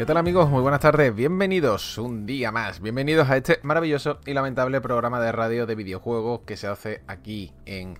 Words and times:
¿Qué 0.00 0.06
tal 0.06 0.16
amigos? 0.16 0.48
Muy 0.48 0.62
buenas 0.62 0.80
tardes, 0.80 1.14
bienvenidos 1.14 1.98
un 1.98 2.24
día 2.24 2.50
más, 2.50 2.80
bienvenidos 2.80 3.28
a 3.28 3.36
este 3.36 3.60
maravilloso 3.64 4.18
y 4.24 4.32
lamentable 4.32 4.80
programa 4.80 5.20
de 5.20 5.30
radio 5.30 5.66
de 5.66 5.74
videojuegos 5.74 6.40
que 6.46 6.56
se 6.56 6.68
hace 6.68 7.02
aquí 7.06 7.52
en 7.66 7.98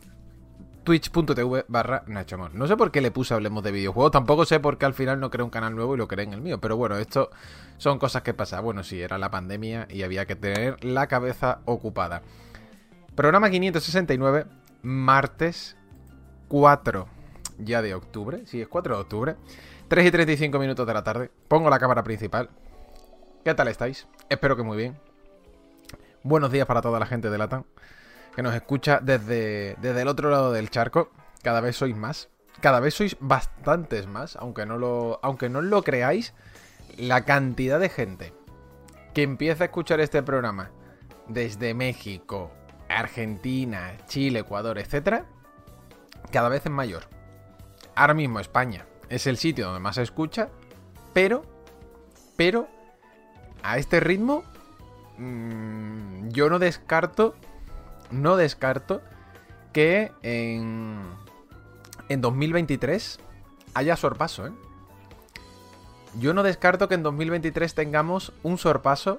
twitch.tv 0.83 1.67
barra 1.69 2.03
Nachomon. 2.07 2.53
No 2.55 2.67
sé 2.67 2.79
por 2.79 2.91
qué 2.91 3.03
le 3.03 3.11
puse 3.11 3.35
hablemos 3.35 3.63
de 3.63 3.73
videojuegos, 3.73 4.13
tampoco 4.13 4.47
sé 4.47 4.61
por 4.61 4.79
qué 4.79 4.87
al 4.87 4.95
final 4.95 5.21
no 5.21 5.29
creo 5.29 5.45
un 5.45 5.51
canal 5.51 5.77
nuevo 5.77 5.95
y 5.95 5.99
lo 5.99 6.09
creé 6.09 6.25
en 6.25 6.33
el 6.33 6.41
mío, 6.41 6.59
pero 6.59 6.75
bueno, 6.79 6.97
esto 6.97 7.29
son 7.77 7.99
cosas 7.99 8.23
que 8.23 8.33
pasan. 8.33 8.65
Bueno, 8.65 8.83
sí, 8.83 8.99
era 8.99 9.19
la 9.19 9.31
pandemia 9.31 9.87
y 9.91 10.03
había 10.03 10.25
que 10.25 10.37
tener 10.37 10.83
la 10.83 11.07
cabeza 11.07 11.61
ocupada. 11.67 12.23
Programa 13.15 13.51
569, 13.51 14.47
martes 14.81 15.77
4 16.49 17.21
ya 17.59 17.83
de 17.83 17.93
octubre, 17.93 18.47
sí, 18.47 18.63
es 18.63 18.69
4 18.69 18.95
de 18.95 19.01
octubre. 19.03 19.37
3 19.91 20.07
y 20.07 20.11
35 20.13 20.57
minutos 20.61 20.87
de 20.87 20.95
la 20.95 21.03
tarde. 21.03 21.33
Pongo 21.49 21.69
la 21.69 21.81
cámara 21.81 22.05
principal. 22.05 22.49
¿Qué 23.45 23.53
tal 23.55 23.67
estáis? 23.67 24.07
Espero 24.29 24.57
que 24.57 24.63
muy 24.63 24.77
bien. 24.77 24.97
Buenos 26.23 26.53
días 26.53 26.65
para 26.65 26.81
toda 26.81 27.01
la 27.01 27.07
gente 27.07 27.29
de 27.29 27.37
Latam 27.37 27.65
que 28.37 28.41
nos 28.45 28.55
escucha 28.55 29.01
desde, 29.03 29.75
desde 29.81 30.03
el 30.03 30.07
otro 30.07 30.31
lado 30.31 30.53
del 30.53 30.71
charco. 30.71 31.11
Cada 31.43 31.61
vez 31.61 31.75
sois 31.75 31.97
más. 31.97 32.29
Cada 32.61 32.79
vez 32.79 32.95
sois 32.95 33.17
bastantes 33.19 34.07
más, 34.07 34.37
aunque 34.37 34.65
no 34.65 34.79
lo, 34.79 35.19
aunque 35.25 35.49
no 35.49 35.61
lo 35.61 35.83
creáis. 35.83 36.35
La 36.97 37.25
cantidad 37.25 37.81
de 37.81 37.89
gente 37.89 38.33
que 39.13 39.25
empieza 39.25 39.65
a 39.65 39.67
escuchar 39.67 39.99
este 39.99 40.23
programa 40.23 40.71
desde 41.27 41.75
México, 41.75 42.53
Argentina, 42.89 43.97
Chile, 44.07 44.39
Ecuador, 44.39 44.79
etc., 44.79 45.25
cada 46.31 46.49
vez 46.49 46.65
es 46.65 46.71
mayor. 46.71 47.09
Ahora 47.97 48.15
mismo 48.15 48.39
España 48.39 48.87
es 49.11 49.27
el 49.27 49.37
sitio 49.37 49.67
donde 49.67 49.81
más 49.81 49.97
se 49.97 50.03
escucha, 50.03 50.49
pero, 51.13 51.45
pero, 52.37 52.69
a 53.63 53.77
este 53.77 54.01
ritmo, 54.01 54.45
mmm, 55.19 56.29
yo 56.29 56.49
no 56.49 56.59
descarto, 56.59 57.35
no 58.11 58.37
descarto 58.37 59.03
que 59.73 60.13
en, 60.23 61.03
en 62.09 62.21
2023 62.21 63.19
haya 63.75 63.97
sorpaso, 63.97 64.47
¿eh? 64.47 64.53
Yo 66.19 66.35
no 66.35 66.43
descarto 66.43 66.89
que 66.89 66.95
en 66.95 67.05
2023 67.05 67.73
tengamos 67.75 68.33
un 68.43 68.59
sorpaso 68.59 69.19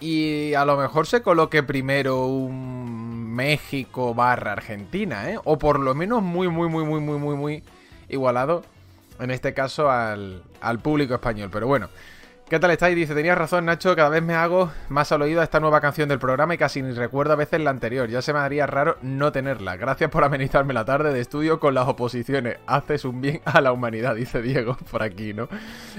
y 0.00 0.54
a 0.54 0.64
lo 0.64 0.76
mejor 0.76 1.06
se 1.06 1.22
coloque 1.22 1.62
primero 1.62 2.26
un 2.26 3.32
México 3.34 4.14
barra 4.14 4.52
Argentina, 4.52 5.30
¿eh? 5.30 5.38
O 5.44 5.58
por 5.58 5.78
lo 5.78 5.94
menos 5.94 6.22
muy, 6.22 6.48
muy, 6.48 6.68
muy, 6.68 6.84
muy, 6.84 7.00
muy, 7.00 7.18
muy, 7.18 7.36
muy 7.36 7.64
igualado 8.08 8.62
en 9.18 9.30
este 9.30 9.54
caso 9.54 9.90
al, 9.90 10.42
al, 10.60 10.78
público 10.78 11.14
español. 11.14 11.50
Pero 11.52 11.66
bueno, 11.66 11.88
¿qué 12.48 12.58
tal 12.58 12.70
estáis? 12.70 12.96
Dice, 12.96 13.14
tenías 13.14 13.36
razón 13.36 13.64
Nacho, 13.64 13.94
cada 13.96 14.08
vez 14.08 14.22
me 14.22 14.34
hago 14.34 14.70
más 14.88 15.12
al 15.12 15.22
oído 15.22 15.40
a 15.40 15.44
esta 15.44 15.60
nueva 15.60 15.80
canción 15.80 16.08
del 16.08 16.18
programa 16.18 16.54
y 16.54 16.58
casi 16.58 16.82
ni 16.82 16.92
recuerdo 16.92 17.32
a 17.32 17.36
veces 17.36 17.60
la 17.60 17.70
anterior. 17.70 18.08
Ya 18.08 18.22
se 18.22 18.32
me 18.32 18.38
haría 18.38 18.66
raro 18.66 18.96
no 19.02 19.32
tenerla. 19.32 19.76
Gracias 19.76 20.10
por 20.10 20.24
amenizarme 20.24 20.74
la 20.74 20.84
tarde 20.84 21.12
de 21.12 21.20
estudio 21.20 21.60
con 21.60 21.74
las 21.74 21.88
oposiciones. 21.88 22.58
Haces 22.66 23.04
un 23.04 23.20
bien 23.20 23.40
a 23.44 23.60
la 23.60 23.72
humanidad, 23.72 24.14
dice 24.14 24.42
Diego 24.42 24.76
por 24.90 25.02
aquí, 25.02 25.32
¿no? 25.32 25.48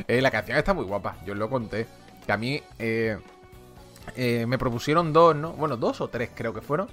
Eh, 0.07 0.21
la 0.21 0.31
canción 0.31 0.57
está 0.57 0.73
muy 0.73 0.85
guapa, 0.85 1.17
yo 1.25 1.33
os 1.33 1.39
lo 1.39 1.49
conté. 1.49 1.87
Que 2.25 2.31
a 2.31 2.37
mí 2.37 2.61
eh, 2.77 3.17
eh, 4.15 4.45
me 4.47 4.57
propusieron 4.57 5.13
dos, 5.13 5.35
¿no? 5.35 5.53
Bueno, 5.53 5.77
dos 5.77 6.01
o 6.01 6.07
tres 6.07 6.29
creo 6.33 6.53
que 6.53 6.61
fueron. 6.61 6.87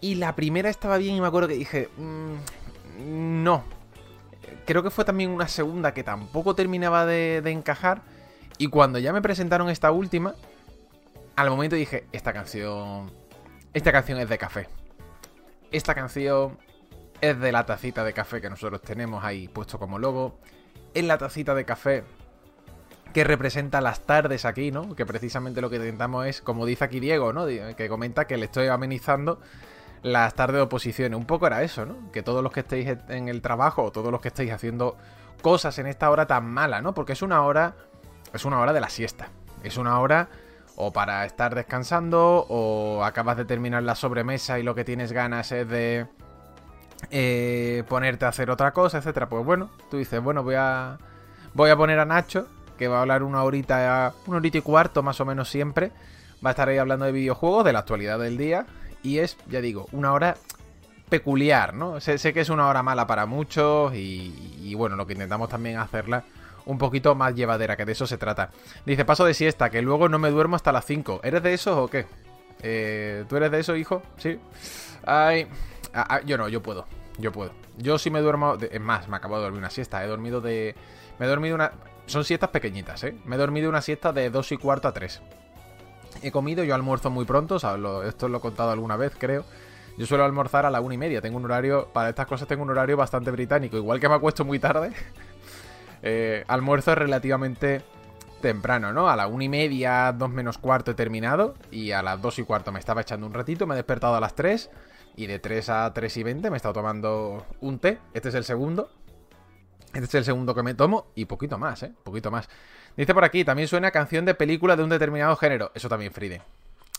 Y 0.00 0.16
la 0.16 0.36
primera 0.36 0.68
estaba 0.68 0.98
bien 0.98 1.16
y 1.16 1.20
me 1.20 1.26
acuerdo 1.26 1.48
que 1.48 1.54
dije, 1.54 1.88
mmm, 1.96 3.42
no, 3.42 3.64
creo 4.66 4.82
que 4.82 4.90
fue 4.90 5.04
también 5.04 5.30
una 5.30 5.48
segunda 5.48 5.94
que 5.94 6.04
tampoco 6.04 6.54
terminaba 6.54 7.06
de, 7.06 7.38
encajar. 7.46 8.02
Y 8.58 8.68
cuando 8.68 8.98
ya 8.98 9.12
me 9.12 9.22
presentaron 9.22 9.70
esta 9.70 9.90
última, 9.90 10.34
al 11.36 11.48
momento 11.48 11.76
dije, 11.76 12.06
esta 12.12 12.32
canción... 12.32 13.10
Esta 13.72 13.92
canción 13.92 14.18
es 14.18 14.28
de 14.28 14.38
café. 14.38 14.68
Esta 15.70 15.94
canción 15.94 16.58
es 17.20 17.38
de 17.38 17.52
la 17.52 17.64
tacita 17.64 18.04
de 18.04 18.12
café 18.12 18.40
que 18.40 18.50
nosotros 18.50 18.82
tenemos 18.82 19.24
ahí 19.24 19.48
puesto 19.48 19.78
como 19.78 19.98
logo. 19.98 20.38
Es 20.94 21.04
la 21.04 21.18
tacita 21.18 21.54
de 21.54 21.64
café 21.64 22.04
que 23.12 23.24
representa 23.24 23.80
las 23.80 24.00
tardes 24.00 24.44
aquí, 24.44 24.70
¿no? 24.70 24.94
Que 24.94 25.06
precisamente 25.06 25.60
lo 25.60 25.70
que 25.70 25.76
intentamos 25.76 26.26
es, 26.26 26.40
como 26.40 26.66
dice 26.66 26.84
aquí 26.84 27.00
Diego, 27.00 27.32
¿no? 27.32 27.46
Que 27.46 27.88
comenta 27.88 28.26
que 28.26 28.36
le 28.36 28.46
estoy 28.46 28.68
amenizando 28.68 29.40
las 30.06 30.34
tardes 30.34 30.56
de 30.56 30.62
oposiciones. 30.62 31.18
Un 31.18 31.26
poco 31.26 31.46
era 31.46 31.62
eso, 31.62 31.84
¿no? 31.84 32.10
Que 32.12 32.22
todos 32.22 32.42
los 32.42 32.52
que 32.52 32.60
estéis 32.60 32.96
en 33.08 33.28
el 33.28 33.42
trabajo 33.42 33.82
o 33.82 33.92
todos 33.92 34.12
los 34.12 34.20
que 34.20 34.28
estéis 34.28 34.52
haciendo 34.52 34.96
cosas 35.42 35.78
en 35.78 35.86
esta 35.86 36.10
hora 36.10 36.26
tan 36.26 36.46
mala, 36.46 36.80
¿no? 36.80 36.94
Porque 36.94 37.12
es 37.12 37.22
una 37.22 37.42
hora. 37.42 37.74
Es 38.32 38.44
una 38.44 38.60
hora 38.60 38.72
de 38.72 38.80
la 38.80 38.88
siesta. 38.88 39.28
Es 39.62 39.76
una 39.76 39.98
hora 39.98 40.28
o 40.76 40.92
para 40.92 41.24
estar 41.24 41.54
descansando 41.54 42.46
o 42.48 43.02
acabas 43.02 43.36
de 43.36 43.46
terminar 43.46 43.82
la 43.82 43.94
sobremesa 43.94 44.58
y 44.58 44.62
lo 44.62 44.74
que 44.74 44.84
tienes 44.84 45.10
ganas 45.10 45.50
es 45.50 45.66
de 45.68 46.06
eh, 47.10 47.82
ponerte 47.88 48.26
a 48.26 48.28
hacer 48.28 48.50
otra 48.50 48.72
cosa, 48.72 48.98
etcétera. 48.98 49.28
Pues 49.28 49.44
bueno, 49.44 49.70
tú 49.90 49.96
dices, 49.96 50.22
bueno, 50.22 50.42
voy 50.42 50.54
a 50.56 50.98
voy 51.54 51.70
a 51.70 51.76
poner 51.76 51.98
a 51.98 52.04
Nacho 52.04 52.46
que 52.78 52.88
va 52.88 52.98
a 52.98 53.00
hablar 53.00 53.22
una 53.22 53.42
horita, 53.42 54.14
una 54.26 54.36
horita 54.36 54.58
y 54.58 54.62
cuarto 54.62 55.02
más 55.02 55.20
o 55.20 55.24
menos 55.24 55.48
siempre. 55.48 55.90
Va 56.44 56.50
a 56.50 56.52
estar 56.52 56.68
ahí 56.68 56.78
hablando 56.78 57.06
de 57.06 57.12
videojuegos, 57.12 57.64
de 57.64 57.72
la 57.72 57.80
actualidad 57.80 58.18
del 58.18 58.36
día 58.36 58.66
y 59.06 59.20
es, 59.20 59.36
ya 59.48 59.60
digo, 59.60 59.86
una 59.92 60.12
hora 60.12 60.36
peculiar, 61.08 61.74
¿no? 61.74 62.00
Sé, 62.00 62.18
sé 62.18 62.32
que 62.32 62.40
es 62.40 62.48
una 62.48 62.66
hora 62.66 62.82
mala 62.82 63.06
para 63.06 63.24
muchos 63.24 63.94
y, 63.94 64.74
bueno, 64.74 64.96
lo 64.96 65.06
que 65.06 65.12
intentamos 65.12 65.48
también 65.48 65.78
hacerla 65.78 66.24
un 66.64 66.76
poquito 66.78 67.14
más 67.14 67.32
llevadera, 67.32 67.76
que 67.76 67.84
de 67.84 67.92
eso 67.92 68.08
se 68.08 68.18
trata. 68.18 68.50
Dice, 68.84 69.04
paso 69.04 69.24
de 69.24 69.34
siesta, 69.34 69.70
que 69.70 69.80
luego 69.80 70.08
no 70.08 70.18
me 70.18 70.30
duermo 70.30 70.56
hasta 70.56 70.72
las 70.72 70.84
5. 70.86 71.20
¿Eres 71.22 71.40
de 71.44 71.54
esos 71.54 71.78
o 71.78 71.88
qué? 71.88 72.06
Eh, 72.62 73.24
¿Tú 73.28 73.36
eres 73.36 73.52
de 73.52 73.60
eso, 73.60 73.76
hijo? 73.76 74.02
Sí. 74.16 74.40
Ay, 75.04 75.46
ah, 75.94 76.06
ah, 76.08 76.20
yo 76.26 76.36
no, 76.36 76.48
yo 76.48 76.60
puedo. 76.60 76.86
Yo 77.18 77.30
puedo. 77.30 77.52
Yo 77.76 77.98
sí 77.98 78.10
me 78.10 78.20
duermo. 78.20 78.56
De, 78.56 78.70
es 78.72 78.80
más, 78.80 79.06
me 79.06 79.16
acabo 79.16 79.36
de 79.36 79.44
dormir 79.44 79.60
una 79.60 79.70
siesta. 79.70 80.02
He 80.02 80.08
dormido 80.08 80.40
de. 80.40 80.74
Me 81.20 81.26
he 81.26 81.28
dormido 81.28 81.54
una. 81.54 81.70
Son 82.06 82.24
siestas 82.24 82.50
pequeñitas, 82.50 83.04
¿eh? 83.04 83.16
Me 83.24 83.36
he 83.36 83.38
dormido 83.38 83.68
una 83.68 83.80
siesta 83.80 84.12
de 84.12 84.30
2 84.30 84.52
y 84.52 84.56
cuarto 84.56 84.88
a 84.88 84.92
3 84.92 85.22
he 86.22 86.30
comido, 86.30 86.64
yo 86.64 86.74
almuerzo 86.74 87.10
muy 87.10 87.24
pronto, 87.24 87.56
o 87.62 87.76
lo, 87.76 88.02
esto 88.02 88.28
lo 88.28 88.38
he 88.38 88.40
contado 88.40 88.70
alguna 88.70 88.96
vez, 88.96 89.12
creo. 89.18 89.44
Yo 89.96 90.06
suelo 90.06 90.24
almorzar 90.24 90.66
a 90.66 90.70
la 90.70 90.80
una 90.80 90.94
y 90.94 90.98
media. 90.98 91.20
Tengo 91.20 91.38
un 91.38 91.44
horario, 91.44 91.88
para 91.92 92.10
estas 92.10 92.26
cosas 92.26 92.46
tengo 92.46 92.62
un 92.62 92.70
horario 92.70 92.96
bastante 92.96 93.30
británico. 93.30 93.76
Igual 93.76 93.98
que 93.98 94.08
me 94.08 94.14
acuesto 94.14 94.44
muy 94.44 94.58
tarde, 94.58 94.92
eh, 96.02 96.44
almuerzo 96.48 96.94
relativamente 96.94 97.82
temprano, 98.42 98.92
¿no? 98.92 99.08
A 99.08 99.16
la 99.16 99.26
una 99.26 99.44
y 99.44 99.48
media, 99.48 100.12
dos 100.12 100.30
menos 100.30 100.58
cuarto 100.58 100.90
he 100.90 100.94
terminado. 100.94 101.54
Y 101.70 101.92
a 101.92 102.02
las 102.02 102.20
dos 102.20 102.38
y 102.38 102.42
cuarto 102.42 102.72
me 102.72 102.78
estaba 102.78 103.00
echando 103.00 103.26
un 103.26 103.32
ratito. 103.32 103.66
Me 103.66 103.74
he 103.74 103.76
despertado 103.76 104.14
a 104.14 104.20
las 104.20 104.34
tres. 104.34 104.70
Y 105.18 105.26
de 105.26 105.38
3 105.38 105.70
a 105.70 105.94
3 105.94 106.14
y 106.18 106.22
20 106.22 106.50
me 106.50 106.56
he 106.56 106.58
estado 106.58 106.74
tomando 106.74 107.46
un 107.60 107.78
té. 107.78 107.98
Este 108.12 108.28
es 108.28 108.34
el 108.34 108.44
segundo. 108.44 108.90
Este 109.94 110.04
es 110.04 110.14
el 110.14 110.24
segundo 110.26 110.54
que 110.54 110.62
me 110.62 110.74
tomo. 110.74 111.06
Y 111.14 111.24
poquito 111.24 111.56
más, 111.58 111.82
¿eh? 111.84 111.94
Poquito 112.04 112.30
más. 112.30 112.50
Dice 112.96 113.12
por 113.12 113.24
aquí, 113.24 113.44
también 113.44 113.68
suena 113.68 113.90
canción 113.90 114.24
de 114.24 114.34
película 114.34 114.76
de 114.76 114.82
un 114.82 114.88
determinado 114.88 115.36
género. 115.36 115.70
Eso 115.74 115.88
también, 115.88 116.12
Fride. 116.12 116.42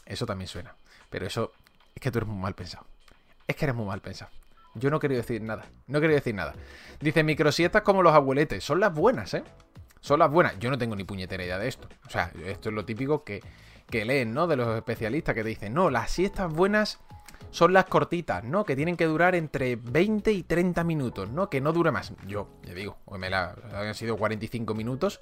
Eso 0.05 0.25
también 0.25 0.47
suena. 0.47 0.75
Pero 1.09 1.25
eso 1.25 1.53
es 1.95 2.01
que 2.01 2.11
tú 2.11 2.19
eres 2.19 2.29
muy 2.29 2.41
mal 2.41 2.53
pensado. 2.53 2.85
Es 3.47 3.55
que 3.55 3.65
eres 3.65 3.75
muy 3.75 3.85
mal 3.85 4.01
pensado. 4.01 4.31
Yo 4.75 4.91
no 4.91 4.99
quiero 4.99 5.15
decir 5.15 5.41
nada. 5.41 5.65
No 5.87 5.99
quiero 5.99 6.13
decir 6.13 6.35
nada. 6.35 6.53
Dice, 6.99 7.23
microsiestas 7.23 7.81
como 7.81 8.03
los 8.03 8.13
abueletes. 8.13 8.63
Son 8.63 8.79
las 8.79 8.93
buenas, 8.93 9.33
¿eh? 9.33 9.43
Son 10.01 10.19
las 10.19 10.29
buenas. 10.29 10.59
Yo 10.59 10.69
no 10.69 10.77
tengo 10.77 10.95
ni 10.95 11.03
puñetera 11.03 11.43
idea 11.43 11.57
de 11.57 11.67
esto. 11.67 11.89
O 12.05 12.09
sea, 12.09 12.31
esto 12.45 12.69
es 12.69 12.75
lo 12.75 12.85
típico 12.85 13.23
que, 13.23 13.41
que 13.89 14.05
leen, 14.05 14.33
¿no? 14.33 14.45
De 14.45 14.55
los 14.55 14.75
especialistas 14.75 15.33
que 15.33 15.41
te 15.41 15.49
dicen, 15.49 15.73
no, 15.73 15.89
las 15.89 16.11
siestas 16.11 16.53
buenas 16.53 16.99
son 17.49 17.73
las 17.73 17.85
cortitas, 17.85 18.43
¿no? 18.43 18.65
Que 18.65 18.75
tienen 18.75 18.97
que 18.97 19.05
durar 19.05 19.33
entre 19.33 19.77
20 19.77 20.31
y 20.31 20.43
30 20.43 20.83
minutos, 20.83 21.29
¿no? 21.29 21.49
Que 21.49 21.61
no 21.61 21.73
dure 21.73 21.91
más. 21.91 22.13
Yo, 22.27 22.49
ya 22.63 22.73
digo, 22.73 22.97
me 23.17 23.29
la, 23.29 23.55
han 23.73 23.95
sido 23.95 24.17
45 24.17 24.75
minutos 24.75 25.19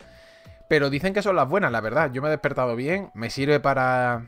Pero 0.70 0.90
dicen 0.90 1.14
que 1.14 1.22
son 1.22 1.36
las 1.36 1.48
buenas, 1.48 1.72
la 1.72 1.82
verdad. 1.82 2.12
Yo 2.12 2.22
me 2.22 2.28
he 2.28 2.32
despertado 2.32 2.76
bien, 2.76 3.12
me 3.14 3.30
sirve 3.30 3.60
para 3.60 4.26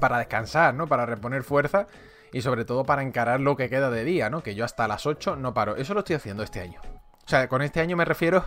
para 0.00 0.18
descansar, 0.18 0.74
¿no? 0.74 0.86
Para 0.86 1.06
reponer 1.06 1.42
fuerza 1.42 1.86
y 2.32 2.42
sobre 2.42 2.64
todo 2.64 2.84
para 2.84 3.02
encarar 3.02 3.40
lo 3.40 3.56
que 3.56 3.70
queda 3.70 3.90
de 3.90 4.04
día, 4.04 4.30
¿no? 4.30 4.42
Que 4.42 4.54
yo 4.54 4.64
hasta 4.64 4.88
las 4.88 5.06
8 5.06 5.36
no 5.36 5.54
paro. 5.54 5.76
Eso 5.76 5.94
lo 5.94 6.00
estoy 6.00 6.16
haciendo 6.16 6.42
este 6.42 6.60
año. 6.60 6.80
O 7.24 7.28
sea, 7.28 7.48
con 7.48 7.62
este 7.62 7.80
año 7.80 7.96
me 7.96 8.04
refiero... 8.04 8.44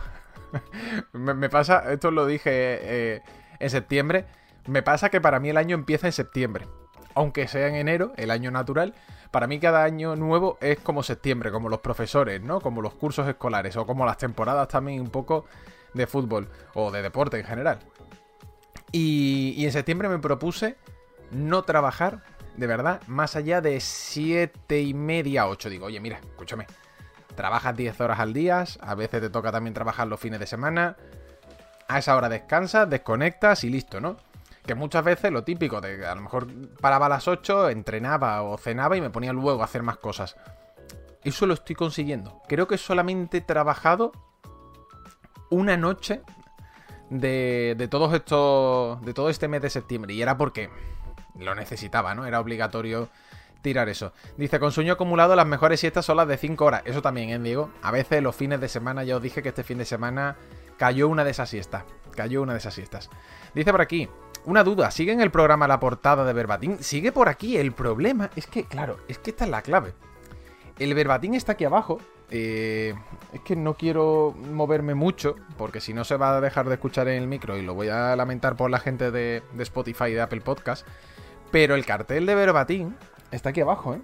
me, 1.12 1.48
pasa, 1.48 1.92
esto 1.92 2.10
lo 2.10 2.26
dije 2.26 2.50
eh, 2.52 3.22
en 3.58 3.70
septiembre, 3.70 4.24
me 4.66 4.82
pasa 4.82 5.10
que 5.10 5.20
para 5.20 5.40
mí 5.40 5.50
el 5.50 5.56
año 5.56 5.74
empieza 5.74 6.06
en 6.06 6.12
septiembre. 6.12 6.66
Aunque 7.14 7.48
sea 7.48 7.66
en 7.66 7.74
enero, 7.74 8.12
el 8.16 8.30
año 8.30 8.50
natural, 8.50 8.94
para 9.30 9.46
mí 9.46 9.58
cada 9.58 9.84
año 9.84 10.16
nuevo 10.16 10.56
es 10.60 10.78
como 10.78 11.02
septiembre, 11.02 11.50
como 11.50 11.68
los 11.68 11.80
profesores, 11.80 12.40
¿no? 12.40 12.60
Como 12.60 12.80
los 12.80 12.94
cursos 12.94 13.26
escolares 13.28 13.76
o 13.76 13.86
como 13.86 14.06
las 14.06 14.18
temporadas 14.18 14.68
también 14.68 15.00
un 15.00 15.10
poco 15.10 15.46
de 15.94 16.06
fútbol 16.06 16.48
o 16.74 16.90
de 16.90 17.02
deporte 17.02 17.38
en 17.38 17.44
general. 17.44 17.78
Y, 18.92 19.64
en 19.64 19.72
septiembre 19.72 20.08
me 20.08 20.18
propuse 20.18 20.76
no 21.30 21.62
trabajar, 21.62 22.22
de 22.56 22.66
verdad, 22.66 23.02
más 23.06 23.36
allá 23.36 23.60
de 23.60 23.80
7 23.80 24.80
y 24.80 24.94
media, 24.94 25.46
8. 25.46 25.68
Digo, 25.68 25.86
oye, 25.86 26.00
mira, 26.00 26.18
escúchame. 26.18 26.66
Trabajas 27.34 27.76
10 27.76 28.00
horas 28.00 28.18
al 28.18 28.32
día, 28.32 28.64
a 28.80 28.94
veces 28.94 29.20
te 29.20 29.30
toca 29.30 29.52
también 29.52 29.74
trabajar 29.74 30.08
los 30.08 30.18
fines 30.18 30.40
de 30.40 30.46
semana. 30.46 30.96
A 31.86 31.98
esa 31.98 32.16
hora 32.16 32.28
descansas, 32.28 32.88
desconectas 32.88 33.64
y 33.64 33.70
listo, 33.70 34.00
¿no? 34.00 34.16
Que 34.66 34.74
muchas 34.74 35.04
veces 35.04 35.30
lo 35.30 35.44
típico 35.44 35.80
de 35.80 36.04
a 36.04 36.14
lo 36.14 36.20
mejor 36.20 36.48
paraba 36.80 37.06
a 37.06 37.10
las 37.10 37.28
8, 37.28 37.70
entrenaba 37.70 38.42
o 38.42 38.58
cenaba 38.58 38.96
y 38.96 39.00
me 39.00 39.10
ponía 39.10 39.32
luego 39.32 39.62
a 39.62 39.66
hacer 39.66 39.82
más 39.82 39.98
cosas. 39.98 40.36
Eso 41.24 41.46
lo 41.46 41.54
estoy 41.54 41.76
consiguiendo. 41.76 42.42
Creo 42.48 42.66
que 42.66 42.78
solamente 42.78 43.38
he 43.38 43.40
trabajado 43.40 44.12
una 45.50 45.76
noche 45.76 46.22
de, 47.10 47.74
de 47.76 47.88
todos 47.88 48.12
estos. 48.14 49.04
de 49.04 49.14
todo 49.14 49.30
este 49.30 49.48
mes 49.48 49.62
de 49.62 49.70
septiembre. 49.70 50.14
Y 50.14 50.22
era 50.22 50.36
porque 50.36 50.70
lo 51.38 51.54
necesitaba, 51.54 52.14
¿no? 52.14 52.26
Era 52.26 52.40
obligatorio 52.40 53.08
tirar 53.62 53.88
eso. 53.88 54.12
Dice, 54.36 54.60
con 54.60 54.72
sueño 54.72 54.94
acumulado 54.94 55.34
las 55.36 55.46
mejores 55.46 55.80
siestas 55.80 56.04
son 56.04 56.16
las 56.16 56.28
de 56.28 56.36
5 56.36 56.64
horas. 56.64 56.82
Eso 56.84 57.02
también, 57.02 57.30
¿eh, 57.30 57.38
Diego? 57.38 57.70
A 57.82 57.90
veces 57.90 58.22
los 58.22 58.36
fines 58.36 58.60
de 58.60 58.68
semana, 58.68 59.04
ya 59.04 59.16
os 59.16 59.22
dije 59.22 59.42
que 59.42 59.48
este 59.48 59.64
fin 59.64 59.78
de 59.78 59.84
semana 59.84 60.36
cayó 60.76 61.08
una 61.08 61.24
de 61.24 61.30
esas 61.30 61.48
siestas. 61.48 61.84
Cayó 62.14 62.42
una 62.42 62.52
de 62.52 62.58
esas 62.58 62.74
siestas. 62.74 63.10
Dice 63.54 63.70
por 63.70 63.80
aquí, 63.80 64.08
una 64.44 64.64
duda, 64.64 64.90
¿sigue 64.90 65.12
en 65.12 65.20
el 65.20 65.30
programa 65.30 65.68
la 65.68 65.80
portada 65.80 66.24
de 66.24 66.32
Verbatim? 66.32 66.78
Sigue 66.78 67.12
por 67.12 67.28
aquí, 67.28 67.56
el 67.56 67.72
problema 67.72 68.30
es 68.36 68.46
que, 68.46 68.64
claro, 68.64 68.98
es 69.08 69.18
que 69.18 69.30
esta 69.30 69.44
es 69.44 69.50
la 69.50 69.62
clave. 69.62 69.94
El 70.78 70.94
Verbatim 70.94 71.34
está 71.34 71.52
aquí 71.52 71.64
abajo. 71.64 71.98
Eh, 72.30 72.94
es 73.32 73.40
que 73.40 73.56
no 73.56 73.74
quiero 73.74 74.34
moverme 74.52 74.94
mucho, 74.94 75.36
porque 75.56 75.80
si 75.80 75.94
no 75.94 76.04
se 76.04 76.16
va 76.16 76.36
a 76.36 76.40
dejar 76.40 76.68
de 76.68 76.74
escuchar 76.74 77.08
en 77.08 77.22
el 77.22 77.28
micro 77.28 77.56
y 77.56 77.62
lo 77.62 77.74
voy 77.74 77.88
a 77.88 78.14
lamentar 78.16 78.56
por 78.56 78.70
la 78.70 78.80
gente 78.80 79.10
de, 79.10 79.42
Spotify 79.58 80.06
y 80.06 80.12
de 80.12 80.20
Apple 80.20 80.42
Podcast. 80.42 80.86
Pero 81.50 81.74
el 81.74 81.86
cartel 81.86 82.26
de 82.26 82.34
Verbatim 82.34 82.94
está 83.30 83.50
aquí 83.50 83.62
abajo, 83.62 83.94
¿eh? 83.94 84.02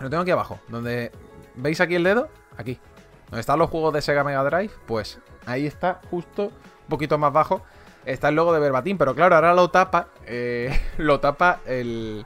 Lo 0.00 0.10
tengo 0.10 0.22
aquí 0.22 0.30
abajo. 0.30 0.60
Donde. 0.68 1.10
¿Veis 1.56 1.80
aquí 1.80 1.96
el 1.96 2.04
dedo? 2.04 2.28
Aquí. 2.56 2.78
Donde 3.26 3.40
están 3.40 3.58
los 3.58 3.70
juegos 3.70 3.92
de 3.92 4.02
Sega 4.02 4.22
Mega 4.22 4.44
Drive. 4.44 4.72
Pues 4.86 5.18
ahí 5.46 5.66
está, 5.66 6.00
justo 6.10 6.44
un 6.44 6.88
poquito 6.88 7.18
más 7.18 7.32
bajo. 7.32 7.62
Está 8.04 8.28
el 8.28 8.36
logo 8.36 8.52
de 8.52 8.60
Verbatim. 8.60 8.98
Pero 8.98 9.14
claro, 9.14 9.34
ahora 9.34 9.54
lo 9.54 9.70
tapa. 9.70 10.08
Eh, 10.26 10.78
lo 10.98 11.18
tapa 11.18 11.60
el. 11.66 12.24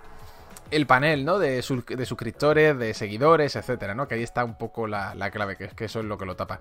El 0.70 0.86
panel, 0.86 1.24
¿no? 1.24 1.38
De, 1.38 1.62
suscriptores, 1.62 2.78
de 2.78 2.92
seguidores, 2.92 3.56
etcétera, 3.56 3.94
¿no? 3.94 4.06
Que 4.06 4.16
ahí 4.16 4.22
está 4.22 4.44
un 4.44 4.58
poco 4.58 4.86
la, 4.86 5.14
la 5.14 5.30
clave, 5.30 5.56
que 5.56 5.64
es 5.64 5.74
que 5.74 5.86
eso 5.86 6.00
es 6.00 6.04
lo 6.04 6.18
que 6.18 6.26
lo 6.26 6.36
tapa. 6.36 6.60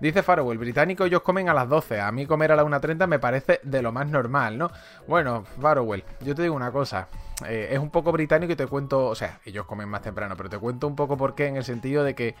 Dice 0.00 0.24
Faro, 0.24 0.50
el 0.50 0.58
británico 0.58 1.04
ellos 1.04 1.22
comen 1.22 1.48
a 1.48 1.54
las 1.54 1.68
12. 1.68 2.00
A 2.00 2.10
mí 2.10 2.26
comer 2.26 2.50
a 2.50 2.56
la 2.56 2.64
1.30 2.64 3.06
me 3.06 3.20
parece 3.20 3.60
de 3.62 3.80
lo 3.80 3.92
más 3.92 4.08
normal, 4.08 4.58
¿no? 4.58 4.70
Bueno, 5.06 5.44
Farowell, 5.60 6.02
yo 6.20 6.34
te 6.34 6.42
digo 6.42 6.54
una 6.54 6.72
cosa. 6.72 7.08
Eh, 7.46 7.68
es 7.70 7.78
un 7.78 7.90
poco 7.90 8.10
británico 8.10 8.52
y 8.52 8.56
te 8.56 8.66
cuento, 8.66 9.06
o 9.06 9.14
sea, 9.14 9.38
ellos 9.44 9.66
comen 9.66 9.88
más 9.88 10.02
temprano, 10.02 10.36
pero 10.36 10.48
te 10.48 10.58
cuento 10.58 10.88
un 10.88 10.96
poco 10.96 11.16
por 11.16 11.36
qué 11.36 11.46
en 11.46 11.56
el 11.56 11.64
sentido 11.64 12.02
de 12.02 12.16
que 12.16 12.34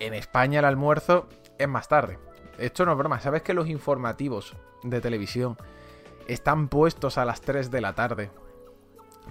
en 0.00 0.14
España 0.14 0.58
el 0.58 0.64
almuerzo 0.64 1.28
es 1.58 1.68
más 1.68 1.86
tarde. 1.86 2.18
Esto 2.58 2.84
no 2.84 2.92
es 2.92 2.98
broma, 2.98 3.20
¿sabes 3.20 3.42
que 3.42 3.54
los 3.54 3.68
informativos 3.68 4.56
de 4.82 5.00
televisión 5.00 5.56
están 6.26 6.68
puestos 6.68 7.18
a 7.18 7.24
las 7.24 7.40
3 7.40 7.70
de 7.70 7.80
la 7.80 7.94
tarde? 7.94 8.30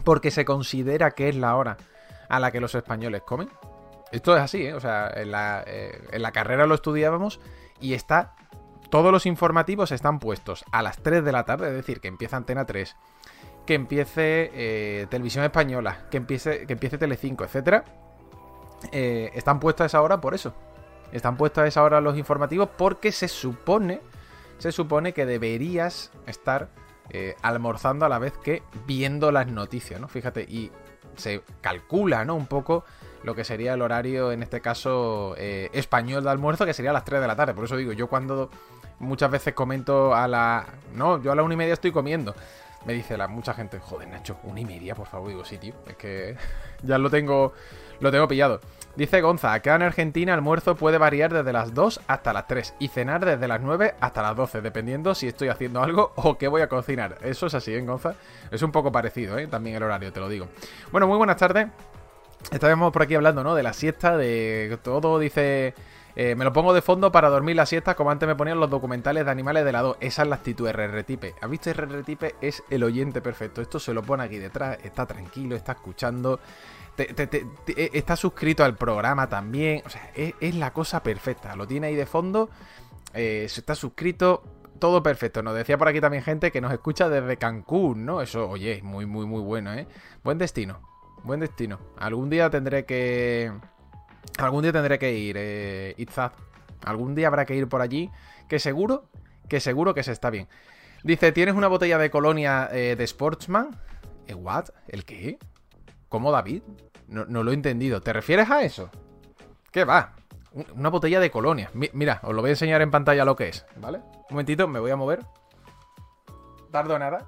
Porque 0.04 0.32
se 0.32 0.46
considera 0.46 1.12
que 1.12 1.30
es 1.30 1.36
la 1.36 1.56
hora 1.56 1.78
a 2.30 2.40
la 2.40 2.52
que 2.52 2.60
los 2.60 2.76
españoles 2.76 3.22
comen. 3.24 3.50
Esto 4.12 4.36
es 4.36 4.42
así, 4.42 4.66
¿eh? 4.66 4.74
O 4.74 4.80
sea, 4.80 5.12
en 5.16 5.32
la, 5.32 5.64
eh, 5.66 6.02
en 6.12 6.22
la 6.22 6.32
carrera 6.32 6.66
lo 6.68 6.76
estudiábamos 6.76 7.40
y 7.80 7.94
está. 7.94 8.36
Todos 8.90 9.12
los 9.12 9.26
informativos 9.26 9.92
están 9.92 10.20
puestos 10.20 10.64
a 10.72 10.82
las 10.82 10.98
3 10.98 11.26
de 11.26 11.32
la 11.32 11.44
tarde, 11.44 11.68
es 11.68 11.74
decir, 11.74 12.00
que 12.00 12.08
empieza 12.08 12.38
Antena 12.38 12.66
3, 12.66 12.96
que 13.66 13.74
empiece 13.74 14.52
eh, 14.54 15.08
Televisión 15.10 15.44
Española, 15.44 16.06
que 16.12 16.18
empiece, 16.18 16.66
que 16.68 16.74
empiece 16.74 16.98
Telecinco, 16.98 17.44
etc. 17.44 17.84
Eh, 18.92 19.32
están 19.34 19.60
puestos 19.60 19.84
a 19.84 19.88
esa 19.88 20.02
hora 20.02 20.22
por 20.22 20.34
eso. 20.34 20.54
Están 21.12 21.36
puestos 21.36 21.64
a 21.64 21.68
esa 21.68 21.84
hora 21.84 22.00
los 22.00 22.18
informativos 22.18 22.70
porque 22.78 23.12
se 23.12 23.28
supone, 23.28 24.02
se 24.60 24.72
supone 24.72 25.14
que 25.14 25.26
deberías 25.26 26.12
estar 26.28 26.70
eh, 27.10 27.36
almorzando 27.42 28.06
a 28.06 28.10
la 28.10 28.20
vez 28.20 28.38
que 28.38 28.64
viendo 28.86 29.32
las 29.32 29.48
noticias, 29.48 30.00
¿no? 30.00 30.08
Fíjate, 30.08 30.42
y 30.42 30.72
se 31.16 31.42
calcula, 31.62 32.26
¿no? 32.26 32.36
Un 32.36 32.48
poco 32.48 32.84
lo 33.24 33.36
que 33.36 33.44
sería 33.44 33.74
el 33.74 33.82
horario, 33.82 34.32
en 34.32 34.44
este 34.44 34.62
caso, 34.62 35.36
eh, 35.38 35.70
español 35.74 36.24
de 36.24 36.30
almuerzo, 36.30 36.66
que 36.66 36.74
sería 36.74 36.92
a 36.92 36.94
las 36.94 37.06
3 37.06 37.22
de 37.22 37.28
la 37.28 37.36
tarde. 37.36 37.54
Por 37.54 37.66
eso 37.66 37.76
digo, 37.76 37.92
yo 37.92 38.08
cuando 38.08 38.50
muchas 39.00 39.32
veces 39.32 39.54
comento 39.54 40.14
a 40.14 40.28
la... 40.28 40.66
No, 40.94 41.22
yo 41.22 41.32
a 41.32 41.36
la 41.36 41.44
una 41.44 41.56
y 41.56 41.58
media 41.58 41.74
estoy 41.74 41.92
comiendo. 41.92 42.36
Me 42.86 42.94
dice 42.94 43.18
la 43.18 43.28
mucha 43.28 43.56
gente, 43.56 43.80
joder, 43.80 44.08
Nacho, 44.08 44.38
una 44.44 44.60
y 44.60 44.66
media, 44.66 44.94
por 44.94 45.08
favor. 45.08 45.30
Digo, 45.30 45.44
sí, 45.44 45.58
tío, 45.58 45.74
es 45.88 45.96
que 45.96 46.38
ya 46.84 47.00
lo 47.00 47.10
tengo, 47.10 47.54
lo 48.00 48.12
tengo 48.12 48.28
pillado. 48.28 48.62
Dice 48.96 49.20
Gonza, 49.20 49.52
acá 49.52 49.76
en 49.76 49.82
Argentina 49.82 50.34
almuerzo 50.34 50.76
puede 50.76 50.98
variar 50.98 51.34
desde 51.34 51.52
las 51.52 51.74
2 51.74 52.00
hasta 52.08 52.32
las 52.32 52.48
3 52.48 52.76
y 52.80 52.88
cenar 52.88 53.26
desde 53.26 53.46
las 53.46 53.60
9 53.60 53.96
hasta 54.00 54.22
las 54.22 54.38
12, 54.38 54.62
dependiendo 54.62 55.14
si 55.14 55.28
estoy 55.28 55.50
haciendo 55.50 55.84
algo 55.84 56.14
o 56.16 56.38
qué 56.38 56.48
voy 56.48 56.62
a 56.62 56.70
cocinar. 56.70 57.18
Eso 57.22 57.48
es 57.48 57.54
así, 57.54 57.74
¿eh, 57.74 57.82
Gonza? 57.82 58.16
Es 58.52 58.62
un 58.62 58.72
poco 58.72 58.94
parecido, 58.94 59.38
¿eh? 59.38 59.48
También 59.48 59.76
el 59.76 59.84
horario, 59.84 60.14
te 60.14 60.22
lo 60.22 60.30
digo. 60.30 60.48
Bueno, 60.94 61.08
muy 61.08 61.18
buenas 61.18 61.36
tardes. 61.36 61.68
Estábamos 62.52 62.94
por 62.94 63.02
aquí 63.02 63.16
hablando, 63.16 63.44
¿no? 63.44 63.54
De 63.54 63.64
la 63.64 63.74
siesta, 63.74 64.16
de 64.16 64.80
todo, 64.82 65.20
dice... 65.20 65.74
Eh, 66.18 66.34
me 66.36 66.46
lo 66.46 66.54
pongo 66.54 66.74
de 66.74 66.82
fondo 66.82 67.12
para 67.12 67.30
dormir 67.30 67.58
la 67.58 67.66
siesta, 67.66 67.94
como 67.94 68.10
antes 68.10 68.26
me 68.26 68.36
ponían 68.36 68.58
los 68.58 68.70
documentales 68.70 69.26
de 69.26 69.32
animales 69.32 69.66
de 69.66 69.72
la 69.74 69.82
2. 69.82 69.98
Esa 70.00 70.22
es 70.22 70.30
la 70.30 70.36
actitud 70.36 70.70
RR-Tipe. 70.70 71.36
¿Has 71.42 71.50
visto 71.50 71.70
RR-Tipe? 71.70 72.36
Es 72.40 72.64
el 72.70 72.84
oyente 72.84 73.22
perfecto. 73.22 73.62
Esto 73.62 73.80
se 73.80 73.94
lo 73.94 74.02
pone 74.02 74.24
aquí 74.24 74.38
detrás, 74.38 74.78
está 74.84 75.06
tranquilo, 75.06 75.58
está 75.58 75.74
escuchando, 75.74 76.40
eh, 76.98 77.90
está 77.94 78.16
suscrito 78.16 78.64
al 78.64 78.76
programa 78.76 79.28
también. 79.28 79.84
O 79.86 79.90
sea, 79.90 80.12
es, 80.16 80.56
la 80.56 80.74
cosa 80.74 81.04
perfecta. 81.04 81.56
Lo 81.56 81.68
tiene 81.68 81.88
ahí 81.88 81.96
de 81.96 82.06
fondo, 82.06 82.50
eh, 83.14 83.44
está 83.46 83.76
suscrito, 83.76 84.44
todo 84.80 85.02
perfecto. 85.04 85.42
Nos 85.44 85.56
decía 85.56 85.78
por 85.78 85.88
aquí 85.88 86.02
también 86.02 86.24
gente 86.24 86.52
que 86.52 86.62
nos 86.62 86.72
escucha 86.72 87.10
desde 87.10 87.38
Cancún, 87.38 88.06
¿no? 88.06 88.22
Eso, 88.22 88.50
oye, 88.50 88.82
muy, 88.84 89.06
muy, 89.06 89.26
muy 89.26 89.42
bueno, 89.42 89.74
¿eh? 89.74 89.88
Buen 90.24 90.38
destino 90.38 90.96
buen 91.26 91.40
destino. 91.40 91.80
Algún 91.98 92.30
día 92.30 92.50
tendré 92.50 92.86
que... 92.86 93.52
Algún 94.38 94.64
día 94.64 94.72
tendré 94.72 95.00
que 95.00 95.14
ir, 95.14 95.36
eh, 95.38 95.94
Itzad. 95.98 96.32
Algún 96.84 97.16
día 97.16 97.28
habrá 97.28 97.46
que 97.46 97.56
ir 97.56 97.68
por 97.68 97.82
allí, 97.82 98.12
que 98.48 98.60
seguro, 98.60 99.10
que 99.50 99.60
seguro 99.60 99.94
que 99.94 100.04
se 100.04 100.12
está 100.12 100.30
bien. 100.30 100.48
Dice, 101.04 101.32
¿tienes 101.32 101.56
una 101.56 101.68
botella 101.68 101.98
de 101.98 102.10
colonia 102.10 102.70
eh, 102.72 102.96
de 102.98 103.04
Sportsman? 103.08 103.70
¿Eh, 104.28 104.34
¿What? 104.34 104.66
¿El 104.88 105.06
qué? 105.06 105.38
¿Cómo, 106.10 106.32
David? 106.32 106.64
No, 107.08 107.26
no, 107.26 107.44
lo 107.44 107.52
he 107.52 107.54
entendido. 107.54 108.02
¿Te 108.02 108.14
refieres 108.14 108.50
a 108.50 108.64
eso? 108.64 108.90
¿Qué 109.72 109.84
va? 109.84 110.14
Una 110.74 110.90
botella 110.90 111.20
de 111.20 111.32
colonia. 111.32 111.70
mira, 111.74 112.20
os 112.24 112.34
lo 112.34 112.42
voy 112.42 112.50
a 112.50 112.54
enseñar 112.54 112.82
en 112.82 112.92
pantalla 112.92 113.26
lo 113.26 113.36
que 113.36 113.50
es, 113.50 113.66
¿vale? 113.76 113.98
Un 113.98 114.26
momentito, 114.32 114.68
me 114.68 114.80
voy 114.80 114.92
a 114.92 114.96
mover. 114.96 115.26
Tardo 116.72 116.98
nada. 116.98 117.28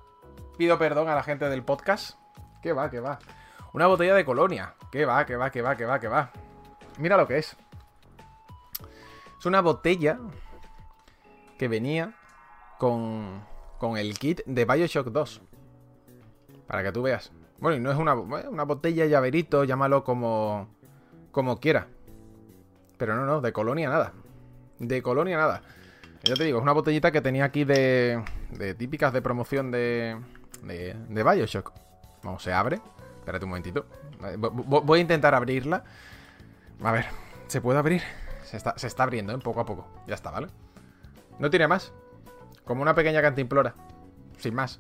Pido 0.58 0.78
perdón 0.78 1.10
a 1.10 1.16
la 1.16 1.24
gente 1.24 1.50
del 1.50 1.64
podcast. 1.64 2.18
¿Qué 2.62 2.74
va, 2.74 2.90
qué 2.90 3.00
va? 3.00 3.20
Una 3.74 3.88
botella 3.88 4.16
de 4.16 4.26
colonia. 4.26 4.76
Que 4.92 5.06
va, 5.06 5.26
que 5.26 5.36
va, 5.36 5.52
que 5.52 5.62
va, 5.62 5.76
que 5.76 5.86
va, 5.86 6.00
que 6.00 6.08
va. 6.08 6.32
Mira 6.98 7.18
lo 7.18 7.28
que 7.28 7.38
es. 7.38 7.56
Es 9.38 9.46
una 9.46 9.62
botella 9.62 10.18
que 11.58 11.68
venía 11.68 12.14
con, 12.80 13.44
con 13.78 13.98
el 13.98 14.18
kit 14.18 14.42
de 14.46 14.66
Bioshock 14.66 15.08
2. 15.08 15.42
Para 16.66 16.84
que 16.84 16.92
tú 16.92 17.04
veas. 17.04 17.32
Bueno, 17.60 17.78
y 17.78 17.80
no 17.80 17.92
es 17.92 17.98
una, 17.98 18.14
una 18.14 18.64
botella 18.64 19.06
llaverito, 19.06 19.64
llámalo 19.64 20.04
como, 20.04 20.70
como 21.32 21.60
quiera. 21.60 21.88
Pero 22.98 23.16
no, 23.16 23.26
no, 23.26 23.42
de 23.42 23.54
colonia 23.54 23.90
nada. 23.90 24.14
De 24.80 25.02
colonia 25.02 25.38
nada. 25.38 25.62
Ya 26.24 26.36
te 26.36 26.44
digo, 26.44 26.58
es 26.58 26.64
una 26.64 26.74
botellita 26.74 27.12
que 27.12 27.22
tenía 27.22 27.46
aquí 27.46 27.64
de, 27.64 28.24
de 28.52 28.74
típicas 28.74 29.14
de 29.14 29.22
promoción 29.22 29.72
de, 29.72 30.18
de, 30.64 30.96
de 31.10 31.24
Bioshock. 31.24 31.72
Vamos, 32.24 32.44
se 32.44 32.54
abre. 32.54 32.82
Espérate 33.20 33.46
un 33.46 33.50
momentito. 33.50 33.86
Voy 34.40 35.00
a 35.00 35.02
intentar 35.02 35.36
abrirla. 35.36 35.84
A 36.84 36.92
ver, 36.92 37.06
¿se 37.48 37.62
puede 37.62 37.80
abrir? 37.80 38.02
Se 38.44 38.58
está, 38.58 39.04
abriendo, 39.04 39.34
¿eh? 39.34 39.38
Poco 39.40 39.60
a 39.60 39.66
poco. 39.66 39.88
Ya 40.08 40.16
está, 40.16 40.32
¿vale? 40.32 40.48
No 41.38 41.50
tiene 41.50 41.68
más. 41.68 41.92
como 42.64 42.82
una 42.82 42.94
pequeña 42.94 43.22
cantimplora, 43.22 43.76
sin 44.38 44.54
más. 44.54 44.80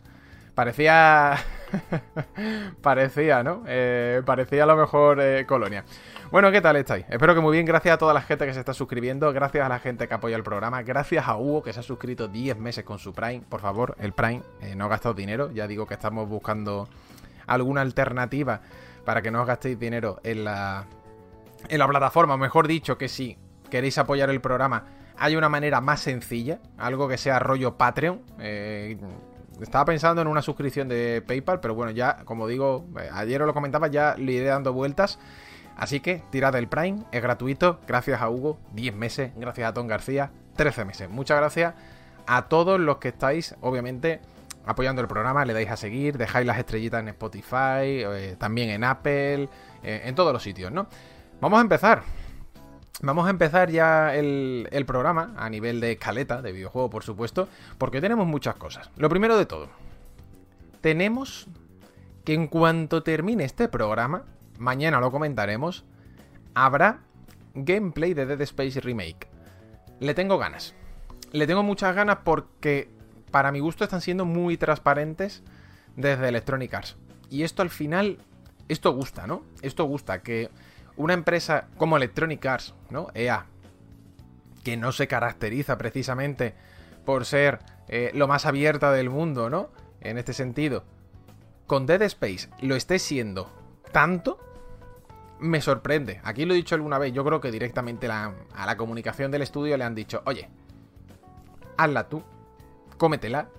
Parecía. 0.55 1.37
parecía, 2.81 3.43
¿no? 3.43 3.63
Eh, 3.67 4.21
parecía 4.25 4.63
a 4.63 4.65
lo 4.65 4.75
mejor 4.75 5.19
eh, 5.21 5.45
Colonia. 5.45 5.83
Bueno, 6.31 6.51
¿qué 6.51 6.61
tal 6.61 6.75
estáis? 6.75 7.05
Espero 7.09 7.33
que 7.33 7.41
muy 7.41 7.53
bien. 7.53 7.65
Gracias 7.65 7.95
a 7.95 7.97
toda 7.97 8.13
la 8.13 8.21
gente 8.21 8.45
que 8.45 8.53
se 8.53 8.59
está 8.59 8.73
suscribiendo. 8.73 9.31
Gracias 9.31 9.65
a 9.65 9.69
la 9.69 9.79
gente 9.79 10.07
que 10.07 10.13
apoya 10.13 10.35
el 10.35 10.43
programa. 10.43 10.81
Gracias 10.83 11.27
a 11.27 11.37
Hugo 11.37 11.63
que 11.63 11.73
se 11.73 11.79
ha 11.79 11.83
suscrito 11.83 12.27
10 12.27 12.57
meses 12.57 12.83
con 12.83 12.99
su 12.99 13.13
Prime. 13.13 13.43
Por 13.47 13.61
favor, 13.61 13.95
el 13.99 14.13
Prime. 14.13 14.43
Eh, 14.61 14.75
no 14.75 14.89
gastado 14.89 15.13
dinero. 15.13 15.51
Ya 15.51 15.67
digo 15.67 15.85
que 15.87 15.93
estamos 15.93 16.27
buscando 16.27 16.89
alguna 17.45 17.81
alternativa 17.81 18.61
para 19.05 19.21
que 19.21 19.31
no 19.31 19.41
os 19.41 19.47
gastéis 19.47 19.79
dinero 19.79 20.19
en 20.23 20.43
la, 20.43 20.85
en 21.69 21.79
la 21.79 21.87
plataforma. 21.87 22.35
Mejor 22.35 22.67
dicho, 22.67 22.97
que 22.97 23.07
si 23.07 23.37
queréis 23.69 23.97
apoyar 23.97 24.29
el 24.29 24.41
programa, 24.41 24.85
hay 25.17 25.35
una 25.37 25.47
manera 25.47 25.79
más 25.79 26.01
sencilla. 26.01 26.59
Algo 26.77 27.07
que 27.07 27.17
sea 27.17 27.39
rollo 27.39 27.77
Patreon. 27.77 28.21
Eh, 28.39 28.97
estaba 29.61 29.85
pensando 29.85 30.21
en 30.21 30.27
una 30.27 30.41
suscripción 30.41 30.87
de 30.87 31.23
PayPal, 31.25 31.59
pero 31.59 31.75
bueno, 31.75 31.91
ya, 31.91 32.23
como 32.25 32.47
digo, 32.47 32.85
eh, 32.99 33.09
ayer 33.11 33.41
os 33.41 33.47
lo 33.47 33.53
comentaba, 33.53 33.87
ya 33.87 34.15
le 34.17 34.33
iré 34.33 34.45
dando 34.45 34.73
vueltas. 34.73 35.19
Así 35.75 35.99
que 35.99 36.23
tirad 36.31 36.55
el 36.55 36.67
Prime, 36.67 37.03
es 37.11 37.21
gratuito, 37.21 37.79
gracias 37.87 38.21
a 38.21 38.29
Hugo, 38.29 38.59
10 38.73 38.95
meses, 38.95 39.31
gracias 39.35 39.69
a 39.69 39.73
Tom 39.73 39.87
García, 39.87 40.31
13 40.55 40.85
meses. 40.85 41.09
Muchas 41.09 41.37
gracias 41.37 41.75
a 42.25 42.47
todos 42.47 42.79
los 42.79 42.97
que 42.97 43.09
estáis, 43.09 43.55
obviamente, 43.61 44.19
apoyando 44.65 45.01
el 45.01 45.07
programa, 45.07 45.45
le 45.45 45.53
dais 45.53 45.69
a 45.69 45.77
seguir, 45.77 46.17
dejáis 46.17 46.45
las 46.45 46.57
estrellitas 46.57 46.99
en 46.99 47.09
Spotify, 47.09 48.03
eh, 48.03 48.35
también 48.37 48.69
en 48.69 48.83
Apple, 48.83 49.49
eh, 49.83 50.01
en 50.05 50.15
todos 50.15 50.33
los 50.33 50.43
sitios, 50.43 50.71
¿no? 50.71 50.87
Vamos 51.39 51.59
a 51.59 51.61
empezar. 51.61 52.01
Vamos 53.01 53.27
a 53.27 53.29
empezar 53.29 53.69
ya 53.69 54.15
el, 54.15 54.83
programa 54.87 55.35
a 55.37 55.49
nivel 55.49 55.79
de 55.79 55.91
escaleta, 55.91 56.41
de 56.41 56.51
videojuego, 56.51 56.89
por 56.89 57.03
supuesto, 57.03 57.47
porque 57.77 58.01
tenemos 58.01 58.25
muchas 58.25 58.55
cosas. 58.55 58.89
Lo 58.97 59.07
primero 59.07 59.37
de 59.37 59.45
todo, 59.45 59.69
tenemos 60.81 61.47
que 62.25 62.33
en 62.33 62.47
cuanto 62.47 63.03
termine 63.03 63.43
este 63.43 63.67
programa, 63.67 64.23
mañana 64.57 64.99
lo 64.99 65.11
comentaremos, 65.11 65.85
habrá 66.55 67.01
gameplay 67.53 68.15
de 68.15 68.25
Dead 68.25 68.41
Space 68.41 68.81
Remake. 68.81 69.27
Le 69.99 70.15
tengo 70.15 70.39
ganas. 70.39 70.73
Le 71.31 71.45
tengo 71.45 71.61
muchas 71.61 71.95
ganas 71.95 72.19
porque 72.23 72.89
para 73.29 73.51
mi 73.51 73.59
gusto 73.59 73.83
están 73.83 74.01
siendo 74.01 74.25
muy 74.25 74.57
transparentes 74.57 75.43
desde 75.95 76.29
Electronic 76.29 76.73
Arts. 76.73 76.97
Y 77.29 77.43
esto 77.43 77.61
al 77.61 77.69
final, 77.69 78.17
esto 78.69 78.91
gusta, 78.91 79.27
¿no? 79.27 79.43
Esto 79.61 79.83
gusta, 79.83 80.23
que 80.23 80.49
una 80.97 81.13
empresa 81.13 81.67
como 81.77 81.97
Electronic 81.97 82.45
Arts, 82.45 82.73
¿no? 82.89 83.07
EA, 83.13 83.45
que 84.63 84.75
no 84.77 84.91
se 84.91 85.07
caracteriza 85.07 85.77
precisamente 85.77 86.55
por 87.05 87.25
ser 87.25 87.59
eh, 87.87 88.11
lo 88.13 88.27
más 88.27 88.45
abierta 88.45 88.91
del 88.91 89.09
mundo, 89.09 89.49
¿no? 89.49 89.69
En 90.01 90.17
este 90.17 90.33
sentido, 90.33 90.83
con 91.65 91.85
Dead 91.85 92.01
Space 92.03 92.49
lo 92.61 92.75
esté 92.75 92.99
siendo 92.99 93.49
tanto, 93.91 94.39
me 95.39 95.61
sorprende. 95.61 96.19
Aquí 96.23 96.45
lo 96.45 96.53
he 96.53 96.57
dicho 96.57 96.75
alguna 96.75 96.97
vez, 96.97 97.13
yo 97.13 97.23
creo 97.23 97.39
que 97.39 97.51
directamente 97.51 98.09
a 98.09 98.33
la 98.65 98.77
comunicación 98.77 99.31
del 99.31 99.43
estudio 99.43 99.77
le 99.77 99.83
han 99.83 99.95
dicho, 99.95 100.21
oye, 100.25 100.49
hazla 101.77 102.09
tú, 102.09 102.23
cómetela, 102.97 103.49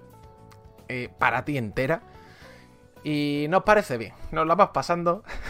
eh, 0.89 1.09
para 1.19 1.45
ti 1.45 1.57
entera, 1.57 2.03
y 3.05 3.47
nos 3.49 3.63
parece 3.63 3.97
bien, 3.97 4.13
nos 4.33 4.47
la 4.47 4.55
vas 4.55 4.71
pasando, 4.71 5.23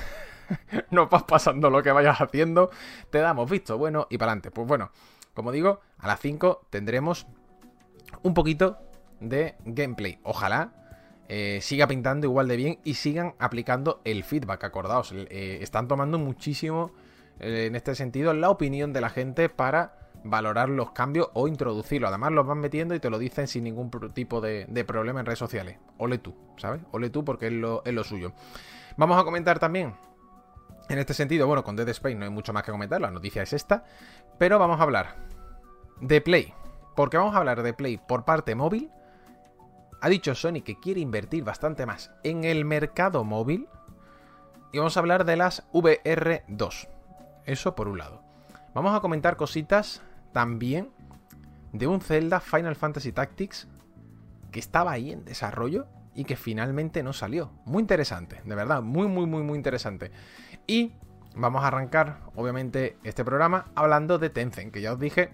nos 0.91 1.11
vas 1.11 1.25
pasando 1.25 1.71
lo 1.71 1.83
que 1.83 1.93
vayas 1.93 2.21
haciendo, 2.21 2.71
te 3.11 3.19
damos 3.19 3.51
visto, 3.51 3.79
bueno, 3.79 4.07
y 4.11 4.19
para 4.19 4.33
adelante. 4.33 4.51
Pues 4.51 4.67
bueno, 4.67 4.91
como 5.35 5.53
digo, 5.53 5.81
a 5.99 6.07
las 6.07 6.21
5 6.21 6.67
tendremos 6.71 7.27
un 8.23 8.35
poquito 8.35 8.79
de 9.21 9.57
gameplay. 9.65 10.19
Ojalá 10.23 10.73
eh, 11.29 11.59
siga 11.61 11.87
pintando 11.87 12.27
igual 12.27 12.49
de 12.49 12.57
bien 12.57 12.79
y 12.85 12.95
sigan 12.95 13.35
aplicando 13.39 14.01
el 14.05 14.25
feedback. 14.25 14.65
Acordaos, 14.65 15.13
eh, 15.13 15.59
están 15.61 15.89
tomando 15.89 16.19
muchísimo 16.19 16.93
eh, 17.41 17.67
en 17.67 17.77
este 17.77 17.95
sentido 17.95 18.33
la 18.33 18.51
opinión 18.51 18.93
de 18.93 19.01
la 19.01 19.11
gente 19.11 19.49
para 19.49 19.95
valorar 20.25 20.69
los 20.69 20.91
cambios 20.93 21.31
o 21.35 21.47
introducirlo. 21.47 22.09
Además, 22.09 22.33
los 22.33 22.47
van 22.47 22.59
metiendo 22.59 22.95
y 22.95 23.01
te 23.01 23.11
lo 23.11 23.19
dicen 23.19 23.47
sin 23.47 23.65
ningún 23.65 23.91
tipo 24.13 24.41
de, 24.41 24.67
de 24.69 24.85
problema 24.85 25.21
en 25.21 25.27
redes 25.27 25.39
sociales. 25.39 25.79
Ole 25.99 26.19
tú, 26.19 26.35
¿sabes? 26.57 26.81
Ole 26.91 27.11
tú 27.11 27.25
porque 27.25 27.47
es 27.47 27.53
lo, 27.53 27.83
es 27.85 27.93
lo 27.93 28.05
suyo. 28.05 28.33
Vamos 28.97 29.21
a 29.21 29.25
comentar 29.25 29.59
también 29.59 29.95
en 30.89 30.99
este 30.99 31.15
sentido, 31.15 31.47
bueno, 31.47 31.65
con 31.65 31.77
Dead 31.77 31.89
Space 31.91 32.15
no 32.15 32.25
hay 32.25 32.31
mucho 32.31 32.53
más 32.53 32.63
que 32.63 32.73
comentar, 32.73 33.01
la 33.01 33.11
noticia 33.11 33.43
es 33.43 33.53
esta, 33.53 33.85
pero 34.39 34.59
vamos 34.59 34.81
a 34.81 34.83
hablar 34.83 35.17
de 36.01 36.21
Play, 36.21 36.55
porque 36.97 37.17
vamos 37.17 37.35
a 37.35 37.39
hablar 37.39 37.63
de 37.63 37.75
Play 37.75 37.99
por 37.99 38.25
parte 38.25 38.55
móvil. 38.55 38.91
Ha 40.01 40.09
dicho 40.09 40.35
Sony 40.35 40.63
que 40.65 40.79
quiere 40.81 41.01
invertir 41.01 41.45
bastante 41.45 41.85
más 41.85 42.13
en 42.23 42.45
el 42.45 42.65
mercado 42.65 43.25
móvil 43.25 43.69
y 44.73 44.79
vamos 44.79 44.97
a 44.97 45.01
hablar 45.01 45.25
de 45.25 45.37
las 45.37 45.69
VR2. 45.73 46.89
Eso 47.45 47.75
por 47.75 47.89
un 47.89 47.99
lado. 47.99 48.23
Vamos 48.75 48.95
a 48.95 49.01
comentar 49.01 49.37
cositas 49.37 50.03
también 50.33 50.91
de 51.73 51.87
un 51.87 52.01
Zelda 52.01 52.41
Final 52.41 52.77
Fantasy 52.77 53.13
Tactics 53.13 53.67
que 54.53 54.61
estaba 54.61 54.93
ahí 54.93 55.11
en 55.11 55.25
desarrollo 55.25 55.87
y 56.19 56.25
que 56.25 56.35
finalmente 56.35 57.05
no 57.05 57.13
salió. 57.13 57.53
Muy 57.65 57.81
interesante, 57.81 58.41
de 58.45 58.55
verdad, 58.57 58.83
muy, 58.83 59.07
muy, 59.07 59.25
muy, 59.27 59.45
muy 59.45 59.57
interesante. 59.57 60.11
Y 60.67 60.95
vamos 61.37 61.63
a 61.63 61.69
arrancar, 61.69 62.23
obviamente, 62.35 62.99
este 63.05 63.25
programa 63.25 63.67
hablando 63.77 64.19
de 64.19 64.29
Tencent, 64.29 64.73
que 64.73 64.81
ya 64.81 64.95
os 64.95 64.99
dije 64.99 65.31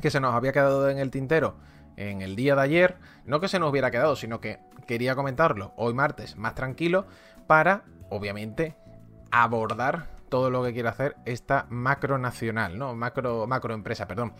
que 0.00 0.12
se 0.12 0.20
nos 0.20 0.36
había 0.36 0.52
quedado 0.52 0.88
en 0.88 0.98
el 0.98 1.10
tintero 1.10 1.56
en 1.96 2.22
el 2.22 2.36
día 2.36 2.54
de 2.54 2.62
ayer. 2.62 2.96
No 3.24 3.40
que 3.40 3.48
se 3.48 3.58
nos 3.58 3.72
hubiera 3.72 3.90
quedado, 3.90 4.14
sino 4.14 4.40
que 4.40 4.60
quería 4.86 5.16
comentarlo 5.16 5.72
hoy 5.76 5.94
martes 5.94 6.36
más 6.36 6.54
tranquilo 6.54 7.08
para, 7.48 7.82
obviamente, 8.08 8.76
abordar 9.32 10.06
todo 10.28 10.50
lo 10.50 10.62
que 10.62 10.72
quiere 10.72 10.88
hacer 10.88 11.16
esta 11.24 11.66
macro 11.70 12.18
nacional, 12.18 12.78
¿no? 12.78 12.94
Macro, 12.94 13.46
macro 13.46 13.74
empresa, 13.74 14.06
perdón. 14.06 14.32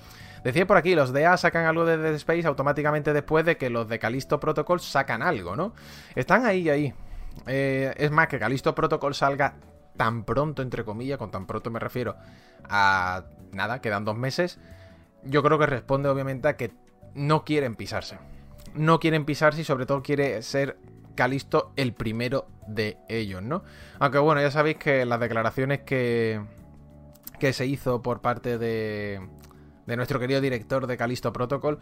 Decía 0.45 0.67
por 0.67 0.77
aquí, 0.77 0.95
los 0.95 1.13
DA 1.13 1.37
sacan 1.37 1.67
algo 1.67 1.85
de 1.85 1.97
Dead 1.97 2.15
Space 2.15 2.47
automáticamente 2.47 3.13
después 3.13 3.45
de 3.45 3.57
que 3.57 3.71
los 3.71 3.89
de 3.89 3.99
Callisto 3.99 4.39
Protocol 4.41 4.81
sacan 4.81 5.23
algo, 5.23 5.57
¿no? 5.57 5.75
Están 6.15 6.47
ahí, 6.47 6.69
ahí. 6.69 6.95
Eh, 7.47 7.95
es 7.97 8.11
más, 8.11 8.29
que 8.29 8.39
Callisto 8.39 8.75
Protocol 8.75 9.15
salga 9.15 9.55
tan 9.97 10.25
pronto, 10.25 10.63
entre 10.63 10.85
comillas, 10.85 11.19
con 11.19 11.31
tan 11.31 11.47
pronto 11.47 11.71
me 11.71 11.79
refiero 11.79 12.17
a 12.69 13.25
nada, 13.53 13.81
quedan 13.81 14.05
dos 14.05 14.17
meses. 14.17 14.59
Yo 15.25 15.43
creo 15.43 15.59
que 15.59 15.67
responde 15.67 16.09
obviamente 16.09 16.49
a 16.49 16.57
que 16.57 16.73
no 17.15 17.45
quieren 17.45 17.75
pisarse. 17.75 18.19
No 18.75 19.01
quieren 19.01 19.25
pisarse 19.25 19.63
y 19.63 19.65
sobre 19.65 19.87
todo 19.87 20.03
quiere 20.03 20.43
ser 20.43 20.79
Calisto 21.19 21.73
el 21.75 21.95
primero 21.95 22.47
de 22.69 22.97
ellos, 23.09 23.43
¿no? 23.43 23.65
Aunque 23.99 24.19
bueno, 24.19 24.41
ya 24.41 24.53
sabéis 24.53 24.77
que 24.77 25.05
las 25.05 25.19
declaraciones 25.19 25.81
que, 25.81 26.41
que 27.41 27.53
se 27.53 27.67
hizo 27.67 28.03
por 28.03 28.21
parte 28.21 28.57
de, 28.57 29.21
de 29.85 29.97
nuestro 29.97 30.21
querido 30.21 30.41
director 30.41 30.87
de 30.87 30.97
Calisto 30.97 31.33
Protocol, 31.33 31.81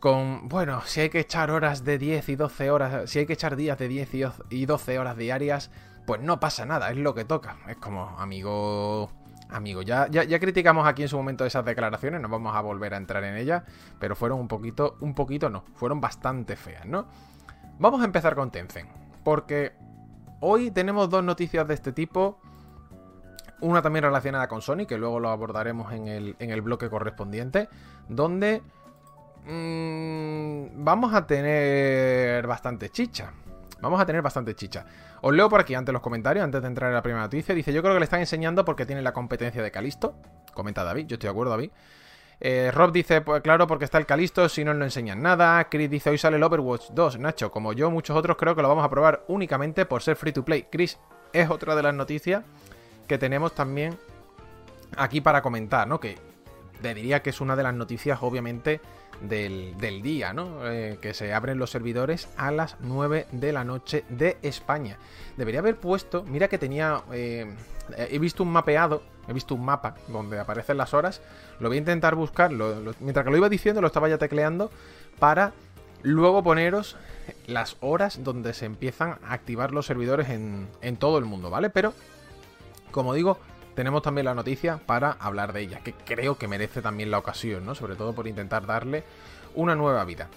con, 0.00 0.48
bueno, 0.48 0.82
si 0.84 1.00
hay 1.00 1.10
que 1.10 1.20
echar 1.20 1.52
horas 1.52 1.84
de 1.84 1.96
10 1.98 2.28
y 2.30 2.34
12 2.34 2.70
horas, 2.72 3.08
si 3.08 3.20
hay 3.20 3.26
que 3.26 3.34
echar 3.34 3.54
días 3.54 3.78
de 3.78 3.86
10 3.86 4.08
y 4.50 4.66
12 4.66 4.98
horas 4.98 5.16
diarias, 5.16 5.70
pues 6.04 6.20
no 6.20 6.40
pasa 6.40 6.66
nada, 6.66 6.90
es 6.90 6.96
lo 6.96 7.14
que 7.14 7.24
toca. 7.24 7.56
Es 7.68 7.76
como, 7.76 8.18
amigo, 8.18 9.12
amigo, 9.48 9.82
ya, 9.82 10.08
ya, 10.10 10.24
ya, 10.24 10.40
criticamos 10.40 10.88
aquí 10.88 11.02
en 11.02 11.08
su 11.08 11.16
momento 11.16 11.46
esas 11.46 11.64
declaraciones, 11.64 12.20
no 12.20 12.28
vamos 12.28 12.56
a 12.56 12.60
volver 12.62 12.94
a 12.94 12.96
entrar 12.96 13.22
en 13.22 13.36
ellas, 13.36 13.62
pero 14.00 14.16
fueron 14.16 14.40
un 14.40 14.48
poquito, 14.48 14.96
un 14.98 15.14
poquito 15.14 15.50
no, 15.50 15.62
fueron 15.76 16.00
bastante 16.00 16.56
feas, 16.56 16.84
¿no? 16.84 17.06
Vamos 17.80 18.02
a 18.02 18.04
empezar 18.04 18.34
con 18.34 18.50
Tencent, 18.50 18.90
porque 19.24 19.72
hoy 20.40 20.70
tenemos 20.70 21.08
dos 21.08 21.24
noticias 21.24 21.66
de 21.66 21.72
este 21.72 21.92
tipo. 21.92 22.38
Una 23.62 23.80
también 23.80 24.04
relacionada 24.04 24.48
con 24.48 24.60
Sony, 24.60 24.84
que 24.86 24.98
luego 24.98 25.18
lo 25.18 25.30
abordaremos 25.30 25.90
en 25.94 26.06
el, 26.06 26.36
en 26.40 26.50
el 26.50 26.60
bloque 26.60 26.90
correspondiente, 26.90 27.70
donde 28.06 28.60
mmm, 29.46 30.84
vamos 30.84 31.14
a 31.14 31.26
tener 31.26 32.46
bastante 32.46 32.90
chicha. 32.90 33.32
Vamos 33.80 33.98
a 33.98 34.04
tener 34.04 34.20
bastante 34.20 34.54
chicha. 34.54 34.84
Os 35.22 35.32
leo 35.32 35.48
por 35.48 35.60
aquí 35.60 35.74
antes 35.74 35.90
los 35.90 36.02
comentarios, 36.02 36.44
antes 36.44 36.60
de 36.60 36.68
entrar 36.68 36.90
en 36.90 36.96
la 36.96 37.02
primera 37.02 37.22
noticia. 37.22 37.54
Dice, 37.54 37.72
yo 37.72 37.80
creo 37.80 37.94
que 37.94 38.00
le 38.00 38.04
están 38.04 38.20
enseñando 38.20 38.62
porque 38.62 38.84
tiene 38.84 39.00
la 39.00 39.14
competencia 39.14 39.62
de 39.62 39.70
Calisto. 39.70 40.16
Comenta 40.52 40.84
David, 40.84 41.06
yo 41.06 41.14
estoy 41.14 41.28
de 41.28 41.30
acuerdo, 41.30 41.52
David. 41.52 41.70
Eh, 42.40 42.70
Rob 42.72 42.90
dice, 42.90 43.20
pues 43.20 43.42
claro, 43.42 43.66
porque 43.66 43.84
está 43.84 43.98
el 43.98 44.06
Calisto, 44.06 44.48
si 44.48 44.64
no, 44.64 44.72
no 44.72 44.84
enseñan 44.84 45.20
nada. 45.20 45.68
Chris 45.68 45.90
dice, 45.90 46.10
hoy 46.10 46.18
sale 46.18 46.36
el 46.36 46.42
Overwatch 46.42 46.90
2. 46.92 47.18
Nacho, 47.18 47.50
como 47.50 47.72
yo, 47.74 47.90
muchos 47.90 48.16
otros 48.16 48.36
creo 48.38 48.56
que 48.56 48.62
lo 48.62 48.68
vamos 48.68 48.84
a 48.84 48.88
probar 48.88 49.24
únicamente 49.28 49.84
por 49.84 50.02
ser 50.02 50.16
free 50.16 50.32
to 50.32 50.44
play. 50.44 50.66
Chris, 50.70 50.98
es 51.32 51.50
otra 51.50 51.76
de 51.76 51.82
las 51.82 51.94
noticias 51.94 52.42
que 53.06 53.18
tenemos 53.18 53.54
también 53.54 53.98
aquí 54.96 55.20
para 55.20 55.42
comentar, 55.42 55.86
¿no? 55.86 56.00
Que 56.00 56.16
te 56.80 56.94
diría 56.94 57.22
que 57.22 57.30
es 57.30 57.40
una 57.40 57.56
de 57.56 57.62
las 57.62 57.74
noticias, 57.74 58.18
obviamente, 58.22 58.80
del, 59.20 60.02
día, 60.02 60.32
¿no? 60.32 60.66
Eh, 60.66 60.98
que 61.00 61.14
se 61.14 61.32
abren 61.34 61.58
los 61.58 61.70
servidores 61.70 62.28
a 62.36 62.50
las 62.50 62.76
9 62.80 63.26
de 63.32 63.52
la 63.52 63.64
noche 63.64 64.04
de 64.08 64.38
España. 64.42 64.96
Debería 65.36 65.60
haber 65.60 65.76
puesto, 65.76 66.24
mira 66.24 66.48
que 66.48 66.58
tenía, 66.58 67.02
eh, 67.12 67.54
he 67.96 68.18
visto 68.18 68.42
un 68.42 68.50
mapeado, 68.50 69.02
he 69.28 69.32
visto 69.32 69.54
un 69.54 69.64
mapa 69.64 69.94
donde 70.08 70.38
aparecen 70.38 70.78
las 70.78 70.94
horas, 70.94 71.20
lo 71.58 71.68
voy 71.68 71.76
a 71.76 71.80
intentar 71.80 72.14
buscar, 72.14 72.50
mientras 72.50 73.24
que 73.24 73.30
lo 73.30 73.36
iba 73.36 73.48
diciendo 73.48 73.80
lo 73.80 73.88
estaba 73.88 74.08
ya 74.08 74.18
tecleando 74.18 74.70
para 75.18 75.52
luego 76.02 76.42
poneros 76.42 76.96
las 77.46 77.76
horas 77.80 78.24
donde 78.24 78.54
se 78.54 78.64
empiezan 78.64 79.18
a 79.22 79.34
activar 79.34 79.72
los 79.72 79.86
servidores 79.86 80.30
en, 80.30 80.66
en 80.80 80.96
todo 80.96 81.18
el 81.18 81.26
mundo, 81.26 81.50
¿vale? 81.50 81.68
Pero, 81.68 81.92
como 82.90 83.12
digo, 83.12 83.38
tenemos 83.80 84.02
también 84.02 84.26
la 84.26 84.34
noticia 84.34 84.76
para 84.76 85.12
hablar 85.12 85.54
de 85.54 85.62
ella, 85.62 85.80
que 85.82 85.94
creo 85.94 86.36
que 86.36 86.46
merece 86.46 86.82
también 86.82 87.10
la 87.10 87.16
ocasión, 87.16 87.64
¿no? 87.64 87.74
Sobre 87.74 87.96
todo 87.96 88.12
por 88.12 88.26
intentar 88.26 88.66
darle 88.66 89.04
una 89.54 89.74
nueva 89.74 90.04
vida. 90.04 90.28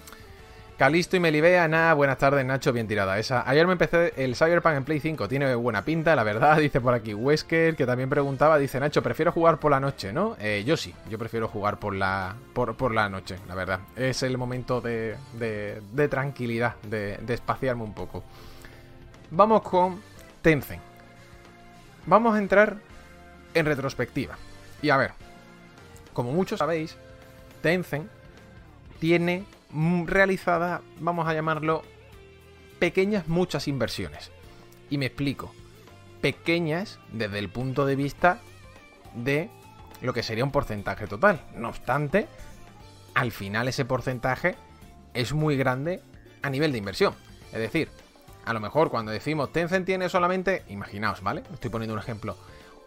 Calisto 0.78 1.18
y 1.18 1.20
Melibea, 1.20 1.68
nada, 1.68 1.92
buenas 1.92 2.16
tardes 2.16 2.42
Nacho, 2.46 2.72
bien 2.72 2.88
tirada 2.88 3.18
esa. 3.18 3.46
Ayer 3.46 3.66
me 3.66 3.74
empecé 3.74 4.14
el 4.16 4.34
Cyberpunk 4.34 4.76
en 4.76 4.84
Play 4.84 4.98
5, 4.98 5.28
tiene 5.28 5.54
buena 5.56 5.84
pinta, 5.84 6.16
la 6.16 6.22
verdad, 6.22 6.56
dice 6.60 6.80
por 6.80 6.94
aquí 6.94 7.12
Wesker, 7.12 7.76
que 7.76 7.84
también 7.84 8.08
preguntaba, 8.08 8.56
dice 8.56 8.80
Nacho, 8.80 9.02
prefiero 9.02 9.30
jugar 9.30 9.58
por 9.58 9.72
la 9.72 9.78
noche, 9.78 10.10
¿no? 10.10 10.38
Eh, 10.40 10.64
yo 10.66 10.78
sí, 10.78 10.94
yo 11.10 11.18
prefiero 11.18 11.46
jugar 11.46 11.78
por 11.78 11.94
la, 11.94 12.36
por, 12.54 12.94
la 12.94 13.10
noche, 13.10 13.36
la 13.46 13.54
verdad. 13.54 13.80
Es 13.94 14.22
el 14.22 14.38
momento 14.38 14.80
de, 14.80 15.18
de, 15.34 16.08
tranquilidad, 16.08 16.76
de, 16.80 17.18
de 17.18 17.34
espaciarme 17.34 17.82
un 17.82 17.92
poco. 17.92 18.24
Vamos 19.30 19.60
con 19.60 20.00
Tencent. 20.40 20.80
Vamos 22.06 22.34
a 22.34 22.38
entrar 22.38 22.93
en 23.54 23.66
retrospectiva. 23.66 24.36
Y 24.82 24.90
a 24.90 24.96
ver, 24.96 25.12
como 26.12 26.32
muchos 26.32 26.58
sabéis, 26.58 26.96
Tencent 27.62 28.10
tiene 29.00 29.44
realizada, 30.06 30.82
vamos 31.00 31.26
a 31.26 31.34
llamarlo, 31.34 31.82
pequeñas 32.78 33.28
muchas 33.28 33.68
inversiones. 33.68 34.30
Y 34.90 34.98
me 34.98 35.06
explico. 35.06 35.52
Pequeñas 36.20 36.98
desde 37.12 37.38
el 37.38 37.48
punto 37.48 37.86
de 37.86 37.96
vista 37.96 38.40
de 39.14 39.50
lo 40.00 40.12
que 40.12 40.22
sería 40.22 40.44
un 40.44 40.50
porcentaje 40.50 41.06
total. 41.06 41.40
No 41.54 41.68
obstante, 41.68 42.28
al 43.14 43.32
final 43.32 43.68
ese 43.68 43.84
porcentaje 43.84 44.56
es 45.14 45.32
muy 45.32 45.56
grande 45.56 46.02
a 46.42 46.50
nivel 46.50 46.72
de 46.72 46.78
inversión. 46.78 47.14
Es 47.52 47.58
decir, 47.58 47.90
a 48.44 48.52
lo 48.52 48.60
mejor 48.60 48.90
cuando 48.90 49.12
decimos 49.12 49.52
Tencent 49.52 49.86
tiene 49.86 50.08
solamente, 50.08 50.64
imaginaos, 50.68 51.22
¿vale? 51.22 51.42
Estoy 51.52 51.70
poniendo 51.70 51.94
un 51.94 52.00
ejemplo, 52.00 52.36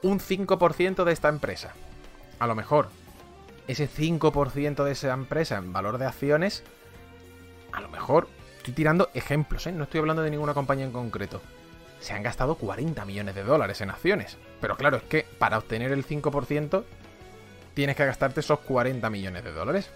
un 0.03 0.19
5% 0.19 1.03
de 1.03 1.11
esta 1.11 1.29
empresa. 1.29 1.73
A 2.39 2.47
lo 2.47 2.55
mejor 2.55 2.89
ese 3.67 3.89
5% 3.89 4.83
de 4.83 4.91
esa 4.91 5.13
empresa 5.13 5.57
en 5.57 5.73
valor 5.73 5.97
de 5.97 6.05
acciones, 6.05 6.63
a 7.73 7.81
lo 7.81 7.89
mejor, 7.89 8.27
estoy 8.57 8.73
tirando 8.73 9.09
ejemplos, 9.13 9.67
¿eh? 9.67 9.71
no 9.71 9.83
estoy 9.83 9.99
hablando 9.99 10.23
de 10.23 10.31
ninguna 10.31 10.53
compañía 10.53 10.85
en 10.85 10.91
concreto. 10.91 11.41
Se 11.99 12.13
han 12.13 12.23
gastado 12.23 12.55
40 12.55 13.03
millones 13.05 13.35
de 13.35 13.43
dólares 13.43 13.81
en 13.81 13.89
acciones. 13.89 14.37
Pero 14.61 14.77
claro, 14.77 14.97
es 14.97 15.03
que 15.03 15.25
para 15.37 15.57
obtener 15.57 15.91
el 15.91 16.05
5% 16.05 16.83
tienes 17.73 17.95
que 17.95 18.05
gastarte 18.05 18.39
esos 18.39 18.59
40 18.59 19.09
millones 19.09 19.43
de 19.43 19.51
dólares. 19.51 19.89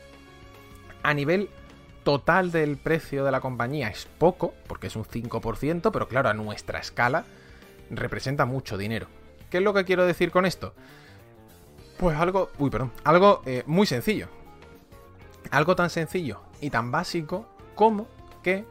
A 1.04 1.14
nivel 1.14 1.50
total 2.04 2.52
del 2.52 2.78
precio 2.78 3.24
de 3.24 3.32
la 3.32 3.40
compañía 3.40 3.88
es 3.88 4.08
poco, 4.18 4.54
porque 4.68 4.88
es 4.88 4.96
un 4.96 5.06
5%, 5.06 5.92
pero 5.92 6.08
claro, 6.08 6.30
a 6.30 6.34
nuestra 6.34 6.80
escala 6.80 7.26
representa 7.90 8.46
mucho 8.46 8.78
dinero. 8.78 9.08
¿Qué 9.52 9.58
es 9.58 9.64
lo 9.64 9.74
que 9.74 9.84
quiero 9.84 10.06
decir 10.06 10.32
con 10.32 10.46
esto? 10.46 10.74
Pues 11.98 12.18
algo, 12.18 12.50
uy, 12.58 12.70
perdón, 12.70 12.94
algo 13.04 13.42
eh, 13.46 13.64
muy 13.68 13.86
sencillo. 13.86 14.30
Algo 15.52 15.76
tan 15.76 15.90
sencillo 15.90 16.40
y 16.62 16.70
tan 16.70 16.90
básico 16.90 17.46
como 17.76 18.08
que 18.42 18.66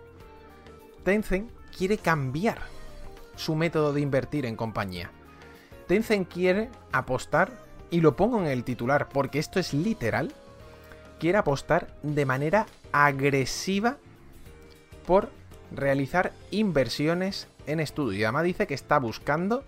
Tencent 1.04 1.50
quiere 1.76 1.98
cambiar 1.98 2.58
su 3.36 3.54
método 3.54 3.92
de 3.92 4.00
invertir 4.00 4.46
en 4.46 4.56
compañía. 4.56 5.10
Tencent 5.86 6.32
quiere 6.32 6.70
apostar, 6.92 7.52
y 7.90 8.00
lo 8.00 8.16
pongo 8.16 8.40
en 8.40 8.46
el 8.46 8.64
titular 8.64 9.10
porque 9.10 9.38
esto 9.38 9.60
es 9.60 9.74
literal, 9.74 10.32
quiere 11.18 11.36
apostar 11.36 11.88
de 12.02 12.24
manera 12.24 12.66
agresiva 12.92 13.98
por 15.06 15.28
realizar 15.72 16.32
inversiones 16.50 17.48
en 17.66 17.80
estudio. 17.80 18.18
Y 18.18 18.24
además 18.24 18.44
dice 18.44 18.66
que 18.66 18.74
está 18.74 18.98
buscando 18.98 19.62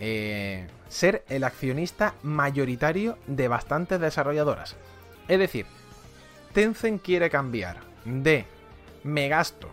eh, 0.00 0.66
ser 0.88 1.24
el 1.28 1.44
accionista 1.44 2.14
mayoritario 2.22 3.18
de 3.26 3.48
bastantes 3.48 4.00
desarrolladoras. 4.00 4.76
Es 5.28 5.38
decir, 5.38 5.66
Tencent 6.52 7.02
quiere 7.02 7.30
cambiar 7.30 7.76
de 8.04 8.46
me 9.04 9.28
gasto 9.28 9.68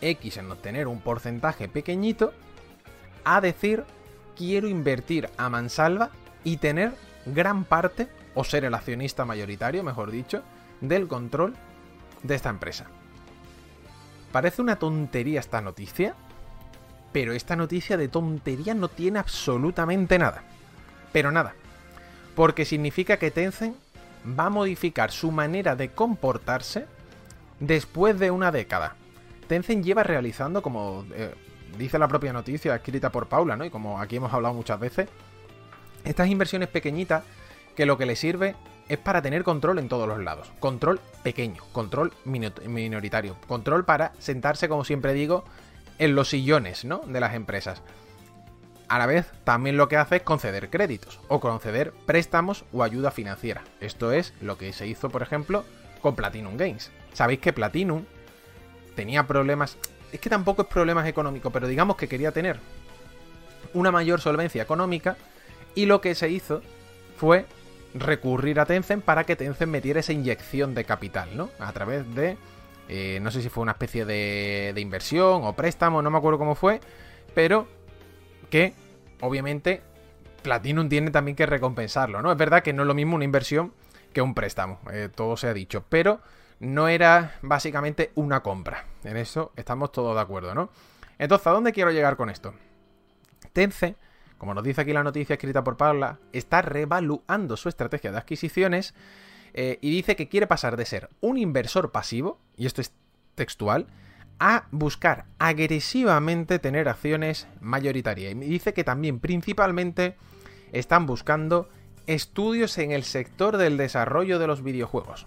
X 0.00 0.36
en 0.36 0.50
obtener 0.50 0.86
un 0.86 1.00
porcentaje 1.00 1.68
pequeñito 1.68 2.32
a 3.24 3.40
decir 3.40 3.84
quiero 4.36 4.68
invertir 4.68 5.28
a 5.36 5.48
mansalva 5.48 6.10
y 6.44 6.58
tener 6.58 6.92
gran 7.26 7.64
parte, 7.64 8.08
o 8.34 8.44
ser 8.44 8.64
el 8.64 8.74
accionista 8.74 9.24
mayoritario, 9.24 9.82
mejor 9.82 10.10
dicho, 10.10 10.42
del 10.80 11.08
control 11.08 11.54
de 12.22 12.34
esta 12.34 12.50
empresa. 12.50 12.86
Parece 14.32 14.60
una 14.60 14.76
tontería 14.76 15.40
esta 15.40 15.60
noticia, 15.60 16.14
pero 17.14 17.32
esta 17.32 17.54
noticia 17.54 17.96
de 17.96 18.08
tontería 18.08 18.74
no 18.74 18.88
tiene 18.88 19.20
absolutamente 19.20 20.18
nada. 20.18 20.42
Pero 21.12 21.30
nada. 21.30 21.54
Porque 22.34 22.64
significa 22.64 23.18
que 23.18 23.30
Tencent 23.30 23.76
va 24.36 24.46
a 24.46 24.50
modificar 24.50 25.12
su 25.12 25.30
manera 25.30 25.76
de 25.76 25.90
comportarse 25.90 26.86
después 27.60 28.18
de 28.18 28.32
una 28.32 28.50
década. 28.50 28.96
Tencent 29.46 29.84
lleva 29.84 30.02
realizando, 30.02 30.60
como 30.60 31.04
eh, 31.14 31.32
dice 31.78 32.00
la 32.00 32.08
propia 32.08 32.32
noticia 32.32 32.74
escrita 32.74 33.10
por 33.10 33.28
Paula, 33.28 33.54
¿no? 33.56 33.64
Y 33.64 33.70
como 33.70 34.00
aquí 34.00 34.16
hemos 34.16 34.32
hablado 34.32 34.52
muchas 34.52 34.80
veces, 34.80 35.08
estas 36.04 36.26
inversiones 36.26 36.68
pequeñitas 36.68 37.22
que 37.76 37.86
lo 37.86 37.96
que 37.96 38.06
le 38.06 38.16
sirve 38.16 38.56
es 38.88 38.98
para 38.98 39.22
tener 39.22 39.44
control 39.44 39.78
en 39.78 39.88
todos 39.88 40.08
los 40.08 40.18
lados. 40.18 40.50
Control 40.58 40.98
pequeño, 41.22 41.62
control 41.70 42.12
minoritario, 42.24 43.36
control 43.46 43.84
para 43.84 44.14
sentarse, 44.18 44.68
como 44.68 44.84
siempre 44.84 45.12
digo, 45.12 45.44
en 45.98 46.14
los 46.14 46.28
sillones, 46.30 46.84
¿no? 46.84 46.98
De 47.06 47.20
las 47.20 47.34
empresas. 47.34 47.82
A 48.88 48.98
la 48.98 49.06
vez, 49.06 49.26
también 49.44 49.76
lo 49.76 49.88
que 49.88 49.96
hace 49.96 50.16
es 50.16 50.22
conceder 50.22 50.70
créditos 50.70 51.20
o 51.28 51.40
conceder 51.40 51.92
préstamos 52.06 52.64
o 52.72 52.82
ayuda 52.82 53.10
financiera. 53.10 53.62
Esto 53.80 54.12
es 54.12 54.34
lo 54.40 54.58
que 54.58 54.72
se 54.72 54.86
hizo, 54.86 55.08
por 55.08 55.22
ejemplo, 55.22 55.64
con 56.02 56.14
Platinum 56.14 56.56
Games. 56.56 56.90
Sabéis 57.12 57.40
que 57.40 57.52
Platinum 57.52 58.04
tenía 58.94 59.26
problemas, 59.26 59.78
es 60.12 60.20
que 60.20 60.30
tampoco 60.30 60.62
es 60.62 60.68
problemas 60.68 61.08
económicos, 61.08 61.52
pero 61.52 61.66
digamos 61.66 61.96
que 61.96 62.08
quería 62.08 62.32
tener 62.32 62.60
una 63.72 63.90
mayor 63.90 64.20
solvencia 64.20 64.62
económica 64.62 65.16
y 65.74 65.86
lo 65.86 66.00
que 66.00 66.14
se 66.14 66.28
hizo 66.28 66.62
fue 67.16 67.46
recurrir 67.94 68.60
a 68.60 68.66
Tencent 68.66 69.04
para 69.04 69.24
que 69.24 69.36
Tencent 69.36 69.70
metiera 69.70 70.00
esa 70.00 70.12
inyección 70.12 70.74
de 70.74 70.84
capital, 70.84 71.36
¿no? 71.36 71.50
A 71.58 71.72
través 71.72 72.14
de 72.14 72.36
eh, 72.88 73.18
no 73.22 73.30
sé 73.30 73.42
si 73.42 73.48
fue 73.48 73.62
una 73.62 73.72
especie 73.72 74.04
de, 74.04 74.74
inversión 74.76 75.42
o 75.44 75.54
préstamo, 75.54 76.02
no 76.02 76.10
me 76.10 76.18
acuerdo 76.18 76.38
cómo 76.38 76.54
fue, 76.54 76.80
pero 77.34 77.66
que 78.50 78.74
obviamente 79.20 79.82
Platinum 80.42 80.88
tiene 80.88 81.10
también 81.10 81.36
que 81.36 81.46
recompensarlo, 81.46 82.20
¿no? 82.20 82.30
Es 82.30 82.38
verdad 82.38 82.62
que 82.62 82.72
no 82.72 82.82
es 82.82 82.88
lo 82.88 82.94
mismo 82.94 83.16
una 83.16 83.24
inversión 83.24 83.72
que 84.12 84.20
un 84.20 84.34
préstamo, 84.34 84.80
eh, 84.92 85.08
todo 85.14 85.36
se 85.36 85.48
ha 85.48 85.54
dicho, 85.54 85.84
pero 85.88 86.20
no 86.60 86.88
era 86.88 87.38
básicamente 87.42 88.12
una 88.14 88.42
compra. 88.42 88.84
En 89.02 89.16
eso 89.16 89.52
estamos 89.56 89.90
todos 89.90 90.14
de 90.14 90.20
acuerdo, 90.20 90.54
¿no? 90.54 90.70
Entonces, 91.18 91.46
¿a 91.46 91.50
dónde 91.50 91.72
quiero 91.72 91.90
llegar 91.90 92.16
con 92.16 92.30
esto? 92.30 92.54
Tencent, 93.52 93.96
como 94.38 94.54
nos 94.54 94.64
dice 94.64 94.82
aquí 94.82 94.92
la 94.92 95.02
noticia 95.02 95.34
escrita 95.34 95.64
por 95.64 95.76
Paula, 95.76 96.18
está 96.32 96.60
revaluando 96.62 97.56
su 97.56 97.68
estrategia 97.68 98.12
de 98.12 98.18
adquisiciones 98.18 98.94
eh, 99.54 99.78
y 99.80 99.90
dice 99.90 100.16
que 100.16 100.28
quiere 100.28 100.48
pasar 100.48 100.76
de 100.76 100.84
ser 100.84 101.08
un 101.20 101.38
inversor 101.38 101.92
pasivo, 101.92 102.40
y 102.56 102.66
esto 102.66 102.80
es 102.80 102.92
textual, 103.36 103.86
a 104.40 104.66
buscar 104.72 105.26
agresivamente 105.38 106.58
tener 106.58 106.88
acciones 106.88 107.46
mayoritarias. 107.60 108.32
Y 108.32 108.34
dice 108.34 108.74
que 108.74 108.82
también 108.82 109.20
principalmente 109.20 110.16
están 110.72 111.06
buscando 111.06 111.68
estudios 112.08 112.76
en 112.78 112.90
el 112.90 113.04
sector 113.04 113.56
del 113.56 113.76
desarrollo 113.76 114.40
de 114.40 114.48
los 114.48 114.62
videojuegos. 114.62 115.26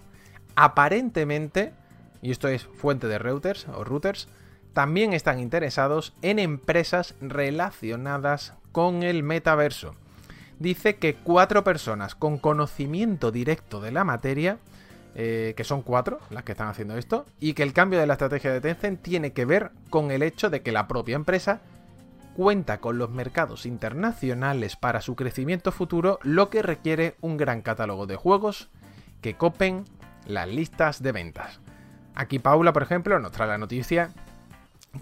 Aparentemente, 0.56 1.72
y 2.20 2.30
esto 2.30 2.48
es 2.48 2.64
fuente 2.64 3.08
de 3.08 3.18
Reuters 3.18 3.66
o 3.68 3.82
Reuters, 3.82 4.28
también 4.74 5.14
están 5.14 5.40
interesados 5.40 6.12
en 6.20 6.38
empresas 6.38 7.14
relacionadas 7.22 8.52
con 8.72 9.02
el 9.02 9.22
metaverso 9.22 9.94
dice 10.58 10.96
que 10.96 11.14
cuatro 11.14 11.64
personas 11.64 12.14
con 12.14 12.38
conocimiento 12.38 13.30
directo 13.30 13.80
de 13.80 13.92
la 13.92 14.04
materia, 14.04 14.58
eh, 15.14 15.54
que 15.56 15.64
son 15.64 15.82
cuatro 15.82 16.20
las 16.30 16.44
que 16.44 16.52
están 16.52 16.68
haciendo 16.68 16.96
esto, 16.96 17.26
y 17.40 17.54
que 17.54 17.62
el 17.62 17.72
cambio 17.72 17.98
de 17.98 18.06
la 18.06 18.14
estrategia 18.14 18.52
de 18.52 18.60
Tencent 18.60 19.02
tiene 19.02 19.32
que 19.32 19.44
ver 19.44 19.70
con 19.90 20.10
el 20.10 20.22
hecho 20.22 20.50
de 20.50 20.62
que 20.62 20.72
la 20.72 20.88
propia 20.88 21.16
empresa 21.16 21.60
cuenta 22.34 22.78
con 22.80 22.98
los 22.98 23.10
mercados 23.10 23.66
internacionales 23.66 24.76
para 24.76 25.00
su 25.00 25.16
crecimiento 25.16 25.72
futuro, 25.72 26.20
lo 26.22 26.50
que 26.50 26.62
requiere 26.62 27.16
un 27.20 27.36
gran 27.36 27.62
catálogo 27.62 28.06
de 28.06 28.14
juegos 28.14 28.68
que 29.20 29.34
copen 29.34 29.84
las 30.24 30.46
listas 30.46 31.02
de 31.02 31.10
ventas. 31.10 31.60
Aquí 32.14 32.38
Paula, 32.38 32.72
por 32.72 32.82
ejemplo, 32.82 33.18
nos 33.18 33.32
trae 33.32 33.48
la 33.48 33.58
noticia 33.58 34.10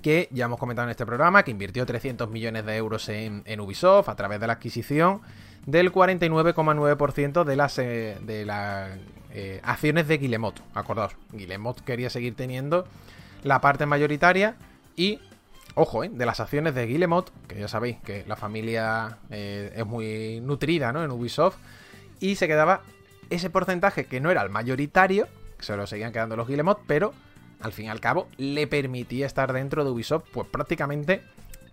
que 0.02 0.28
ya 0.32 0.46
hemos 0.46 0.58
comentado 0.58 0.86
en 0.86 0.90
este 0.90 1.06
programa, 1.06 1.42
que 1.42 1.50
invirtió 1.50 1.86
300 1.86 2.30
millones 2.30 2.64
de 2.66 2.76
euros 2.76 3.08
en, 3.08 3.60
Ubisoft 3.60 4.08
a 4.08 4.16
través 4.16 4.40
de 4.40 4.46
la 4.46 4.54
adquisición 4.54 5.20
del 5.66 5.92
49,9% 5.92 7.44
de 7.44 7.57
las, 7.57 7.79
eh, 7.79 8.16
de 8.22 8.44
las 8.44 8.90
eh, 9.33 9.61
acciones 9.62 10.09
de 10.09 10.18
Guillemot. 10.18 10.61
Acordaos, 10.74 11.16
Guillemot 11.33 11.81
quería 11.83 12.09
seguir 12.09 12.35
teniendo 12.35 12.87
la 13.42 13.61
parte 13.61 13.85
mayoritaria 13.85 14.57
y, 14.96 15.20
ojo, 15.74 16.05
eh, 16.05 16.11
de 16.11 16.24
las 16.24 16.40
acciones 16.40 16.74
de 16.74 16.87
Guillemot, 16.87 17.31
que 17.48 17.61
ya 17.61 17.68
sabéis 17.68 17.98
que 17.98 18.24
la 18.26 18.37
familia 18.37 19.18
es 19.31 19.85
muy 19.85 20.40
nutrida 20.40 20.92
¿no? 20.92 21.05
en 21.05 21.11
Ubisoft, 21.11 21.57
y 22.20 22.37
se 22.37 22.46
quedaba 22.46 22.83
ese 23.29 23.50
porcentaje 23.50 24.07
que 24.07 24.20
no 24.20 24.31
era 24.31 24.42
el 24.42 24.50
mayoritario, 24.50 25.26
se 25.59 25.76
lo 25.76 25.87
seguían 25.87 26.12
quedando 26.12 26.37
los 26.37 26.48
Guillemot, 26.48 26.81
pero 26.87 27.12
al 27.61 27.72
fin 27.72 27.87
y 27.87 27.88
al 27.88 28.00
cabo, 28.00 28.29
le 28.37 28.66
permitía 28.66 29.26
estar 29.26 29.52
dentro 29.52 29.85
de 29.85 29.90
Ubisoft, 29.90 30.24
pues 30.33 30.46
prácticamente 30.48 31.22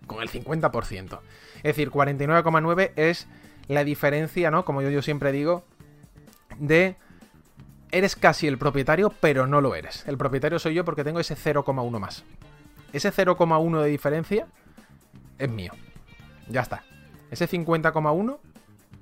con 0.06 0.22
el 0.22 0.28
50%. 0.28 1.20
Es 1.56 1.62
decir, 1.62 1.90
49,9 1.90 2.92
es 2.96 3.26
la 3.68 3.84
diferencia, 3.84 4.50
¿no? 4.50 4.64
Como 4.64 4.82
yo, 4.82 4.90
yo 4.90 5.02
siempre 5.02 5.32
digo, 5.32 5.64
de 6.58 6.96
eres 7.90 8.16
casi 8.16 8.46
el 8.46 8.58
propietario, 8.58 9.12
pero 9.20 9.46
no 9.46 9.60
lo 9.60 9.74
eres. 9.74 10.04
El 10.06 10.18
propietario 10.18 10.58
soy 10.58 10.74
yo 10.74 10.84
porque 10.84 11.04
tengo 11.04 11.20
ese 11.20 11.36
0,1 11.36 11.98
más. 11.98 12.24
Ese 12.92 13.12
0,1 13.12 13.82
de 13.82 13.88
diferencia 13.88 14.46
es 15.38 15.48
mío. 15.48 15.72
Ya 16.48 16.60
está. 16.60 16.82
Ese 17.30 17.48
50,1, 17.48 18.38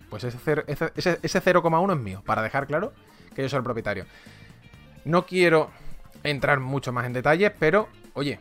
pues 0.08 0.24
ese 0.24 0.38
0,1 0.38 1.92
es 1.92 1.98
mío. 1.98 2.22
Para 2.24 2.42
dejar 2.42 2.66
claro 2.66 2.92
que 3.34 3.42
yo 3.42 3.48
soy 3.48 3.58
el 3.58 3.64
propietario. 3.64 4.06
No 5.04 5.26
quiero 5.26 5.70
entrar 6.22 6.60
mucho 6.60 6.92
más 6.92 7.06
en 7.06 7.12
detalle, 7.14 7.50
pero 7.50 7.88
oye, 8.14 8.38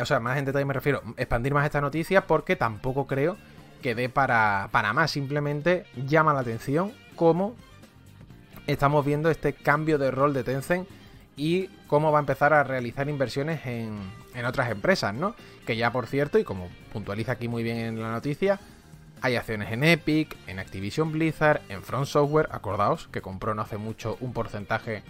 o 0.00 0.06
sea, 0.06 0.20
más 0.20 0.38
en 0.38 0.46
detalle 0.46 0.64
me 0.64 0.72
refiero, 0.72 1.02
expandir 1.16 1.52
más 1.52 1.64
esta 1.64 1.80
noticia 1.80 2.26
porque 2.26 2.56
tampoco 2.56 3.06
creo 3.06 3.36
que 3.82 3.94
dé 3.94 4.08
para, 4.08 4.68
para 4.72 4.92
más, 4.92 5.10
simplemente 5.10 5.86
llama 6.06 6.34
la 6.34 6.40
atención 6.40 6.92
cómo 7.14 7.54
estamos 8.66 9.04
viendo 9.04 9.30
este 9.30 9.52
cambio 9.52 9.98
de 9.98 10.10
rol 10.10 10.34
de 10.34 10.44
Tencent 10.44 10.88
y 11.36 11.68
cómo 11.86 12.10
va 12.10 12.18
a 12.18 12.20
empezar 12.20 12.52
a 12.52 12.64
realizar 12.64 13.08
inversiones 13.08 13.64
en, 13.66 13.98
en 14.34 14.44
otras 14.44 14.70
empresas, 14.70 15.14
¿no? 15.14 15.34
Que 15.66 15.76
ya 15.76 15.92
por 15.92 16.06
cierto, 16.06 16.38
y 16.38 16.44
como 16.44 16.68
puntualiza 16.92 17.32
aquí 17.32 17.48
muy 17.48 17.62
bien 17.62 17.78
en 17.78 18.02
la 18.02 18.10
noticia, 18.10 18.58
hay 19.22 19.36
acciones 19.36 19.72
en 19.72 19.84
Epic, 19.84 20.36
en 20.46 20.58
Activision 20.58 21.12
Blizzard, 21.12 21.62
en 21.68 21.82
Front 21.82 22.06
Software, 22.06 22.48
acordaos 22.52 23.08
que 23.08 23.22
compró 23.22 23.54
no 23.54 23.62
hace 23.62 23.76
mucho 23.76 24.16
un 24.20 24.32
porcentaje 24.32 25.02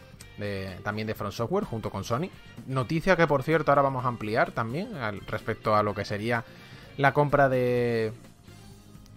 también 0.82 1.06
de 1.06 1.14
Front 1.14 1.32
Software 1.32 1.64
junto 1.64 1.90
con 1.90 2.04
Sony. 2.04 2.28
Noticia 2.66 3.16
que 3.16 3.26
por 3.26 3.42
cierto 3.42 3.70
ahora 3.70 3.82
vamos 3.82 4.04
a 4.04 4.08
ampliar 4.08 4.52
también 4.52 4.90
respecto 5.26 5.74
a 5.74 5.82
lo 5.82 5.94
que 5.94 6.04
sería 6.04 6.44
la 6.98 7.12
compra 7.12 7.48
de, 7.48 8.12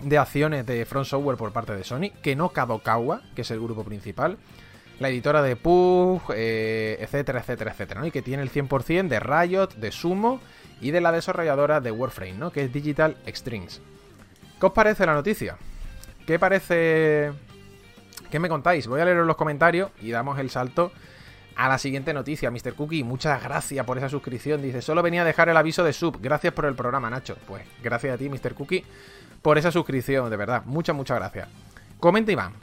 de 0.02 0.18
acciones 0.18 0.66
de 0.66 0.86
Front 0.86 1.08
Software 1.08 1.38
por 1.38 1.52
parte 1.52 1.76
de 1.76 1.84
Sony, 1.84 2.12
que 2.22 2.36
no 2.36 2.50
Kadokawa, 2.50 3.22
que 3.36 3.42
es 3.42 3.52
el 3.52 3.60
grupo 3.60 3.84
principal, 3.84 4.38
la 5.00 5.10
editora 5.10 5.42
de 5.42 5.56
Pug, 5.56 6.22
eh, 6.36 6.98
etcétera, 7.00 7.40
etcétera, 7.40 7.72
etcétera, 7.72 8.08
y 8.08 8.12
que 8.12 8.22
tiene 8.22 8.44
el 8.44 8.52
100% 8.52 9.08
de 9.08 9.20
Riot, 9.20 9.76
de 9.76 9.92
Sumo 9.92 10.42
y 10.82 10.92
de 10.92 11.02
la 11.02 11.12
desarrolladora 11.12 11.82
de 11.82 11.92
Warframe, 11.92 12.34
¿no? 12.34 12.52
que 12.52 12.64
es 12.64 12.74
Digital 12.74 13.18
Extremes. 13.26 13.82
¿Qué 14.60 14.66
os 14.66 14.74
parece 14.74 15.06
la 15.06 15.14
noticia? 15.14 15.58
¿Qué 16.26 16.38
parece... 16.38 17.32
¿Qué 18.30 18.40
me 18.40 18.50
contáis? 18.50 18.88
Voy 18.88 19.02
a 19.02 19.06
leer 19.06 19.18
los 19.18 19.36
comentarios 19.36 19.90
y 20.02 20.12
damos 20.12 20.38
el 20.38 20.50
salto 20.50 20.92
a 21.56 21.68
la 21.68 21.78
siguiente 21.78 22.14
noticia, 22.14 22.52
Mr. 22.52 22.74
Cookie. 22.76 23.04
Muchas 23.04 23.44
gracias 23.44 23.86
por 23.86 23.98
esa 23.98 24.08
suscripción. 24.08 24.62
Dice, 24.62 24.82
solo 24.82 25.02
venía 25.02 25.24
a 25.24 25.26
dejar 25.26 25.50
el 25.50 25.58
aviso 25.58 25.84
de 25.84 25.92
sub. 25.94 26.20
Gracias 26.22 26.54
por 26.54 26.66
el 26.66 26.76
programa, 26.76 27.10
Nacho. 27.10 27.36
Pues 27.48 27.64
gracias 27.82 28.14
a 28.14 28.18
ti, 28.18 28.30
Mr. 28.30 28.54
Cookie, 28.54 28.86
por 29.42 29.58
esa 29.58 29.72
suscripción, 29.72 30.30
de 30.30 30.38
verdad. 30.38 30.64
Muchas, 30.66 30.96
muchas 30.96 31.18
gracias. 31.18 31.48
Comenta 32.00 32.32
Iván. 32.32 32.54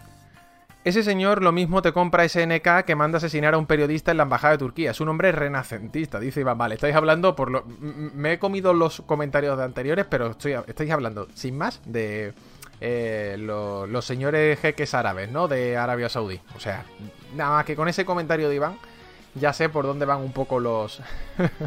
Ese 0.85 1.03
señor 1.03 1.43
lo 1.43 1.51
mismo 1.51 1.83
te 1.83 1.93
compra 1.93 2.29
SNK 2.29 2.85
que 2.87 2.95
manda 2.95 3.19
asesinar 3.19 3.55
a 3.55 3.59
un 3.59 3.67
periodista 3.67 4.13
en 4.13 4.19
la 4.19 4.23
embajada 4.23 4.53
de 4.53 4.59
Turquía. 4.59 4.93
Es 4.93 5.01
un 5.01 5.09
hombre 5.09 5.33
renacentista, 5.33 6.21
dice 6.21 6.43
Iván. 6.43 6.59
Vale, 6.59 6.77
estáis 6.77 6.95
hablando 6.95 7.35
por 7.35 7.51
lo. 7.51 7.65
Me 7.67 8.35
he 8.35 8.39
comido 8.39 8.73
los 8.73 9.01
comentarios 9.01 9.59
de 9.59 9.65
anteriores, 9.65 10.07
pero 10.09 10.29
estoy, 10.29 10.53
estáis 10.53 10.93
hablando, 10.93 11.27
sin 11.35 11.59
más, 11.59 11.81
de 11.85 12.35
eh, 12.81 13.37
los 13.37 14.05
señores 14.05 14.61
jeques 14.61 14.95
árabes, 14.95 15.29
¿no? 15.29 15.49
De 15.49 15.77
Arabia 15.77 16.09
Saudí. 16.09 16.41
O 16.55 16.61
sea, 16.61 16.85
nada 17.35 17.51
más 17.51 17.65
que 17.65 17.75
con 17.75 17.89
ese 17.89 18.05
comentario 18.05 18.49
de 18.49 18.55
Iván, 18.55 18.79
ya 19.35 19.53
sé 19.53 19.69
por 19.69 19.87
dónde 19.87 20.07
van 20.07 20.21
un 20.21 20.33
poco 20.33 20.61
los, 20.61 21.01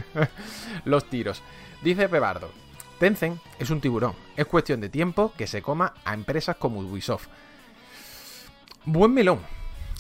los 0.85 1.09
tiros. 1.09 1.43
Dice 1.81 2.07
Pebardo, 2.07 2.49
Tencent 2.99 3.39
es 3.57 3.69
un 3.69 3.81
tiburón. 3.81 4.13
Es 4.35 4.45
cuestión 4.45 4.81
de 4.81 4.89
tiempo 4.89 5.33
que 5.37 5.47
se 5.47 5.61
coma 5.61 5.93
a 6.03 6.13
empresas 6.13 6.57
como 6.57 6.81
Ubisoft. 6.81 7.27
Buen 8.85 9.13
melón. 9.13 9.39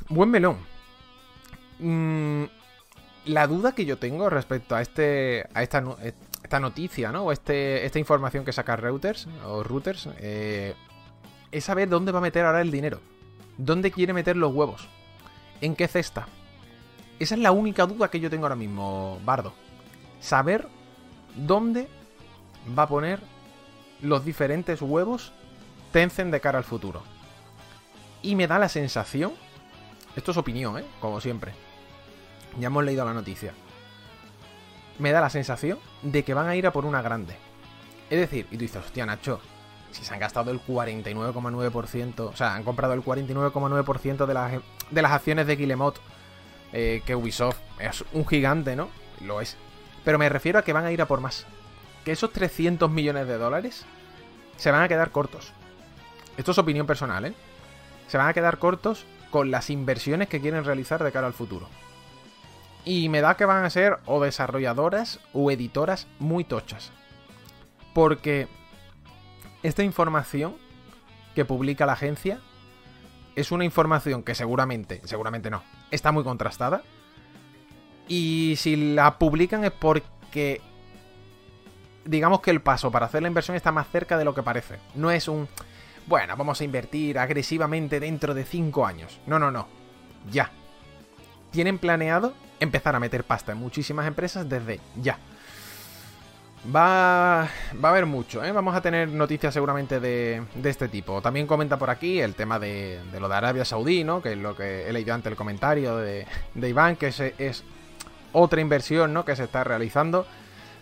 Buen 0.09 0.29
melón. 0.29 0.57
Mm, 1.79 2.43
la 3.25 3.47
duda 3.47 3.73
que 3.73 3.85
yo 3.85 3.97
tengo 3.97 4.29
respecto 4.29 4.75
a 4.75 4.81
este 4.81 5.47
a 5.53 5.63
esta, 5.63 5.83
esta 6.43 6.59
noticia, 6.59 7.11
¿no? 7.11 7.23
O 7.23 7.31
este, 7.31 7.85
esta 7.85 7.99
información 7.99 8.43
que 8.43 8.51
saca 8.51 8.75
Reuters 8.75 9.27
o 9.45 9.63
Reuters 9.63 10.09
eh, 10.19 10.75
es 11.51 11.63
saber 11.63 11.89
dónde 11.89 12.11
va 12.11 12.19
a 12.19 12.21
meter 12.21 12.45
ahora 12.45 12.61
el 12.61 12.71
dinero. 12.71 12.99
¿Dónde 13.57 13.91
quiere 13.91 14.13
meter 14.13 14.35
los 14.35 14.53
huevos? 14.53 14.87
¿En 15.61 15.75
qué 15.75 15.87
cesta? 15.87 16.27
Esa 17.19 17.35
es 17.35 17.41
la 17.41 17.51
única 17.51 17.85
duda 17.85 18.09
que 18.09 18.19
yo 18.19 18.29
tengo 18.29 18.45
ahora 18.45 18.55
mismo, 18.55 19.19
Bardo. 19.25 19.53
Saber 20.21 20.67
dónde 21.35 21.87
va 22.77 22.83
a 22.83 22.87
poner 22.87 23.19
los 24.01 24.25
diferentes 24.25 24.81
huevos 24.81 25.31
Tencent 25.91 26.31
de 26.31 26.39
cara 26.39 26.57
al 26.57 26.63
futuro. 26.63 27.01
Y 28.21 28.35
me 28.35 28.47
da 28.47 28.59
la 28.59 28.69
sensación, 28.69 29.33
esto 30.15 30.31
es 30.31 30.37
opinión, 30.37 30.77
¿eh? 30.77 30.85
Como 30.99 31.19
siempre. 31.19 31.53
Ya 32.59 32.67
hemos 32.67 32.83
leído 32.83 33.05
la 33.05 33.13
noticia. 33.13 33.53
Me 34.99 35.11
da 35.11 35.21
la 35.21 35.29
sensación 35.29 35.79
de 36.01 36.23
que 36.23 36.33
van 36.33 36.47
a 36.47 36.55
ir 36.55 36.67
a 36.67 36.73
por 36.73 36.85
una 36.85 37.01
grande. 37.01 37.35
Es 38.09 38.19
decir, 38.19 38.47
y 38.51 38.55
tú 38.55 38.61
dices, 38.61 38.83
hostia, 38.83 39.05
Nacho, 39.05 39.39
si 39.91 40.03
se 40.03 40.13
han 40.13 40.19
gastado 40.19 40.51
el 40.51 40.61
49,9%, 40.61 42.19
o 42.19 42.35
sea, 42.35 42.55
han 42.55 42.63
comprado 42.63 42.93
el 42.93 43.03
49,9% 43.03 44.25
de 44.25 44.33
las, 44.33 44.53
de 44.91 45.01
las 45.01 45.11
acciones 45.11 45.47
de 45.47 45.55
Guillemot, 45.55 45.99
eh, 46.73 47.01
que 47.05 47.15
Ubisoft 47.15 47.59
es 47.79 48.03
un 48.13 48.27
gigante, 48.27 48.75
¿no? 48.75 48.89
Lo 49.21 49.41
es. 49.41 49.57
Pero 50.03 50.19
me 50.19 50.29
refiero 50.29 50.59
a 50.59 50.63
que 50.63 50.73
van 50.73 50.85
a 50.85 50.91
ir 50.91 51.01
a 51.01 51.07
por 51.07 51.21
más. 51.21 51.45
Que 52.03 52.11
esos 52.11 52.31
300 52.31 52.89
millones 52.89 53.27
de 53.27 53.37
dólares 53.37 53.85
se 54.57 54.71
van 54.71 54.83
a 54.83 54.87
quedar 54.87 55.11
cortos. 55.11 55.53
Esto 56.37 56.51
es 56.51 56.57
opinión 56.57 56.87
personal, 56.87 57.25
¿eh? 57.25 57.33
Se 58.07 58.17
van 58.17 58.27
a 58.27 58.33
quedar 58.33 58.57
cortos 58.57 59.05
con 59.29 59.51
las 59.51 59.69
inversiones 59.69 60.27
que 60.27 60.41
quieren 60.41 60.65
realizar 60.65 61.03
de 61.03 61.11
cara 61.11 61.27
al 61.27 61.33
futuro. 61.33 61.67
Y 62.85 63.09
me 63.09 63.21
da 63.21 63.35
que 63.35 63.45
van 63.45 63.63
a 63.63 63.69
ser 63.69 63.97
o 64.05 64.21
desarrolladoras 64.21 65.19
o 65.33 65.51
editoras 65.51 66.07
muy 66.17 66.43
tochas. 66.43 66.91
Porque 67.93 68.47
esta 69.63 69.83
información 69.83 70.55
que 71.35 71.45
publica 71.45 71.85
la 71.85 71.93
agencia 71.93 72.39
es 73.35 73.51
una 73.51 73.65
información 73.65 74.23
que 74.23 74.35
seguramente, 74.35 75.01
seguramente 75.05 75.49
no, 75.49 75.63
está 75.91 76.11
muy 76.11 76.23
contrastada. 76.23 76.83
Y 78.07 78.55
si 78.57 78.93
la 78.95 79.19
publican 79.19 79.63
es 79.63 79.71
porque 79.71 80.61
digamos 82.09 82.41
que 82.41 82.51
el 82.51 82.61
paso 82.61 82.91
para 82.91 83.05
hacer 83.05 83.21
la 83.21 83.27
inversión 83.27 83.55
está 83.55 83.71
más 83.71 83.87
cerca 83.87 84.17
de 84.17 84.25
lo 84.25 84.33
que 84.33 84.43
parece. 84.43 84.79
No 84.95 85.11
es 85.11 85.27
un, 85.27 85.47
bueno, 86.07 86.35
vamos 86.35 86.59
a 86.59 86.63
invertir 86.63 87.19
agresivamente 87.19 87.99
dentro 87.99 88.33
de 88.33 88.43
5 88.43 88.85
años. 88.85 89.19
No, 89.27 89.37
no, 89.37 89.51
no. 89.51 89.67
Ya. 90.31 90.49
Tienen 91.51 91.77
planeado 91.77 92.33
empezar 92.59 92.95
a 92.95 92.99
meter 92.99 93.23
pasta 93.23 93.51
en 93.51 93.59
muchísimas 93.59 94.07
empresas 94.07 94.49
desde 94.49 94.79
ya. 94.99 95.17
Va, 96.75 97.47
va 97.81 97.89
a 97.89 97.91
haber 97.91 98.05
mucho, 98.05 98.43
¿eh? 98.43 98.51
Vamos 98.51 98.75
a 98.75 98.81
tener 98.81 99.07
noticias 99.07 99.53
seguramente 99.53 99.99
de, 99.99 100.43
este 100.63 100.89
tipo. 100.89 101.21
También 101.21 101.47
comenta 101.47 101.77
por 101.77 101.89
aquí 101.89 102.19
el 102.19 102.35
tema 102.35 102.59
de, 102.59 102.99
lo 103.17 103.29
de 103.29 103.35
Arabia 103.35 103.63
Saudí, 103.63 104.03
¿no? 104.03 104.21
Que 104.21 104.33
es 104.33 104.37
lo 104.37 104.55
que 104.55 104.89
he 104.89 104.91
leído 104.91 105.13
antes 105.13 105.31
el 105.31 105.37
comentario 105.37 105.95
de, 105.95 106.25
Iván, 106.55 106.97
que 106.97 107.07
es, 107.07 107.19
es, 107.19 107.63
otra 108.33 108.59
inversión, 108.59 109.13
¿no? 109.13 109.23
Que 109.23 109.37
se 109.37 109.45
está 109.45 109.63
realizando. 109.63 110.27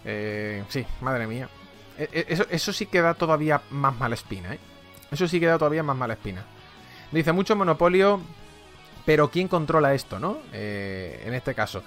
Eh, 0.09 0.63
sí, 0.69 0.85
madre 1.01 1.27
mía. 1.27 1.49
E, 1.97 2.09
e, 2.13 2.47
eso, 2.49 2.71
sí 2.71 2.85
que 2.85 3.01
da 3.01 3.13
todavía 3.13 3.61
más 3.71 3.93
mala 3.99 4.15
espina, 4.15 4.53
¿eh? 4.53 4.59
Eso 5.11 5.27
sí 5.27 5.39
que 5.39 5.47
da 5.47 5.57
todavía 5.57 5.83
más 5.83 5.97
mala 5.97 6.13
espina. 6.13 6.45
Dice, 7.11 7.33
mucho 7.33 7.57
monopolio, 7.57 8.21
pero 9.05 9.29
¿quién 9.29 9.49
controla 9.49 9.93
esto, 9.93 10.17
no? 10.17 10.37
Eh, 10.53 11.23
en 11.25 11.33
este 11.33 11.53
caso. 11.53 11.83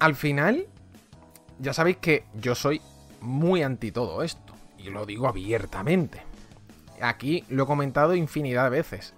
Al 0.00 0.16
final, 0.16 0.66
ya 1.60 1.72
sabéis 1.72 1.98
que 1.98 2.24
yo 2.34 2.56
soy 2.56 2.80
muy 3.20 3.62
anti 3.62 3.92
todo 3.92 4.22
esto. 4.22 4.54
y 4.78 4.90
lo 4.90 5.06
digo 5.06 5.28
abiertamente. 5.28 6.22
Aquí 7.00 7.44
lo 7.48 7.64
he 7.64 7.66
comentado 7.66 8.14
infinidad 8.14 8.64
de 8.64 8.70
veces. 8.70 9.14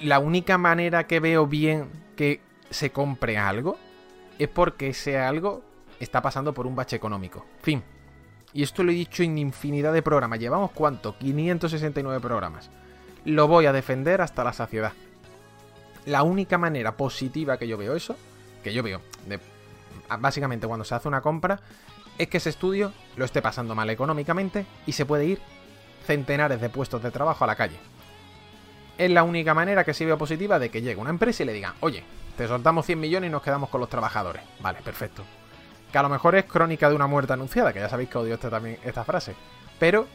La 0.00 0.18
única 0.18 0.58
manera 0.58 1.06
que 1.06 1.20
veo 1.20 1.46
bien 1.46 1.90
que 2.16 2.40
se 2.70 2.90
compre 2.90 3.38
algo 3.38 3.78
es 4.38 4.48
porque 4.48 4.88
ese 4.88 5.18
algo 5.18 5.65
está 6.00 6.22
pasando 6.22 6.52
por 6.52 6.66
un 6.66 6.76
bache 6.76 6.96
económico. 6.96 7.44
Fin. 7.62 7.82
Y 8.52 8.62
esto 8.62 8.82
lo 8.82 8.90
he 8.90 8.94
dicho 8.94 9.22
en 9.22 9.38
infinidad 9.38 9.92
de 9.92 10.02
programas. 10.02 10.38
Llevamos 10.38 10.70
cuánto? 10.72 11.16
569 11.18 12.20
programas. 12.20 12.70
Lo 13.24 13.48
voy 13.48 13.66
a 13.66 13.72
defender 13.72 14.20
hasta 14.20 14.44
la 14.44 14.52
saciedad. 14.52 14.92
La 16.06 16.22
única 16.22 16.56
manera 16.56 16.96
positiva 16.96 17.58
que 17.58 17.66
yo 17.66 17.76
veo 17.76 17.96
eso, 17.96 18.16
que 18.62 18.72
yo 18.72 18.82
veo, 18.82 19.00
básicamente 20.20 20.66
cuando 20.66 20.84
se 20.84 20.94
hace 20.94 21.08
una 21.08 21.20
compra, 21.20 21.60
es 22.16 22.28
que 22.28 22.38
ese 22.38 22.50
estudio 22.50 22.92
lo 23.16 23.24
esté 23.24 23.42
pasando 23.42 23.74
mal 23.74 23.90
económicamente 23.90 24.64
y 24.86 24.92
se 24.92 25.04
puede 25.04 25.26
ir 25.26 25.40
centenares 26.06 26.60
de 26.60 26.68
puestos 26.70 27.02
de 27.02 27.10
trabajo 27.10 27.44
a 27.44 27.46
la 27.48 27.56
calle. 27.56 27.76
Es 28.96 29.10
la 29.10 29.24
única 29.24 29.52
manera 29.52 29.84
que 29.84 29.92
se 29.92 30.06
veo 30.06 30.16
positiva 30.16 30.58
de 30.58 30.70
que 30.70 30.80
llegue 30.80 31.00
una 31.00 31.10
empresa 31.10 31.42
y 31.42 31.46
le 31.46 31.52
digan, 31.52 31.74
oye, 31.80 32.04
te 32.36 32.46
soltamos 32.46 32.86
100 32.86 33.00
millones 33.00 33.28
y 33.28 33.32
nos 33.32 33.42
quedamos 33.42 33.68
con 33.68 33.80
los 33.80 33.90
trabajadores. 33.90 34.42
Vale, 34.60 34.80
perfecto. 34.82 35.22
Que 35.96 36.00
a 36.00 36.02
lo 36.02 36.10
mejor 36.10 36.34
es 36.34 36.44
crónica 36.44 36.90
de 36.90 36.94
una 36.94 37.06
muerte 37.06 37.32
anunciada, 37.32 37.72
que 37.72 37.80
ya 37.80 37.88
sabéis 37.88 38.10
que 38.10 38.18
odio 38.18 38.34
esta, 38.34 38.50
también, 38.50 38.78
esta 38.84 39.02
frase. 39.02 39.34
Pero 39.78 40.06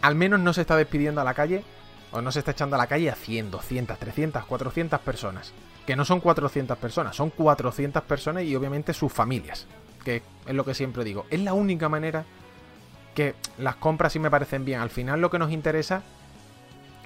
al 0.00 0.14
menos 0.14 0.40
no 0.40 0.54
se 0.54 0.62
está 0.62 0.78
despidiendo 0.78 1.20
a 1.20 1.24
la 1.24 1.34
calle, 1.34 1.62
o 2.10 2.22
no 2.22 2.32
se 2.32 2.38
está 2.38 2.52
echando 2.52 2.76
a 2.76 2.78
la 2.78 2.86
calle 2.86 3.10
a 3.10 3.14
100, 3.14 3.50
200, 3.50 3.98
300, 3.98 4.46
400 4.46 5.00
personas. 5.00 5.52
Que 5.86 5.94
no 5.94 6.06
son 6.06 6.20
400 6.20 6.78
personas, 6.78 7.14
son 7.14 7.28
400 7.28 8.02
personas 8.04 8.44
y 8.44 8.56
obviamente 8.56 8.94
sus 8.94 9.12
familias. 9.12 9.66
Que 10.02 10.22
es 10.46 10.54
lo 10.54 10.64
que 10.64 10.72
siempre 10.72 11.04
digo. 11.04 11.26
Es 11.28 11.40
la 11.40 11.52
única 11.52 11.90
manera 11.90 12.24
que 13.14 13.34
las 13.58 13.76
compras 13.76 14.10
sí 14.14 14.18
me 14.18 14.30
parecen 14.30 14.64
bien. 14.64 14.80
Al 14.80 14.88
final 14.88 15.20
lo 15.20 15.28
que 15.28 15.38
nos 15.38 15.52
interesa 15.52 16.02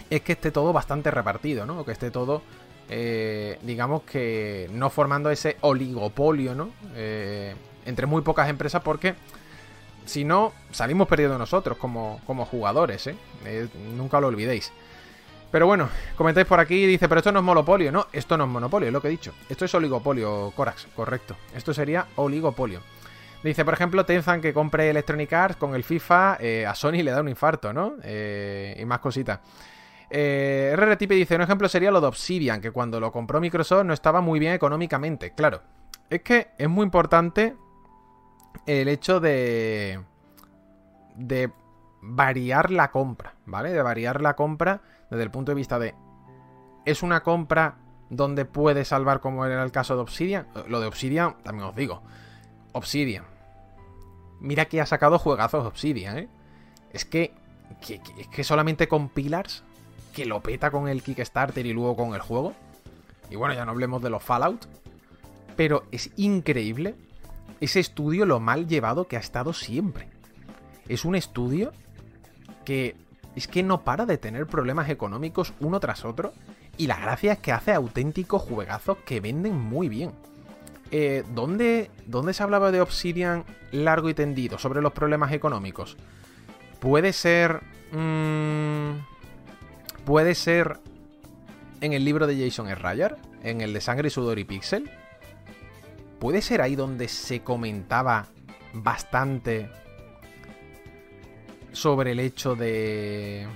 es 0.08 0.20
que 0.20 0.34
esté 0.34 0.52
todo 0.52 0.72
bastante 0.72 1.10
repartido, 1.10 1.66
¿no? 1.66 1.84
Que 1.84 1.90
esté 1.90 2.12
todo 2.12 2.42
eh, 2.90 3.58
digamos 3.62 4.02
que 4.04 4.70
no 4.72 4.88
formando 4.88 5.30
ese 5.30 5.56
oligopolio, 5.60 6.54
¿no? 6.54 6.70
Eh, 6.94 7.54
entre 7.88 8.06
muy 8.06 8.22
pocas 8.22 8.48
empresas 8.48 8.82
porque 8.82 9.14
si 10.04 10.24
no, 10.24 10.52
salimos 10.70 11.08
perdiendo 11.08 11.36
nosotros 11.38 11.76
como, 11.76 12.20
como 12.26 12.46
jugadores, 12.46 13.06
¿eh? 13.08 13.16
Nunca 13.94 14.20
lo 14.20 14.28
olvidéis. 14.28 14.72
Pero 15.50 15.66
bueno, 15.66 15.88
comentáis 16.16 16.46
por 16.46 16.60
aquí, 16.60 16.86
dice, 16.86 17.08
pero 17.08 17.18
esto 17.20 17.32
no 17.32 17.40
es 17.40 17.44
monopolio. 17.44 17.90
No, 17.90 18.06
esto 18.12 18.36
no 18.36 18.44
es 18.44 18.50
monopolio, 18.50 18.88
es 18.88 18.92
lo 18.92 19.00
que 19.00 19.08
he 19.08 19.10
dicho. 19.10 19.34
Esto 19.48 19.64
es 19.64 19.74
oligopolio, 19.74 20.52
Corax, 20.54 20.88
correcto. 20.94 21.36
Esto 21.54 21.72
sería 21.72 22.06
oligopolio. 22.16 22.80
Dice, 23.42 23.64
por 23.64 23.74
ejemplo, 23.74 24.04
Tenzan 24.04 24.40
que 24.40 24.52
compre 24.52 24.90
Electronic 24.90 25.32
Arts 25.32 25.56
con 25.56 25.74
el 25.74 25.84
FIFA, 25.84 26.38
a 26.66 26.74
Sony 26.74 27.02
le 27.02 27.12
da 27.12 27.20
un 27.20 27.28
infarto, 27.28 27.72
¿no? 27.72 27.94
y 28.04 28.84
más 28.84 28.98
cositas. 28.98 29.40
Eh, 30.10 30.74
RRTP 30.74 31.10
dice, 31.10 31.36
un 31.36 31.42
ejemplo 31.42 31.68
sería 31.68 31.90
lo 31.90 32.00
de 32.00 32.06
Obsidian, 32.06 32.60
que 32.60 32.70
cuando 32.70 32.98
lo 32.98 33.12
compró 33.12 33.40
Microsoft 33.40 33.84
no 33.84 33.92
estaba 33.92 34.20
muy 34.20 34.38
bien 34.38 34.54
económicamente. 34.54 35.32
Claro, 35.32 35.62
es 36.08 36.22
que 36.22 36.48
es 36.56 36.68
muy 36.68 36.84
importante 36.84 37.54
el 38.66 38.88
hecho 38.88 39.20
de... 39.20 40.00
de 41.16 41.50
variar 42.00 42.70
la 42.70 42.90
compra, 42.90 43.34
¿vale? 43.46 43.72
De 43.72 43.82
variar 43.82 44.20
la 44.20 44.36
compra 44.36 44.82
desde 45.10 45.22
el 45.22 45.30
punto 45.30 45.52
de 45.52 45.56
vista 45.56 45.78
de... 45.78 45.94
¿Es 46.84 47.02
una 47.02 47.22
compra 47.22 47.76
donde 48.08 48.44
puede 48.44 48.84
salvar 48.84 49.20
como 49.20 49.44
era 49.44 49.62
el 49.62 49.72
caso 49.72 49.94
de 49.96 50.02
Obsidian? 50.02 50.46
Lo 50.68 50.80
de 50.80 50.86
Obsidian, 50.86 51.36
también 51.42 51.68
os 51.68 51.74
digo. 51.74 52.02
Obsidian. 52.72 53.24
Mira 54.40 54.66
que 54.66 54.80
ha 54.80 54.86
sacado 54.86 55.18
juegazos 55.18 55.66
Obsidian, 55.66 56.18
¿eh? 56.18 56.28
Es 56.92 57.04
que, 57.04 57.34
que, 57.84 58.00
es 58.16 58.28
que 58.28 58.44
solamente 58.44 58.88
con 58.88 59.08
Pillars 59.08 59.64
que 60.14 60.24
lo 60.24 60.40
peta 60.40 60.70
con 60.70 60.88
el 60.88 61.02
Kickstarter 61.02 61.66
y 61.66 61.72
luego 61.72 61.96
con 61.96 62.14
el 62.14 62.20
juego. 62.20 62.54
Y 63.30 63.36
bueno, 63.36 63.54
ya 63.54 63.64
no 63.64 63.72
hablemos 63.72 64.02
de 64.02 64.10
los 64.10 64.22
Fallout. 64.22 64.66
Pero 65.56 65.84
es 65.90 66.10
increíble 66.16 66.94
ese 67.60 67.80
estudio 67.80 68.26
lo 68.26 68.40
mal 68.40 68.66
llevado 68.66 69.06
que 69.06 69.16
ha 69.16 69.20
estado 69.20 69.52
siempre. 69.52 70.08
Es 70.88 71.04
un 71.04 71.14
estudio 71.14 71.72
que 72.64 72.96
es 73.36 73.46
que 73.46 73.62
no 73.62 73.84
para 73.84 74.06
de 74.06 74.18
tener 74.18 74.46
problemas 74.46 74.88
económicos 74.88 75.52
uno 75.60 75.80
tras 75.80 76.04
otro. 76.04 76.32
Y 76.76 76.86
la 76.86 76.98
gracia 76.98 77.32
es 77.32 77.38
que 77.38 77.52
hace 77.52 77.72
auténticos 77.72 78.42
juegazos 78.42 78.98
que 79.04 79.20
venden 79.20 79.58
muy 79.58 79.88
bien. 79.88 80.12
Eh, 80.90 81.24
¿dónde, 81.34 81.90
¿Dónde 82.06 82.32
se 82.32 82.42
hablaba 82.42 82.70
de 82.70 82.80
Obsidian 82.80 83.44
largo 83.72 84.08
y 84.08 84.14
tendido 84.14 84.58
sobre 84.58 84.80
los 84.80 84.92
problemas 84.92 85.32
económicos? 85.32 85.96
Puede 86.80 87.12
ser... 87.12 87.62
Mmm, 87.92 88.92
Puede 90.08 90.34
ser 90.34 90.78
en 91.82 91.92
el 91.92 92.02
libro 92.02 92.26
de 92.26 92.42
Jason 92.42 92.66
Schreier, 92.66 93.16
en 93.42 93.60
el 93.60 93.74
de 93.74 93.82
Sangre, 93.82 94.08
Sudor 94.08 94.38
y 94.38 94.44
Pixel. 94.44 94.90
Puede 96.18 96.42
ser 96.42 96.60
ahí 96.60 96.76
donde 96.76 97.08
se 97.08 97.40
comentaba 97.40 98.26
bastante 98.72 99.70
sobre 101.72 102.12
el 102.12 102.20
hecho 102.20 102.54
de 102.54 103.46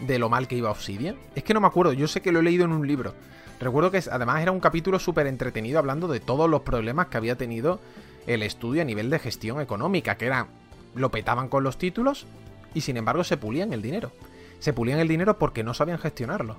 de 0.00 0.18
lo 0.18 0.28
mal 0.28 0.46
que 0.46 0.56
iba 0.56 0.70
Obsidian. 0.70 1.16
Es 1.34 1.42
que 1.42 1.54
no 1.54 1.60
me 1.60 1.66
acuerdo, 1.66 1.92
yo 1.92 2.06
sé 2.06 2.20
que 2.20 2.30
lo 2.30 2.40
he 2.40 2.42
leído 2.42 2.66
en 2.66 2.72
un 2.72 2.86
libro. 2.86 3.14
Recuerdo 3.58 3.90
que 3.90 4.02
además 4.10 4.42
era 4.42 4.52
un 4.52 4.60
capítulo 4.60 4.98
súper 4.98 5.26
entretenido 5.26 5.78
hablando 5.78 6.06
de 6.06 6.20
todos 6.20 6.50
los 6.50 6.60
problemas 6.62 7.06
que 7.06 7.16
había 7.16 7.36
tenido 7.36 7.80
el 8.26 8.42
estudio 8.42 8.82
a 8.82 8.84
nivel 8.84 9.08
de 9.08 9.18
gestión 9.18 9.60
económica, 9.60 10.16
que 10.16 10.26
era 10.26 10.48
lo 10.94 11.10
petaban 11.10 11.48
con 11.48 11.64
los 11.64 11.78
títulos 11.78 12.26
y 12.74 12.82
sin 12.82 12.98
embargo 12.98 13.24
se 13.24 13.38
pulían 13.38 13.72
el 13.72 13.80
dinero 13.80 14.12
se 14.58 14.72
pulían 14.72 14.98
el 14.98 15.08
dinero 15.08 15.38
porque 15.38 15.62
no 15.62 15.74
sabían 15.74 15.98
gestionarlo. 15.98 16.56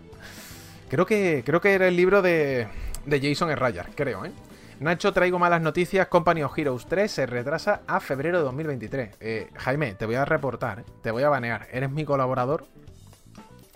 Creo 0.89 1.05
que, 1.05 1.43
creo 1.45 1.61
que 1.61 1.73
era 1.73 1.87
el 1.87 1.95
libro 1.95 2.21
de, 2.21 2.67
de 3.05 3.21
Jason 3.21 3.53
Rayar, 3.55 3.89
creo, 3.95 4.25
¿eh? 4.25 4.31
Nacho, 4.79 5.11
traigo 5.11 5.39
malas 5.39 5.61
noticias. 5.61 6.07
Company 6.07 6.43
of 6.43 6.55
Heroes 6.55 6.85
3 6.85 7.11
se 7.11 7.25
retrasa 7.25 7.81
a 7.87 7.99
febrero 7.99 8.37
de 8.37 8.43
2023. 8.43 9.15
Eh, 9.19 9.49
Jaime, 9.55 9.95
te 9.95 10.05
voy 10.05 10.15
a 10.15 10.23
reportar, 10.23 10.81
¿eh? 10.81 10.83
te 11.01 11.09
voy 11.09 11.23
a 11.23 11.29
banear. 11.29 11.67
Eres 11.71 11.89
mi 11.89 12.05
colaborador. 12.05 12.67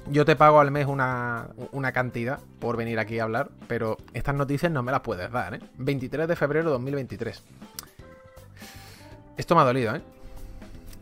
Yo 0.08 0.26
te 0.26 0.36
pago 0.36 0.60
al 0.60 0.70
mes 0.70 0.86
una, 0.86 1.50
una, 1.72 1.92
cantidad 1.92 2.40
por 2.60 2.78
venir 2.78 3.00
aquí 3.00 3.20
a 3.20 3.24
hablar, 3.24 3.50
pero 3.68 3.98
estas 4.14 4.36
noticias 4.36 4.72
no 4.72 4.84
me 4.84 4.92
las 4.92 5.02
puedes 5.02 5.32
dar, 5.32 5.56
¿eh? 5.56 5.60
23 5.78 6.28
de 6.28 6.36
febrero 6.36 6.66
de 6.66 6.72
2023. 6.72 7.44
Esto 9.38 9.56
me 9.56 9.62
ha 9.62 9.66
dolido, 9.66 9.96
¿eh? 9.96 10.02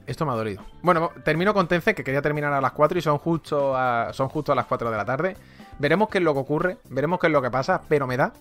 Esto 0.07 0.25
me 0.25 0.31
ha 0.31 0.35
dolido. 0.35 0.63
Bueno, 0.81 1.11
termino 1.25 1.53
con 1.53 1.67
Tencent, 1.67 1.97
que 1.97 2.05
quería 2.05 2.21
terminar 2.21 2.53
a 2.53 2.61
las 2.61 2.71
4 2.71 2.99
y 2.99 3.01
son 3.01 3.17
justo 3.17 3.75
son 4.11 4.29
justo 4.29 4.53
a 4.53 4.55
las 4.55 4.65
4 4.65 4.89
de 4.91 4.97
la 4.97 5.05
tarde. 5.05 5.35
Veremos 5.77 6.07
qué 6.09 6.19
es 6.19 6.23
lo 6.23 6.33
que 6.33 6.39
ocurre, 6.39 6.77
veremos 6.89 7.19
qué 7.19 7.27
es 7.27 7.33
lo 7.33 7.41
que 7.41 7.51
pasa, 7.51 7.81
pero 7.89 8.07
me 8.07 8.15
da. 8.15 8.33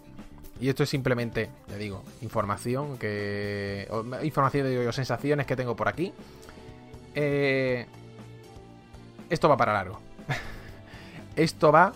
Y 0.60 0.68
esto 0.68 0.82
es 0.82 0.88
simplemente, 0.88 1.50
ya 1.68 1.76
digo, 1.76 2.02
información 2.20 2.98
que. 2.98 3.88
información 4.22 4.66
de 4.66 4.92
sensaciones 4.92 5.46
que 5.46 5.56
tengo 5.56 5.76
por 5.76 5.88
aquí. 5.88 6.12
Eh, 7.14 7.86
esto 9.30 9.48
va 9.48 9.56
para 9.56 9.72
largo. 9.72 10.00
esto 11.36 11.70
va 11.70 11.92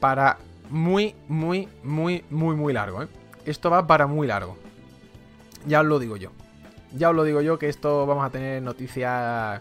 para 0.00 0.38
muy, 0.68 1.14
muy, 1.28 1.68
muy, 1.82 2.24
muy, 2.30 2.56
muy 2.56 2.72
largo. 2.72 3.02
¿eh? 3.02 3.08
Esto 3.46 3.70
va 3.70 3.86
para 3.86 4.06
muy 4.06 4.26
largo. 4.26 4.56
Ya 5.66 5.80
os 5.80 5.86
lo 5.86 5.98
digo 5.98 6.16
yo. 6.16 6.30
Ya 6.92 7.10
os 7.10 7.16
lo 7.16 7.24
digo 7.24 7.40
yo 7.40 7.58
que 7.58 7.68
esto 7.68 8.06
vamos 8.06 8.24
a 8.24 8.30
tener 8.30 8.62
noticias 8.62 9.60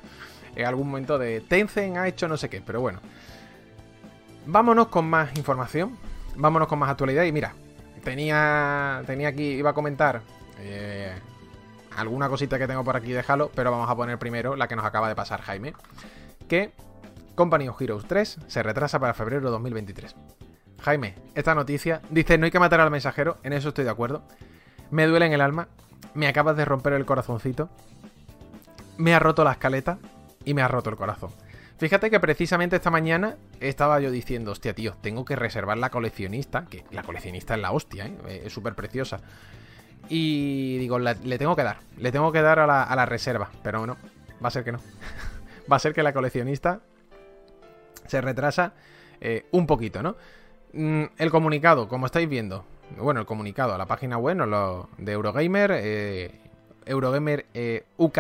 en 0.56 0.66
algún 0.66 0.88
momento 0.88 1.18
de 1.18 1.42
Tencent 1.42 1.98
ha 1.98 2.08
hecho 2.08 2.28
no 2.28 2.38
sé 2.38 2.50
qué, 2.50 2.62
pero 2.62 2.82
bueno. 2.82 3.00
Vámonos 4.46 4.88
con 4.90 5.06
más 5.06 5.36
información, 5.38 5.98
vámonos 6.36 6.68
con 6.68 6.80
más 6.80 6.90
actualidad 6.90 7.24
y 7.24 7.32
mira, 7.32 7.54
tenía, 8.04 9.04
tenía 9.06 9.30
aquí, 9.30 9.44
iba 9.44 9.72
a 9.72 9.74
comentar 9.74 10.22
eh, 10.60 11.14
alguna 11.96 12.30
cosita 12.30 12.58
que 12.60 12.68
tengo 12.68 12.84
por 12.84 12.96
aquí 12.96 13.12
de 13.12 13.24
Halo, 13.28 13.52
pero 13.54 13.72
vamos 13.72 13.90
a 13.90 13.96
poner 13.96 14.18
primero 14.20 14.56
la 14.56 14.68
que 14.68 14.76
nos 14.76 14.86
acaba 14.86 15.08
de 15.08 15.16
pasar 15.16 15.42
Jaime, 15.42 15.74
que 16.48 16.72
Company 17.36 17.68
of 17.68 17.82
Heroes 17.82 18.06
3 18.08 18.40
se 18.48 18.64
retrasa 18.64 19.00
para 19.00 19.14
febrero 19.14 19.46
de 19.46 19.52
2023. 19.52 20.16
Jaime, 20.82 21.16
esta 21.34 21.56
noticia 21.56 22.02
dice 22.10 22.38
no 22.38 22.46
hay 22.46 22.52
que 22.52 22.60
matar 22.60 22.82
al 22.82 22.92
mensajero, 22.92 23.38
en 23.44 23.54
eso 23.54 23.70
estoy 23.70 23.86
de 23.86 23.92
acuerdo. 23.92 24.24
Me 24.92 25.08
duele 25.08 25.26
en 25.26 25.34
el 25.34 25.42
alma 25.42 25.70
me 26.14 26.28
acabas 26.28 26.56
de 26.56 26.66
romper 26.66 26.94
el 26.94 27.06
corazoncito, 27.06 27.70
me 28.98 29.14
ha 29.14 29.20
roto 29.20 29.44
la 29.44 29.54
escaleta 29.54 29.98
y 30.46 30.54
me 30.54 30.62
ha 30.62 30.68
roto 30.68 30.90
el 30.90 30.96
corazón. 30.96 31.32
Fíjate 31.84 32.10
que 32.10 32.22
precisamente 32.22 32.78
esta 32.78 32.90
mañana 32.90 33.36
estaba 33.60 34.00
yo 34.00 34.10
diciendo, 34.10 34.52
hostia, 34.52 34.74
tío, 34.74 34.96
tengo 35.02 35.26
que 35.26 35.36
reservar 35.36 35.78
la 35.78 35.90
coleccionista, 35.90 36.66
que 36.70 36.86
la 36.92 37.04
coleccionista 37.04 37.56
es 37.56 37.60
la 37.60 37.74
hostia, 37.74 38.06
¿eh? 38.06 38.44
es 38.46 38.54
súper 38.54 38.74
preciosa. 38.74 39.20
Y 40.08 40.78
digo, 40.78 40.98
le 40.98 41.38
tengo 41.38 41.58
que 41.58 41.64
dar, 41.64 41.80
le 41.98 42.14
tengo 42.14 42.32
que 42.32 42.42
dar 42.42 42.60
a 42.60 42.66
la, 42.66 43.06
reserva, 43.06 43.50
pero 43.64 43.86
no, 43.86 43.98
va 44.42 44.48
a 44.48 44.52
ser 44.52 44.64
que 44.64 44.72
no. 44.72 44.80
va 45.72 45.76
a 45.76 45.80
ser 45.80 45.94
que 45.94 46.04
la 46.04 46.14
coleccionista 46.14 46.80
se 48.08 48.22
retrasa 48.22 48.76
eh, 49.20 49.48
un 49.52 49.68
poquito, 49.68 50.02
¿no? 50.02 50.16
Mm, 50.72 51.04
el 51.18 51.32
comunicado, 51.32 51.90
como 51.90 52.06
estáis 52.06 52.30
viendo, 52.30 52.64
bueno, 52.98 53.20
el 53.20 53.26
comunicado 53.26 53.74
a 53.74 53.78
la 53.78 53.88
página 53.88 54.18
web 54.18 54.38
de 55.00 55.12
Eurogamer, 55.12 55.72
eh, 55.74 56.32
Eurogamer 56.86 57.46
UK, 57.98 58.20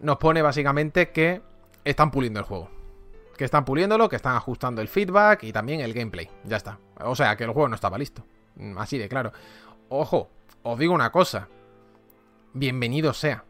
nos 0.00 0.16
pone 0.16 0.42
básicamente 0.42 1.10
que 1.10 1.53
están 1.84 2.10
puliendo 2.10 2.40
el 2.40 2.46
juego. 2.46 2.70
Que 3.36 3.44
están 3.44 3.64
puliéndolo, 3.64 4.08
que 4.08 4.16
están 4.16 4.36
ajustando 4.36 4.80
el 4.80 4.88
feedback 4.88 5.44
y 5.44 5.52
también 5.52 5.80
el 5.80 5.92
gameplay. 5.92 6.30
Ya 6.44 6.56
está. 6.56 6.78
O 7.00 7.14
sea, 7.16 7.36
que 7.36 7.44
el 7.44 7.50
juego 7.50 7.68
no 7.68 7.74
estaba 7.74 7.98
listo. 7.98 8.24
Mm, 8.56 8.78
así 8.78 8.98
de 8.98 9.08
claro. 9.08 9.32
Ojo, 9.88 10.30
os 10.62 10.78
digo 10.78 10.94
una 10.94 11.10
cosa. 11.10 11.48
Bienvenido 12.52 13.12
sea. 13.12 13.44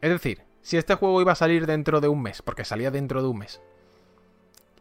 Es 0.00 0.10
decir, 0.10 0.42
si 0.62 0.76
este 0.76 0.94
juego 0.94 1.20
iba 1.20 1.32
a 1.32 1.36
salir 1.36 1.66
dentro 1.66 2.00
de 2.00 2.08
un 2.08 2.22
mes, 2.22 2.42
porque 2.42 2.64
salía 2.64 2.90
dentro 2.90 3.22
de 3.22 3.28
un 3.28 3.38
mes, 3.38 3.60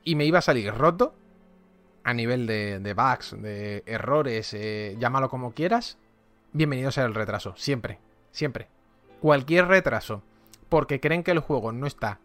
y 0.03 0.15
me 0.15 0.25
iba 0.25 0.39
a 0.39 0.43
salir 0.43 0.73
roto, 0.73 1.13
a 2.03 2.13
nivel 2.13 2.47
de, 2.47 2.93
bugs, 2.95 3.35
de 3.41 3.83
errores, 3.85 4.53
eh, 4.53 4.95
llámalo 4.99 5.29
como 5.29 5.53
quieras, 5.53 5.97
bienvenido 6.53 6.91
sea 6.91 7.05
el 7.05 7.15
retraso. 7.15 7.53
Siempre, 7.57 7.99
siempre. 8.31 8.67
Cualquier 9.19 9.67
retraso, 9.67 10.21
porque 10.69 10.99
creen 10.99 11.23
que 11.23 11.31
el 11.31 11.39
juego 11.39 11.71
no 11.71 11.87
está 11.87 12.19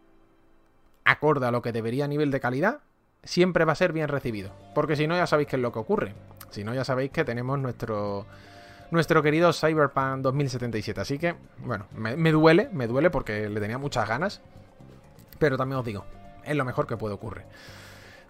acorde 1.05 1.47
a 1.47 1.51
lo 1.51 1.63
que 1.63 1.73
debería 1.73 2.05
a 2.05 2.09
nivel 2.09 2.31
de 2.31 2.41
calidad, 2.41 2.81
siempre 3.23 3.65
va 3.65 3.73
a 3.73 3.77
ser 3.77 3.93
bien 3.93 4.09
recibido. 4.09 4.53
Porque 4.75 4.97
si 4.97 5.07
no, 5.07 5.17
ya 5.17 5.27
sabéis 5.27 5.49
qué 5.49 5.57
es 5.57 5.63
lo 5.63 5.73
que 5.73 5.79
ocurre. 5.79 6.15
Si 6.51 6.65
no, 6.65 6.75
ya 6.75 6.85
sabéis 6.85 7.11
que 7.11 7.25
tenemos 7.25 7.59
nuestro 7.59 8.27
nuestro 8.91 9.23
querido 9.23 9.53
Cyberpunk 9.53 10.23
2077. 10.23 11.01
Así 11.01 11.19
que, 11.19 11.35
bueno, 11.59 11.87
me, 11.93 12.33
duele, 12.33 12.69
me 12.73 12.87
duele 12.87 13.11
porque 13.11 13.49
le 13.49 13.61
tenía 13.61 13.79
muchas 13.79 14.09
ganas. 14.09 14.41
Pero 15.39 15.57
también 15.57 15.79
os 15.81 15.85
digo, 15.85 16.05
es 16.45 16.57
lo 16.57 16.65
mejor 16.65 16.87
que 16.87 16.97
puede 16.97 17.15
ocurrir. 17.15 17.45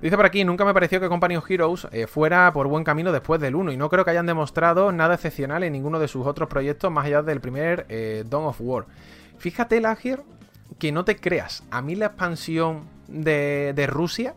Dice 0.01 0.17
por 0.17 0.27
aquí, 0.27 0.45
nunca 0.45 0.65
me 0.65 0.75
pareció 0.75 1.01
que 1.01 1.09
Company 1.09 1.37
of 1.37 1.49
Heroes 1.49 1.87
eh, 1.93 2.07
fuera 2.07 2.53
por 2.53 2.67
buen 2.67 2.83
camino 2.83 3.13
después 3.13 3.41
del 3.41 3.55
1 3.55 3.73
y 3.73 3.77
no 3.77 3.89
creo 3.89 4.05
que 4.05 4.11
hayan 4.11 4.27
demostrado 4.27 4.91
nada 4.91 5.15
excepcional 5.15 5.63
en 5.63 5.73
ninguno 5.73 5.99
de 5.99 6.09
sus 6.09 6.27
otros 6.27 6.49
proyectos 6.49 6.91
más 6.91 7.07
allá 7.07 7.23
del 7.23 7.41
primer 7.41 7.87
eh, 7.89 8.25
Dawn 8.29 8.47
of 8.47 8.61
War. 8.61 8.87
Fíjate, 9.39 9.81
Lagier, 9.81 10.23
que 10.79 10.93
no 10.93 11.05
te 11.05 11.17
creas, 11.17 11.63
a 11.71 11.83
mí 11.83 11.95
la 11.95 12.07
expansión 12.07 12.85
de, 13.09 13.87
Rusia, 13.89 14.35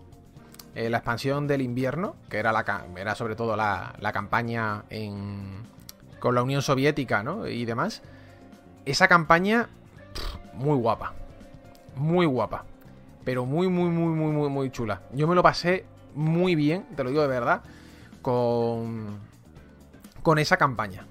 eh, 0.76 0.90
la 0.90 0.98
expansión 0.98 1.48
del 1.48 1.62
invierno, 1.62 2.16
que 2.30 2.38
era, 2.38 2.52
la, 2.52 2.86
era 2.96 3.16
sobre 3.16 3.36
todo 3.36 3.56
la, 3.56 3.96
la 4.00 4.12
campaña 4.12 4.84
en, 4.90 5.64
con 6.20 6.36
la 6.36 6.44
Unión 6.44 6.62
Soviética, 6.62 7.24
¿no? 7.24 7.48
Y 7.48 7.66
demás. 7.66 8.02
Esa 8.86 9.08
campaña, 9.08 9.70
muy 10.54 10.78
guapa. 10.78 11.14
Muy 11.96 12.26
guapa. 12.26 12.66
Pero 13.24 13.46
muy, 13.46 13.68
muy, 13.68 13.90
muy, 13.90 14.10
muy, 14.10 14.32
muy, 14.32 14.50
muy 14.50 14.72
chula. 14.72 15.02
Yo 15.14 15.28
me 15.28 15.36
lo 15.36 15.44
pasé 15.44 15.86
muy 16.16 16.56
bien, 16.56 16.86
te 16.96 17.04
lo 17.04 17.10
digo 17.10 17.22
de 17.22 17.28
verdad, 17.28 17.62
con, 18.22 19.20
con 20.24 20.40
esa 20.40 20.58
campaña. 20.58 21.06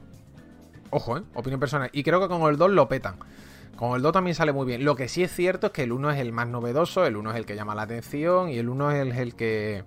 Ojo, 0.91 1.19
¿eh? 1.19 1.23
Opinión 1.35 1.61
personal. 1.61 1.91
Y 1.93 2.03
creo 2.03 2.21
que 2.21 2.29
con 2.29 2.43
el 2.43 2.57
2 2.57 2.71
lo 2.71 2.89
petan. 2.89 3.17
Con 3.77 3.95
el 3.95 4.03
2 4.03 4.13
también 4.13 4.35
sale 4.35 4.53
muy 4.53 4.67
bien. 4.67 4.85
Lo 4.85 4.97
que 4.97 5.09
sí 5.09 5.23
es 5.23 5.33
cierto 5.35 5.69
es 5.69 5.73
que 5.73 5.83
el 5.83 5.93
1 5.93 6.13
es 6.13 6.21
el 6.21 6.33
más 6.33 6.49
novedoso, 6.49 7.05
el 7.05 7.17
1 7.17 7.31
es 7.31 7.37
el 7.37 7.47
que 7.47 7.55
llama 7.55 7.75
la 7.75 7.83
atención 7.83 8.49
y 8.49 8.59
el 8.59 8.69
1 8.69 8.91
es 8.91 9.19
el, 9.19 9.35
que... 9.35 9.85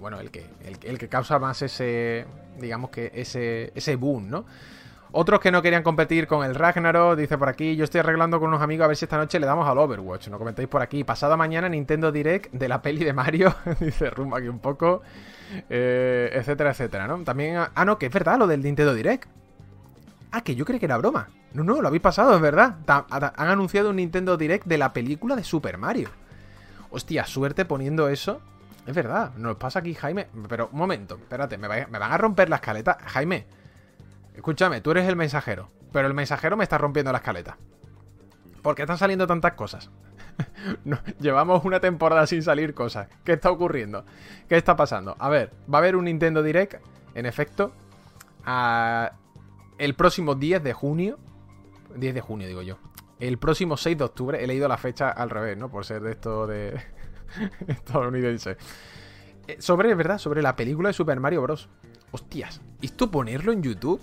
bueno, 0.00 0.18
el 0.20 0.30
que, 0.30 0.46
el 0.82 0.98
que 0.98 1.08
causa 1.08 1.38
más 1.38 1.62
ese, 1.62 2.26
digamos 2.60 2.90
que 2.90 3.12
ese, 3.14 3.72
ese 3.74 3.96
boom, 3.96 4.28
¿no? 4.28 4.44
Otros 5.14 5.40
que 5.40 5.50
no 5.52 5.60
querían 5.60 5.82
competir 5.82 6.26
con 6.26 6.42
el 6.42 6.54
Ragnarok, 6.54 7.18
dice 7.18 7.36
por 7.36 7.50
aquí, 7.50 7.76
yo 7.76 7.84
estoy 7.84 8.00
arreglando 8.00 8.40
con 8.40 8.48
unos 8.48 8.62
amigos 8.62 8.86
a 8.86 8.88
ver 8.88 8.96
si 8.96 9.04
esta 9.04 9.18
noche 9.18 9.38
le 9.38 9.44
damos 9.44 9.68
al 9.68 9.76
Overwatch. 9.76 10.28
No 10.28 10.38
comentáis 10.38 10.68
por 10.68 10.80
aquí. 10.80 11.04
Pasado 11.04 11.36
mañana 11.36 11.68
Nintendo 11.68 12.10
Direct 12.10 12.50
de 12.50 12.66
la 12.66 12.80
peli 12.80 13.04
de 13.04 13.12
Mario, 13.12 13.54
dice 13.80 14.08
Rumba 14.08 14.38
aquí 14.38 14.48
un 14.48 14.58
poco, 14.58 15.02
eh, 15.68 16.30
etcétera, 16.32 16.70
etcétera, 16.70 17.06
¿no? 17.06 17.22
También, 17.24 17.58
ah, 17.58 17.84
no, 17.84 17.98
que 17.98 18.06
es 18.06 18.12
verdad 18.12 18.38
lo 18.38 18.46
del 18.46 18.62
Nintendo 18.62 18.94
Direct. 18.94 19.28
Ah, 20.30 20.40
que 20.40 20.54
yo 20.54 20.64
creí 20.64 20.78
que 20.78 20.86
era 20.86 20.96
broma. 20.96 21.28
No, 21.54 21.64
no, 21.64 21.82
lo 21.82 21.88
habéis 21.88 22.02
pasado, 22.02 22.34
es 22.34 22.40
verdad. 22.40 22.76
Han 22.86 23.48
anunciado 23.48 23.90
un 23.90 23.96
Nintendo 23.96 24.36
Direct 24.36 24.66
de 24.66 24.78
la 24.78 24.92
película 24.92 25.36
de 25.36 25.44
Super 25.44 25.78
Mario. 25.78 26.08
Hostia, 26.90 27.26
suerte 27.26 27.64
poniendo 27.64 28.08
eso 28.08 28.40
es 28.86 28.94
verdad, 28.94 29.32
nos 29.36 29.56
pasa 29.56 29.78
aquí, 29.78 29.94
Jaime. 29.94 30.28
Pero 30.48 30.68
un 30.72 30.78
momento, 30.78 31.14
espérate, 31.14 31.56
me, 31.56 31.68
van 31.68 32.02
a 32.02 32.18
romper 32.18 32.48
la 32.48 32.56
escaleta. 32.56 32.98
Jaime, 33.06 33.46
escúchame, 34.34 34.80
tú 34.80 34.90
eres 34.90 35.08
el 35.08 35.16
mensajero. 35.16 35.70
Pero 35.92 36.08
el 36.08 36.14
mensajero 36.14 36.56
me 36.56 36.64
está 36.64 36.78
rompiendo 36.78 37.12
la 37.12 37.18
escaleta. 37.18 37.56
¿Por 38.62 38.74
qué 38.74 38.82
están 38.82 38.98
saliendo 38.98 39.26
tantas 39.26 39.52
cosas? 39.52 39.90
llevamos 41.20 41.64
una 41.64 41.80
temporada 41.80 42.26
sin 42.26 42.42
salir 42.42 42.74
cosas. 42.74 43.08
¿Qué 43.24 43.34
está 43.34 43.50
ocurriendo? 43.50 44.04
¿Qué 44.48 44.56
está 44.56 44.74
pasando? 44.74 45.16
A 45.18 45.28
ver, 45.28 45.52
va 45.72 45.78
a 45.78 45.80
haber 45.80 45.96
un 45.96 46.06
Nintendo 46.06 46.42
Direct, 46.42 46.82
en 47.14 47.26
efecto, 47.26 47.72
el 49.78 49.94
próximo 49.94 50.34
10 50.34 50.62
de 50.62 50.72
junio. 50.72 51.18
10 51.96 52.14
de 52.14 52.20
junio, 52.20 52.46
digo 52.46 52.62
yo. 52.62 52.78
El 53.18 53.38
próximo 53.38 53.76
6 53.76 53.98
de 53.98 54.04
octubre. 54.04 54.42
He 54.42 54.46
leído 54.46 54.68
la 54.68 54.76
fecha 54.76 55.10
al 55.10 55.30
revés, 55.30 55.56
¿no? 55.56 55.70
Por 55.70 55.84
ser 55.84 56.02
de 56.02 56.12
esto 56.12 56.46
de. 56.46 56.80
estadounidense. 57.68 58.56
Eh, 59.46 59.56
sobre, 59.58 59.94
¿verdad? 59.94 60.18
Sobre 60.18 60.42
la 60.42 60.56
película 60.56 60.88
de 60.88 60.92
Super 60.92 61.18
Mario 61.20 61.42
Bros. 61.42 61.68
Hostias, 62.10 62.60
¿esto 62.82 63.10
ponerlo 63.10 63.52
en 63.52 63.62
YouTube? 63.62 64.00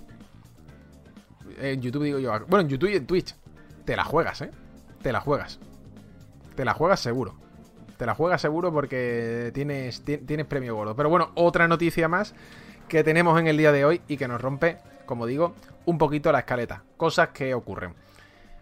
En 1.60 1.82
YouTube 1.82 2.04
digo 2.04 2.20
yo. 2.20 2.32
Bueno, 2.48 2.62
en 2.62 2.70
YouTube 2.70 2.90
y 2.90 2.96
en 2.96 3.06
Twitch. 3.06 3.36
Te 3.86 3.96
la 3.96 4.04
juegas, 4.04 4.42
¿eh? 4.42 4.52
Te 5.02 5.12
la 5.12 5.22
juegas. 5.22 5.60
Te 6.56 6.66
la 6.66 6.74
juegas 6.74 7.00
seguro. 7.00 7.36
Te 7.98 8.06
la 8.06 8.16
juegas 8.16 8.42
seguro 8.42 8.72
porque 8.72 9.52
tienes, 9.54 10.04
tienes 10.04 10.46
premio 10.46 10.76
gordo. 10.76 10.96
Pero 10.96 11.10
bueno, 11.10 11.32
otra 11.36 11.68
noticia 11.68 12.08
más 12.08 12.34
que 12.88 13.04
tenemos 13.04 13.40
en 13.40 13.48
el 13.48 13.58
día 13.58 13.72
de 13.72 13.86
hoy 13.86 14.02
y 14.08 14.18
que 14.18 14.28
nos 14.28 14.42
rompe, 14.42 14.78
como 15.10 15.26
digo, 15.26 15.56
un 15.86 15.98
poquito 15.98 16.32
la 16.32 16.40
escaleta. 16.40 16.84
Cosas 16.96 17.30
que 17.30 17.56
ocurren. 17.56 17.96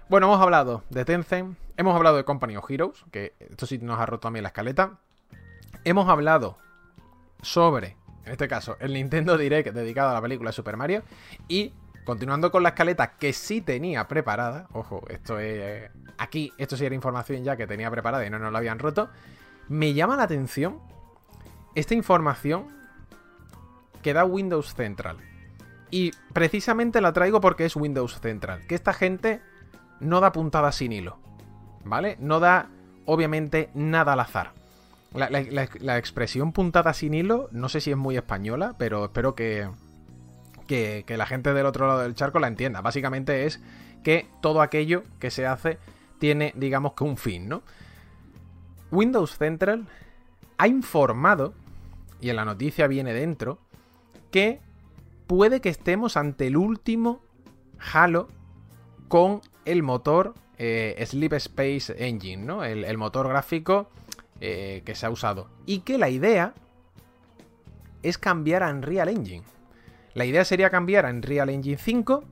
Bueno, 0.07 0.27
hemos 0.27 0.39
hablado 0.39 0.81
de 0.89 1.03
Tencent, 1.03 1.57
hemos 1.75 1.93
hablado 1.93 2.15
de 2.15 2.23
Company 2.23 2.55
of 2.55 2.71
Heroes, 2.71 3.03
que 3.11 3.33
esto 3.37 3.65
sí 3.65 3.79
nos 3.79 3.99
ha 3.99 4.05
roto 4.05 4.31
mí 4.31 4.39
la 4.39 4.47
escaleta. 4.47 4.97
Hemos 5.83 6.07
hablado 6.07 6.57
sobre, 7.41 7.97
en 8.23 8.31
este 8.31 8.47
caso, 8.47 8.77
el 8.79 8.93
Nintendo 8.93 9.37
Direct 9.37 9.73
dedicado 9.73 10.11
a 10.11 10.13
la 10.13 10.21
película 10.21 10.53
Super 10.53 10.77
Mario. 10.77 11.03
Y 11.49 11.73
continuando 12.05 12.49
con 12.49 12.63
la 12.63 12.69
escaleta 12.69 13.17
que 13.17 13.33
sí 13.33 13.59
tenía 13.59 14.07
preparada, 14.07 14.67
ojo, 14.71 15.03
esto 15.09 15.39
es. 15.39 15.91
Aquí, 16.17 16.53
esto 16.57 16.77
sí 16.77 16.85
era 16.85 16.95
información 16.95 17.43
ya 17.43 17.57
que 17.57 17.67
tenía 17.67 17.91
preparada 17.91 18.25
y 18.25 18.29
no 18.29 18.39
nos 18.39 18.53
lo 18.53 18.57
habían 18.57 18.79
roto. 18.79 19.09
Me 19.67 19.93
llama 19.93 20.15
la 20.15 20.23
atención 20.23 20.79
esta 21.75 21.93
información 21.93 22.67
que 24.01 24.13
da 24.13 24.23
Windows 24.23 24.73
Central. 24.73 25.17
Y 25.89 26.11
precisamente 26.33 27.01
la 27.01 27.13
traigo 27.13 27.41
porque 27.41 27.65
es 27.65 27.75
Windows 27.75 28.19
Central. 28.19 28.65
Que 28.67 28.75
esta 28.75 28.93
gente 28.93 29.41
no 29.99 30.19
da 30.19 30.31
puntada 30.31 30.71
sin 30.71 30.91
hilo. 30.91 31.17
¿Vale? 31.83 32.17
No 32.19 32.39
da, 32.39 32.69
obviamente, 33.05 33.69
nada 33.73 34.13
al 34.13 34.19
azar. 34.19 34.51
La, 35.13 35.97
expresión 35.97 36.51
puntada 36.51 36.93
sin 36.93 37.13
hilo, 37.13 37.47
no 37.51 37.69
sé 37.69 37.81
si 37.81 37.91
es 37.91 37.97
muy 37.97 38.17
española, 38.17 38.75
pero 38.77 39.05
espero 39.05 39.35
que, 39.35 39.69
que, 40.67 41.05
que 41.07 41.17
la 41.17 41.25
gente 41.25 41.53
del 41.53 41.65
otro 41.65 41.87
lado 41.87 42.01
del 42.01 42.13
charco 42.13 42.39
la 42.39 42.47
entienda. 42.47 42.81
Básicamente 42.81 43.45
es 43.45 43.61
que 44.03 44.27
todo 44.41 44.61
aquello 44.61 45.03
que 45.19 45.31
se 45.31 45.47
hace 45.47 45.79
tiene, 46.19 46.53
digamos 46.55 46.93
que 46.93 47.05
un 47.05 47.17
fin, 47.17 47.47
¿no? 47.47 47.63
Windows 48.91 49.37
Central 49.37 49.87
ha 50.57 50.67
informado, 50.67 51.53
y 52.19 52.29
en 52.29 52.35
la 52.35 52.45
noticia 52.45 52.87
viene 52.87 53.13
dentro, 53.13 53.59
que 54.31 54.61
puede 55.27 55.61
que 55.61 55.69
estemos 55.69 56.17
ante 56.17 56.47
el 56.47 56.57
último 56.57 57.21
Halo 57.93 58.27
con 59.07 59.41
el 59.65 59.83
motor 59.83 60.33
eh, 60.57 61.03
Sleep 61.05 61.33
Space 61.33 61.93
Engine, 62.07 62.43
¿no? 62.43 62.63
El, 62.63 62.97
motor 62.97 63.27
gráfico 63.27 63.89
eh, 64.41 64.81
que 64.85 64.95
se 64.95 65.05
ha 65.05 65.09
usado. 65.09 65.49
Y 65.65 65.79
que 65.79 65.97
la 65.97 66.09
idea 66.09 66.53
es 68.01 68.17
cambiar 68.17 68.63
a 68.63 68.71
Unreal 68.71 69.09
Engine. 69.09 69.43
La 70.13 70.25
idea 70.25 70.43
sería 70.45 70.69
cambiar 70.69 71.05
a 71.05 71.09
Unreal 71.09 71.49
Engine 71.49 71.77
5 71.77 72.23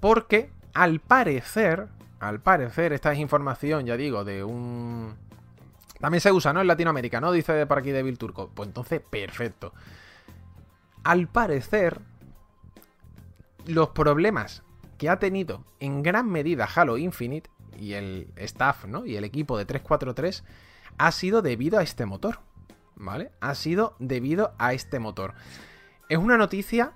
porque 0.00 0.50
al 0.74 1.00
parecer, 1.00 1.88
al 2.20 2.40
parecer, 2.40 2.92
esta 2.92 3.12
es 3.12 3.18
información, 3.18 3.86
ya 3.86 3.96
digo, 3.96 4.24
de 4.24 4.44
un... 4.44 5.14
También 6.00 6.20
se 6.20 6.32
usa, 6.32 6.52
¿no? 6.52 6.60
En 6.60 6.66
Latinoamérica, 6.66 7.20
¿no? 7.20 7.30
Dice 7.30 7.64
por 7.66 7.78
aquí 7.78 7.92
Devil 7.92 8.18
Turco. 8.18 8.50
Pues 8.52 8.66
entonces, 8.66 9.00
perfecto. 9.00 9.72
Al 11.04 11.28
parecer, 11.28 12.00
los 13.66 13.90
problemas 13.90 14.62
que 14.98 15.08
ha 15.08 15.18
tenido 15.18 15.64
en 15.80 16.02
gran 16.02 16.30
medida 16.30 16.68
Halo 16.72 16.98
Infinite 16.98 17.50
y 17.76 17.94
el 17.94 18.28
staff, 18.36 18.86
¿no? 18.86 19.04
Y 19.04 19.16
el 19.16 19.24
equipo 19.24 19.58
de 19.58 19.64
343 19.64 20.44
ha 20.98 21.12
sido 21.12 21.42
debido 21.42 21.78
a 21.78 21.82
este 21.82 22.06
motor, 22.06 22.40
¿vale? 22.94 23.32
Ha 23.40 23.54
sido 23.54 23.96
debido 23.98 24.54
a 24.58 24.72
este 24.74 24.98
motor. 24.98 25.34
Es 26.08 26.18
una 26.18 26.36
noticia 26.36 26.92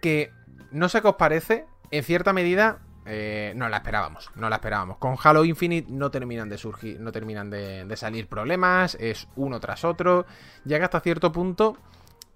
que 0.00 0.32
no 0.70 0.88
sé 0.88 1.02
qué 1.02 1.08
os 1.08 1.16
parece, 1.16 1.66
en 1.90 2.02
cierta 2.04 2.32
medida 2.32 2.80
eh, 3.04 3.52
no 3.56 3.68
la 3.68 3.78
esperábamos, 3.78 4.30
no 4.36 4.48
la 4.48 4.56
esperábamos. 4.56 4.98
Con 4.98 5.16
Halo 5.22 5.44
Infinite 5.44 5.90
no 5.90 6.10
terminan 6.10 6.48
de 6.48 6.58
surgir, 6.58 7.00
no 7.00 7.12
terminan 7.12 7.50
de, 7.50 7.96
salir 7.96 8.28
problemas, 8.28 8.96
es 9.00 9.28
uno 9.36 9.60
tras 9.60 9.84
otro. 9.84 10.24
Llega 10.64 10.84
hasta 10.84 11.00
cierto 11.00 11.32
punto 11.32 11.76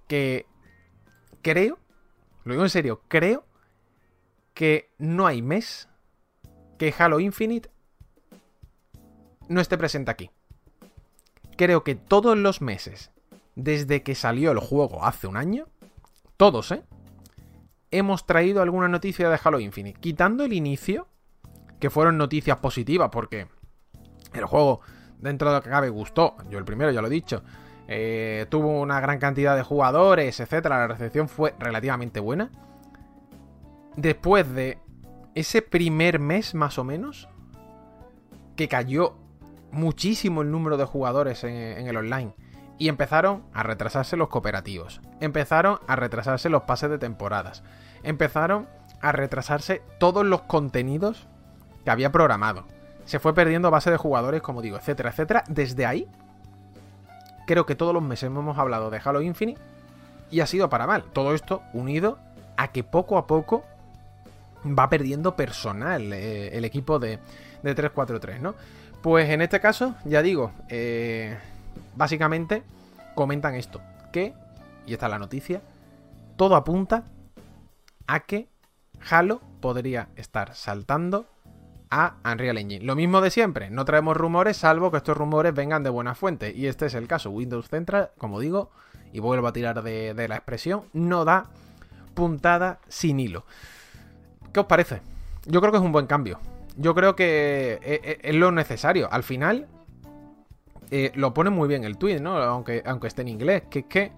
que 0.07 0.46
creo, 1.42 1.78
lo 2.44 2.52
digo 2.52 2.64
en 2.64 2.70
serio, 2.70 3.02
creo 3.09 3.46
que 4.54 4.90
no 4.98 5.26
hay 5.26 5.42
mes 5.42 5.88
que 6.78 6.94
Halo 6.96 7.20
Infinite 7.20 7.70
no 9.48 9.61
esté 9.61 9.78
presente 9.78 10.11
aquí. 10.11 10.30
Creo 11.57 11.84
que 11.84 11.94
todos 11.94 12.36
los 12.36 12.61
meses, 12.61 13.11
desde 13.54 14.02
que 14.02 14.14
salió 14.14 14.50
el 14.50 14.59
juego 14.59 15.04
hace 15.04 15.26
un 15.26 15.36
año, 15.36 15.68
todos, 16.36 16.70
¿eh? 16.72 16.84
Hemos 17.90 18.26
traído 18.26 18.61
alguna 18.61 18.88
noticia 18.88 19.30
de 19.30 19.38
Halo 19.42 19.61
Infinite. 19.61 19.98
Quitando 20.00 20.44
el 20.44 20.52
inicio, 20.52 21.09
que 21.80 21.88
fueron 21.88 22.18
noticias 22.18 22.59
positivas, 22.59 23.11
porque 23.11 23.48
el 24.34 24.44
juego, 24.44 24.80
dentro 25.18 25.48
de 25.48 25.57
lo 25.57 25.62
que 25.62 25.70
cabe, 25.70 25.88
gustó. 25.88 26.36
Yo 26.50 26.59
el 26.59 26.64
primero, 26.64 26.90
ya 26.90 27.00
lo 27.00 27.07
he 27.07 27.11
dicho. 27.11 27.42
Eh, 27.89 28.47
tuvo 28.49 28.80
una 28.80 29.01
gran 29.01 29.18
cantidad 29.18 29.57
de 29.57 29.62
jugadores, 29.62 30.41
etcétera. 30.41 30.78
La 30.78 30.89
recepción 30.89 31.28
fue 31.28 31.55
relativamente 31.59 32.20
buena. 32.20 32.51
Después 33.97 34.53
de 34.55 34.78
ese 35.34 35.62
primer 35.62 36.18
mes, 36.18 36.55
más 36.55 36.78
o 36.78 36.84
menos, 36.84 37.28
que 38.57 38.68
cayó 38.68 39.16
muchísimo 39.70 40.43
el 40.43 40.51
número 40.51 40.76
de 40.76 40.84
jugadores 40.84 41.45
en, 41.45 41.87
el 41.87 41.97
online. 41.97 42.34
Y 42.78 42.89
empezaron 42.89 43.45
a 43.55 43.62
retrasarse 43.62 44.16
los 44.16 44.28
cooperativos. 44.28 45.01
Empezaron 45.20 45.78
a 45.87 45.97
retrasarse 45.97 46.49
los 46.49 46.62
pases 46.62 46.91
de 46.91 46.99
temporadas. 46.99 47.62
Empezaron 48.03 48.68
a 49.01 49.12
retrasarse 49.12 49.82
todos 49.99 50.26
los 50.26 50.43
contenidos 50.43 51.26
que 51.84 51.91
había 51.91 52.12
programado. 52.12 52.64
Se 53.05 53.18
fue 53.18 53.34
perdiendo 53.34 53.70
base 53.70 53.91
de 53.91 53.97
jugadores, 53.97 54.43
como 54.43 54.61
digo, 54.61 54.76
etcétera, 54.76 55.11
etcétera. 55.11 55.45
Desde 55.49 55.87
ahí, 55.87 56.09
creo 57.47 57.64
que 57.64 57.74
todos 57.74 57.94
los 57.94 58.03
meses 58.03 58.24
hemos 58.24 58.59
hablado 58.59 58.90
de 58.90 59.01
Halo 59.03 59.22
Infinite 59.22 59.61
y 60.30 60.40
ha 60.40 60.47
sido 60.47 60.68
para 60.68 60.86
mal. 60.86 61.05
Todo 61.05 61.34
esto 61.34 61.62
unido 61.72 62.18
a 62.57 62.68
que 62.72 62.84
poco 62.84 63.18
a 63.18 63.26
poco 63.26 63.64
va 64.66 64.90
perdiendo 64.90 65.36
personal 65.36 66.12
eh, 66.12 66.57
el 66.57 66.64
equipo 66.64 66.99
de, 66.99 67.18
de 67.62 67.74
343, 67.74 68.40
¿no? 68.40 68.55
Pues 69.03 69.30
en 69.30 69.40
este 69.40 69.61
caso, 69.61 69.94
ya 70.05 70.22
digo, 70.22 70.51
eh, 70.68 71.38
básicamente 71.94 72.62
comentan 73.14 73.55
esto, 73.55 73.80
que, 74.12 74.34
y 74.86 74.92
esta 74.92 75.07
es 75.07 75.11
la 75.11 75.18
noticia, 75.18 75.62
todo 76.36 76.57
apunta 76.57 77.05
a 78.07 78.20
que 78.20 78.49
Halo 79.09 79.40
podría 79.61 80.09
estar 80.16 80.55
saltando 80.55 81.26
a 81.91 82.16
Unreal 82.24 82.59
Engine. 82.59 82.84
Lo 82.84 82.97
mismo 82.97 83.20
de 83.20 83.30
siempre, 83.30 83.70
no 83.70 83.84
traemos 83.84 84.16
rumores 84.16 84.57
salvo 84.57 84.91
que 84.91 84.99
estos 84.99 85.16
rumores 85.16 85.55
vengan 85.55 85.82
de 85.82 85.91
buena 85.91 86.14
fuente. 86.14 86.53
Y 86.55 86.66
este 86.66 86.87
es 86.87 86.95
el 86.95 87.07
caso. 87.07 87.30
Windows 87.30 87.68
Central, 87.68 88.11
como 88.18 88.41
digo, 88.41 88.70
y 89.12 89.20
vuelvo 89.20 89.47
a 89.47 89.53
tirar 89.53 89.82
de, 89.82 90.28
la 90.28 90.37
expresión, 90.37 90.84
no 90.93 91.24
da 91.24 91.51
puntada 92.14 92.80
sin 92.89 93.20
hilo. 93.20 93.45
¿Qué 94.53 94.61
os 94.61 94.66
parece? 94.66 95.03
Yo 95.47 95.61
creo 95.61 95.72
que 95.72 95.78
es 95.78 95.84
un 95.84 95.93
buen 95.93 96.07
cambio. 96.07 96.41
Yo 96.76 96.95
creo 96.95 97.16
que 97.16 97.78
e, 97.82 98.01
e, 98.03 98.18
es, 98.22 98.34
lo 98.34 98.53
necesario. 98.53 99.09
Al 99.11 99.22
final, 99.22 99.68
eh, 100.91 101.12
lo 101.14 101.32
pone 101.34 101.51
muy 101.51 101.68
bien 101.68 101.84
el 101.84 101.99
tweet, 101.99 102.20
¿no? 102.20 102.37
Aunque, 102.37 102.82
aunque 102.84 103.07
esté 103.07 103.22
en 103.22 103.28
inglés, 103.28 103.64
que 103.70 103.80
es 103.80 103.87
que 103.87 104.12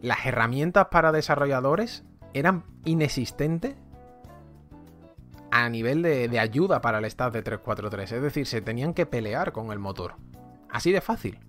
las 0.00 0.26
herramientas 0.26 0.88
para 0.90 1.12
desarrolladores 1.12 2.04
eran 2.34 2.64
inexistentes 2.84 3.74
a 5.64 5.70
nivel 5.70 6.02
de, 6.02 6.38
ayuda 6.38 6.82
para 6.82 6.98
el 6.98 7.06
staff 7.06 7.32
de 7.32 7.42
343. 7.42 8.12
Es 8.12 8.22
decir, 8.22 8.46
se 8.46 8.60
tenían 8.60 8.92
que 8.92 9.06
pelear 9.06 9.52
con 9.52 9.72
el 9.72 9.78
motor. 9.78 10.16
Así 10.68 10.92
de 10.92 11.00
fácil. 11.00 11.40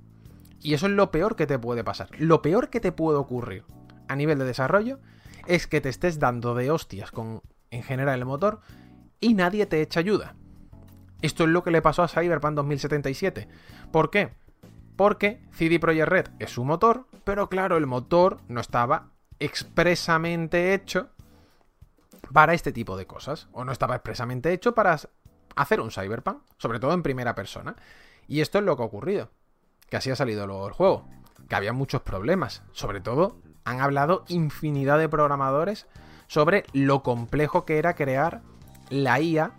Y 0.61 0.73
eso 0.73 0.85
es 0.85 0.93
lo 0.93 1.11
peor 1.11 1.35
que 1.35 1.45
te 1.45 1.59
puede 1.59 1.83
pasar. 1.83 2.09
Lo 2.17 2.41
peor 2.41 2.69
que 2.69 2.79
te 2.79 2.93
puede 2.93 3.17
ocurrir 3.17 3.65
a 4.07 4.15
nivel 4.15 4.39
de 4.39 4.45
desarrollo 4.45 4.99
es 5.45 5.67
que 5.67 5.81
te 5.81 5.89
estés 5.89 6.19
dando 6.19 6.55
de 6.55 6.71
hostias 6.71 7.11
con 7.11 7.41
en 7.69 7.83
general 7.83 8.19
el 8.19 8.25
motor 8.25 8.61
y 9.19 9.33
nadie 9.33 9.65
te 9.65 9.81
echa 9.81 9.99
ayuda. 9.99 10.35
Esto 11.21 11.43
es 11.43 11.49
lo 11.49 11.63
que 11.63 11.71
le 11.71 11.81
pasó 11.81 12.03
a 12.03 12.07
Cyberpunk 12.07 12.53
2077. 12.55 13.49
¿Por 13.91 14.09
qué? 14.09 14.29
Porque 14.95 15.41
CD 15.51 15.79
Projekt 15.79 16.07
Red 16.07 16.27
es 16.39 16.51
su 16.51 16.63
motor, 16.63 17.07
pero 17.25 17.49
claro, 17.49 17.75
el 17.75 17.87
motor 17.87 18.37
no 18.47 18.61
estaba 18.61 19.11
expresamente 19.39 20.73
hecho 20.73 21.09
para 22.33 22.53
este 22.53 22.71
tipo 22.71 22.97
de 22.97 23.07
cosas. 23.07 23.47
O 23.51 23.63
no 23.63 23.71
estaba 23.71 23.95
expresamente 23.95 24.53
hecho 24.53 24.73
para 24.73 24.99
hacer 25.55 25.81
un 25.81 25.91
Cyberpunk, 25.91 26.41
sobre 26.57 26.79
todo 26.79 26.93
en 26.93 27.03
primera 27.03 27.35
persona. 27.35 27.75
Y 28.27 28.41
esto 28.41 28.59
es 28.59 28.63
lo 28.63 28.75
que 28.75 28.83
ha 28.83 28.87
ocurrido. 28.87 29.29
Que 29.89 29.97
así 29.97 30.11
ha 30.11 30.15
salido 30.15 30.47
luego 30.47 30.67
el 30.67 30.73
juego. 30.73 31.07
Que 31.47 31.55
había 31.55 31.73
muchos 31.73 32.01
problemas. 32.01 32.63
Sobre 32.71 33.01
todo, 33.01 33.37
han 33.63 33.81
hablado 33.81 34.23
infinidad 34.27 34.97
de 34.99 35.09
programadores 35.09 35.87
sobre 36.27 36.65
lo 36.73 37.03
complejo 37.03 37.65
que 37.65 37.77
era 37.77 37.95
crear 37.95 38.41
la 38.89 39.19
IA 39.19 39.51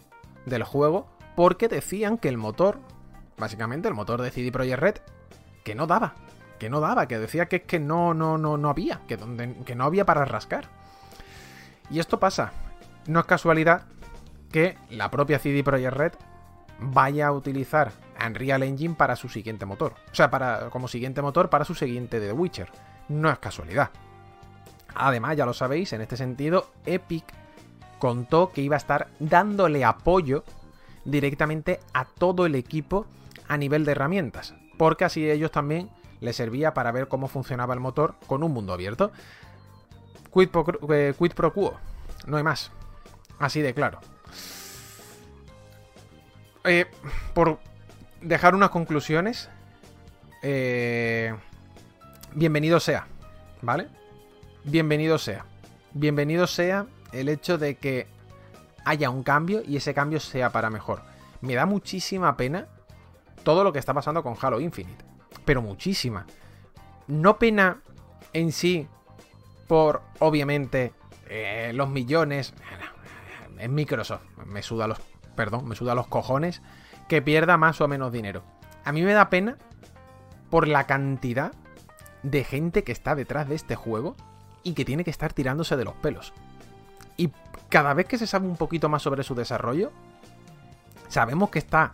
del 0.47 0.65
juego, 0.65 1.09
porque 1.37 1.69
decían 1.69 2.19
que 2.19 2.29
el 2.29 2.37
motor, 2.37 2.81
básicamente 3.37 3.89
el 3.89 3.95
motor 3.95 4.23
de 4.23 4.31
CD 4.31 4.51
Projekt 4.51 4.81
Red, 4.81 4.95
que 5.65 5.75
no 5.75 5.87
daba, 5.87 6.15
que 6.59 6.71
no 6.71 6.81
daba, 6.81 7.07
que 7.07 7.19
decía 7.19 7.47
que 7.47 7.57
es 7.57 7.63
que 7.63 7.79
no, 7.79 8.15
no, 8.15 8.39
no, 8.39 8.57
no 8.57 8.71
había, 8.71 9.03
que, 9.07 9.17
donde, 9.17 9.55
que 9.65 9.75
no 9.75 9.85
había 9.85 10.07
para 10.07 10.25
rascar. 10.25 10.69
Y 11.91 11.99
esto 11.99 12.19
pasa. 12.21 12.53
No 13.07 13.21
es 13.21 13.27
casualidad 13.27 13.83
que 14.53 14.77
la 14.91 15.11
propia 15.11 15.39
CD 15.39 15.63
Projekt 15.63 15.97
Red 15.97 16.13
vaya 16.81 17.29
a 17.29 17.33
utilizar 17.33 17.93
Unreal 18.25 18.63
Engine 18.63 18.95
para 18.95 19.17
su 19.17 19.29
siguiente 19.29 19.67
motor. 19.67 19.95
O 20.11 20.15
sea, 20.15 20.31
para, 20.31 20.71
como 20.71 20.89
siguiente 20.89 21.23
motor 21.23 21.51
para 21.51 21.65
su 21.65 21.75
siguiente 21.75 22.21
The 22.21 22.33
Witcher. 22.33 22.71
No 23.09 23.31
es 23.31 23.39
casualidad. 23.39 23.91
Además, 24.95 25.37
ya 25.37 25.47
lo 25.47 25.55
sabéis, 25.55 25.93
en 25.93 26.01
este 26.01 26.17
sentido, 26.17 26.71
Epic 26.85 27.25
contó 27.99 28.53
que 28.53 28.63
iba 28.63 28.77
a 28.77 28.79
estar 28.79 29.09
dándole 29.19 29.85
apoyo 29.85 30.45
directamente 31.05 31.81
a 31.93 32.05
todo 32.05 32.47
el 32.47 32.55
equipo 32.55 33.07
a 33.49 33.57
nivel 33.57 33.85
de 33.85 33.93
herramientas, 33.93 34.55
porque 34.77 35.05
así 35.05 35.29
ellos 35.29 35.51
también 35.51 35.91
les 36.21 36.37
servía 36.37 36.75
para 36.75 36.93
ver 36.93 37.09
cómo 37.09 37.29
funcionaba 37.29 37.75
el 37.75 37.81
motor 37.81 38.15
con 38.27 38.43
un 38.43 38.53
mundo 38.53 38.73
abierto. 38.73 39.13
Quid 40.33 40.49
pro, 40.49 40.65
eh, 40.93 41.15
pro 41.35 41.53
quo, 41.53 41.77
no 42.27 42.37
hay 42.37 42.43
más. 42.43 42.71
Así 43.39 43.63
de 43.63 43.75
claro. 43.75 44.01
Eh, 46.65 46.87
por 47.35 47.59
dejar 48.21 48.55
unas 48.55 48.71
conclusiones, 48.71 49.49
eh, 50.43 51.35
bienvenido 52.35 52.81
sea, 52.81 53.07
¿vale? 53.63 53.89
bienvenido 54.65 55.19
sea. 55.19 55.45
Bienvenido 55.93 56.47
sea 56.47 56.87
el 57.13 57.29
hecho 57.29 57.59
de 57.59 57.77
que 57.77 58.07
haya 58.85 59.11
un 59.11 59.23
cambio 59.23 59.63
y 59.67 59.77
ese 59.77 59.95
cambio 59.95 60.21
sea 60.21 60.51
para 60.51 60.71
mejor. 60.71 61.03
Me 61.41 61.55
da 61.55 61.67
muchísima 61.67 62.37
pena 62.37 62.67
todo 63.43 63.65
lo 63.65 63.73
que 63.73 63.79
está 63.79 63.95
pasando 63.95 64.23
con 64.23 64.37
Halo 64.41 64.61
Infinite. 64.61 65.05
Pero 65.45 65.63
muchísima. 65.63 66.27
No 67.07 67.39
pena 67.39 67.81
en 68.33 68.53
sí 68.53 68.87
por, 69.69 70.03
obviamente, 70.19 70.93
eh, 71.29 71.71
los 71.75 71.89
millones. 71.89 72.55
Es 73.59 73.69
Microsoft. 73.69 74.23
Me 74.47 74.63
suda 74.63 74.89
los. 74.89 74.99
Perdón, 75.37 75.69
me 75.69 75.77
suda 75.77 75.95
los 75.95 76.09
cojones. 76.09 76.63
Que 77.07 77.23
pierda 77.23 77.57
más 77.57 77.81
o 77.81 77.87
menos 77.87 78.13
dinero. 78.13 78.43
A 78.85 78.93
mí 78.93 79.03
me 79.03 79.13
da 79.13 79.31
pena 79.31 79.57
por 80.51 80.67
la 80.67 80.87
cantidad 80.87 81.53
de 82.23 82.45
gente 82.45 82.83
que 82.83 82.93
está 82.93 83.15
detrás 83.15 83.49
de 83.49 83.55
este 83.55 83.77
juego 83.77 84.17
y 84.63 84.73
que 84.73 84.85
tiene 84.85 85.05
que 85.05 85.11
estar 85.11 85.33
tirándose 85.33 85.77
de 85.77 85.85
los 85.85 85.95
pelos. 85.95 86.33
Y 87.17 87.31
cada 87.69 87.95
vez 87.95 88.07
que 88.07 88.19
se 88.19 88.27
sabe 88.27 88.47
un 88.47 88.57
poquito 88.57 88.89
más 88.89 89.03
sobre 89.03 89.23
su 89.23 89.35
desarrollo, 89.35 89.93
sabemos 91.09 91.51
que 91.51 91.59
está 91.59 91.93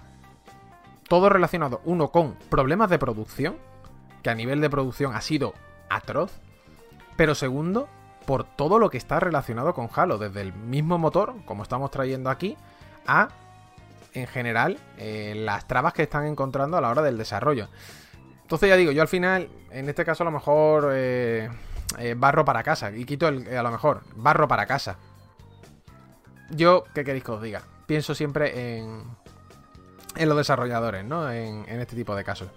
todo 1.08 1.28
relacionado, 1.28 1.80
uno, 1.84 2.10
con 2.10 2.34
problemas 2.48 2.90
de 2.90 2.98
producción, 2.98 3.56
que 4.22 4.30
a 4.30 4.34
nivel 4.34 4.60
de 4.60 4.70
producción 4.70 5.14
ha 5.14 5.20
sido 5.20 5.54
atroz, 5.90 6.40
pero 7.16 7.34
segundo, 7.34 7.88
por 8.26 8.44
todo 8.44 8.78
lo 8.78 8.90
que 8.90 8.98
está 8.98 9.20
relacionado 9.20 9.74
con 9.74 9.88
Halo, 9.94 10.18
desde 10.18 10.40
el 10.40 10.52
mismo 10.52 10.98
motor, 10.98 11.34
como 11.44 11.62
estamos 11.62 11.90
trayendo 11.90 12.30
aquí, 12.30 12.56
a, 13.06 13.28
en 14.12 14.26
general, 14.26 14.78
eh, 14.98 15.34
las 15.36 15.66
trabas 15.66 15.92
que 15.92 16.02
están 16.02 16.26
encontrando 16.26 16.76
a 16.76 16.80
la 16.80 16.90
hora 16.90 17.02
del 17.02 17.18
desarrollo. 17.18 17.68
Entonces 18.42 18.68
ya 18.68 18.76
digo, 18.76 18.92
yo 18.92 19.02
al 19.02 19.08
final, 19.08 19.48
en 19.70 19.88
este 19.88 20.04
caso 20.04 20.22
a 20.22 20.26
lo 20.26 20.30
mejor 20.30 20.90
eh, 20.92 21.48
eh, 21.98 22.14
barro 22.16 22.44
para 22.44 22.62
casa. 22.62 22.90
Y 22.90 23.04
quito 23.04 23.28
el, 23.28 23.56
a 23.56 23.62
lo 23.62 23.70
mejor, 23.70 24.02
barro 24.16 24.46
para 24.48 24.66
casa. 24.66 24.98
Yo, 26.50 26.84
¿qué 26.94 27.04
queréis 27.04 27.24
que 27.24 27.32
os 27.32 27.42
diga? 27.42 27.62
Pienso 27.86 28.14
siempre 28.14 28.78
en, 28.78 29.02
en 30.16 30.28
los 30.28 30.36
desarrolladores, 30.36 31.04
¿no? 31.04 31.30
En, 31.30 31.64
en 31.68 31.80
este 31.80 31.96
tipo 31.96 32.14
de 32.14 32.22
casos. 32.24 32.48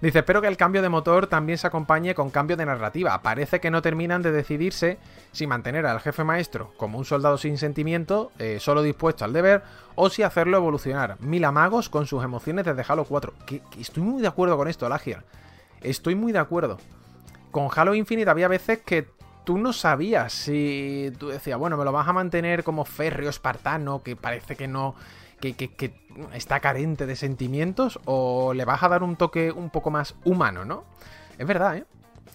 Dice, 0.00 0.20
espero 0.20 0.40
que 0.40 0.48
el 0.48 0.56
cambio 0.56 0.80
de 0.80 0.88
motor 0.88 1.26
también 1.26 1.58
se 1.58 1.66
acompañe 1.66 2.14
con 2.14 2.30
cambio 2.30 2.56
de 2.56 2.64
narrativa. 2.64 3.20
Parece 3.22 3.60
que 3.60 3.70
no 3.70 3.82
terminan 3.82 4.22
de 4.22 4.32
decidirse 4.32 4.98
si 5.32 5.46
mantener 5.46 5.84
al 5.84 6.00
jefe 6.00 6.24
maestro 6.24 6.72
como 6.78 6.98
un 6.98 7.04
soldado 7.04 7.36
sin 7.36 7.58
sentimiento, 7.58 8.32
eh, 8.38 8.58
solo 8.60 8.82
dispuesto 8.82 9.26
al 9.26 9.34
deber, 9.34 9.62
o 9.96 10.08
si 10.08 10.22
hacerlo 10.22 10.56
evolucionar. 10.56 11.20
Mil 11.20 11.44
amagos 11.44 11.90
con 11.90 12.06
sus 12.06 12.24
emociones 12.24 12.64
desde 12.64 12.84
Halo 12.88 13.04
4. 13.04 13.34
Que, 13.46 13.62
estoy 13.78 14.02
muy 14.02 14.22
de 14.22 14.28
acuerdo 14.28 14.56
con 14.56 14.68
esto, 14.68 14.88
Lagia. 14.88 15.22
Estoy 15.82 16.14
muy 16.14 16.32
de 16.32 16.38
acuerdo 16.38 16.78
con 17.50 17.68
Halo 17.74 17.94
Infinite 17.94 18.30
había 18.30 18.48
veces 18.48 18.78
que 18.78 19.08
tú 19.44 19.58
no 19.58 19.72
sabías 19.72 20.32
si 20.32 21.12
tú 21.18 21.28
decías, 21.28 21.58
bueno, 21.58 21.76
me 21.76 21.84
lo 21.84 21.92
vas 21.92 22.06
a 22.08 22.12
mantener 22.12 22.64
como 22.64 22.84
férreo 22.84 23.30
espartano, 23.30 24.02
que 24.02 24.16
parece 24.16 24.56
que 24.56 24.68
no, 24.68 24.94
que, 25.40 25.94
está 26.34 26.60
carente 26.60 27.06
de 27.06 27.16
sentimientos, 27.16 27.98
o 28.04 28.52
le 28.54 28.64
vas 28.64 28.82
a 28.82 28.88
dar 28.88 29.02
un 29.02 29.16
toque 29.16 29.50
un 29.50 29.70
poco 29.70 29.90
más 29.90 30.14
humano, 30.24 30.64
¿no? 30.64 30.84
Es 31.38 31.46
verdad, 31.46 31.78
¿eh? 31.78 31.84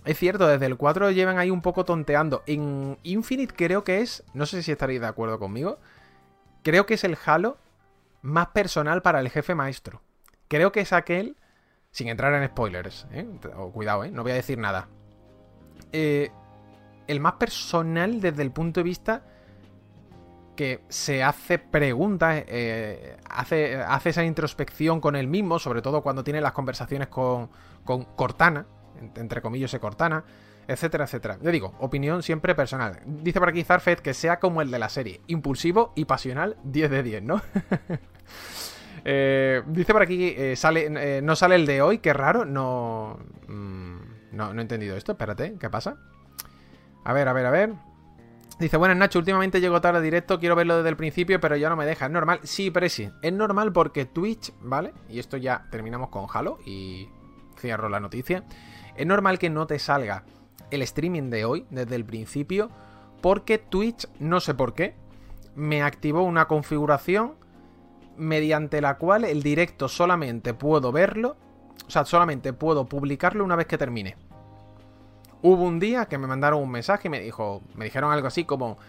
Es 0.06 0.20
cierto, 0.20 0.48
desde 0.48 0.68
el 0.68 0.78
4 0.78 1.12
llevan 1.12 1.40
ahí 1.40 1.50
un 1.50 1.62
poco 1.62 1.84
tonteando. 1.84 2.44
En 2.46 2.98
Infinite 3.04 3.56
creo 3.56 3.84
que 3.84 4.02
es, 4.02 4.24
no 4.34 4.46
sé 4.46 4.62
si 4.62 4.72
estaréis 4.72 5.02
de 5.02 5.08
acuerdo 5.08 5.40
conmigo, 5.40 5.80
creo 6.62 6.86
que 6.86 6.94
es 6.94 7.04
el 7.04 7.18
Halo 7.26 7.58
más 8.22 8.48
personal 8.48 9.02
para 9.02 9.20
el 9.20 9.30
jefe 9.30 9.56
maestro. 9.56 10.02
Creo 10.48 10.72
que 10.72 10.82
es 10.82 10.94
aquel, 10.94 11.38
sin 11.92 12.08
entrar 12.08 12.34
en 12.34 12.48
spoilers, 12.48 13.08
¿eh? 13.12 13.28
cuidado, 13.74 14.04
¿eh? 14.04 14.12
no 14.12 14.22
voy 14.22 14.32
a 14.32 14.36
decir 14.36 14.60
nada. 14.60 14.88
Eh, 15.92 16.30
el 17.08 17.20
más 17.20 17.34
personal 17.34 18.22
desde 18.22 18.44
el 18.44 18.52
punto 18.52 18.80
de 18.80 18.84
vista 18.84 19.24
que 20.56 20.82
se 20.90 21.24
hace 21.24 21.60
preguntas, 21.60 22.44
eh, 22.48 23.18
hace, 23.30 23.76
hace 23.76 24.10
esa 24.10 24.24
introspección 24.24 25.00
con 25.02 25.16
él 25.16 25.28
mismo, 25.28 25.60
sobre 25.60 25.82
todo 25.82 26.02
cuando 26.02 26.24
tiene 26.24 26.42
las 26.42 26.54
conversaciones 26.54 27.08
con, 27.08 27.50
con 27.84 28.04
Cortana, 28.04 28.66
entre 29.16 29.42
comillas 29.42 29.72
se 29.72 29.80
Cortana, 29.80 30.24
etcétera, 30.68 31.04
etcétera. 31.06 31.38
Yo 31.42 31.52
digo, 31.52 31.76
opinión 31.80 32.24
siempre 32.24 32.56
personal. 32.56 33.00
Dice 33.06 33.40
por 33.40 33.50
aquí 33.50 33.64
Zarfed 33.64 34.00
que 34.00 34.14
sea 34.14 34.40
como 34.40 34.62
el 34.62 34.72
de 34.72 34.80
la 34.80 34.90
serie, 34.90 35.22
impulsivo 35.28 35.94
y 35.96 36.06
pasional 36.06 36.58
10 36.64 36.90
de 36.90 37.04
10, 37.04 37.24
¿no? 37.24 37.42
Eh, 39.08 39.62
dice 39.68 39.94
por 39.94 40.02
aquí, 40.02 40.34
eh, 40.36 40.56
sale, 40.56 41.22
no 41.22 41.36
sale 41.36 41.54
el 41.54 41.68
de 41.68 41.84
hoy, 41.84 42.00
qué 42.00 42.12
raro, 42.12 42.44
no, 42.44 43.20
mm, 43.48 43.98
no... 44.32 44.52
No 44.52 44.60
he 44.60 44.64
entendido 44.64 44.98
esto, 44.98 45.12
espérate, 45.12 45.58
¿qué 45.60 45.70
pasa? 45.70 45.98
A 47.04 47.14
ver, 47.14 47.28
a 47.28 47.34
ver, 47.34 47.46
a 47.46 47.52
ver. 47.52 47.74
Dice, 48.58 48.78
bueno, 48.78 48.96
Nacho, 48.96 49.20
últimamente 49.20 49.60
llego 49.60 49.82
tarde 49.82 50.02
directo, 50.02 50.40
quiero 50.40 50.56
verlo 50.56 50.78
desde 50.78 50.90
el 50.90 50.96
principio, 50.96 51.42
pero 51.42 51.58
ya 51.58 51.68
no 51.70 51.76
me 51.76 51.86
deja. 51.86 52.06
Es 52.06 52.12
normal. 52.12 52.40
Sí, 52.44 52.72
pero 52.72 52.88
sí. 52.88 53.10
Es 53.22 53.34
normal 53.34 53.74
porque 53.74 54.06
Twitch, 54.06 54.54
¿vale? 54.62 54.94
Y 55.10 55.20
esto 55.20 55.36
ya 55.36 55.66
terminamos 55.72 56.10
con 56.10 56.28
Halo 56.32 56.60
y 56.66 57.10
cierro 57.60 57.90
la 57.90 58.00
noticia. 58.00 58.46
Es 58.96 59.06
normal 59.06 59.40
que 59.40 59.50
no 59.50 59.68
te 59.68 59.78
salga 59.78 60.24
el 60.72 60.82
streaming 60.84 61.30
de 61.30 61.44
hoy 61.46 61.66
desde 61.70 61.96
el 61.96 62.06
principio 62.06 62.72
porque 63.22 63.58
Twitch, 63.58 64.08
no 64.20 64.40
sé 64.40 64.54
por 64.54 64.74
qué, 64.74 64.96
me 65.56 65.82
activó 65.82 66.24
una 66.24 66.48
configuración 66.48 67.36
mediante 68.18 68.82
la 68.82 68.98
cual 68.98 69.26
el 69.26 69.44
directo 69.44 69.90
solamente 69.90 70.54
puedo 70.54 70.92
verlo, 70.92 71.36
o 71.88 71.90
sea, 71.90 72.06
solamente 72.06 72.54
puedo 72.54 72.86
publicarlo 72.86 73.44
una 73.44 73.56
vez 73.56 73.68
que 73.68 73.78
termine. 73.78 74.16
Hubo 75.48 75.66
un 75.66 75.80
día 75.80 76.08
que 76.08 76.18
me 76.18 76.26
mandaron 76.26 76.60
un 76.60 76.72
mensaje 76.72 77.08
y 77.08 77.12
me 77.12 77.20
dijo, 77.20 77.62
me 77.76 77.86
dijeron 77.86 78.12
algo 78.12 78.26
así 78.26 78.46
como, 78.46 78.80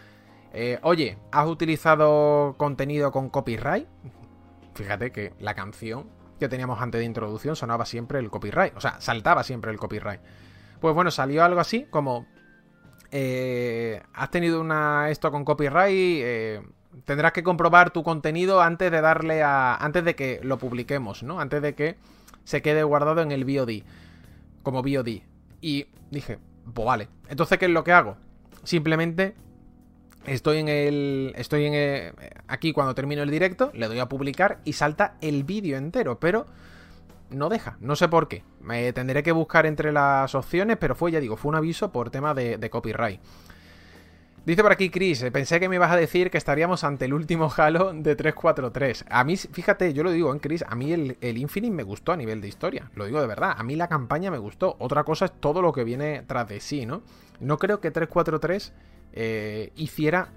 eh, 0.53 0.79
oye, 0.81 1.19
¿has 1.31 1.45
utilizado 1.45 2.55
contenido 2.57 3.11
con 3.11 3.29
copyright? 3.29 3.87
Fíjate 4.73 5.11
que 5.11 5.33
la 5.37 5.53
canción 5.53 6.09
que 6.39 6.49
teníamos 6.49 6.81
antes 6.81 6.97
de 6.97 7.05
introducción 7.05 7.55
sonaba 7.55 7.85
siempre 7.85 8.17
el 8.17 8.31
copyright, 8.31 8.75
o 8.75 8.81
sea, 8.81 8.99
saltaba 8.99 9.43
siempre 9.43 9.69
el 9.69 9.77
copyright. 9.77 10.19
Pues 10.81 10.95
bueno, 10.95 11.11
salió 11.11 11.43
algo 11.43 11.59
así 11.59 11.85
como, 11.91 12.25
eh, 13.11 14.01
has 14.15 14.31
tenido 14.31 14.59
una 14.59 15.11
esto 15.11 15.29
con 15.29 15.45
copyright, 15.45 15.93
eh, 16.23 16.61
tendrás 17.05 17.33
que 17.33 17.43
comprobar 17.43 17.91
tu 17.91 18.01
contenido 18.01 18.63
antes 18.63 18.89
de 18.91 19.01
darle 19.01 19.43
a, 19.43 19.75
antes 19.75 20.03
de 20.03 20.15
que 20.15 20.39
lo 20.41 20.57
publiquemos, 20.57 21.21
¿no? 21.21 21.39
Antes 21.39 21.61
de 21.61 21.75
que 21.75 21.97
se 22.45 22.63
quede 22.63 22.81
guardado 22.81 23.21
en 23.21 23.31
el 23.31 23.45
BOD, 23.45 23.83
como 24.63 24.81
BOD. 24.81 25.21
Y 25.61 25.87
dije, 26.09 26.39
pues 26.73 26.85
vale. 26.85 27.09
Entonces, 27.29 27.57
¿qué 27.57 27.65
es 27.65 27.71
lo 27.71 27.83
que 27.83 27.91
hago? 27.91 28.17
Simplemente 28.63 29.35
estoy 30.25 30.59
en 30.59 30.67
el. 30.67 31.33
Estoy 31.35 31.65
en 31.65 31.73
el, 31.73 32.13
aquí 32.47 32.73
cuando 32.73 32.95
termino 32.95 33.23
el 33.23 33.31
directo, 33.31 33.71
le 33.73 33.87
doy 33.87 33.99
a 33.99 34.09
publicar 34.09 34.59
y 34.65 34.73
salta 34.73 35.15
el 35.21 35.43
vídeo 35.43 35.77
entero, 35.77 36.19
pero 36.19 36.45
no 37.29 37.49
deja. 37.49 37.77
No 37.79 37.95
sé 37.95 38.07
por 38.07 38.27
qué. 38.27 38.43
Me 38.61 38.91
tendré 38.93 39.23
que 39.23 39.31
buscar 39.31 39.65
entre 39.65 39.91
las 39.91 40.35
opciones, 40.35 40.77
pero 40.77 40.95
fue, 40.95 41.11
ya 41.11 41.19
digo, 41.19 41.37
fue 41.37 41.49
un 41.49 41.55
aviso 41.55 41.91
por 41.91 42.09
tema 42.09 42.33
de 42.33 42.69
copyright. 42.69 43.21
Dice 44.47 44.63
por 44.63 44.71
aquí 44.71 44.89
Chris, 44.89 45.23
eh, 45.23 45.29
pensé 45.29 45.59
que 45.59 45.67
me 45.67 45.75
ibas 45.75 45.91
a 45.91 45.97
decir 45.97 46.31
que 46.31 46.37
estaríamos 46.37 46.85
ante 46.85 47.03
el 47.03 47.13
último 47.13 47.51
Halo 47.53 47.91
de 47.91 48.15
343. 48.15 49.03
A 49.09 49.25
mí, 49.25 49.35
fíjate, 49.35 49.91
yo 49.91 50.03
lo 50.03 50.11
digo 50.11 50.31
en 50.31 50.39
Chris, 50.39 50.63
a 50.65 50.73
mí 50.73 50.93
el, 50.93 51.17
Infinite 51.37 51.75
me 51.75 51.83
gustó 51.83 52.13
a 52.13 52.15
nivel 52.15 52.39
de 52.39 52.47
historia, 52.47 52.89
lo 52.95 53.05
digo 53.05 53.19
de 53.19 53.27
verdad, 53.27 53.55
a 53.57 53.63
mí 53.63 53.75
la 53.75 53.89
campaña 53.89 54.31
me 54.31 54.37
gustó. 54.37 54.77
Otra 54.79 55.03
cosa 55.03 55.25
es 55.25 55.33
todo 55.33 55.61
lo 55.61 55.73
que 55.73 55.83
viene 55.83 56.23
tras 56.25 56.47
de 56.47 56.61
sí, 56.61 56.85
¿no? 56.85 57.01
No 57.41 57.57
creo 57.57 57.81
que 57.81 57.91
343 57.91 58.71
eh, 59.11 59.73
hiciera 59.75 60.29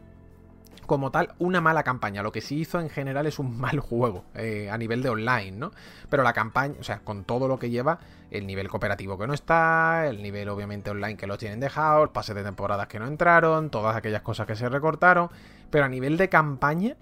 como 0.87 1.13
tal 1.13 1.35
una 1.39 1.61
mala 1.61 1.85
campaña. 1.85 2.25
Lo 2.25 2.33
que 2.33 2.41
sí 2.41 2.59
hizo 2.59 2.81
en 2.81 2.91
general 2.91 3.29
es 3.29 3.39
un 3.39 3.61
mal 3.61 3.79
juego 3.79 4.25
eh, 4.35 4.71
a 4.73 4.77
nivel 4.77 5.05
de 5.05 5.11
online, 5.11 5.53
¿no? 5.53 5.71
Pero 6.09 6.25
la 6.25 6.33
campaña, 6.33 6.75
o 6.81 6.83
sea, 6.83 6.99
con 6.99 7.23
todo 7.23 7.47
lo 7.47 7.61
que 7.61 7.71
lleva, 7.71 8.01
el 8.31 8.47
nivel 8.47 8.69
cooperativo 8.69 9.19
que 9.19 9.27
no 9.27 9.35
está, 9.35 10.07
el 10.07 10.23
nivel 10.23 10.49
obviamente 10.49 10.91
online 10.91 11.17
que 11.17 11.27
lo 11.27 11.39
tienen 11.39 11.61
dejado, 11.61 12.05
el 12.05 12.11
pase 12.11 12.35
de 12.35 12.43
temporadas 12.43 12.87
que 12.87 12.99
no 12.99 13.07
entraron, 13.07 13.71
todas 13.71 13.97
aquellas 13.97 14.23
cosas 14.23 14.47
que 14.47 14.57
se 14.57 14.69
recortaron. 14.69 15.31
Pero 15.71 15.85
a 15.85 15.89
nivel 15.89 16.17
de 16.17 16.29
campaña, 16.29 16.97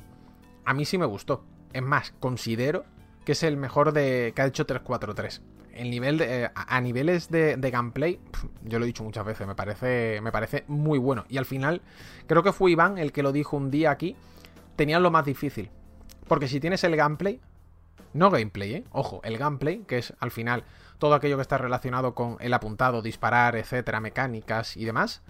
a 0.65 0.75
mí 0.75 0.85
sí 0.85 0.99
me 0.99 1.07
gustó. 1.07 1.45
Es 1.73 1.83
más, 1.83 2.13
considero 2.21 2.85
que 3.25 3.33
es 3.33 3.43
el 3.43 3.57
mejor 3.57 3.93
de 3.93 4.33
que 4.35 4.43
ha 4.43 4.47
hecho 4.47 4.65
343 4.67 5.43
el 5.79 5.91
nivel 5.91 6.19
de, 6.19 6.45
eh, 6.45 6.51
a 6.55 6.81
niveles 6.81 7.31
de, 7.31 7.57
gameplay, 7.71 8.19
yo 8.65 8.79
lo 8.79 8.85
he 8.85 8.89
dicho 8.89 9.05
muchas 9.05 9.25
veces, 9.25 9.47
me 9.47 9.55
parece, 9.55 10.21
me 10.21 10.33
parece 10.33 10.65
muy 10.67 10.99
bueno. 10.99 11.25
Y 11.29 11.39
al 11.39 11.45
final, 11.45 11.83
creo 12.27 12.43
que 12.43 12.53
fue 12.53 12.73
Iván 12.73 12.99
el 12.99 13.13
que 13.13 13.23
lo 13.23 13.31
dijo 13.31 13.57
un 13.57 13.71
día 13.71 13.93
aquí, 13.93 14.17
tenían 14.75 15.03
lo 15.03 15.11
más 15.11 15.25
difícil. 15.25 15.71
Porque 16.27 16.49
si 16.49 16.59
tienes 16.59 16.83
el 16.83 16.97
gameplay, 16.97 17.41
no 18.13 18.31
gameplay, 18.31 18.75
¿eh? 18.75 18.85
Ojo, 18.91 19.21
el 19.23 19.39
gameplay, 19.39 19.85
que 19.87 19.99
es 19.99 20.15
al 20.19 20.33
final 20.33 20.65
todo 20.99 21.15
aquello 21.15 21.37
que 21.37 21.43
está 21.43 21.59
relacionado 21.59 22.15
con 22.15 22.37
el 22.41 22.53
apuntado, 22.55 23.03
disparar, 23.03 23.57
etcétera, 23.57 24.01
mecánicas 24.01 24.77
y 24.77 24.85
demás, 24.85 25.23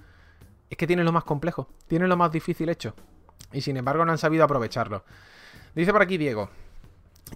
es 0.71 0.77
que 0.77 0.87
tiene 0.87 1.05
lo 1.05 1.12
más 1.12 1.25
complejo, 1.25 1.69
tiene 1.87 2.09
lo 2.09 2.16
más 2.16 2.33
difícil 2.33 2.69
hecho. 2.69 2.95
Y 3.53 3.61
sin 3.61 3.77
embargo 3.77 4.05
no 4.05 4.12
han 4.12 4.19
sabido 4.19 4.45
aprovecharlo. 4.45 5.05
Dice 5.75 5.93
por 5.93 6.03
aquí 6.03 6.19
Diego, 6.19 6.51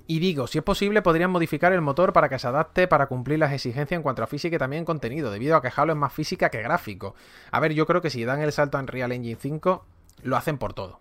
y 0.06 0.18
digo, 0.18 0.46
si 0.46 0.58
es 0.58 0.64
posible, 0.64 1.02
podrían 1.02 1.30
modificar 1.30 1.72
el 1.72 1.80
motor 1.80 2.12
para 2.12 2.28
que 2.28 2.38
se 2.38 2.46
adapte 2.46 2.88
para 2.88 3.06
cumplir 3.06 3.38
las 3.38 3.52
exigencias 3.52 3.96
en 3.96 4.02
cuanto 4.02 4.22
a 4.22 4.26
física 4.26 4.56
y 4.56 4.58
también 4.58 4.84
contenido, 4.84 5.30
debido 5.30 5.56
a 5.56 5.62
que 5.62 5.70
Halo 5.74 5.92
es 5.92 5.98
más 5.98 6.12
física 6.12 6.50
que 6.50 6.62
gráfico. 6.62 7.14
A 7.50 7.60
ver, 7.60 7.72
yo 7.74 7.86
creo 7.86 8.00
que 8.00 8.10
si 8.10 8.24
dan 8.24 8.40
el 8.40 8.52
salto 8.52 8.78
a 8.78 8.80
Unreal 8.80 9.12
Engine 9.12 9.38
5, 9.40 9.84
lo 10.22 10.36
hacen 10.36 10.58
por 10.58 10.72
todo. 10.72 11.00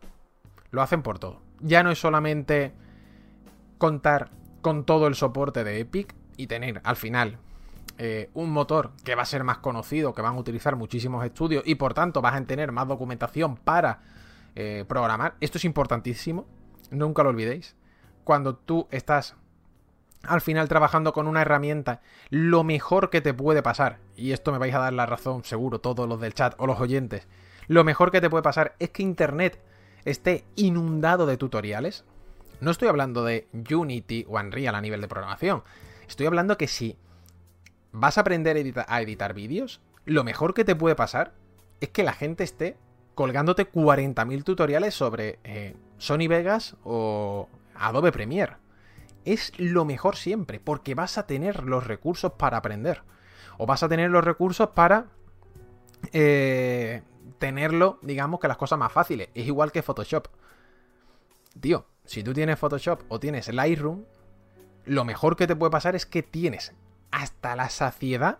Lo 0.72 0.82
hacen 0.82 1.02
por 1.02 1.20
todo. 1.20 1.42
Ya 1.60 1.84
no 1.84 1.92
es 1.92 2.00
solamente 2.00 2.74
contar 3.78 4.30
con 4.62 4.86
todo 4.86 5.08
el 5.08 5.16
soporte 5.16 5.64
de 5.64 5.80
Epic 5.80 6.16
y 6.42 6.48
tener 6.48 6.82
al 6.84 6.96
final 6.96 7.38
eh, 7.98 8.30
un 8.34 8.52
motor 8.52 8.92
que 9.04 9.16
va 9.16 9.24
a 9.24 9.26
ser 9.26 9.44
más 9.44 9.60
conocido, 9.60 10.14
que 10.14 10.22
van 10.22 10.36
a 10.36 10.39
utilizar 10.39 10.76
muchísimos 10.76 11.24
estudios 11.24 11.64
y 11.66 11.76
por 11.76 11.94
tanto 11.94 12.22
vas 12.22 12.36
a 12.36 12.44
tener 12.46 12.72
más 12.72 12.88
documentación 12.88 13.56
para 13.58 14.02
eh, 14.56 14.86
programar. 14.88 15.36
Esto 15.39 15.58
es 15.58 15.66
importantísimo, 15.66 16.48
nunca 16.89 17.24
lo 17.24 17.30
olvidéis 17.30 17.76
cuando 18.24 18.56
tú 18.56 18.88
estás 18.92 19.36
al 20.24 20.42
final 20.42 20.68
trabajando 20.68 21.14
con 21.14 21.28
una 21.28 21.42
herramienta, 21.42 22.02
lo 22.30 22.64
mejor 22.64 23.10
que 23.10 23.22
te 23.22 23.34
puede 23.34 23.64
pasar, 23.64 23.98
y 24.16 24.34
esto 24.34 24.52
me 24.52 24.60
vais 24.60 24.74
a 24.76 24.80
dar 24.80 24.94
la 24.94 25.08
razón 25.08 25.44
seguro 25.44 25.80
todos 25.80 26.08
los 26.08 26.22
del 26.22 26.36
chat 26.36 26.54
o 26.58 26.68
los 26.68 26.80
oyentes, 26.80 27.28
lo 27.68 27.84
mejor 27.84 28.12
que 28.12 28.22
te 28.22 28.30
puede 28.30 28.44
pasar 28.44 28.76
es 28.80 28.89
que 28.89 29.04
Internet 29.04 29.60
esté 30.06 30.46
inundado 30.56 31.26
de 31.26 31.38
tutoriales. 31.38 32.06
No 32.60 32.72
estoy 32.72 32.88
hablando 32.88 33.24
de 33.24 33.48
Unity 33.54 34.26
o 34.28 34.39
Unreal 34.39 34.76
a 34.76 34.82
nivel 34.82 35.02
de 35.02 35.08
programación, 35.08 35.64
estoy 36.12 36.28
hablando 36.28 36.57
que 36.57 36.68
si 36.68 36.97
vas 37.91 38.18
a 38.18 38.22
aprender 38.22 38.57
a 38.88 39.01
editar, 39.01 39.34
vídeos, 39.34 39.82
lo 40.05 40.24
mejor 40.24 40.53
que 40.53 40.66
te 40.66 40.76
puede 40.76 40.95
pasar 40.95 41.34
es 41.80 41.89
que 41.89 42.03
la 42.03 42.14
gente 42.14 42.43
esté 42.43 42.78
colgándote 43.16 43.72
40.000 43.72 44.43
tutoriales 44.43 44.93
sobre 44.93 45.39
eh, 45.43 45.76
Sony 45.97 46.28
Vegas 46.28 46.76
o 46.84 47.49
Adobe 47.76 48.12
Premiere. 48.12 48.57
Es 49.26 49.53
lo 49.57 49.86
mejor 49.86 50.16
siempre, 50.16 50.59
porque 50.59 50.95
vas 50.95 51.18
a 51.18 51.28
tener 51.28 51.64
los 51.64 51.86
recursos 51.86 52.34
para 52.34 52.57
aprender. 52.57 53.03
O 53.57 53.66
vas 53.66 53.84
a 53.84 53.89
tener 53.89 54.09
los 54.09 54.24
recursos 54.24 54.70
para 54.70 55.07
eh, 56.14 57.03
tenerlo, 57.38 57.99
digamos, 58.01 58.39
que 58.39 58.47
las 58.47 58.57
cosas 58.57 58.80
más 58.80 58.91
fáciles. 58.91 59.30
Es 59.36 59.45
igual 59.45 59.72
que 59.72 59.84
Photoshop. 59.84 60.28
Tío, 61.59 61.86
si 62.05 62.24
tú 62.24 62.34
tienes 62.34 62.57
Photoshop 62.57 63.03
o 63.09 63.20
tienes 63.20 63.53
Lightroom, 63.53 64.05
lo 64.86 65.06
mejor 65.06 65.36
que 65.36 65.48
te 65.48 65.56
puede 65.56 65.72
pasar 65.72 65.96
es 65.96 66.06
que 66.06 66.24
tienes 66.24 66.74
hasta 67.12 67.56
la 67.56 67.70
saciedad 67.70 68.40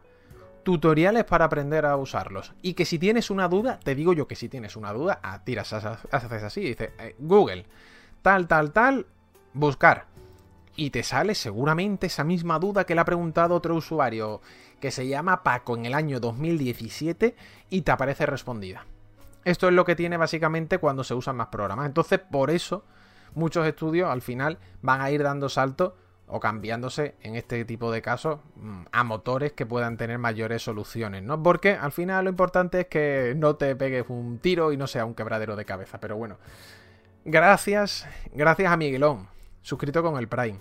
tutoriales 0.64 1.26
para 1.26 1.46
aprender 1.46 1.86
a 1.86 1.98
usarlos. 1.98 2.54
Y 2.62 2.74
que 2.74 2.86
si 2.86 3.00
tienes 3.00 3.30
una 3.30 3.48
duda, 3.48 3.80
te 3.80 3.96
digo 3.96 4.14
yo 4.14 4.28
que 4.28 4.36
si 4.36 4.50
tienes 4.50 4.76
una 4.76 4.94
duda, 4.94 5.20
ah, 5.24 5.44
tiras, 5.44 5.74
haces 5.74 6.44
así, 6.44 6.62
dice 6.62 6.94
eh, 7.00 7.16
Google, 7.20 7.66
tal, 8.22 8.48
tal, 8.48 8.72
tal, 8.72 9.08
buscar. 9.54 10.08
y 10.76 10.90
te 10.92 11.04
sale 11.04 11.36
seguramente 11.36 12.08
esa 12.08 12.24
misma 12.24 12.58
duda 12.58 12.86
que 12.86 12.96
le 12.96 13.02
ha 13.02 13.06
preguntado 13.06 13.56
otro 13.56 13.76
usuario 13.76 14.42
que 14.80 14.90
se 14.90 15.06
llama 15.08 15.44
Paco 15.44 15.76
en 15.76 15.86
el 15.86 15.94
año 15.94 16.20
2017 16.20 17.36
y 17.70 17.82
te 17.82 17.92
aparece 17.92 18.26
respondida. 18.26 18.86
Esto 19.44 19.68
es 19.68 19.74
lo 19.74 19.86
que 19.86 19.96
tiene 19.96 20.18
básicamente 20.18 20.78
cuando 20.78 21.04
se 21.04 21.14
usan 21.14 21.36
más 21.36 21.48
programas. 21.48 21.88
Entonces, 21.88 22.20
por 22.20 22.52
eso 22.52 22.86
muchos 23.34 23.66
estudios 23.66 24.10
al 24.10 24.22
final 24.22 24.60
van 24.82 25.02
a 25.02 25.12
ir 25.12 25.24
dando 25.24 25.50
saltos 25.50 25.94
o 26.32 26.40
cambiándose 26.40 27.16
en 27.22 27.36
este 27.36 27.66
tipo 27.66 27.92
de 27.92 28.02
casos 28.02 28.40
mm, 28.56 28.84
a 28.92 29.04
motores 29.04 29.52
que 29.52 29.66
puedan 29.66 29.98
tener 29.98 30.18
mayores 30.18 30.64
soluciones, 30.64 31.24
¿no? 31.24 31.44
Porque 31.44 31.74
al 31.74 31.92
final 31.92 32.24
lo 32.24 32.30
importante 32.30 32.82
es 32.82 32.88
que 32.88 33.34
no 33.36 33.58
te 33.58 33.76
pegues 33.76 34.06
un 34.08 34.40
tiro 34.40 34.72
y 34.72 34.78
no 34.78 34.88
sea 34.88 35.06
un 35.06 35.14
quebradero 35.14 35.58
de 35.58 35.66
cabeza. 35.66 36.00
Pero 36.00 36.16
bueno, 36.16 36.38
gracias, 37.26 38.08
gracias 38.34 38.72
a 38.72 38.78
Miguelón, 38.78 39.28
suscrito 39.62 40.02
con 40.02 40.18
el 40.18 40.30
Prime. 40.30 40.60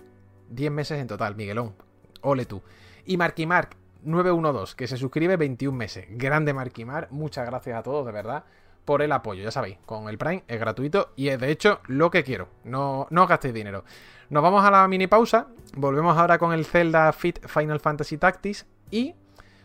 10 0.49 0.73
meses 0.73 0.99
en 1.01 1.07
total, 1.07 1.37
Miguelón. 1.37 1.75
Ole 2.23 2.47
tú. 2.47 2.63
Y 3.07 3.17
Marky 3.17 3.47
Mark 3.47 3.77
912, 4.03 4.75
que 4.75 4.89
se 4.89 4.97
suscribe 4.97 5.37
21 5.37 5.77
meses. 5.77 6.07
Grande 6.11 6.53
Marky 6.53 6.85
Mark, 6.85 7.09
muchas 7.13 7.47
gracias 7.47 7.79
a 7.79 7.83
todos, 7.85 8.05
de 8.05 8.13
verdad 8.13 8.45
por 8.91 9.03
el 9.03 9.13
apoyo, 9.13 9.45
ya 9.45 9.53
sabéis, 9.53 9.79
con 9.87 10.09
el 10.09 10.19
Prime 10.19 10.43
es 10.49 10.59
gratuito 10.59 11.13
y 11.15 11.29
es 11.29 11.39
de 11.39 11.53
hecho 11.53 11.79
lo 11.87 12.11
que 12.11 12.25
quiero, 12.25 12.49
no, 12.65 13.07
no 13.11 13.29
gastéis 13.29 13.55
dinero. 13.55 13.85
Nos 14.31 14.43
vamos 14.43 14.65
a 14.65 14.71
la 14.73 14.89
mini 14.89 15.07
pausa, 15.07 15.47
volvemos 15.77 16.19
ahora 16.19 16.39
con 16.39 16.53
el 16.53 16.65
Zelda 16.65 17.13
Fit 17.13 17.39
Final 17.47 17.79
Fantasy 17.79 18.19
Tactics 18.19 18.67
y 18.91 19.15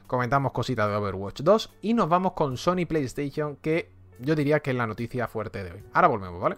comentamos 0.06 0.52
cositas 0.52 0.88
de 0.88 0.96
Overwatch 0.96 1.42
2 1.42 1.78
y 1.82 1.96
nos 1.96 2.08
vamos 2.08 2.34
con 2.34 2.56
Sony 2.56 2.86
PlayStation 2.88 3.56
que 3.56 3.92
yo 4.20 4.36
diría 4.36 4.60
que 4.60 4.70
es 4.70 4.78
la 4.78 4.86
noticia 4.86 5.28
fuerte 5.28 5.64
de 5.64 5.72
hoy. 5.72 5.84
Ahora 5.92 6.08
volvemos, 6.08 6.40
¿vale? 6.40 6.58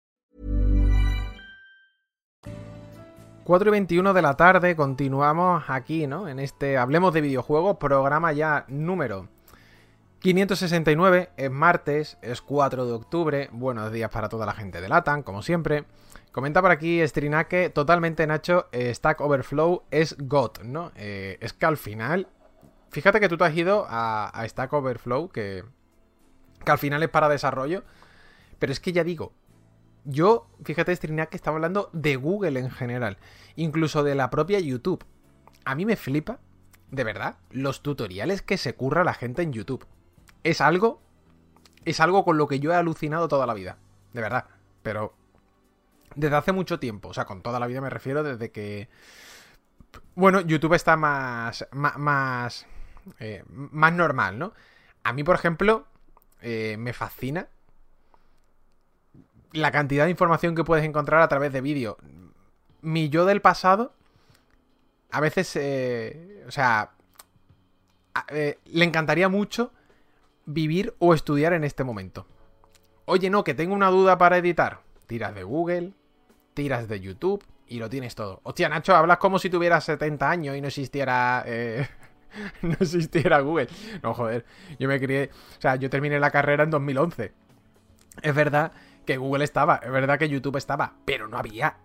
4 3.43 3.69
y 3.69 3.71
21 3.71 4.13
de 4.13 4.21
la 4.21 4.35
tarde, 4.35 4.75
continuamos 4.75 5.63
aquí, 5.67 6.05
¿no? 6.05 6.27
En 6.27 6.39
este 6.39 6.77
Hablemos 6.77 7.11
de 7.11 7.21
videojuegos, 7.21 7.77
programa 7.77 8.31
ya 8.33 8.65
número 8.67 9.29
569, 10.19 11.31
es 11.35 11.49
martes, 11.49 12.19
es 12.21 12.39
4 12.43 12.85
de 12.85 12.91
octubre, 12.91 13.49
buenos 13.51 13.91
días 13.91 14.11
para 14.11 14.29
toda 14.29 14.45
la 14.45 14.53
gente 14.53 14.79
de 14.79 14.87
Latan, 14.87 15.23
como 15.23 15.41
siempre. 15.41 15.85
Comenta 16.31 16.61
por 16.61 16.69
aquí 16.69 17.05
Strinake, 17.05 17.71
totalmente 17.71 18.27
Nacho, 18.27 18.67
eh, 18.71 18.93
Stack 18.93 19.19
Overflow 19.21 19.83
es 19.89 20.15
GOT, 20.19 20.61
¿no? 20.63 20.91
Eh, 20.95 21.39
es 21.41 21.53
que 21.53 21.65
al 21.65 21.77
final, 21.77 22.27
fíjate 22.91 23.19
que 23.19 23.27
tú 23.27 23.37
te 23.37 23.45
has 23.45 23.57
ido 23.57 23.87
a, 23.89 24.29
a 24.29 24.47
Stack 24.47 24.71
Overflow, 24.71 25.29
que, 25.29 25.63
que 26.63 26.71
al 26.71 26.77
final 26.77 27.01
es 27.01 27.09
para 27.09 27.27
desarrollo, 27.27 27.83
pero 28.59 28.71
es 28.71 28.79
que 28.79 28.93
ya 28.93 29.03
digo, 29.03 29.33
yo, 30.03 30.47
fíjate, 30.63 30.95
Strinac, 30.95 31.29
que 31.29 31.37
estaba 31.37 31.57
hablando 31.57 31.89
de 31.93 32.15
Google 32.15 32.59
en 32.59 32.71
general, 32.71 33.17
incluso 33.55 34.03
de 34.03 34.15
la 34.15 34.29
propia 34.29 34.59
YouTube. 34.59 35.05
A 35.65 35.75
mí 35.75 35.85
me 35.85 35.95
flipa, 35.95 36.39
de 36.89 37.03
verdad, 37.03 37.37
los 37.51 37.83
tutoriales 37.83 38.41
que 38.41 38.57
se 38.57 38.75
curra 38.75 39.03
la 39.03 39.13
gente 39.13 39.41
en 39.43 39.53
YouTube. 39.53 39.85
Es 40.43 40.59
algo, 40.59 41.01
es 41.85 41.99
algo 41.99 42.25
con 42.25 42.37
lo 42.37 42.47
que 42.47 42.59
yo 42.59 42.71
he 42.71 42.75
alucinado 42.75 43.27
toda 43.27 43.45
la 43.45 43.53
vida, 43.53 43.77
de 44.13 44.21
verdad, 44.21 44.45
pero 44.81 45.13
desde 46.15 46.35
hace 46.35 46.51
mucho 46.51 46.79
tiempo, 46.79 47.09
o 47.09 47.13
sea, 47.13 47.25
con 47.25 47.41
toda 47.41 47.59
la 47.59 47.67
vida 47.67 47.79
me 47.79 47.89
refiero 47.89 48.23
desde 48.23 48.51
que, 48.51 48.89
bueno, 50.15 50.41
YouTube 50.41 50.73
está 50.73 50.97
más, 50.97 51.67
más, 51.71 51.97
más, 51.97 52.65
eh, 53.19 53.43
más 53.47 53.93
normal, 53.93 54.39
¿no? 54.39 54.53
A 55.03 55.13
mí, 55.13 55.23
por 55.23 55.35
ejemplo, 55.35 55.85
eh, 56.41 56.75
me 56.77 56.93
fascina 56.93 57.47
la 59.53 59.71
cantidad 59.71 60.05
de 60.05 60.11
información 60.11 60.55
que 60.55 60.63
puedes 60.63 60.85
encontrar 60.85 61.21
a 61.21 61.27
través 61.27 61.51
de 61.51 61.61
vídeo. 61.61 61.97
Mi 62.81 63.09
yo 63.09 63.25
del 63.25 63.41
pasado, 63.41 63.93
a 65.11 65.19
veces, 65.19 65.55
eh, 65.55 66.43
o 66.47 66.51
sea, 66.51 66.91
eh, 68.29 68.59
le 68.65 68.85
encantaría 68.85 69.29
mucho 69.29 69.71
vivir 70.45 70.95
o 70.99 71.13
estudiar 71.13 71.53
en 71.53 71.63
este 71.63 71.83
momento. 71.83 72.25
Oye, 73.05 73.29
no, 73.29 73.43
que 73.43 73.53
tengo 73.53 73.73
una 73.73 73.89
duda 73.89 74.17
para 74.17 74.37
editar. 74.37 74.81
Tiras 75.07 75.35
de 75.35 75.43
Google, 75.43 75.93
tiras 76.53 76.87
de 76.87 76.99
YouTube 76.99 77.43
y 77.67 77.79
lo 77.79 77.89
tienes 77.89 78.15
todo. 78.15 78.39
Hostia, 78.43 78.69
Nacho, 78.69 78.95
hablas 78.95 79.17
como 79.17 79.39
si 79.39 79.49
tuvieras 79.49 79.83
70 79.85 80.29
años 80.29 80.55
y 80.55 80.61
no 80.61 80.67
existiera... 80.67 81.43
Eh, 81.45 81.87
no 82.61 82.75
existiera 82.79 83.41
Google. 83.41 83.67
No, 84.01 84.13
joder, 84.13 84.45
yo 84.79 84.87
me 84.87 84.99
crié... 84.99 85.29
O 85.57 85.61
sea, 85.61 85.75
yo 85.75 85.89
terminé 85.89 86.19
la 86.19 86.31
carrera 86.31 86.63
en 86.63 86.69
2011. 86.69 87.33
Es 88.21 88.35
verdad 88.35 88.71
que 89.05 89.17
Google 89.17 89.43
estaba, 89.43 89.77
es 89.83 89.91
verdad 89.91 90.19
que 90.19 90.29
YouTube 90.29 90.57
estaba, 90.57 90.93
pero 91.05 91.27
no 91.27 91.37
había 91.37 91.77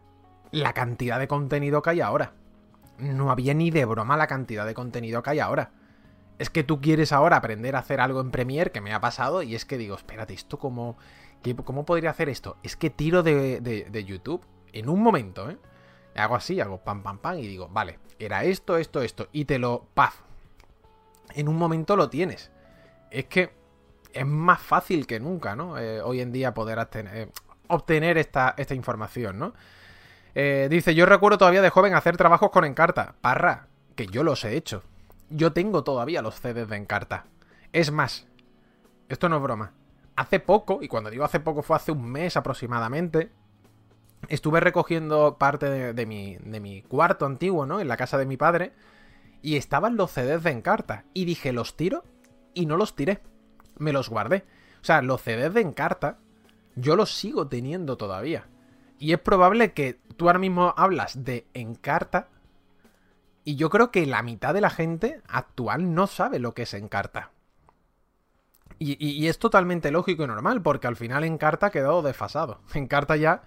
la 0.50 0.72
cantidad 0.72 1.18
de 1.18 1.28
contenido 1.28 1.82
que 1.82 1.90
hay 1.90 2.00
ahora. 2.00 2.32
No 2.98 3.30
había 3.30 3.54
ni 3.54 3.70
de 3.70 3.84
broma 3.84 4.16
la 4.16 4.26
cantidad 4.26 4.66
de 4.66 4.74
contenido 4.74 5.22
que 5.22 5.30
hay 5.30 5.40
ahora. 5.40 5.72
Es 6.38 6.50
que 6.50 6.64
tú 6.64 6.80
quieres 6.80 7.12
ahora 7.12 7.36
aprender 7.36 7.76
a 7.76 7.80
hacer 7.80 8.00
algo 8.00 8.20
en 8.20 8.30
Premiere, 8.30 8.70
que 8.70 8.80
me 8.80 8.92
ha 8.92 9.00
pasado, 9.00 9.42
y 9.42 9.54
es 9.54 9.64
que 9.64 9.78
digo, 9.78 9.96
espérate, 9.96 10.34
¿esto 10.34 10.58
cómo, 10.58 10.96
cómo 11.64 11.84
podría 11.84 12.10
hacer 12.10 12.28
esto? 12.28 12.56
Es 12.62 12.76
que 12.76 12.90
tiro 12.90 13.22
de, 13.22 13.60
de, 13.60 14.04
YouTube 14.04 14.44
en 14.72 14.88
un 14.88 15.02
momento, 15.02 15.50
¿eh? 15.50 15.58
Hago 16.14 16.34
así, 16.36 16.60
hago 16.60 16.78
pam, 16.78 17.02
pam, 17.02 17.18
pam, 17.18 17.38
y 17.38 17.46
digo, 17.46 17.68
vale, 17.68 17.98
era 18.18 18.44
esto, 18.44 18.76
esto, 18.76 19.02
esto, 19.02 19.28
y 19.32 19.44
te 19.44 19.58
lo, 19.58 19.86
paz. 19.94 20.14
En 21.34 21.48
un 21.48 21.56
momento 21.56 21.96
lo 21.96 22.08
tienes. 22.08 22.50
Es 23.10 23.26
que 23.26 23.55
es 24.16 24.26
más 24.26 24.60
fácil 24.60 25.06
que 25.06 25.20
nunca, 25.20 25.54
¿no? 25.54 25.78
Eh, 25.78 26.00
hoy 26.00 26.20
en 26.20 26.32
día 26.32 26.54
poder 26.54 26.78
eh, 26.94 27.28
obtener, 27.68 28.18
esta, 28.18 28.54
información, 28.70 29.38
¿no? 29.38 29.52
Eh, 30.34 30.68
dice, 30.70 30.94
yo 30.94 31.06
recuerdo 31.06 31.38
todavía 31.38 31.62
de 31.62 31.70
joven 31.70 31.94
hacer 31.94 32.16
trabajos 32.16 32.50
con 32.50 32.64
Encarta. 32.64 33.14
Parra, 33.20 33.68
que 33.94 34.06
yo 34.06 34.22
los 34.22 34.44
he 34.44 34.56
hecho. 34.56 34.82
Yo 35.28 35.52
tengo 35.52 35.84
todavía 35.84 36.22
los 36.22 36.36
CDs 36.36 36.68
de 36.68 36.76
Encarta. 36.76 37.26
Es 37.72 37.90
más, 37.90 38.26
esto 39.08 39.28
no 39.28 39.36
es 39.36 39.42
broma. 39.42 39.72
Hace 40.16 40.40
poco, 40.40 40.78
y 40.82 40.88
cuando 40.88 41.10
digo 41.10 41.24
hace 41.24 41.40
poco 41.40 41.62
fue 41.62 41.76
hace 41.76 41.92
un 41.92 42.10
mes 42.10 42.36
aproximadamente, 42.36 43.30
estuve 44.28 44.60
recogiendo 44.60 45.36
parte 45.36 45.92
de, 45.92 46.06
mi, 46.06 46.36
de 46.36 46.60
mi 46.60 46.82
cuarto 46.82 47.26
antiguo, 47.26 47.66
¿no? 47.66 47.80
En 47.80 47.88
la 47.88 47.96
casa 47.96 48.16
de 48.16 48.26
mi 48.26 48.36
padre. 48.36 48.72
Y 49.42 49.56
estaban 49.56 49.96
los 49.96 50.10
CDs 50.10 50.42
de 50.42 50.50
Encarta. 50.50 51.04
Y 51.12 51.26
dije, 51.26 51.52
¿los 51.52 51.76
tiro? 51.76 52.04
Y 52.54 52.64
no 52.64 52.76
los 52.78 52.96
tiré 52.96 53.20
me 53.78 53.92
los 53.92 54.08
guardé. 54.08 54.44
O 54.82 54.84
sea, 54.84 55.02
los 55.02 55.22
CDs 55.22 55.54
de 55.54 55.60
Encarta, 55.60 56.18
yo 56.74 56.96
los 56.96 57.14
sigo 57.14 57.48
teniendo 57.48 57.96
todavía. 57.96 58.46
Y 58.98 59.12
es 59.12 59.18
probable 59.18 59.72
que 59.72 59.98
tú 60.16 60.28
ahora 60.28 60.38
mismo 60.38 60.74
hablas 60.76 61.24
de 61.24 61.46
Encarta. 61.54 62.28
Y 63.44 63.56
yo 63.56 63.70
creo 63.70 63.90
que 63.90 64.06
la 64.06 64.22
mitad 64.22 64.54
de 64.54 64.60
la 64.60 64.70
gente 64.70 65.20
actual 65.28 65.94
no 65.94 66.06
sabe 66.06 66.38
lo 66.38 66.54
que 66.54 66.62
es 66.62 66.74
Encarta. 66.74 67.30
Y, 68.78 68.96
y, 69.04 69.28
es 69.28 69.38
totalmente 69.38 69.90
lógico 69.90 70.24
y 70.24 70.26
normal, 70.26 70.60
porque 70.60 70.86
al 70.86 70.96
final 70.96 71.24
Encarta 71.24 71.66
ha 71.66 71.70
quedado 71.70 72.02
desfasado. 72.02 72.60
Encarta 72.74 73.16
ya 73.16 73.42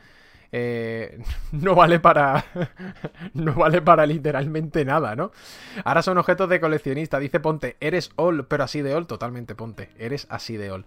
eh, 0.51 1.21
no 1.51 1.75
vale 1.75 1.99
para. 1.99 2.45
no 3.33 3.53
vale 3.53 3.81
para 3.81 4.05
literalmente 4.05 4.85
nada, 4.85 5.15
¿no? 5.15 5.31
Ahora 5.83 6.01
son 6.01 6.17
objetos 6.17 6.49
de 6.49 6.59
coleccionista. 6.59 7.19
Dice 7.19 7.39
Ponte, 7.39 7.77
eres 7.79 8.11
all, 8.15 8.45
pero 8.45 8.63
así 8.63 8.81
de 8.81 8.93
all, 8.93 9.07
totalmente 9.07 9.55
Ponte. 9.55 9.89
Eres 9.97 10.27
así 10.29 10.57
de 10.57 10.71
all. 10.71 10.85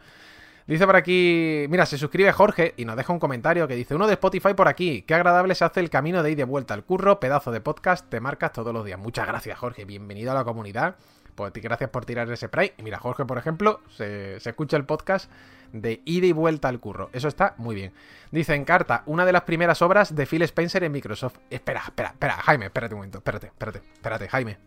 Dice 0.66 0.86
por 0.86 0.94
aquí, 0.94 1.66
mira, 1.68 1.86
se 1.86 1.98
suscribe 1.98 2.30
Jorge 2.30 2.74
y 2.76 2.84
nos 2.84 2.96
deja 2.96 3.12
un 3.12 3.18
comentario 3.18 3.66
que 3.66 3.74
dice, 3.74 3.96
uno 3.96 4.06
de 4.06 4.12
Spotify 4.12 4.54
por 4.54 4.68
aquí, 4.68 5.02
qué 5.02 5.14
agradable 5.14 5.56
se 5.56 5.64
hace 5.64 5.80
el 5.80 5.90
camino 5.90 6.22
de 6.22 6.30
ir 6.30 6.36
de 6.36 6.44
vuelta 6.44 6.72
al 6.72 6.84
curro, 6.84 7.18
pedazo 7.18 7.50
de 7.50 7.60
podcast, 7.60 8.08
te 8.08 8.20
marcas 8.20 8.52
todos 8.52 8.72
los 8.72 8.84
días. 8.84 8.96
Muchas 8.96 9.26
gracias 9.26 9.58
Jorge, 9.58 9.84
bienvenido 9.84 10.30
a 10.30 10.34
la 10.34 10.44
comunidad, 10.44 10.94
pues 11.34 11.52
gracias 11.54 11.90
por 11.90 12.04
tirar 12.04 12.30
ese 12.30 12.46
spray. 12.46 12.74
Y 12.78 12.84
mira, 12.84 13.00
Jorge, 13.00 13.24
por 13.24 13.38
ejemplo, 13.38 13.80
se, 13.90 14.38
se 14.38 14.50
escucha 14.50 14.76
el 14.76 14.84
podcast 14.84 15.28
de 15.72 16.02
ida 16.04 16.26
y 16.26 16.32
vuelta 16.32 16.68
al 16.68 16.80
curro, 16.80 17.10
eso 17.12 17.28
está 17.28 17.54
muy 17.58 17.74
bien. 17.74 17.92
Dice 18.30 18.54
en 18.54 18.64
carta, 18.64 19.02
una 19.06 19.26
de 19.26 19.32
las 19.32 19.42
primeras 19.42 19.82
obras 19.82 20.14
de 20.14 20.26
Phil 20.26 20.42
Spencer 20.42 20.84
en 20.84 20.92
Microsoft. 20.92 21.38
Espera, 21.50 21.82
espera, 21.84 22.10
espera, 22.10 22.34
Jaime, 22.34 22.66
espérate 22.66 22.94
un 22.94 23.00
momento, 23.00 23.18
espérate, 23.18 23.48
espérate, 23.48 23.82
espérate, 23.94 24.28
Jaime. 24.28 24.58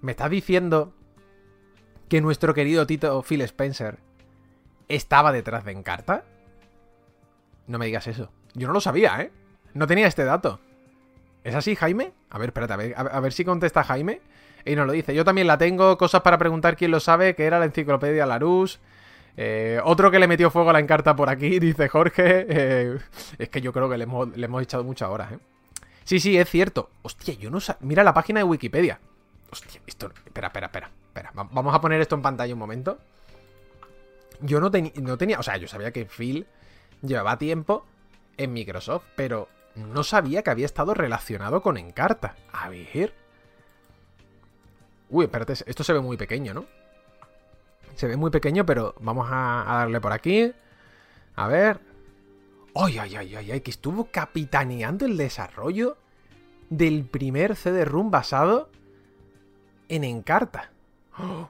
¿Me 0.00 0.12
estás 0.12 0.30
diciendo 0.30 0.92
que 2.08 2.20
nuestro 2.20 2.54
querido 2.54 2.86
Tito 2.86 3.22
Phil 3.22 3.42
Spencer 3.42 3.98
estaba 4.88 5.32
detrás 5.32 5.64
de 5.64 5.72
Encarta? 5.72 6.24
No 7.66 7.78
me 7.78 7.86
digas 7.86 8.06
eso. 8.06 8.30
Yo 8.54 8.66
no 8.66 8.74
lo 8.74 8.80
sabía, 8.80 9.20
¿eh? 9.20 9.32
No 9.72 9.86
tenía 9.86 10.06
este 10.06 10.24
dato. 10.24 10.60
¿Es 11.42 11.54
así, 11.54 11.76
Jaime? 11.76 12.12
A 12.30 12.38
ver, 12.38 12.50
espérate, 12.50 12.72
a 12.72 12.76
ver, 12.76 12.94
a 12.96 13.20
ver 13.20 13.32
si 13.32 13.44
contesta 13.44 13.84
Jaime. 13.84 14.20
Y 14.64 14.76
nos 14.76 14.86
lo 14.86 14.92
dice. 14.92 15.14
Yo 15.14 15.24
también 15.24 15.46
la 15.46 15.58
tengo. 15.58 15.98
Cosas 15.98 16.22
para 16.22 16.38
preguntar 16.38 16.76
quién 16.76 16.90
lo 16.90 17.00
sabe, 17.00 17.34
que 17.34 17.44
era 17.44 17.58
la 17.58 17.66
enciclopedia 17.66 18.26
Larus. 18.26 18.80
Eh, 19.36 19.80
otro 19.82 20.10
que 20.10 20.18
le 20.18 20.28
metió 20.28 20.50
fuego 20.50 20.70
a 20.70 20.72
la 20.72 20.80
encarta 20.80 21.16
por 21.16 21.28
aquí, 21.28 21.58
dice 21.60 21.88
Jorge. 21.88 22.46
Eh, 22.48 22.98
es 23.38 23.48
que 23.48 23.60
yo 23.60 23.72
creo 23.72 23.88
que 23.88 23.98
le 23.98 24.04
hemos, 24.04 24.62
echado 24.62 24.84
muchas 24.84 25.08
horas, 25.08 25.32
¿eh? 25.32 25.38
Sí, 26.04 26.20
sí, 26.20 26.36
es 26.36 26.48
cierto. 26.50 26.90
Hostia, 27.02 27.34
yo 27.34 27.50
no 27.50 27.60
sé. 27.60 27.74
Mira 27.80 28.04
la 28.04 28.12
página 28.12 28.40
de 28.40 28.44
Wikipedia. 28.44 29.00
Hostia, 29.50 29.80
esto. 29.86 30.12
Espera, 30.26 30.48
espera, 30.48 30.66
espera. 30.66 30.90
espera. 31.08 31.30
Vamos 31.34 31.74
a 31.74 31.80
poner 31.80 32.00
esto 32.00 32.14
en 32.14 32.22
pantalla 32.22 32.52
un 32.52 32.58
momento. 32.58 32.98
Yo 34.40 34.60
no, 34.60 34.70
no 34.70 35.18
tenía. 35.18 35.38
O 35.38 35.42
sea, 35.42 35.56
yo 35.56 35.66
sabía 35.66 35.92
que 35.92 36.04
Phil 36.04 36.46
llevaba 37.00 37.38
tiempo 37.38 37.86
en 38.36 38.52
Microsoft, 38.52 39.04
pero 39.16 39.48
no 39.76 40.04
sabía 40.04 40.42
que 40.42 40.50
había 40.50 40.66
estado 40.66 40.92
relacionado 40.92 41.62
con 41.62 41.78
Encarta. 41.78 42.36
A 42.52 42.68
ver. 42.68 43.14
Uy, 45.08 45.24
espérate, 45.24 45.52
esto 45.52 45.84
se 45.84 45.92
ve 45.92 46.00
muy 46.00 46.16
pequeño, 46.16 46.52
¿no? 46.52 46.66
Se 47.96 48.06
ve 48.06 48.16
muy 48.16 48.30
pequeño, 48.30 48.66
pero 48.66 48.94
vamos 49.00 49.28
a, 49.30 49.64
darle 49.66 50.00
por 50.00 50.12
aquí. 50.12 50.52
A 51.36 51.48
ver. 51.48 51.80
¡Ay, 52.74 52.98
ay, 52.98 53.16
ay, 53.16 53.36
ay! 53.36 53.52
ay 53.52 53.60
que 53.60 53.70
estuvo 53.70 54.06
capitaneando 54.10 55.06
el 55.06 55.16
desarrollo 55.16 55.96
del 56.70 57.04
primer 57.04 57.56
CD-ROOM 57.56 58.10
basado 58.10 58.70
en 59.88 60.04
Encarta. 60.04 60.70
Uy, 61.18 61.46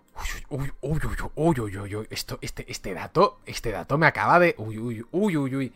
uy, 0.50 0.72
uy, 0.82 1.00
uy, 1.36 1.60
uy, 1.60 1.78
uy, 1.78 1.96
uy, 1.96 2.06
Esto, 2.10 2.38
este, 2.42 2.70
este 2.70 2.92
dato, 2.92 3.40
este 3.46 3.70
dato 3.70 3.96
me 3.96 4.06
acaba 4.06 4.38
de. 4.38 4.54
Uy, 4.58 4.78
uy, 4.78 5.04
uy, 5.10 5.36
uy, 5.36 5.56
uy. 5.56 5.72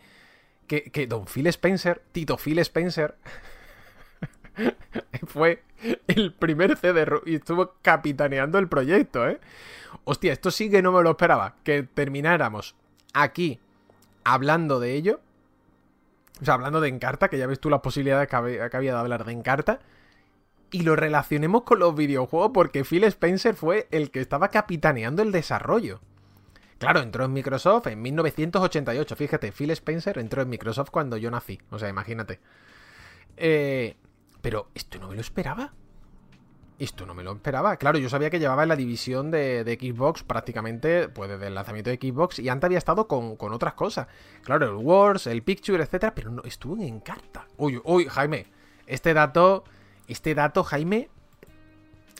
Que, 0.67 0.83
que 0.83 1.07
Don 1.07 1.25
Phil 1.25 1.47
Spencer, 1.47 2.03
Tito 2.11 2.37
Phil 2.37 2.59
Spencer, 2.59 3.17
fue 5.27 5.63
el 6.07 6.33
primer 6.33 6.77
CD 6.77 7.05
y 7.25 7.35
estuvo 7.35 7.75
capitaneando 7.81 8.59
el 8.59 8.67
proyecto, 8.67 9.27
¿eh? 9.27 9.39
Hostia, 10.03 10.33
esto 10.33 10.51
sí 10.51 10.69
que 10.69 10.81
no 10.81 10.91
me 10.91 11.03
lo 11.03 11.11
esperaba. 11.11 11.55
Que 11.63 11.83
termináramos 11.83 12.75
aquí 13.13 13.59
hablando 14.23 14.79
de 14.79 14.93
ello. 14.93 15.19
O 16.41 16.45
sea, 16.45 16.53
hablando 16.53 16.79
de 16.79 16.89
Encarta, 16.89 17.27
que 17.27 17.37
ya 17.37 17.47
ves 17.47 17.59
tú 17.59 17.69
las 17.69 17.81
posibilidades 17.81 18.27
que 18.27 18.35
había, 18.35 18.69
que 18.69 18.77
había 18.77 18.93
de 18.93 18.99
hablar 18.99 19.25
de 19.25 19.33
Encarta. 19.33 19.79
Y 20.71 20.81
lo 20.83 20.95
relacionemos 20.95 21.63
con 21.63 21.79
los 21.79 21.95
videojuegos 21.95 22.51
porque 22.53 22.85
Phil 22.85 23.03
Spencer 23.05 23.55
fue 23.55 23.87
el 23.91 24.11
que 24.11 24.21
estaba 24.21 24.49
capitaneando 24.49 25.21
el 25.23 25.31
desarrollo. 25.31 25.99
Claro, 26.77 27.01
entró 27.01 27.25
en 27.25 27.33
Microsoft 27.33 27.87
en 27.87 28.01
1988. 28.01 29.15
Fíjate, 29.15 29.51
Phil 29.51 29.71
Spencer 29.71 30.17
entró 30.17 30.41
en 30.41 30.49
Microsoft 30.49 30.91
cuando 30.91 31.17
yo 31.17 31.29
nací. 31.29 31.59
O 31.71 31.79
sea, 31.79 31.89
imagínate. 31.89 32.39
Eh, 33.35 33.97
pero 34.41 34.69
esto 34.73 34.99
no 34.99 35.07
me 35.09 35.15
lo 35.15 35.21
esperaba. 35.21 35.73
Esto 36.77 37.05
no 37.05 37.13
me 37.13 37.23
lo 37.23 37.33
esperaba. 37.33 37.75
Claro, 37.75 37.97
yo 37.99 38.07
sabía 38.07 38.29
que 38.29 38.39
llevaba 38.39 38.63
en 38.63 38.69
la 38.69 38.77
división 38.77 39.31
de, 39.31 39.77
Xbox 39.79 40.23
prácticamente, 40.23 41.09
pues 41.09 41.29
desde 41.29 41.47
el 41.47 41.55
lanzamiento 41.55 41.89
de 41.89 41.97
Xbox, 41.97 42.39
y 42.39 42.47
antes 42.47 42.67
había 42.67 42.77
estado 42.77 43.07
con, 43.07 43.35
otras 43.37 43.73
cosas. 43.73 44.07
Claro, 44.43 44.65
el 44.65 44.75
Wars, 44.75 45.27
el 45.27 45.43
Picture, 45.43 45.83
etcétera, 45.83 46.15
pero 46.15 46.31
no, 46.31 46.41
estuvo 46.43 46.75
en 46.75 46.83
Encarta. 46.83 47.47
Uy, 47.57 47.81
uy, 47.83 48.05
Jaime, 48.05 48.45
este 48.87 49.13
dato, 49.13 49.65
este 50.07 50.33
dato, 50.33 50.63
Jaime, 50.63 51.09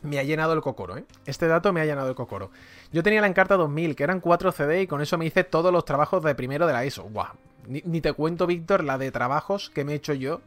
me 0.03 0.19
ha 0.19 0.23
llenado 0.23 0.51
el 0.51 0.61
cocoro, 0.61 0.97
¿eh? 0.97 1.05
Este 1.25 1.47
dato 1.47 1.71
me 1.71 1.79
ha 1.79 1.85
llenado 1.85 2.09
el 2.09 2.15
cocoro. 2.15 2.51
Yo 2.91 3.01
tenía 3.01 3.21
la 3.21 3.27
Encarta 3.27 3.55
2000, 3.55 3.95
que 3.95 4.03
eran 4.03 4.19
4 4.19 4.51
CD, 4.51 4.81
y 4.81 4.87
con 4.87 4.99
eso 5.01 5.17
me 5.17 5.25
hice 5.25 5.45
todos 5.45 5.71
los 5.71 5.85
trabajos 5.85 6.21
de 6.21 6.35
primero 6.35 6.67
de 6.67 6.73
la 6.73 6.85
ISO. 6.85 7.03
Guau. 7.03 7.33
ni 7.65 8.01
te 8.01 8.11
cuento, 8.11 8.45
Víctor, 8.45 8.83
la 8.83 8.97
de 8.97 9.09
trabajos 9.09 9.69
que 9.69 9.85
me 9.85 9.93
he 9.93 9.95
hecho 9.95 10.13
yo 10.13 10.41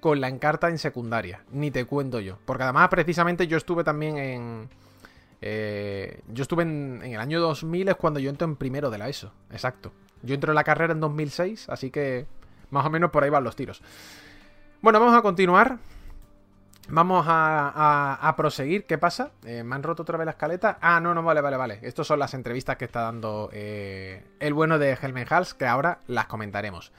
con 0.00 0.20
la 0.20 0.28
encarta 0.28 0.68
en 0.68 0.78
secundaria. 0.78 1.44
Ni 1.50 1.70
te 1.70 1.84
cuento 1.84 2.20
yo. 2.20 2.38
Porque 2.44 2.64
además, 2.64 2.88
precisamente, 2.88 3.46
yo 3.46 3.56
estuve 3.56 3.84
también 3.84 4.18
en. 4.18 4.68
Eh, 5.40 6.20
yo 6.28 6.42
estuve 6.42 6.62
en, 6.62 7.02
el 7.04 7.20
año 7.20 7.40
2000, 7.40 7.88
es 7.88 7.96
cuando 7.96 8.20
yo 8.20 8.30
entro 8.30 8.46
en 8.46 8.56
primero 8.56 8.90
de 8.90 8.98
la 8.98 9.08
ESO. 9.08 9.32
Exacto. 9.50 9.92
Yo 10.22 10.34
entro 10.34 10.52
en 10.52 10.56
la 10.56 10.64
carrera 10.64 10.92
en 10.92 11.00
2006, 11.00 11.68
así 11.68 11.90
que 11.90 12.26
más 12.70 12.84
o 12.86 12.90
menos 12.90 13.10
por 13.10 13.22
ahí 13.22 13.30
van 13.30 13.44
los 13.44 13.54
tiros. 13.54 13.82
Bueno, 14.80 14.98
vamos 15.00 15.16
a 15.16 15.22
continuar. 15.22 15.78
Vamos 16.88 17.26
a, 17.28 18.34
proseguir. 18.36 18.84
¿Qué 18.84 18.96
pasa? 18.96 19.32
Eh, 19.44 19.64
¿Me 19.64 19.74
han 19.74 19.82
roto 19.82 20.02
otra 20.02 20.16
vez 20.18 20.24
la 20.24 20.30
escaleta? 20.32 20.78
Ah, 20.80 21.00
no, 21.00 21.14
no, 21.14 21.22
vale, 21.22 21.40
vale, 21.40 21.56
vale. 21.56 21.80
Estas 21.82 22.06
son 22.06 22.20
las 22.20 22.32
entrevistas 22.34 22.76
que 22.76 22.84
está 22.84 23.00
dando 23.00 23.50
eh, 23.52 24.24
el 24.38 24.54
bueno 24.54 24.78
de 24.78 24.92
Helmen 25.00 25.26
Hals, 25.28 25.54
que 25.54 25.66
ahora 25.66 25.98
las 26.06 26.26
comentaremos. 26.26 26.92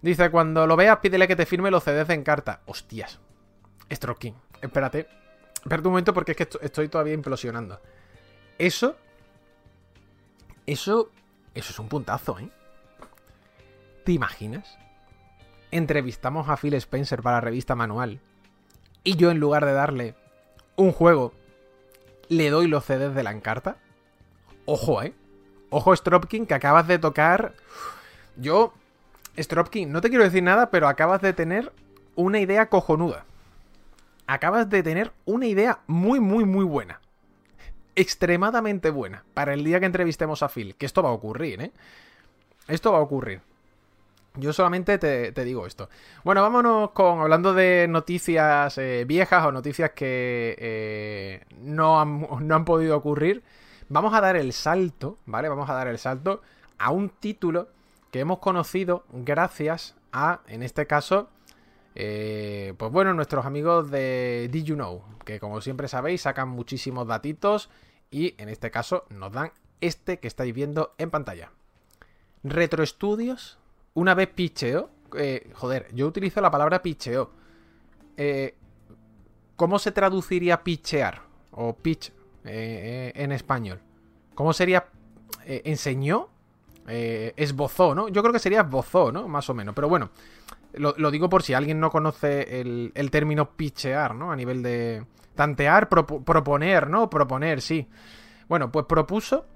Dice, 0.00 0.30
cuando 0.30 0.66
lo 0.66 0.76
veas, 0.76 0.98
pídele 0.98 1.26
que 1.26 1.36
te 1.36 1.46
firme 1.46 1.70
los 1.70 1.84
CDs 1.84 2.08
en 2.10 2.22
carta. 2.22 2.60
Hostias. 2.66 3.18
Stroking. 3.90 4.34
Espérate. 4.60 5.08
Espérate 5.56 5.88
un 5.88 5.92
momento 5.92 6.14
porque 6.14 6.32
es 6.32 6.36
que 6.36 6.48
estoy 6.62 6.88
todavía 6.88 7.14
implosionando. 7.14 7.80
Eso... 8.58 8.96
Eso... 10.66 11.10
Eso 11.54 11.72
es 11.72 11.78
un 11.78 11.88
puntazo, 11.88 12.38
¿eh? 12.38 12.48
¿Te 14.04 14.12
imaginas? 14.12 14.78
Entrevistamos 15.70 16.48
a 16.48 16.56
Phil 16.56 16.74
Spencer 16.74 17.20
para 17.20 17.38
la 17.38 17.40
revista 17.40 17.74
Manual. 17.74 18.20
Y 19.02 19.16
yo 19.16 19.30
en 19.30 19.40
lugar 19.40 19.64
de 19.64 19.72
darle 19.72 20.14
un 20.76 20.92
juego, 20.92 21.32
le 22.28 22.50
doy 22.50 22.68
los 22.68 22.84
CDs 22.84 23.14
de 23.14 23.22
la 23.24 23.32
encarta. 23.32 23.76
Ojo, 24.66 25.02
¿eh? 25.02 25.14
Ojo, 25.70 25.94
Stropkin, 25.96 26.46
que 26.46 26.54
acabas 26.54 26.86
de 26.86 26.98
tocar... 26.98 27.54
Yo 28.36 28.72
Stropkin, 29.38 29.92
no 29.92 30.00
te 30.00 30.08
quiero 30.08 30.24
decir 30.24 30.42
nada, 30.42 30.70
pero 30.70 30.88
acabas 30.88 31.20
de 31.22 31.32
tener 31.32 31.72
una 32.14 32.40
idea 32.40 32.68
cojonuda. 32.68 33.24
Acabas 34.26 34.68
de 34.68 34.82
tener 34.82 35.12
una 35.24 35.46
idea 35.46 35.80
muy, 35.86 36.20
muy, 36.20 36.44
muy 36.44 36.64
buena. 36.64 37.00
Extremadamente 37.94 38.90
buena. 38.90 39.24
Para 39.34 39.54
el 39.54 39.64
día 39.64 39.80
que 39.80 39.86
entrevistemos 39.86 40.42
a 40.42 40.48
Phil. 40.48 40.74
Que 40.74 40.86
esto 40.86 41.02
va 41.02 41.08
a 41.10 41.12
ocurrir, 41.12 41.62
¿eh? 41.62 41.72
Esto 42.66 42.92
va 42.92 42.98
a 42.98 43.02
ocurrir. 43.02 43.40
Yo 44.34 44.52
solamente 44.52 44.98
te, 44.98 45.44
digo 45.44 45.66
esto. 45.66 45.88
Bueno, 46.22 46.42
vámonos 46.42 46.90
con 46.90 47.20
hablando 47.20 47.54
de 47.54 47.86
noticias 47.88 48.76
eh, 48.78 49.04
viejas 49.06 49.44
o 49.46 49.52
noticias 49.52 49.92
que 49.92 50.54
eh, 50.58 51.44
no, 51.60 52.00
han, 52.00 52.26
no 52.46 52.54
han 52.54 52.64
podido 52.64 52.96
ocurrir. 52.96 53.42
Vamos 53.88 54.12
a 54.14 54.20
dar 54.20 54.36
el 54.36 54.52
salto, 54.52 55.18
¿vale? 55.26 55.48
Vamos 55.48 55.68
a 55.70 55.74
dar 55.74 55.88
el 55.88 55.98
salto 55.98 56.42
a 56.78 56.90
un 56.90 57.08
título 57.08 57.68
que 58.10 58.20
hemos 58.20 58.38
conocido 58.38 59.04
gracias 59.12 59.94
a, 60.12 60.40
en 60.46 60.62
este 60.62 60.86
caso, 60.86 61.28
eh, 61.94 62.74
pues 62.78 62.90
bueno, 62.92 63.12
nuestros 63.14 63.44
amigos 63.44 63.90
de 63.90 64.48
Did 64.50 64.64
You 64.64 64.74
Know, 64.76 65.02
que 65.24 65.40
como 65.40 65.60
siempre 65.60 65.88
sabéis 65.88 66.22
sacan 66.22 66.48
muchísimos 66.48 67.06
datitos 67.06 67.70
y 68.10 68.34
en 68.38 68.48
este 68.48 68.70
caso 68.70 69.04
nos 69.10 69.32
dan 69.32 69.52
este 69.80 70.18
que 70.18 70.28
estáis 70.28 70.54
viendo 70.54 70.94
en 70.98 71.10
pantalla. 71.10 71.52
Retro 72.42 72.84
Studios, 72.86 73.58
una 73.94 74.14
vez 74.14 74.28
picheó, 74.28 74.90
eh, 75.16 75.50
joder, 75.54 75.88
yo 75.94 76.06
utilizo 76.06 76.40
la 76.40 76.50
palabra 76.50 76.82
picheó. 76.82 77.30
Eh, 78.16 78.54
¿Cómo 79.56 79.78
se 79.78 79.90
traduciría 79.90 80.62
pichear 80.62 81.22
o 81.50 81.74
pitch 81.74 82.12
en 82.44 83.32
español? 83.32 83.80
¿Cómo 84.36 84.52
sería? 84.52 84.86
¿Enseñó? 85.44 86.28
Eh, 86.88 87.34
esbozó, 87.36 87.94
¿no? 87.94 88.08
Yo 88.08 88.22
creo 88.22 88.32
que 88.32 88.38
sería 88.38 88.62
esbozó, 88.62 89.12
¿no? 89.12 89.28
Más 89.28 89.48
o 89.50 89.54
menos. 89.54 89.74
Pero 89.74 89.88
bueno, 89.88 90.10
lo, 90.74 91.10
digo 91.10 91.28
por 91.28 91.42
si 91.42 91.54
alguien 91.54 91.80
no 91.80 91.90
conoce 91.90 92.60
el, 92.60 93.10
término 93.10 93.56
pichear, 93.56 94.14
¿no? 94.14 94.32
A 94.32 94.36
nivel 94.36 94.62
de 94.62 95.04
tantear, 95.34 95.88
proponer, 95.88 96.88
¿no? 96.88 97.10
Proponer, 97.10 97.60
sí. 97.60 97.88
Bueno, 98.48 98.72
pues 98.72 98.86
propuso 98.86 99.46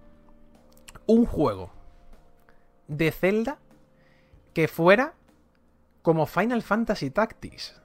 un 1.06 1.24
juego 1.26 1.72
de 2.88 3.10
Zelda 3.10 3.58
que 4.52 4.68
fuera 4.68 5.14
como 6.02 6.26
Final 6.26 6.62
Fantasy 6.62 7.10
Tactics. 7.10 7.80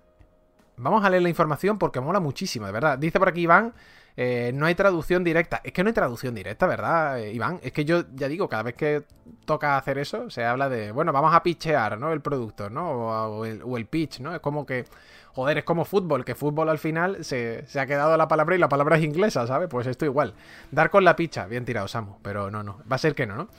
vamos 0.75 1.05
a 1.05 1.09
leer 1.09 1.23
la 1.23 1.29
información 1.29 1.77
porque 1.77 2.01
mola 2.01 2.19
muchísimo, 2.19 2.65
de 2.65 2.71
verdad. 2.71 2.97
Dice 2.97 3.19
por 3.19 3.29
aquí 3.29 3.41
Iván, 3.41 3.73
eh, 4.20 4.51
no 4.55 4.65
hay 4.65 4.74
traducción 4.74 5.24
directa. 5.24 5.61
Es 5.63 5.72
que 5.72 5.84
no 5.84 5.89
hay 5.89 5.93
traducción 5.93 6.34
directa, 6.34 6.65
¿verdad, 6.65 7.20
eh, 7.20 7.32
Iván? 7.32 7.59
Es 7.61 7.72
que 7.72 7.86
yo 7.86 8.03
ya 8.15 8.28
digo, 8.28 8.49
cada 8.49 8.63
vez 8.63 8.74
que 8.74 9.03
toca 9.45 9.78
hacer 9.78 9.99
eso, 9.99 10.32
se 10.32 10.43
habla 10.43 10.70
de, 10.70 10.91
bueno, 10.91 11.13
vamos 11.13 11.36
a 11.36 11.43
pitchear, 11.43 11.99
¿no? 11.99 12.11
El 12.11 12.22
producto, 12.22 12.68
¿no? 12.72 12.89
O, 12.89 13.45
el, 13.45 13.86
pitch, 13.86 14.20
¿no? 14.20 14.34
Es 14.34 14.41
como 14.41 14.65
que, 14.65 14.86
joder, 15.34 15.59
es 15.59 15.63
como 15.63 15.86
fútbol, 15.86 16.26
que 16.26 16.34
fútbol 16.34 16.68
al 16.70 16.80
final 16.80 17.24
se, 17.24 17.63
ha 17.80 17.86
quedado 17.86 18.18
la 18.18 18.28
palabra 18.28 18.55
y 18.55 18.57
la 18.57 18.70
palabra 18.70 18.97
es 18.97 19.03
inglesa, 19.03 19.45
¿sabes? 19.45 19.70
Pues 19.70 19.86
esto 19.86 20.05
igual. 20.05 20.34
Dar 20.72 20.89
con 20.89 21.03
la 21.03 21.15
picha, 21.15 21.45
bien 21.45 21.63
tirado, 21.63 21.88
Samu, 21.88 22.18
pero 22.24 22.49
no, 22.49 22.63
no, 22.63 22.80
va 22.91 22.95
a 22.95 22.99
ser 22.99 23.13
que 23.13 23.28
no, 23.28 23.36
¿no? 23.36 23.49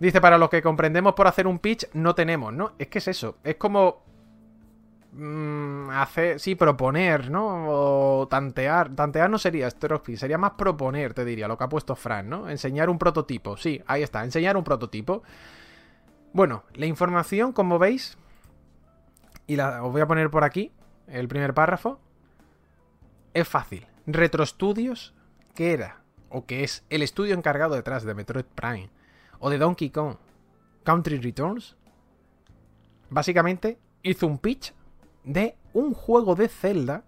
Dice, 0.00 0.20
para 0.20 0.36
los 0.36 0.50
que 0.50 0.62
comprendemos 0.62 1.14
por 1.14 1.28
hacer 1.28 1.46
un 1.46 1.60
pitch, 1.60 1.88
no 1.92 2.16
tenemos, 2.16 2.52
¿no? 2.52 2.72
Es 2.78 2.88
que 2.88 2.98
es 2.98 3.06
eso, 3.06 3.36
es 3.44 3.54
como 3.54 4.02
mmm, 5.12 5.90
hacer, 5.90 6.40
sí, 6.40 6.54
proponer, 6.54 7.30
¿no? 7.30 7.66
O 7.68 8.28
tantear. 8.28 8.94
Tantear 8.94 9.30
no 9.30 9.38
sería 9.38 9.70
Strophy, 9.70 10.16
sería 10.16 10.38
más 10.38 10.52
proponer, 10.52 11.14
te 11.14 11.24
diría, 11.24 11.48
lo 11.48 11.58
que 11.58 11.64
ha 11.64 11.68
puesto 11.68 11.96
Fran, 11.96 12.28
¿no? 12.28 12.48
Enseñar 12.48 12.90
un 12.90 12.98
prototipo. 12.98 13.56
Sí, 13.56 13.82
ahí 13.86 14.02
está, 14.02 14.24
enseñar 14.24 14.56
un 14.56 14.64
prototipo. 14.64 15.22
Bueno, 16.32 16.64
la 16.74 16.86
información, 16.86 17.52
como 17.52 17.78
veis, 17.78 18.18
y 19.46 19.56
la, 19.56 19.82
os 19.82 19.92
voy 19.92 20.00
a 20.02 20.06
poner 20.06 20.30
por 20.30 20.44
aquí, 20.44 20.72
el 21.06 21.28
primer 21.28 21.54
párrafo, 21.54 22.00
es 23.34 23.48
fácil. 23.48 23.86
Retrostudios, 24.06 25.14
que 25.54 25.72
era, 25.72 26.02
o 26.28 26.44
que 26.44 26.64
es 26.64 26.84
el 26.90 27.02
estudio 27.02 27.34
encargado 27.34 27.74
detrás 27.74 28.04
de 28.04 28.14
Metroid 28.14 28.44
Prime, 28.44 28.90
o 29.38 29.50
de 29.50 29.58
Donkey 29.58 29.90
Kong, 29.90 30.16
Country 30.84 31.18
Returns, 31.18 31.76
básicamente 33.10 33.78
hizo 34.02 34.26
un 34.26 34.38
pitch 34.38 34.74
de 35.28 35.56
un 35.74 35.92
juego 35.92 36.34
de 36.34 36.48
Zelda 36.48 37.04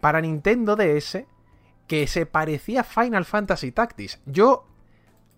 para 0.00 0.22
Nintendo 0.22 0.76
DS 0.76 1.24
que 1.86 2.06
se 2.06 2.24
parecía 2.24 2.80
a 2.80 2.84
Final 2.84 3.26
Fantasy 3.26 3.70
Tactics. 3.70 4.20
Yo, 4.24 4.66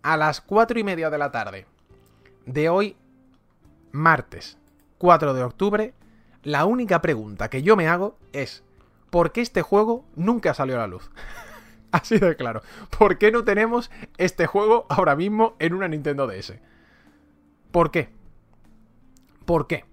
a 0.02 0.16
las 0.16 0.40
4 0.40 0.78
y 0.78 0.84
media 0.84 1.10
de 1.10 1.18
la 1.18 1.32
tarde 1.32 1.66
de 2.46 2.68
hoy, 2.68 2.96
martes 3.90 4.56
4 4.98 5.34
de 5.34 5.42
octubre, 5.42 5.94
la 6.44 6.64
única 6.64 7.02
pregunta 7.02 7.50
que 7.50 7.62
yo 7.62 7.74
me 7.76 7.88
hago 7.88 8.16
es, 8.32 8.62
¿por 9.10 9.32
qué 9.32 9.40
este 9.40 9.62
juego 9.62 10.04
nunca 10.14 10.54
salió 10.54 10.76
a 10.76 10.78
la 10.78 10.86
luz? 10.86 11.10
Así 11.90 12.18
de 12.18 12.36
claro. 12.36 12.62
¿Por 12.96 13.18
qué 13.18 13.32
no 13.32 13.42
tenemos 13.42 13.90
este 14.16 14.46
juego 14.46 14.86
ahora 14.88 15.16
mismo 15.16 15.56
en 15.58 15.74
una 15.74 15.88
Nintendo 15.88 16.28
DS? 16.28 16.54
¿Por 17.72 17.90
qué? 17.90 18.10
¿Por 19.44 19.66
qué? 19.66 19.84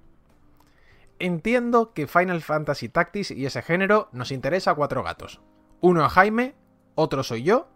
Entiendo 1.19 1.93
que 1.93 2.07
Final 2.07 2.41
Fantasy 2.41 2.89
Tactics 2.89 3.31
y 3.31 3.45
ese 3.45 3.61
género 3.61 4.09
nos 4.11 4.31
interesa 4.31 4.71
a 4.71 4.75
cuatro 4.75 5.03
gatos. 5.03 5.41
Uno 5.81 6.05
es 6.05 6.11
Jaime, 6.11 6.55
otro 6.95 7.23
soy 7.23 7.43
yo, 7.43 7.67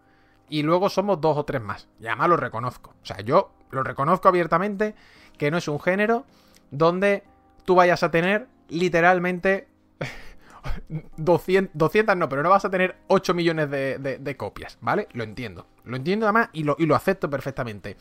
y 0.49 0.63
luego 0.63 0.89
somos 0.89 1.19
dos 1.19 1.37
o 1.37 1.45
tres 1.45 1.61
más. 1.61 1.87
Y 1.99 2.07
además 2.07 2.29
lo 2.29 2.37
reconozco. 2.37 2.95
O 3.01 3.05
sea, 3.05 3.19
yo 3.21 3.51
lo 3.71 3.83
reconozco 3.83 4.27
abiertamente 4.27 4.95
que 5.37 5.51
no 5.51 5.57
es 5.57 5.67
un 5.67 5.79
género 5.79 6.25
donde 6.71 7.23
tú 7.65 7.75
vayas 7.75 8.03
a 8.03 8.11
tener 8.11 8.47
literalmente 8.69 9.67
200, 11.17 11.77
200 11.77 12.15
no, 12.17 12.29
pero 12.29 12.43
no 12.43 12.49
vas 12.49 12.65
a 12.65 12.69
tener 12.69 12.97
8 13.07 13.33
millones 13.33 13.69
de, 13.69 14.35
copias, 14.37 14.77
¿vale? 14.81 15.07
Lo 15.11 15.23
entiendo. 15.23 15.67
Lo 15.83 15.97
entiendo 15.97 16.25
además 16.25 16.49
y 16.53 16.63
lo 16.63 16.95
acepto 16.95 17.29
perfectamente. 17.29 17.97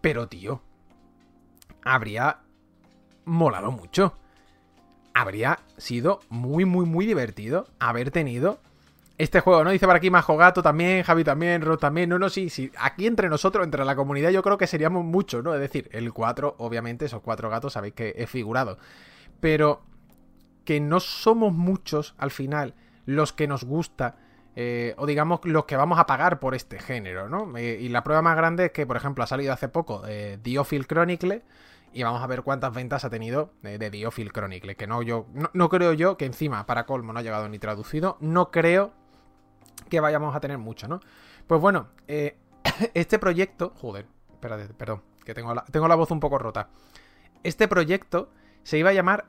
Pero, 0.00 0.28
tío, 0.28 0.60
habría 1.82 2.40
molado 3.24 3.70
mucho 3.70 4.18
habría 5.14 5.60
sido 5.76 6.20
muy, 6.28 6.64
muy, 6.64 6.84
muy 6.84 7.06
divertido 7.06 7.66
haber 7.78 8.10
tenido 8.10 8.58
este 9.16 9.40
juego, 9.40 9.62
¿no? 9.62 9.70
Dice 9.70 9.86
por 9.86 9.94
aquí 9.94 10.10
Majo 10.10 10.36
Gato 10.36 10.62
también, 10.62 11.04
Javi 11.04 11.22
también, 11.22 11.62
Ro 11.62 11.78
también. 11.78 12.08
No, 12.10 12.18
no, 12.18 12.28
sí, 12.28 12.50
sí. 12.50 12.72
Aquí 12.78 13.06
entre 13.06 13.28
nosotros, 13.28 13.64
entre 13.64 13.84
la 13.84 13.94
comunidad, 13.94 14.30
yo 14.30 14.42
creo 14.42 14.58
que 14.58 14.66
seríamos 14.66 15.04
muchos, 15.04 15.44
¿no? 15.44 15.54
Es 15.54 15.60
decir, 15.60 15.88
el 15.92 16.12
4, 16.12 16.56
obviamente, 16.58 17.04
esos 17.04 17.22
cuatro 17.22 17.48
gatos 17.48 17.74
sabéis 17.74 17.94
que 17.94 18.14
he 18.16 18.26
figurado. 18.26 18.76
Pero 19.40 19.82
que 20.64 20.80
no 20.80 20.98
somos 20.98 21.52
muchos 21.52 22.14
al 22.18 22.30
final 22.30 22.74
los 23.06 23.32
que 23.32 23.46
nos 23.46 23.64
gusta. 23.64 24.16
Eh, 24.56 24.94
o 24.98 25.06
digamos 25.06 25.40
los 25.44 25.64
que 25.64 25.76
vamos 25.76 25.98
a 25.98 26.06
pagar 26.06 26.38
por 26.38 26.54
este 26.54 26.78
género, 26.78 27.28
¿no? 27.28 27.56
Eh, 27.56 27.78
y 27.80 27.88
la 27.88 28.04
prueba 28.04 28.22
más 28.22 28.36
grande 28.36 28.66
es 28.66 28.72
que, 28.72 28.86
por 28.86 28.96
ejemplo, 28.96 29.24
ha 29.24 29.26
salido 29.26 29.52
hace 29.52 29.68
poco 29.68 30.02
eh, 30.06 30.38
Diophil 30.42 30.86
Chronicle, 30.86 31.42
y 31.94 32.02
vamos 32.02 32.20
a 32.22 32.26
ver 32.26 32.42
cuántas 32.42 32.74
ventas 32.74 33.04
ha 33.04 33.10
tenido 33.10 33.52
de, 33.62 33.78
de 33.78 33.88
Diophil 33.88 34.32
Chronicle. 34.32 34.74
Que 34.74 34.88
no, 34.88 35.00
yo, 35.02 35.26
no, 35.52 35.68
creo 35.68 35.92
yo 35.92 36.16
que 36.16 36.26
encima, 36.26 36.66
para 36.66 36.86
colmo, 36.86 37.12
no 37.12 37.20
ha 37.20 37.22
llegado 37.22 37.48
ni 37.48 37.60
traducido. 37.60 38.18
No 38.20 38.50
creo 38.50 38.92
que 39.88 40.00
vayamos 40.00 40.34
a 40.34 40.40
tener 40.40 40.58
mucho, 40.58 40.88
¿no? 40.88 40.98
Pues 41.46 41.60
bueno, 41.60 41.88
eh, 42.08 42.36
este 42.94 43.20
proyecto. 43.20 43.72
Joder, 43.76 44.06
espérate, 44.32 44.74
perdón, 44.74 45.02
que 45.24 45.34
tengo 45.34 45.54
la, 45.54 45.64
tengo 45.66 45.86
la 45.86 45.94
voz 45.94 46.10
un 46.10 46.18
poco 46.18 46.36
rota. 46.38 46.68
Este 47.44 47.68
proyecto 47.68 48.28
se 48.64 48.76
iba 48.76 48.90
a 48.90 48.94
llamar 48.94 49.26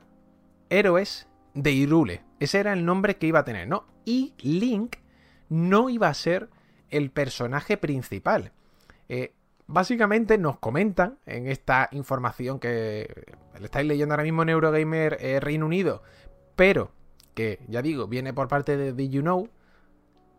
Héroes 0.68 1.28
de 1.54 1.70
Irule. 1.70 2.24
Ese 2.40 2.58
era 2.58 2.72
el 2.72 2.84
nombre 2.84 3.16
que 3.16 3.28
iba 3.28 3.38
a 3.38 3.44
tener, 3.44 3.68
¿no? 3.68 3.86
Y 4.04 4.34
Link 4.38 4.96
no 5.48 5.88
iba 5.88 6.08
a 6.08 6.14
ser 6.14 6.50
el 6.90 7.12
personaje 7.12 7.76
principal. 7.76 8.50
Eh, 9.08 9.35
Básicamente 9.68 10.38
nos 10.38 10.58
comentan 10.58 11.18
en 11.26 11.48
esta 11.48 11.88
información 11.90 12.60
que 12.60 13.26
le 13.58 13.64
estáis 13.64 13.86
leyendo 13.86 14.14
ahora 14.14 14.22
mismo 14.22 14.42
en 14.42 14.50
Eurogamer 14.50 15.18
eh, 15.20 15.40
Reino 15.40 15.66
Unido, 15.66 16.02
pero 16.54 16.92
que 17.34 17.60
ya 17.68 17.82
digo, 17.82 18.06
viene 18.06 18.32
por 18.32 18.48
parte 18.48 18.76
de 18.76 18.92
Did 18.92 19.10
You 19.10 19.22
Know, 19.22 19.48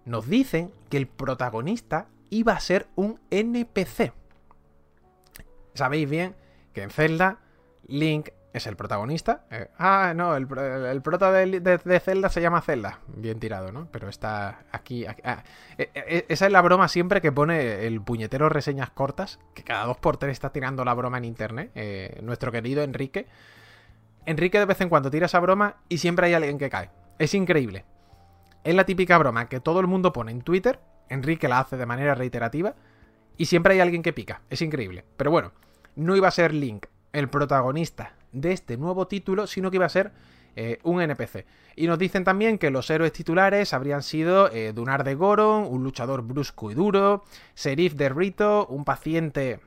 nos 0.05 0.27
dicen 0.27 0.71
que 0.89 0.97
el 0.97 1.07
protagonista 1.07 2.07
iba 2.29 2.53
a 2.53 2.59
ser 2.59 2.87
un 2.95 3.19
NPC. 3.29 4.13
Sabéis 5.73 6.09
bien 6.09 6.35
que 6.73 6.83
en 6.83 6.89
Zelda 6.89 7.39
Link 7.85 8.29
es 8.57 8.67
el 8.67 8.75
protagonista. 8.75 9.45
Eh, 9.49 9.69
ah, 9.77 10.13
no, 10.15 10.35
el, 10.35 10.47
el, 10.87 11.01
prota 11.01 11.31
de, 11.31 11.99
Zelda 12.03 12.29
se 12.29 12.41
llama 12.41 12.61
Zelda. 12.61 12.99
Bien 13.07 13.39
tirado, 13.39 13.71
¿no? 13.71 13.87
Pero 13.91 14.09
está 14.09 14.65
aquí. 14.71 15.05
Ah, 15.05 15.43
e, 15.77 15.89
e, 15.93 16.03
e, 16.17 16.25
esa 16.27 16.45
es 16.45 16.51
la 16.51 16.61
broma 16.61 16.87
siempre 16.87 17.21
que 17.21 17.31
pone 17.31 17.85
el 17.85 18.01
puñetero 18.01 18.49
reseñas 18.49 18.89
cortas, 18.89 19.39
que 19.53 19.63
cada 19.63 19.85
dos 19.85 19.97
por 19.97 20.17
tres 20.17 20.33
está 20.33 20.51
tirando 20.51 20.83
la 20.83 20.93
broma 20.93 21.17
en 21.17 21.25
internet. 21.25 21.71
Eh, 21.75 22.19
nuestro 22.21 22.51
querido 22.51 22.83
Enrique. 22.83 23.27
Enrique 24.25 24.59
de 24.59 24.65
vez 24.65 24.81
en 24.81 24.89
cuando 24.89 25.09
tira 25.09 25.27
esa 25.27 25.39
broma 25.39 25.77
y 25.87 25.99
siempre 25.99 26.27
hay 26.27 26.33
alguien 26.33 26.57
que 26.57 26.69
cae. 26.69 26.89
Es 27.17 27.33
increíble. 27.33 27.85
Es 28.63 28.75
la 28.75 28.85
típica 28.85 29.17
broma 29.17 29.47
que 29.47 29.59
todo 29.59 29.79
el 29.79 29.87
mundo 29.87 30.11
pone 30.11 30.31
en 30.31 30.41
Twitter. 30.41 30.79
Enrique 31.09 31.47
la 31.47 31.59
hace 31.59 31.77
de 31.77 31.85
manera 31.85 32.13
reiterativa. 32.13 32.75
Y 33.37 33.45
siempre 33.45 33.75
hay 33.75 33.79
alguien 33.79 34.03
que 34.03 34.13
pica. 34.13 34.41
Es 34.49 34.61
increíble. 34.61 35.05
Pero 35.15 35.31
bueno, 35.31 35.53
no 35.95 36.15
iba 36.15 36.27
a 36.27 36.31
ser 36.31 36.53
Link 36.53 36.87
el 37.13 37.29
protagonista 37.29 38.16
de 38.41 38.53
este 38.53 38.77
nuevo 38.77 39.07
título, 39.07 39.47
sino 39.47 39.69
que 39.69 39.77
iba 39.77 39.85
a 39.85 39.89
ser 39.89 40.11
eh, 40.59 40.79
un 40.81 40.99
NPC. 40.99 41.45
Y 41.75 41.85
nos 41.85 41.99
dicen 41.99 42.23
también 42.23 42.57
que 42.57 42.71
los 42.71 42.89
héroes 42.89 43.13
titulares 43.13 43.75
habrían 43.75 44.01
sido 44.01 44.51
eh, 44.51 44.73
Dunar 44.73 45.03
de 45.03 45.13
Goron, 45.13 45.67
un 45.69 45.83
luchador 45.83 46.23
brusco 46.23 46.71
y 46.71 46.73
duro, 46.73 47.23
Serif 47.53 47.93
de 47.93 48.09
Rito, 48.09 48.65
un 48.65 48.83
paciente 48.83 49.59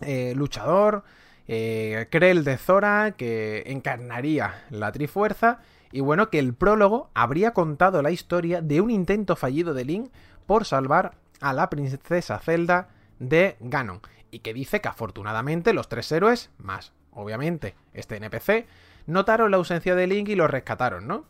eh, 0.00 0.34
luchador, 0.36 1.02
Krell 1.48 2.44
de 2.44 2.58
Zora, 2.58 3.16
que 3.16 3.64
encarnaría 3.66 4.66
la 4.70 4.92
Trifuerza, 4.92 5.62
y 5.90 5.98
bueno, 5.98 6.30
que 6.30 6.38
el 6.38 6.54
prólogo 6.54 7.10
habría 7.14 7.52
contado 7.52 8.00
la 8.00 8.12
historia 8.12 8.62
de 8.62 8.80
un 8.80 8.92
intento 8.92 9.34
fallido 9.34 9.74
de 9.74 9.84
Link 9.84 10.12
por 10.46 10.64
salvar 10.64 11.16
a 11.40 11.52
la 11.52 11.70
princesa 11.70 12.38
Zelda 12.38 12.90
de 13.18 13.56
Ganon, 13.58 14.00
y 14.30 14.40
que 14.40 14.54
dice 14.54 14.80
que 14.80 14.88
afortunadamente 14.88 15.72
los 15.72 15.88
tres 15.88 16.12
héroes, 16.12 16.50
más 16.58 16.92
obviamente, 17.18 17.74
este 17.92 18.16
NPC, 18.16 18.66
notaron 19.06 19.50
la 19.50 19.56
ausencia 19.56 19.94
de 19.94 20.06
Link 20.06 20.28
y 20.28 20.34
lo 20.34 20.46
rescataron, 20.46 21.06
¿no? 21.06 21.24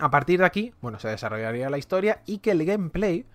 A 0.00 0.10
partir 0.10 0.40
de 0.40 0.46
aquí, 0.46 0.74
bueno, 0.80 0.98
se 0.98 1.08
desarrollaría 1.08 1.70
la 1.70 1.78
historia 1.78 2.22
y 2.26 2.38
que 2.38 2.50
el 2.50 2.64
gameplay 2.64 3.26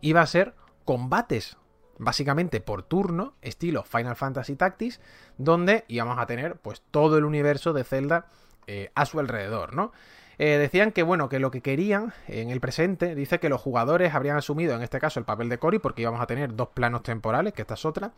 iba 0.00 0.20
a 0.20 0.26
ser 0.26 0.54
combates, 0.84 1.56
básicamente 1.98 2.60
por 2.60 2.82
turno, 2.82 3.34
estilo 3.40 3.84
Final 3.84 4.16
Fantasy 4.16 4.56
Tactics, 4.56 5.00
donde 5.36 5.84
íbamos 5.88 6.18
a 6.18 6.26
tener 6.26 6.56
pues 6.56 6.82
todo 6.90 7.18
el 7.18 7.24
universo 7.24 7.72
de 7.72 7.84
Zelda 7.84 8.26
eh, 8.66 8.90
a 8.94 9.06
su 9.06 9.20
alrededor, 9.20 9.74
¿no? 9.74 9.92
Eh, 10.38 10.56
decían 10.56 10.92
que, 10.92 11.02
bueno, 11.02 11.28
que 11.28 11.40
lo 11.40 11.50
que 11.50 11.62
querían 11.62 12.12
en 12.28 12.50
el 12.50 12.60
presente, 12.60 13.16
dice 13.16 13.40
que 13.40 13.48
los 13.48 13.60
jugadores 13.60 14.14
habrían 14.14 14.36
asumido 14.36 14.76
en 14.76 14.82
este 14.82 15.00
caso 15.00 15.18
el 15.18 15.26
papel 15.26 15.48
de 15.48 15.58
Cory, 15.58 15.80
porque 15.80 16.02
íbamos 16.02 16.20
a 16.20 16.26
tener 16.26 16.54
dos 16.54 16.68
planos 16.68 17.02
temporales, 17.02 17.52
que 17.54 17.62
esta 17.62 17.74
es 17.74 17.84
otra, 17.84 18.12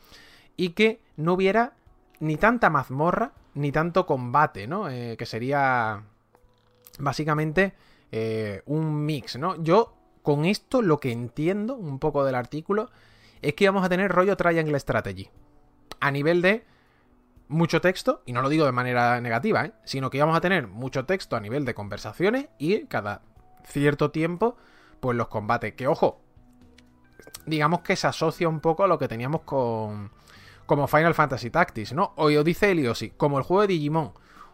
y 0.57 0.71
que 0.71 1.01
no 1.17 1.33
hubiera 1.33 1.73
ni 2.21 2.37
tanta 2.37 2.71
mazmorra, 2.71 3.33
ni 3.55 3.73
tanto 3.73 4.07
combate, 4.07 4.67
¿no? 4.67 4.89
Eh, 4.89 5.17
que 5.17 5.27
sería 5.27 6.05
básicamente 6.99 7.75
eh, 8.13 8.63
un 8.67 9.05
mix, 9.05 9.37
¿no? 9.37 9.61
Yo 9.63 9.97
con 10.23 10.45
esto 10.45 10.83
lo 10.83 11.01
que 11.01 11.13
entiendo 11.13 11.75
un 11.77 11.99
poco 11.99 12.25
del 12.25 12.35
artículo 12.35 12.91
es 13.43 13.55
que 13.55 13.67
vamos 13.67 13.85
a 13.85 13.89
tener 13.89 14.13
rollo 14.13 14.37
Triangle 14.37 14.79
Strategy. 14.79 15.31
A 15.99 16.11
nivel 16.11 16.43
de 16.43 16.65
mucho 17.49 17.81
texto, 17.81 18.23
y 18.27 18.33
no 18.33 18.43
lo 18.43 18.49
digo 18.49 18.65
de 18.65 18.73
manera 18.73 19.21
negativa, 19.21 19.65
¿eh? 19.65 19.73
sino 19.85 20.11
que 20.11 20.19
íbamos 20.19 20.37
a 20.37 20.41
tener 20.41 20.69
mucho 20.69 21.05
texto 21.05 21.37
a 21.37 21.41
nivel 21.41 21.65
de 21.65 21.75
conversaciones 21.75 22.49
y 22.59 22.85
cada 22.85 23.23
cierto 23.65 24.11
tiempo, 24.11 24.57
pues 25.01 25.17
los 25.17 25.29
combates. 25.29 25.75
Que 25.75 25.89
ojo, 25.89 26.21
digamos 27.47 27.81
que 27.81 27.97
se 27.97 28.07
asocia 28.07 28.49
un 28.49 28.61
poco 28.61 28.85
a 28.85 28.87
lo 28.87 28.99
que 28.99 29.09
teníamos 29.09 29.43
con 29.43 30.13
como 30.71 30.87
Final 30.87 31.15
Fantasy 31.15 31.51
Tactics, 31.51 31.93
¿no? 31.95 32.13
O 32.15 32.29
dice 32.29 32.71
Eliosi, 32.71 33.11
como 33.11 33.39
el 33.39 33.43
juego 33.43 33.63
de 33.63 33.67
Digimon. 33.67 34.13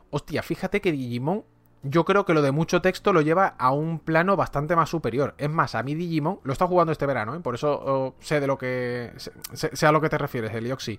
Hostia, 0.08 0.42
fíjate 0.42 0.80
que 0.80 0.90
Digimon 0.90 1.44
yo 1.82 2.06
creo 2.06 2.24
que 2.24 2.32
lo 2.32 2.40
de 2.40 2.52
mucho 2.52 2.80
texto 2.80 3.12
lo 3.12 3.20
lleva 3.20 3.48
a 3.58 3.70
un 3.70 3.98
plano 3.98 4.34
bastante 4.34 4.74
más 4.74 4.88
superior. 4.88 5.34
Es 5.36 5.50
más, 5.50 5.74
a 5.74 5.82
mí 5.82 5.94
Digimon, 5.94 6.40
lo 6.42 6.54
está 6.54 6.66
jugando 6.66 6.90
este 6.90 7.04
verano, 7.04 7.34
¿eh? 7.34 7.40
por 7.40 7.54
eso 7.54 8.14
sé 8.20 8.40
de 8.40 8.46
lo 8.46 8.56
que. 8.56 9.12
Sé, 9.52 9.86
a 9.86 9.92
lo 9.92 10.00
que 10.00 10.08
te 10.08 10.16
refieres, 10.16 10.54
Elioxi. 10.54 10.98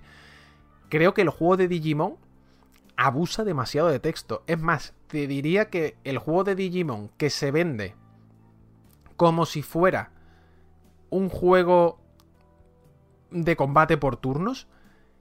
Creo 0.88 1.14
que 1.14 1.22
el 1.22 1.30
juego 1.30 1.56
de 1.56 1.66
Digimon 1.66 2.14
abusa 2.96 3.42
demasiado 3.42 3.88
de 3.88 3.98
texto. 3.98 4.44
Es 4.46 4.60
más, 4.60 4.94
te 5.08 5.26
diría 5.26 5.68
que 5.68 5.96
el 6.04 6.18
juego 6.18 6.44
de 6.44 6.54
Digimon 6.54 7.10
que 7.16 7.28
se 7.28 7.50
vende 7.50 7.96
como 9.16 9.46
si 9.46 9.62
fuera 9.62 10.12
un 11.10 11.28
juego 11.28 11.98
de 13.32 13.56
combate 13.56 13.96
por 13.96 14.16
turnos, 14.16 14.68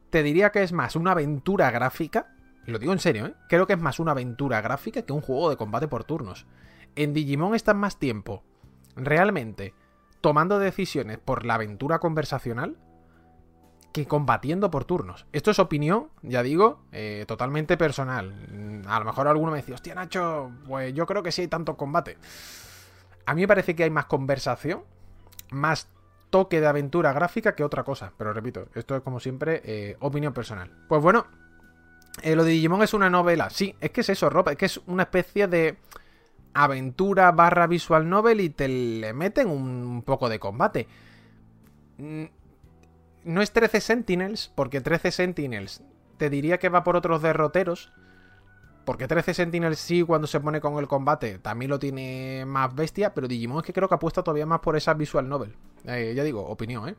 te 0.09 0.23
diría 0.23 0.51
que 0.51 0.63
es 0.63 0.73
más 0.73 0.95
una 0.95 1.11
aventura 1.11 1.71
gráfica. 1.71 2.33
Lo 2.65 2.79
digo 2.79 2.93
en 2.93 2.99
serio, 2.99 3.27
¿eh? 3.27 3.33
Creo 3.49 3.67
que 3.67 3.73
es 3.73 3.79
más 3.79 3.99
una 3.99 4.11
aventura 4.11 4.61
gráfica 4.61 5.01
que 5.01 5.13
un 5.13 5.21
juego 5.21 5.49
de 5.49 5.57
combate 5.57 5.87
por 5.87 6.03
turnos. 6.03 6.45
En 6.95 7.13
Digimon 7.13 7.55
estás 7.55 7.75
más 7.75 7.97
tiempo 7.97 8.43
realmente 8.95 9.73
tomando 10.21 10.59
decisiones 10.59 11.19
por 11.19 11.45
la 11.45 11.55
aventura 11.55 11.99
conversacional 11.99 12.77
que 13.93 14.05
combatiendo 14.05 14.69
por 14.69 14.85
turnos. 14.85 15.25
Esto 15.31 15.51
es 15.51 15.59
opinión, 15.59 16.09
ya 16.21 16.43
digo, 16.43 16.81
eh, 16.91 17.25
totalmente 17.27 17.77
personal. 17.77 18.83
A 18.87 18.99
lo 18.99 19.05
mejor 19.05 19.27
alguno 19.27 19.51
me 19.51 19.57
dice, 19.57 19.73
hostia 19.73 19.95
Nacho, 19.95 20.51
pues 20.67 20.93
yo 20.93 21.05
creo 21.05 21.23
que 21.23 21.31
sí 21.31 21.41
hay 21.41 21.47
tanto 21.47 21.77
combate. 21.77 22.17
A 23.25 23.33
mí 23.33 23.41
me 23.41 23.47
parece 23.47 23.75
que 23.75 23.83
hay 23.83 23.89
más 23.89 24.05
conversación, 24.05 24.83
más 25.51 25.89
toque 26.29 26.61
de 26.61 26.67
aventura 26.67 27.13
gráfica 27.13 27.55
que 27.55 27.63
otra 27.63 27.83
cosa. 27.83 28.13
Pero 28.17 28.33
repito, 28.33 28.67
esto 28.75 28.95
es 28.95 29.01
como 29.01 29.19
siempre 29.19 29.61
eh, 29.63 29.97
opinión 29.99 30.33
personal. 30.33 30.71
Pues 30.87 31.01
bueno, 31.01 31.27
eh, 32.21 32.35
lo 32.35 32.43
de 32.43 32.51
Digimon 32.51 32.83
es 32.83 32.93
una 32.93 33.09
novela. 33.09 33.49
Sí, 33.49 33.75
es 33.79 33.91
que 33.91 34.01
es 34.01 34.09
eso, 34.09 34.29
Rob. 34.29 34.49
Es 34.49 34.57
que 34.57 34.65
es 34.65 34.81
una 34.87 35.03
especie 35.03 35.47
de 35.47 35.77
aventura 36.53 37.31
barra 37.31 37.67
visual 37.67 38.09
novel 38.09 38.41
y 38.41 38.49
te 38.49 38.67
le 38.67 39.13
meten 39.13 39.47
un 39.49 40.01
poco 40.03 40.27
de 40.29 40.39
combate. 40.39 40.87
Mm, 41.97 42.25
no 43.25 43.41
es 43.41 43.51
13 43.51 43.81
Sentinels, 43.81 44.51
porque 44.55 44.81
13 44.81 45.11
Sentinels 45.11 45.83
te 46.17 46.29
diría 46.29 46.57
que 46.57 46.69
va 46.69 46.83
por 46.83 46.95
otros 46.95 47.21
derroteros. 47.21 47.91
Porque 48.87 49.05
13 49.05 49.33
Sentinels 49.33 49.79
sí, 49.79 50.01
cuando 50.01 50.27
se 50.27 50.39
pone 50.39 50.61
con 50.61 50.77
el 50.77 50.87
combate, 50.87 51.39
también 51.39 51.69
lo 51.69 51.77
tiene 51.77 52.45
más 52.47 52.73
bestia, 52.73 53.13
pero 53.13 53.27
Digimon 53.27 53.57
es 53.57 53.65
que 53.65 53.73
creo 53.73 53.89
que 53.89 53.95
apuesta 53.95 54.23
todavía 54.23 54.45
más 54.45 54.61
por 54.61 54.77
esa 54.77 54.93
visual 54.93 55.27
novel. 55.27 55.53
Eh, 55.83 56.13
ya 56.15 56.23
digo, 56.23 56.41
opinión, 56.47 56.87
¿eh? 56.87 56.95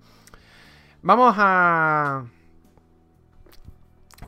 Vamos 1.00 1.34
a... 1.38 2.26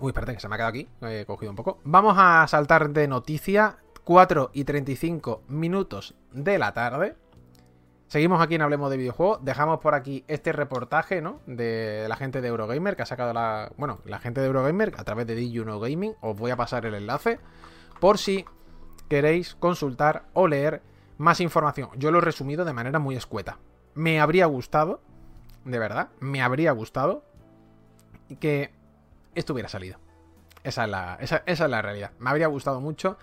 Uy, 0.00 0.08
espérate, 0.08 0.32
que 0.32 0.40
se 0.40 0.48
me 0.48 0.54
ha 0.54 0.56
quedado 0.56 0.70
aquí, 0.70 0.88
he 1.02 1.26
cogido 1.26 1.50
un 1.50 1.56
poco. 1.56 1.80
Vamos 1.84 2.14
a 2.16 2.46
saltar 2.48 2.88
de 2.88 3.06
noticia 3.06 3.76
4 4.04 4.52
y 4.54 4.64
35 4.64 5.42
minutos 5.48 6.14
de 6.32 6.58
la 6.58 6.72
tarde. 6.72 7.14
Seguimos 8.10 8.42
aquí 8.42 8.56
en 8.56 8.62
Hablemos 8.62 8.90
de 8.90 8.96
Videojuegos. 8.96 9.38
Dejamos 9.44 9.78
por 9.78 9.94
aquí 9.94 10.24
este 10.26 10.50
reportaje, 10.50 11.22
¿no? 11.22 11.40
De 11.46 12.06
la 12.08 12.16
gente 12.16 12.40
de 12.40 12.48
Eurogamer 12.48 12.96
que 12.96 13.02
ha 13.02 13.06
sacado 13.06 13.32
la. 13.32 13.70
Bueno, 13.76 14.00
la 14.04 14.18
gente 14.18 14.40
de 14.40 14.48
Eurogamer 14.48 14.94
a 14.96 15.04
través 15.04 15.28
de 15.28 15.36
Digiuno 15.36 15.78
Gaming. 15.78 16.16
Os 16.20 16.36
voy 16.36 16.50
a 16.50 16.56
pasar 16.56 16.84
el 16.86 16.94
enlace 16.94 17.38
por 18.00 18.18
si 18.18 18.44
queréis 19.08 19.54
consultar 19.54 20.24
o 20.32 20.48
leer 20.48 20.82
más 21.18 21.38
información. 21.38 21.90
Yo 21.98 22.10
lo 22.10 22.18
he 22.18 22.22
resumido 22.22 22.64
de 22.64 22.72
manera 22.72 22.98
muy 22.98 23.14
escueta. 23.14 23.58
Me 23.94 24.20
habría 24.20 24.46
gustado, 24.46 25.00
de 25.64 25.78
verdad, 25.78 26.08
me 26.18 26.42
habría 26.42 26.72
gustado 26.72 27.22
que 28.40 28.72
esto 29.36 29.52
hubiera 29.52 29.68
salido. 29.68 30.00
Esa 30.64 30.82
es 30.82 30.90
la, 30.90 31.16
esa 31.20 31.42
es 31.46 31.60
la 31.60 31.80
realidad. 31.80 32.10
Me 32.18 32.30
habría 32.30 32.48
gustado 32.48 32.80
mucho 32.80 33.18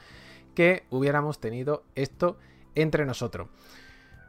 que 0.56 0.86
hubiéramos 0.92 1.42
tenido 1.42 1.84
esto 1.94 2.38
entre 2.74 3.06
nosotros. 3.06 3.50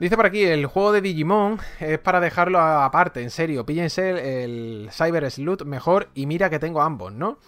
Dice 0.00 0.14
por 0.14 0.26
aquí, 0.26 0.44
el 0.44 0.66
juego 0.66 0.92
de 0.92 1.00
Digimon 1.00 1.58
es 1.80 1.98
para 1.98 2.20
dejarlo 2.20 2.60
aparte, 2.60 3.20
en 3.20 3.30
serio. 3.30 3.66
Píllense 3.66 4.44
el, 4.44 4.90
Cyber 4.92 5.28
Sleuth 5.28 5.62
mejor 5.62 6.08
y 6.14 6.26
mira 6.26 6.48
que 6.50 6.60
tengo 6.60 6.82
ambos, 6.82 7.12
¿no? 7.12 7.38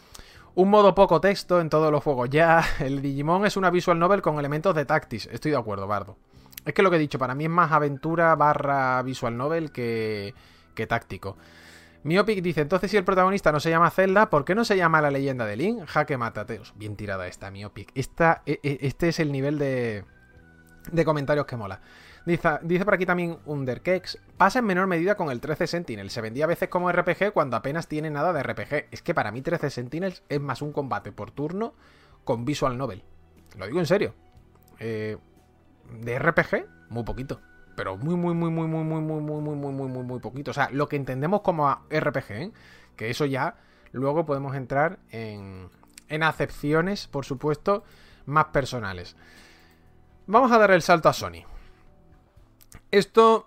Un 0.57 0.69
modo 0.69 0.97
poco 0.97 1.21
texto 1.21 1.61
en 1.61 1.71
todos 1.71 1.93
los 1.93 2.03
juegos. 2.03 2.29
Ya, 2.29 2.65
el 2.81 3.03
Digimon 3.03 3.47
es 3.47 3.57
una 3.57 3.71
visual 3.71 4.01
novel 4.01 4.21
con 4.21 4.37
elementos 4.39 4.75
de 4.75 4.85
Tactics. 4.85 5.27
Estoy 5.27 5.53
de 5.53 5.59
acuerdo, 5.59 5.87
Bardo. 5.87 6.17
Es 6.65 6.75
que 6.75 6.83
lo 6.83 6.91
que 6.91 6.97
he 6.97 7.01
dicho, 7.01 7.21
para 7.21 7.37
mí 7.37 7.45
es 7.45 7.51
más 7.51 7.71
aventura 7.71 8.35
barra 8.35 9.01
visual 9.03 9.37
novel 9.37 9.71
que, 9.71 10.35
que 10.75 10.89
táctico. 10.89 11.37
Miopic 12.03 12.43
dice, 12.43 12.63
entonces 12.63 12.91
si 12.91 12.97
el 12.97 13.05
protagonista 13.05 13.53
no 13.53 13.61
se 13.61 13.71
llama 13.71 13.91
Zelda, 13.91 14.29
¿por 14.29 14.45
qué 14.45 14.57
no 14.57 14.65
se 14.65 14.77
llama 14.77 15.01
la 15.01 15.11
leyenda 15.11 15.47
de 15.47 15.57
Link? 15.57 15.87
Jaque 15.87 16.17
matateos. 16.17 16.73
Bien 16.77 16.97
tirada 16.97 17.29
esta, 17.29 17.51
Miopic. 17.53 17.93
Esta, 17.95 18.43
e, 18.45 18.59
e, 18.63 18.79
este 18.83 19.11
es 19.11 19.21
el 19.21 19.31
nivel 19.31 19.59
de, 19.59 20.05
de 20.91 21.05
comentarios 21.05 21.47
que 21.47 21.57
mola. 21.57 21.81
Dice, 22.27 22.85
por 22.85 22.95
aquí 22.95 23.07
también 23.07 23.39
Underkex. 23.47 24.19
Pasa 24.37 24.59
en 24.59 24.67
menor 24.67 24.87
medida 24.87 25.17
con 25.17 25.31
el 25.31 25.41
13 25.41 25.67
Sentinel. 25.67 26.11
Se 26.11 26.21
vendía 26.21 26.45
a 26.45 26.49
veces 26.49 26.69
como 26.69 26.91
RPG 26.93 27.33
cuando 27.33 27.57
apenas 27.57 27.89
tiene 27.89 28.11
nada 28.11 28.33
de 28.33 28.43
RPG. 28.43 28.89
Es 28.91 29.03
que 29.03 29.15
para 29.15 29.33
mí 29.33 29.43
13 29.43 29.71
Sentinels 29.71 30.23
es 30.29 30.41
más 30.41 30.63
un 30.63 30.73
combate 30.73 31.13
por 31.13 31.31
turno 31.31 31.75
con 32.25 32.45
visual 32.45 32.77
novel. 32.77 33.03
Lo 33.59 33.67
digo 33.67 33.81
en 33.81 33.87
serio. 33.87 34.15
de 34.79 35.19
RPG, 36.19 36.67
muy 36.91 37.05
poquito. 37.05 37.41
Pero 37.77 37.97
muy, 37.97 38.17
muy, 38.17 38.35
muy, 38.35 38.51
muy, 38.51 38.67
muy, 38.67 38.85
muy, 38.85 39.01
muy, 39.01 39.21
muy, 39.21 39.41
muy, 39.41 39.57
muy, 39.57 39.73
muy, 39.73 39.89
muy, 39.89 40.03
muy 40.03 40.21
poquito. 40.21 40.51
O 40.51 40.55
sea, 40.55 40.69
lo 40.71 40.89
que 40.89 40.97
entendemos 40.97 41.41
como 41.41 41.71
RPG, 41.89 42.53
que 42.97 43.11
eso 43.11 43.25
ya 43.25 43.57
luego 43.93 44.27
podemos 44.27 44.55
entrar 44.55 44.99
en, 45.11 45.71
en 46.09 46.23
acepciones, 46.23 47.07
por 47.07 47.25
supuesto, 47.25 47.85
más 48.27 48.47
personales. 48.47 49.17
Vamos 50.27 50.53
a 50.53 50.59
dar 50.59 50.71
el 50.71 50.83
salto 50.83 51.09
a 51.09 51.13
Sony. 51.13 51.45
Esto. 52.91 53.47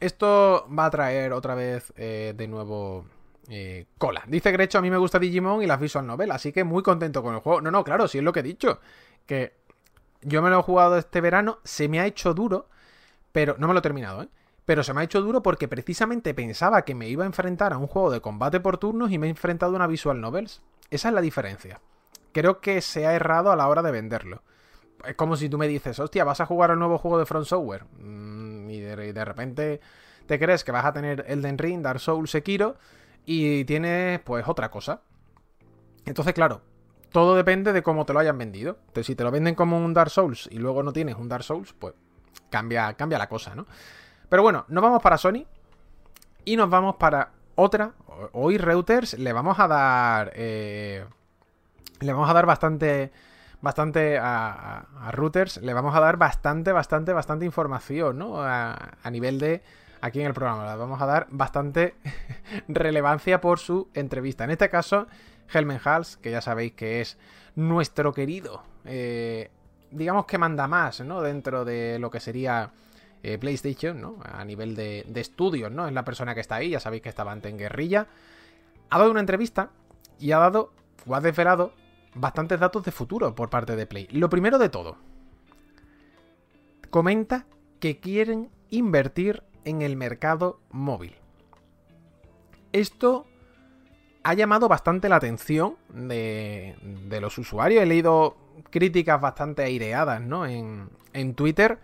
Esto 0.00 0.66
va 0.76 0.86
a 0.86 0.90
traer 0.90 1.32
otra 1.32 1.54
vez 1.54 1.92
eh, 1.94 2.32
de 2.34 2.48
nuevo 2.48 3.04
eh, 3.50 3.84
cola. 3.98 4.22
Dice 4.26 4.50
Grecho, 4.50 4.78
a 4.78 4.80
mí 4.80 4.90
me 4.90 4.96
gusta 4.96 5.18
Digimon 5.18 5.62
y 5.62 5.66
las 5.66 5.78
visual 5.78 6.06
novel, 6.06 6.30
así 6.30 6.52
que 6.52 6.64
muy 6.64 6.82
contento 6.82 7.22
con 7.22 7.34
el 7.34 7.40
juego. 7.40 7.60
No, 7.60 7.70
no, 7.70 7.84
claro, 7.84 8.08
sí 8.08 8.16
es 8.16 8.24
lo 8.24 8.32
que 8.32 8.40
he 8.40 8.44
dicho. 8.44 8.80
Que 9.26 9.52
yo 10.22 10.40
me 10.40 10.48
lo 10.48 10.60
he 10.60 10.62
jugado 10.62 10.96
este 10.96 11.20
verano, 11.20 11.58
se 11.64 11.88
me 11.88 12.00
ha 12.00 12.06
hecho 12.06 12.32
duro, 12.32 12.68
pero 13.30 13.56
no 13.58 13.68
me 13.68 13.74
lo 13.74 13.80
he 13.80 13.82
terminado, 13.82 14.22
¿eh? 14.22 14.28
Pero 14.64 14.82
se 14.84 14.94
me 14.94 15.02
ha 15.02 15.04
hecho 15.04 15.20
duro 15.20 15.42
porque 15.42 15.68
precisamente 15.68 16.32
pensaba 16.32 16.82
que 16.82 16.94
me 16.94 17.08
iba 17.08 17.24
a 17.24 17.26
enfrentar 17.26 17.74
a 17.74 17.78
un 17.78 17.88
juego 17.88 18.10
de 18.10 18.20
combate 18.20 18.60
por 18.60 18.78
turnos 18.78 19.10
y 19.10 19.18
me 19.18 19.26
he 19.26 19.30
enfrentado 19.30 19.72
a 19.72 19.76
una 19.76 19.86
visual 19.86 20.20
novels. 20.20 20.62
Esa 20.90 21.08
es 21.08 21.14
la 21.14 21.20
diferencia. 21.20 21.80
Creo 22.32 22.60
que 22.60 22.80
se 22.80 23.06
ha 23.06 23.14
errado 23.14 23.50
a 23.50 23.56
la 23.56 23.68
hora 23.68 23.82
de 23.82 23.90
venderlo 23.90 24.42
es 25.06 25.14
como 25.16 25.36
si 25.36 25.48
tú 25.48 25.58
me 25.58 25.68
dices, 25.68 25.98
hostia, 25.98 26.24
vas 26.24 26.40
a 26.40 26.46
jugar 26.46 26.70
al 26.70 26.78
nuevo 26.78 26.98
juego 26.98 27.18
de 27.18 27.26
Front 27.26 27.46
Software. 27.46 27.84
Mm, 27.98 28.70
y, 28.70 28.80
de, 28.80 29.24
repente 29.24 29.80
te 30.26 30.38
crees 30.38 30.64
que 30.64 30.72
vas 30.72 30.84
a 30.84 30.92
tener 30.92 31.24
Elden 31.28 31.58
Ring, 31.58 31.82
Dark 31.82 32.00
Souls, 32.00 32.30
Sekiro. 32.30 32.76
Y 33.26 33.64
tienes, 33.64 34.20
pues, 34.20 34.46
otra 34.48 34.70
cosa. 34.70 35.02
Entonces, 36.06 36.34
claro, 36.34 36.62
todo 37.12 37.34
depende 37.34 37.72
de 37.72 37.82
cómo 37.82 38.06
te 38.06 38.12
lo 38.12 38.18
hayan 38.18 38.38
vendido. 38.38 38.78
Entonces, 38.80 39.06
si 39.06 39.14
te 39.14 39.24
lo 39.24 39.30
venden 39.30 39.54
como 39.54 39.78
un 39.78 39.92
Dark 39.92 40.10
Souls 40.10 40.48
y 40.50 40.58
luego 40.58 40.82
no 40.82 40.92
tienes 40.92 41.16
un 41.16 41.28
Dark 41.28 41.44
Souls, 41.44 41.72
pues 41.72 41.94
cambia, 42.48 42.94
cambia 42.94 43.18
la 43.18 43.28
cosa, 43.28 43.54
¿no? 43.54 43.66
Pero 44.28 44.42
bueno, 44.42 44.64
nos 44.68 44.82
vamos 44.82 45.02
para 45.02 45.18
Sony. 45.18 45.44
Y 46.44 46.56
nos 46.56 46.70
vamos 46.70 46.96
para 46.96 47.32
otra. 47.54 47.92
Hoy 48.32 48.58
Reuters 48.58 49.18
le 49.18 49.32
vamos 49.32 49.58
a 49.58 49.68
dar. 49.68 50.32
Eh, 50.34 51.04
le 52.00 52.12
vamos 52.12 52.30
a 52.30 52.32
dar 52.32 52.46
bastante 52.46 53.12
bastante 53.60 54.18
a, 54.18 54.86
routers, 55.12 55.58
le 55.58 55.74
vamos 55.74 55.94
a 55.94 56.00
dar 56.00 56.16
bastante, 56.16 56.72
bastante, 56.72 57.12
bastante 57.12 57.44
información, 57.44 58.18
¿no? 58.18 58.42
A, 58.42 58.96
nivel 59.10 59.38
de 59.38 59.62
aquí 60.00 60.20
en 60.20 60.26
el 60.26 60.34
programa. 60.34 60.70
Le 60.70 60.78
vamos 60.78 61.00
a 61.00 61.06
dar 61.06 61.26
bastante 61.30 61.94
relevancia 62.68 63.40
por 63.40 63.58
su 63.58 63.88
entrevista. 63.94 64.44
En 64.44 64.50
este 64.50 64.68
caso, 64.68 65.06
Helmen 65.52 65.80
Hals, 65.84 66.16
que 66.16 66.30
ya 66.30 66.40
sabéis 66.40 66.72
que 66.72 67.00
es 67.00 67.18
nuestro 67.56 68.12
querido, 68.14 68.62
eh, 68.84 69.50
digamos 69.90 70.24
que 70.26 70.38
manda 70.38 70.66
más, 70.68 71.00
¿no? 71.00 71.20
Dentro 71.20 71.64
de 71.64 71.98
lo 71.98 72.10
que 72.10 72.20
sería 72.20 72.70
eh, 73.22 73.36
PlayStation, 73.36 74.00
¿no? 74.00 74.16
A 74.22 74.44
nivel 74.44 74.74
de, 74.74 75.04
de, 75.06 75.20
estudios, 75.20 75.70
¿no? 75.70 75.86
Es 75.86 75.92
la 75.92 76.04
persona 76.04 76.34
que 76.34 76.40
está 76.40 76.56
ahí, 76.56 76.70
ya 76.70 76.80
sabéis 76.80 77.02
que 77.02 77.08
estaba 77.10 77.32
antes 77.32 77.50
en 77.50 77.58
guerrilla. 77.58 78.06
Ha 78.88 78.98
dado 78.98 79.10
una 79.10 79.20
entrevista 79.20 79.70
y 80.18 80.32
ha 80.32 80.38
dado, 80.38 80.72
o 81.06 81.14
ha 81.14 81.20
desvelado 81.20 81.74
bastantes 82.14 82.58
datos 82.58 82.84
de 82.84 82.92
futuro 82.92 83.34
por 83.34 83.50
parte 83.50 83.76
de 83.76 83.86
Play. 83.86 84.08
Lo 84.10 84.28
primero 84.28 84.58
de 84.58 84.68
todo, 84.68 84.96
comenta 86.90 87.46
que 87.78 87.98
quieren 87.98 88.50
invertir 88.70 89.42
en 89.64 89.82
el 89.82 89.96
mercado 89.96 90.60
móvil. 90.70 91.14
Esto 92.72 93.26
ha 94.22 94.34
llamado 94.34 94.68
bastante 94.68 95.08
la 95.08 95.16
atención 95.16 95.76
de, 95.88 96.76
los 97.20 97.38
usuarios. 97.38 97.82
He 97.82 97.86
leído 97.86 98.36
críticas 98.70 99.20
bastante 99.20 99.62
aireadas, 99.62 100.20
¿no? 100.20 100.46
En, 100.46 100.90
en 101.12 101.34
Twitter. 101.34 101.78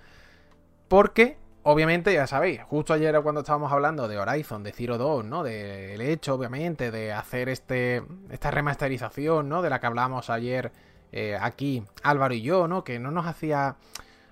Porque, 0.89 1.37
obviamente, 1.69 2.14
ya 2.14 2.29
sabéis, 2.29 2.62
justo 2.62 2.95
ayer 2.95 3.21
cuando 3.23 3.41
estábamos 3.41 3.73
hablando 3.73 4.07
de 4.07 4.19
Horizon, 4.19 4.62
de 4.62 4.73
Zero 4.73 4.99
2, 4.99 5.25
¿no? 5.25 5.43
Del 5.43 6.01
hecho, 6.01 6.35
obviamente, 6.35 6.93
de 6.93 7.12
hacer 7.12 7.49
este, 7.49 8.05
esta 8.31 8.53
remasterización, 8.53 9.49
¿no? 9.49 9.62
De 9.62 9.71
la 9.71 9.81
que 9.81 9.87
hablábamos 9.87 10.31
ayer 10.31 10.71
eh, 11.11 11.37
aquí 11.41 11.83
Álvaro 12.05 12.35
y 12.35 12.43
yo, 12.43 12.69
¿no? 12.69 12.85
Que 12.85 12.99
no 12.99 13.11
nos 13.11 13.27
hacía. 13.27 13.77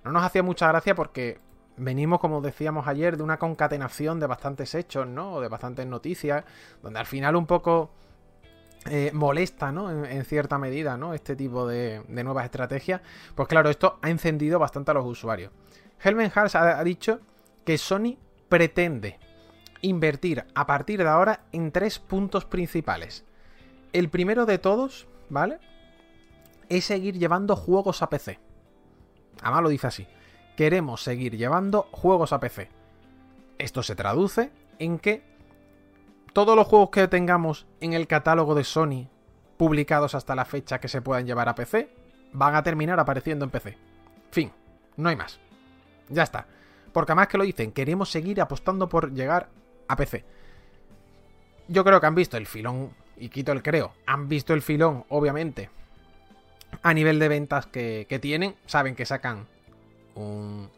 No 0.05 0.13
nos 0.13 0.23
hacía 0.23 0.43
mucha 0.43 0.69
gracia 0.69 0.95
porque 0.95 1.39
venimos, 1.77 2.21
como 2.21 2.41
decíamos 2.41 2.87
ayer, 2.87 3.17
de 3.17 3.23
una 3.25 3.39
concatenación 3.39 4.21
de 4.21 4.27
bastantes 4.27 4.75
hechos, 4.75 5.07
¿no? 5.07 5.41
De 5.41 5.49
bastantes 5.49 5.87
noticias, 5.87 6.45
donde 6.83 7.01
al 7.01 7.07
final 7.07 7.35
un 7.35 7.47
poco 7.47 7.91
eh, 8.91 9.11
molesta, 9.13 9.73
¿no? 9.73 9.91
En, 9.91 10.25
cierta 10.25 10.59
medida, 10.59 10.97
¿no? 10.97 11.15
Este 11.15 11.35
tipo 11.35 11.67
de, 11.67 12.03
nuevas 12.09 12.45
estrategias. 12.45 13.01
Pues 13.35 13.49
claro, 13.49 13.71
esto 13.71 13.99
ha 14.03 14.11
encendido 14.11 14.59
bastante 14.59 14.93
a 14.93 14.95
los 14.95 15.07
usuarios. 15.07 15.51
Helmen 16.05 16.31
Hals 16.35 16.55
ha, 16.55 16.85
dicho 16.85 17.21
que 17.65 17.79
Sony 17.79 18.19
pretende 18.49 19.19
invertir 19.81 20.45
a 20.55 20.67
partir 20.67 21.03
de 21.03 21.09
ahora 21.09 21.47
en 21.53 21.73
tres 21.73 21.99
puntos 21.99 22.45
principales. 22.45 23.25
El 23.93 24.11
primero 24.11 24.45
de 24.45 24.59
todos, 24.59 25.09
¿vale? 25.31 25.59
Es 26.69 26.85
seguir 26.85 27.19
llevando 27.19 27.57
juegos 27.57 28.03
a 28.03 28.11
PC. 28.11 28.39
Además 29.43 29.63
lo 29.63 29.69
dice 29.69 29.87
así 29.87 30.07
queremos 30.57 31.03
seguir 31.03 31.37
llevando 31.37 31.89
juegos 31.91 32.33
a 32.33 32.41
PC. 32.41 32.69
Esto 33.59 33.83
se 33.83 33.97
traduce 33.97 34.51
en 34.79 34.99
que 34.99 35.23
todos 36.33 36.57
los 36.57 36.67
juegos 36.67 36.91
que 36.91 37.09
tengamos 37.09 37.67
en 37.81 37.93
el 37.93 38.07
catálogo 38.07 38.55
de 38.55 38.65
Sony 38.65 39.09
publicados 39.57 40.15
hasta 40.15 40.35
la 40.35 40.45
fecha 40.45 40.81
que 40.81 40.89
se 40.89 41.03
puedan 41.03 41.27
llevar 41.27 41.49
a 41.49 41.55
PC 41.55 41.95
van 42.33 42.55
a 42.55 42.63
terminar 42.63 42.99
apareciendo 42.99 43.45
en 43.45 43.51
PC. 43.51 43.79
Fin, 44.31 44.53
no 44.97 45.09
hay 45.09 45.17
más. 45.17 45.39
Ya 46.09 46.23
está. 46.23 46.47
Porque 46.93 47.13
además 47.13 47.29
que 47.29 47.39
lo 47.39 47.45
dicen, 47.45 47.73
queremos 47.73 48.11
seguir 48.11 48.41
apostando 48.41 48.89
por 48.89 49.13
llegar 49.13 49.49
a 49.89 49.97
PC. 49.97 50.25
Yo 51.69 51.85
creo 51.85 52.01
que 52.01 52.07
han 52.07 52.15
visto 52.15 52.37
el 52.37 52.47
filón, 52.47 52.91
y 53.17 53.29
quito 53.29 53.53
el 53.53 53.63
creo, 53.63 53.95
han 54.07 54.29
visto 54.29 54.55
el 54.55 54.63
filón, 54.63 55.05
obviamente, 55.09 55.71
a 56.83 56.93
nivel 56.93 57.19
de 57.19 57.29
ventas 57.29 57.67
que, 57.67 58.07
que 58.09 58.19
tienen, 58.19 58.55
saben 58.67 58.95
que 58.95 59.07
sacan 59.07 59.47
un 60.15 60.69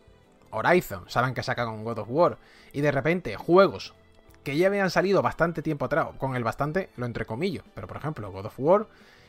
Horizon, 0.51 1.05
saben 1.09 1.35
que 1.35 1.43
sacan 1.43 1.69
un 1.69 1.85
God 1.85 1.99
of 1.99 2.09
War, 2.11 2.39
y 2.73 2.81
de 2.81 2.93
repente 2.93 3.37
juegos 3.37 3.95
que 4.45 4.57
ya 4.57 4.69
habían 4.69 4.91
salido 4.91 5.23
bastante 5.23 5.61
tiempo 5.61 5.87
atrás, 5.87 6.09
con 6.19 6.37
el 6.37 6.45
bastante 6.45 6.89
lo 6.97 7.05
entrecomillo, 7.05 7.63
pero 7.75 7.89
por 7.89 7.97
ejemplo 7.97 8.31
God 8.31 8.47
of 8.47 8.55
War, 8.59 8.87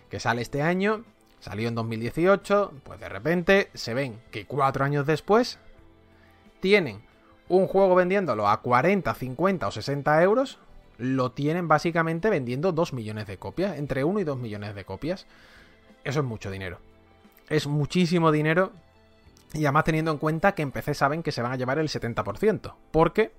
que 0.09 0.19
sale 0.19 0.43
este 0.43 0.61
año, 0.61 1.03
salió 1.39 1.67
en 1.67 1.75
2018, 1.75 2.71
pues 2.83 2.99
de 2.99 3.09
repente 3.09 3.69
se 3.73 3.93
ven 3.93 4.21
que 4.31 4.45
cuatro 4.45 4.85
años 4.85 5.07
después 5.07 5.59
tienen 6.59 7.01
un 7.49 7.67
juego 7.67 7.95
vendiéndolo 7.95 8.47
a 8.47 8.61
40, 8.61 9.13
50 9.13 9.67
o 9.67 9.71
60 9.71 10.23
euros, 10.23 10.59
lo 10.97 11.31
tienen 11.31 11.67
básicamente 11.67 12.29
vendiendo 12.29 12.71
2 12.71 12.93
millones 12.93 13.27
de 13.27 13.37
copias, 13.37 13.77
entre 13.77 14.03
1 14.03 14.19
y 14.19 14.23
2 14.23 14.37
millones 14.37 14.75
de 14.75 14.85
copias. 14.85 15.27
Eso 16.03 16.19
es 16.19 16.25
mucho 16.25 16.51
dinero. 16.51 16.79
Es 17.49 17.67
muchísimo 17.67 18.31
dinero 18.31 18.71
y 19.53 19.65
además 19.65 19.85
teniendo 19.85 20.11
en 20.11 20.17
cuenta 20.17 20.53
que 20.53 20.61
en 20.61 20.71
PC 20.71 20.93
saben 20.93 21.23
que 21.23 21.31
se 21.31 21.41
van 21.41 21.51
a 21.51 21.55
llevar 21.55 21.79
el 21.79 21.87
70%, 21.87 22.73
porque 22.91 23.31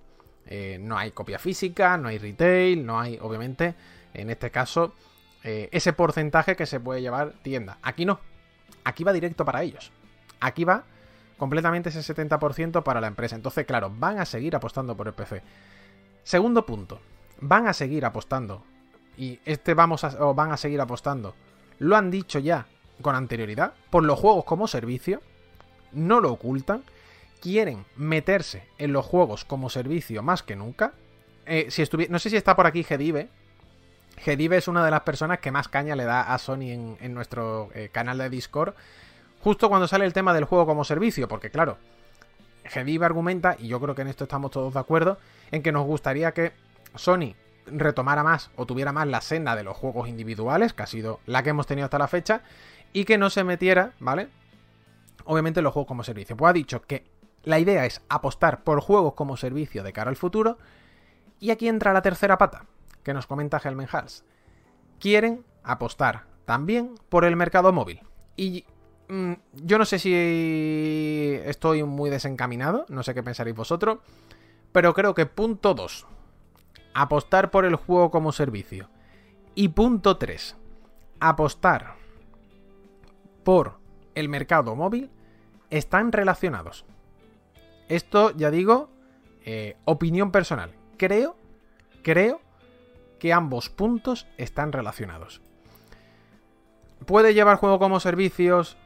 eh, 0.47 0.79
no 0.81 0.97
hay 0.97 1.11
copia 1.11 1.39
física, 1.39 1.99
no 1.99 2.09
hay 2.09 2.19
retail, 2.19 2.87
no 2.87 2.99
hay, 2.99 3.19
obviamente, 3.21 3.75
en 4.14 4.31
este 4.31 4.51
caso, 4.51 4.95
eh, 5.45 5.69
ese 5.73 5.93
porcentaje 5.93 6.57
que 6.57 6.66
se 6.66 6.81
puede 6.81 7.03
llevar 7.03 7.35
tienda. 7.43 7.79
Aquí 7.83 8.07
no, 8.07 8.21
aquí 8.85 9.05
va 9.05 9.12
directo 9.12 9.45
para 9.45 9.62
ellos. 9.62 9.93
Aquí 10.41 10.64
va 10.64 10.85
completamente 11.39 11.89
ese 11.89 12.01
70% 12.01 12.82
para 12.82 13.01
la 13.01 13.07
empresa. 13.07 13.36
Entonces, 13.36 13.64
claro, 13.64 13.91
van 13.97 14.18
a 14.18 14.26
seguir 14.26 14.55
apostando 14.55 14.97
por 14.97 15.07
el 15.07 15.14
PC. 15.14 15.43
Segundo 16.22 16.66
punto, 16.66 17.01
van 17.41 17.66
a 17.68 17.72
seguir 17.72 18.05
apostando. 18.05 18.62
Y 19.16 19.41
este 19.47 19.74
vamos 19.74 20.05
a, 20.05 20.09
o 20.24 20.34
van 20.34 20.53
a 20.53 20.57
seguir 20.57 20.80
apostando. 20.80 21.34
Lo 21.78 21.97
han 21.97 22.11
dicho 22.11 22.39
ya 22.39 22.66
con 23.01 23.14
anterioridad 23.14 23.72
por 23.91 24.05
los 24.05 24.18
juegos 24.18 24.45
como 24.45 24.66
servicio 24.66 25.22
no 25.93 26.20
lo 26.20 26.32
ocultan, 26.32 26.84
quieren 27.41 27.84
meterse 27.97 28.66
en 28.78 28.93
los 28.93 29.07
juegos 29.07 29.45
como 29.45 29.70
servicio 29.70 30.22
más 30.22 30.43
que 30.43 30.57
nunca. 30.57 30.93
Eh, 31.47 31.68
no 32.11 32.18
sé 32.18 32.30
si 32.30 32.36
está 32.36 32.57
por 32.57 32.66
aquí 32.66 32.82
Gedive. 32.82 33.28
Gedive 34.18 34.57
es 34.57 34.68
una 34.68 34.84
de 34.84 34.91
las 34.91 35.03
personas 35.03 35.39
que 35.39 35.53
más 35.53 35.68
caña 35.68 35.95
le 35.97 36.05
da 36.05 36.34
a 36.34 36.39
Sony 36.39 36.97
en, 37.01 37.14
nuestro 37.14 37.70
eh, 37.74 37.89
canal 37.91 38.18
de 38.18 38.28
Discord. 38.28 38.74
Justo 39.43 39.68
cuando 39.68 39.89
sale 39.89 40.05
el 40.05 40.12
tema 40.12 40.34
del 40.34 40.45
juego 40.45 40.66
como 40.66 40.84
servicio, 40.84 41.28
porque 41.28 41.51
claro, 41.51 41.78
Gedive 42.64 43.07
argumenta, 43.07 43.57
y 43.59 43.68
yo 43.68 43.80
creo 43.80 43.95
que 43.95 44.03
en 44.03 44.09
esto 44.09 44.24
estamos 44.24 44.51
todos 44.51 44.74
de 44.74 44.80
acuerdo, 44.80 45.18
en 45.51 45.62
que 45.62 45.72
nos 45.72 45.86
gustaría 45.86 46.32
que 46.32 46.53
Sony 46.95 47.34
retomara 47.66 48.22
más 48.22 48.51
o 48.57 48.66
tuviera 48.66 48.93
más 48.93 49.07
la 49.07 49.20
senda 49.20 49.55
de 49.55 49.62
los 49.62 49.76
juegos 49.76 50.09
individuales, 50.09 50.72
que 50.72 50.82
ha 50.82 50.86
sido 50.86 51.20
la 51.26 51.43
que 51.43 51.51
hemos 51.51 51.66
tenido 51.66 51.84
hasta 51.84 51.99
la 51.99 52.09
fecha, 52.09 52.43
y 52.93 53.05
que 53.05 53.18
no 53.18 53.30
se 53.30 53.45
metiera, 53.45 53.93
¿vale? 54.01 54.28
obviamente 55.28 55.62
los 55.62 55.72
juegos 55.72 55.86
como 55.86 56.03
servicio. 56.03 56.36
Pues 56.36 56.51
ha 56.51 56.55
dicho 56.55 56.82
que 56.82 57.07
la 57.45 57.59
idea 57.59 57.84
es 57.84 58.01
apostar 58.09 58.64
por 58.64 58.80
juegos 58.80 59.14
como 59.14 59.36
servicio 59.36 59.82
de 59.82 59.93
cara 59.93 60.11
al 60.11 60.16
futuro. 60.16 60.59
Y 61.39 61.51
aquí 61.51 61.68
entra 61.68 61.93
la 61.93 62.03
tercera 62.03 62.39
pata, 62.39 62.64
que 63.05 63.14
nos 63.14 63.26
comenta 63.26 63.61
Helmen 63.62 63.89
Hals. 63.93 64.24
Quieren 64.99 65.45
apostar 65.62 66.24
también 66.47 66.95
por 67.11 67.24
el 67.24 67.36
mercado 67.36 67.72
móvil. 67.72 68.01
Y 68.36 68.64
yo 69.09 69.78
no 69.78 69.84
sé 69.84 69.98
si 69.98 70.12
estoy 71.44 71.82
muy 71.82 72.11
desencaminado, 72.11 72.84
no 72.88 73.02
sé 73.02 73.14
qué 73.14 73.22
pensaréis 73.22 73.56
vosotros, 73.56 73.98
pero 74.72 74.92
creo 74.92 75.14
que 75.14 75.26
punto 75.26 75.74
2, 75.74 76.06
apostar 76.94 77.50
por 77.50 77.64
el 77.64 77.76
juego 77.76 78.11
como 78.11 78.32
servicio. 78.32 78.90
Y 79.54 79.68
punto 79.68 80.18
3, 80.18 80.56
apostar 81.20 81.94
por 83.44 83.78
el 84.14 84.28
mercado 84.28 84.76
móvil 84.76 85.11
están 85.70 86.12
relacionados. 86.12 86.84
Esto, 87.88 88.32
ya 88.36 88.50
digo, 88.50 88.90
eh, 89.44 89.76
opinión 89.84 90.30
personal. 90.30 90.74
Creo, 90.98 91.36
creo 92.02 92.40
que 93.18 93.32
ambos 93.32 93.70
puntos 93.70 94.26
están 94.36 94.72
relacionados. 94.72 95.40
¿Puede 97.06 97.32
llevar 97.32 97.56
juego 97.56 97.78
como 97.78 98.00
servicios 98.00 98.76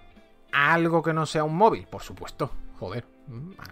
algo 0.53 1.03
que 1.03 1.12
no 1.12 1.26
sea 1.26 1.44
un 1.44 1.57
móvil? 1.57 1.86
Por 1.86 2.03
supuesto, 2.03 2.50
joder. 2.78 3.07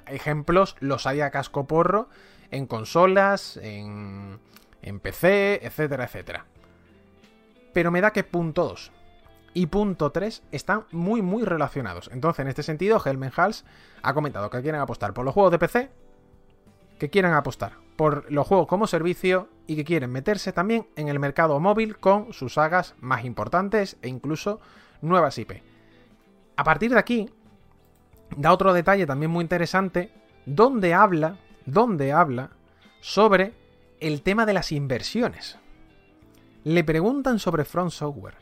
Ejemplos 0.06 0.76
los 0.80 1.06
hay 1.06 1.20
a 1.20 1.30
casco 1.30 1.66
porro 1.66 2.08
en 2.50 2.66
consolas, 2.66 3.56
en, 3.58 4.40
en 4.82 5.00
PC, 5.00 5.60
etcétera, 5.64 6.04
etcétera. 6.04 6.46
Pero 7.72 7.90
me 7.90 8.00
da 8.00 8.12
que 8.12 8.24
punto 8.24 8.64
2 8.64 8.92
y 9.54 9.66
punto 9.66 10.10
3 10.10 10.42
están 10.52 10.86
muy 10.90 11.22
muy 11.22 11.44
relacionados. 11.44 12.10
Entonces, 12.12 12.40
en 12.40 12.48
este 12.48 12.62
sentido, 12.62 13.00
Helmen 13.04 13.32
Hals 13.36 13.64
ha 14.02 14.14
comentado 14.14 14.50
que 14.50 14.62
quieren 14.62 14.80
apostar 14.80 15.12
por 15.12 15.24
los 15.24 15.34
juegos 15.34 15.52
de 15.52 15.58
PC, 15.58 15.90
que 16.98 17.10
quieren 17.10 17.32
apostar 17.32 17.72
por 17.96 18.30
los 18.30 18.46
juegos 18.46 18.66
como 18.66 18.86
servicio 18.86 19.48
y 19.66 19.76
que 19.76 19.84
quieren 19.84 20.10
meterse 20.10 20.52
también 20.52 20.86
en 20.96 21.08
el 21.08 21.18
mercado 21.18 21.60
móvil 21.60 21.98
con 21.98 22.32
sus 22.32 22.54
sagas 22.54 22.94
más 22.98 23.24
importantes 23.24 23.98
e 24.02 24.08
incluso 24.08 24.60
nuevas 25.02 25.38
IP. 25.38 25.62
A 26.60 26.62
partir 26.62 26.90
de 26.92 26.98
aquí, 26.98 27.26
da 28.36 28.52
otro 28.52 28.74
detalle 28.74 29.06
también 29.06 29.30
muy 29.30 29.40
interesante, 29.40 30.12
donde 30.44 30.92
habla, 30.92 31.38
donde 31.64 32.12
habla 32.12 32.50
sobre 33.00 33.54
el 33.98 34.20
tema 34.20 34.44
de 34.44 34.52
las 34.52 34.70
inversiones. 34.70 35.58
Le 36.64 36.84
preguntan 36.84 37.38
sobre 37.38 37.64
Front 37.64 37.92
Software 37.92 38.34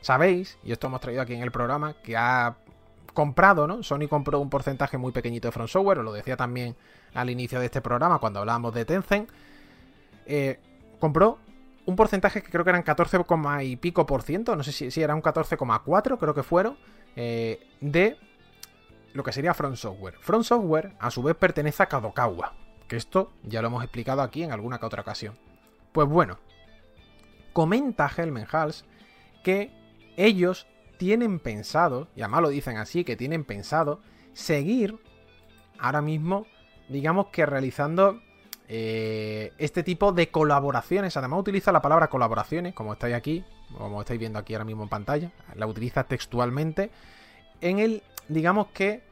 Sabéis, 0.00 0.58
y 0.64 0.72
esto 0.72 0.88
hemos 0.88 1.00
traído 1.00 1.22
aquí 1.22 1.34
en 1.34 1.42
el 1.42 1.52
programa, 1.52 1.94
que 2.02 2.16
ha 2.16 2.56
comprado, 3.14 3.68
¿no? 3.68 3.84
Sony 3.84 4.08
compró 4.08 4.40
un 4.40 4.50
porcentaje 4.50 4.98
muy 4.98 5.12
pequeñito 5.12 5.46
de 5.46 5.52
Front 5.52 5.70
Software, 5.70 6.00
os 6.00 6.04
lo 6.04 6.12
decía 6.12 6.36
también 6.36 6.74
al 7.14 7.30
inicio 7.30 7.60
de 7.60 7.66
este 7.66 7.80
programa 7.80 8.18
cuando 8.18 8.40
hablábamos 8.40 8.74
de 8.74 8.84
Tencent. 8.84 9.30
Eh, 10.26 10.58
compró 10.98 11.38
un 11.86 11.94
porcentaje 11.94 12.42
que 12.42 12.50
creo 12.50 12.64
que 12.64 12.70
eran 12.70 12.82
14, 12.82 13.24
y 13.62 13.76
pico 13.76 14.06
por 14.06 14.22
ciento, 14.22 14.56
no 14.56 14.64
sé 14.64 14.72
si, 14.90 15.00
era 15.00 15.14
un 15.14 15.22
14,4, 15.22 16.18
creo 16.18 16.34
que 16.34 16.42
fueron, 16.42 16.76
eh, 17.16 17.66
de 17.80 18.16
lo 19.12 19.24
que 19.24 19.32
sería 19.32 19.54
Front 19.54 19.76
Software. 19.76 20.16
Front 20.20 20.44
Software, 20.44 20.94
a 20.98 21.10
su 21.10 21.22
vez, 21.22 21.36
pertenece 21.36 21.82
a 21.82 21.86
Kadokawa, 21.86 22.54
que 22.88 22.96
esto 22.96 23.32
ya 23.42 23.60
lo 23.60 23.68
hemos 23.68 23.82
explicado 23.82 24.22
aquí 24.22 24.42
en 24.42 24.52
alguna 24.52 24.78
que 24.78 24.86
otra 24.86 25.02
ocasión. 25.02 25.36
Pues 25.92 26.08
bueno, 26.08 26.38
comenta 27.52 28.10
Helmen 28.14 28.46
Hals 28.50 28.84
que 29.42 29.72
ellos 30.16 30.66
tienen 30.98 31.38
pensado, 31.38 32.08
y 32.14 32.22
además 32.22 32.42
lo 32.42 32.48
dicen 32.50 32.76
así, 32.76 33.04
que 33.04 33.16
tienen 33.16 33.44
pensado 33.44 34.00
seguir 34.32 34.98
ahora 35.78 36.02
mismo, 36.02 36.46
digamos 36.88 37.28
que 37.28 37.46
realizando 37.46 38.20
eh, 38.68 39.52
este 39.58 39.82
tipo 39.82 40.12
de 40.12 40.30
colaboraciones. 40.30 41.16
Además 41.16 41.40
utiliza 41.40 41.72
la 41.72 41.82
palabra 41.82 42.08
colaboraciones, 42.08 42.74
como 42.74 42.92
estáis 42.92 43.14
aquí, 43.14 43.44
como 43.76 44.00
estáis 44.00 44.20
viendo 44.20 44.38
aquí 44.38 44.54
ahora 44.54 44.64
mismo 44.64 44.82
en 44.82 44.88
pantalla. 44.88 45.30
La 45.54 45.66
utiliza 45.66 46.04
textualmente 46.04 46.90
en 47.60 47.78
el, 47.78 48.02
digamos 48.28 48.68
que, 48.68 49.02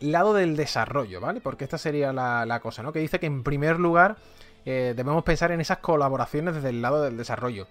lado 0.00 0.34
del 0.34 0.56
desarrollo, 0.56 1.20
¿vale? 1.20 1.40
Porque 1.40 1.64
esta 1.64 1.78
sería 1.78 2.12
la, 2.12 2.60
cosa, 2.60 2.82
¿no? 2.82 2.92
Que 2.92 2.98
dice 2.98 3.20
que 3.20 3.26
en 3.26 3.42
primer 3.42 3.78
lugar 3.78 4.16
eh, 4.64 4.94
debemos 4.96 5.22
pensar 5.24 5.52
en 5.52 5.60
esas 5.60 5.78
colaboraciones 5.78 6.56
desde 6.56 6.70
el 6.70 6.82
lado 6.82 7.02
del 7.02 7.16
desarrollo. 7.16 7.68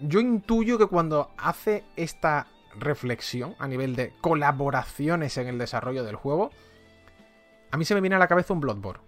Yo 0.00 0.20
intuyo 0.20 0.78
que 0.78 0.86
cuando 0.86 1.30
hace 1.36 1.84
esta 1.96 2.46
reflexión 2.76 3.56
a 3.58 3.66
nivel 3.66 3.96
de 3.96 4.12
colaboraciones 4.20 5.36
en 5.38 5.48
el 5.48 5.58
desarrollo 5.58 6.04
del 6.04 6.16
juego, 6.16 6.50
a 7.70 7.76
mí 7.76 7.84
se 7.84 7.94
me 7.94 8.00
viene 8.00 8.16
a 8.16 8.20
la 8.20 8.28
cabeza 8.28 8.52
un 8.52 8.60
Bloodborne. 8.60 9.07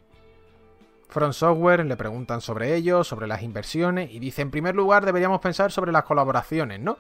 Front 1.10 1.34
Software 1.34 1.84
le 1.84 1.96
preguntan 1.96 2.40
sobre 2.40 2.74
ello, 2.74 3.04
sobre 3.04 3.26
las 3.26 3.42
inversiones, 3.42 4.10
y 4.10 4.18
dice, 4.18 4.42
en 4.42 4.50
primer 4.50 4.74
lugar 4.74 5.04
deberíamos 5.04 5.40
pensar 5.40 5.72
sobre 5.72 5.92
las 5.92 6.04
colaboraciones, 6.04 6.80
¿no? 6.80 6.98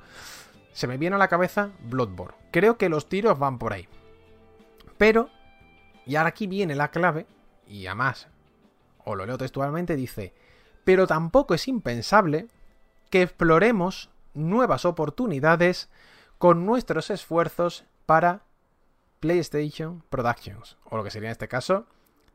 Se 0.72 0.86
me 0.86 0.98
viene 0.98 1.16
a 1.16 1.18
la 1.18 1.28
cabeza 1.28 1.70
Bloodborne. 1.84 2.36
Creo 2.50 2.76
que 2.76 2.88
los 2.88 3.08
tiros 3.08 3.38
van 3.38 3.58
por 3.58 3.72
ahí. 3.72 3.88
Pero, 4.98 5.30
y 6.06 6.16
ahora 6.16 6.30
aquí 6.30 6.46
viene 6.46 6.74
la 6.74 6.90
clave, 6.90 7.26
y 7.66 7.86
además, 7.86 8.28
o 9.04 9.14
lo 9.14 9.26
leo 9.26 9.38
textualmente, 9.38 9.96
dice, 9.96 10.34
pero 10.84 11.06
tampoco 11.06 11.54
es 11.54 11.68
impensable 11.68 12.48
que 13.10 13.22
exploremos 13.22 14.10
nuevas 14.34 14.84
oportunidades 14.84 15.88
con 16.38 16.66
nuestros 16.66 17.10
esfuerzos 17.10 17.84
para 18.06 18.42
PlayStation 19.20 20.02
Productions, 20.08 20.78
o 20.84 20.96
lo 20.96 21.04
que 21.04 21.10
sería 21.10 21.28
en 21.28 21.32
este 21.32 21.48
caso, 21.48 21.86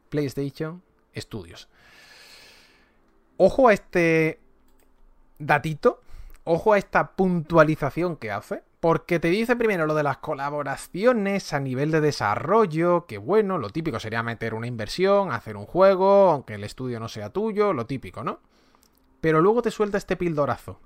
PlayStation 0.10 0.84
Studios. 1.16 1.70
Ojo 3.38 3.68
a 3.68 3.74
este 3.74 4.40
datito, 5.40 6.02
ojo 6.44 6.74
a 6.74 6.78
esta 6.78 7.16
puntualización 7.16 8.16
que 8.16 8.32
hace, 8.32 8.64
porque 8.80 9.20
te 9.20 9.30
dice 9.30 9.56
primero 9.56 9.88
lo 9.88 9.96
de 9.96 10.04
las 10.04 10.18
colaboraciones 10.18 11.54
a 11.54 11.60
nivel 11.60 11.92
de 11.92 12.02
desarrollo, 12.02 13.06
que 13.08 13.18
bueno, 13.18 13.58
lo 13.58 13.72
típico 13.72 14.00
sería 14.00 14.24
meter 14.24 14.54
una 14.54 14.68
inversión, 14.68 15.32
hacer 15.32 15.58
un 15.58 15.66
juego, 15.66 16.30
aunque 16.30 16.54
el 16.54 16.64
estudio 16.64 17.00
no 17.00 17.08
sea 17.08 17.32
tuyo, 17.32 17.74
lo 17.74 17.88
típico, 17.88 18.24
¿no? 18.24 18.40
Pero 19.22 19.42
luego 19.42 19.62
te 19.62 19.72
suelta 19.72 19.98
este 19.98 20.16
pildorazo. 20.16 20.80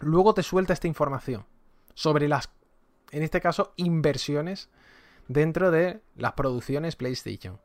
Luego 0.00 0.32
te 0.32 0.44
suelta 0.44 0.72
esta 0.72 0.86
información 0.86 1.44
sobre 1.94 2.28
las, 2.28 2.50
en 3.10 3.24
este 3.24 3.40
caso, 3.40 3.72
inversiones 3.74 4.70
dentro 5.26 5.72
de 5.72 6.00
las 6.16 6.34
producciones 6.34 6.94
PlayStation. 6.94 7.60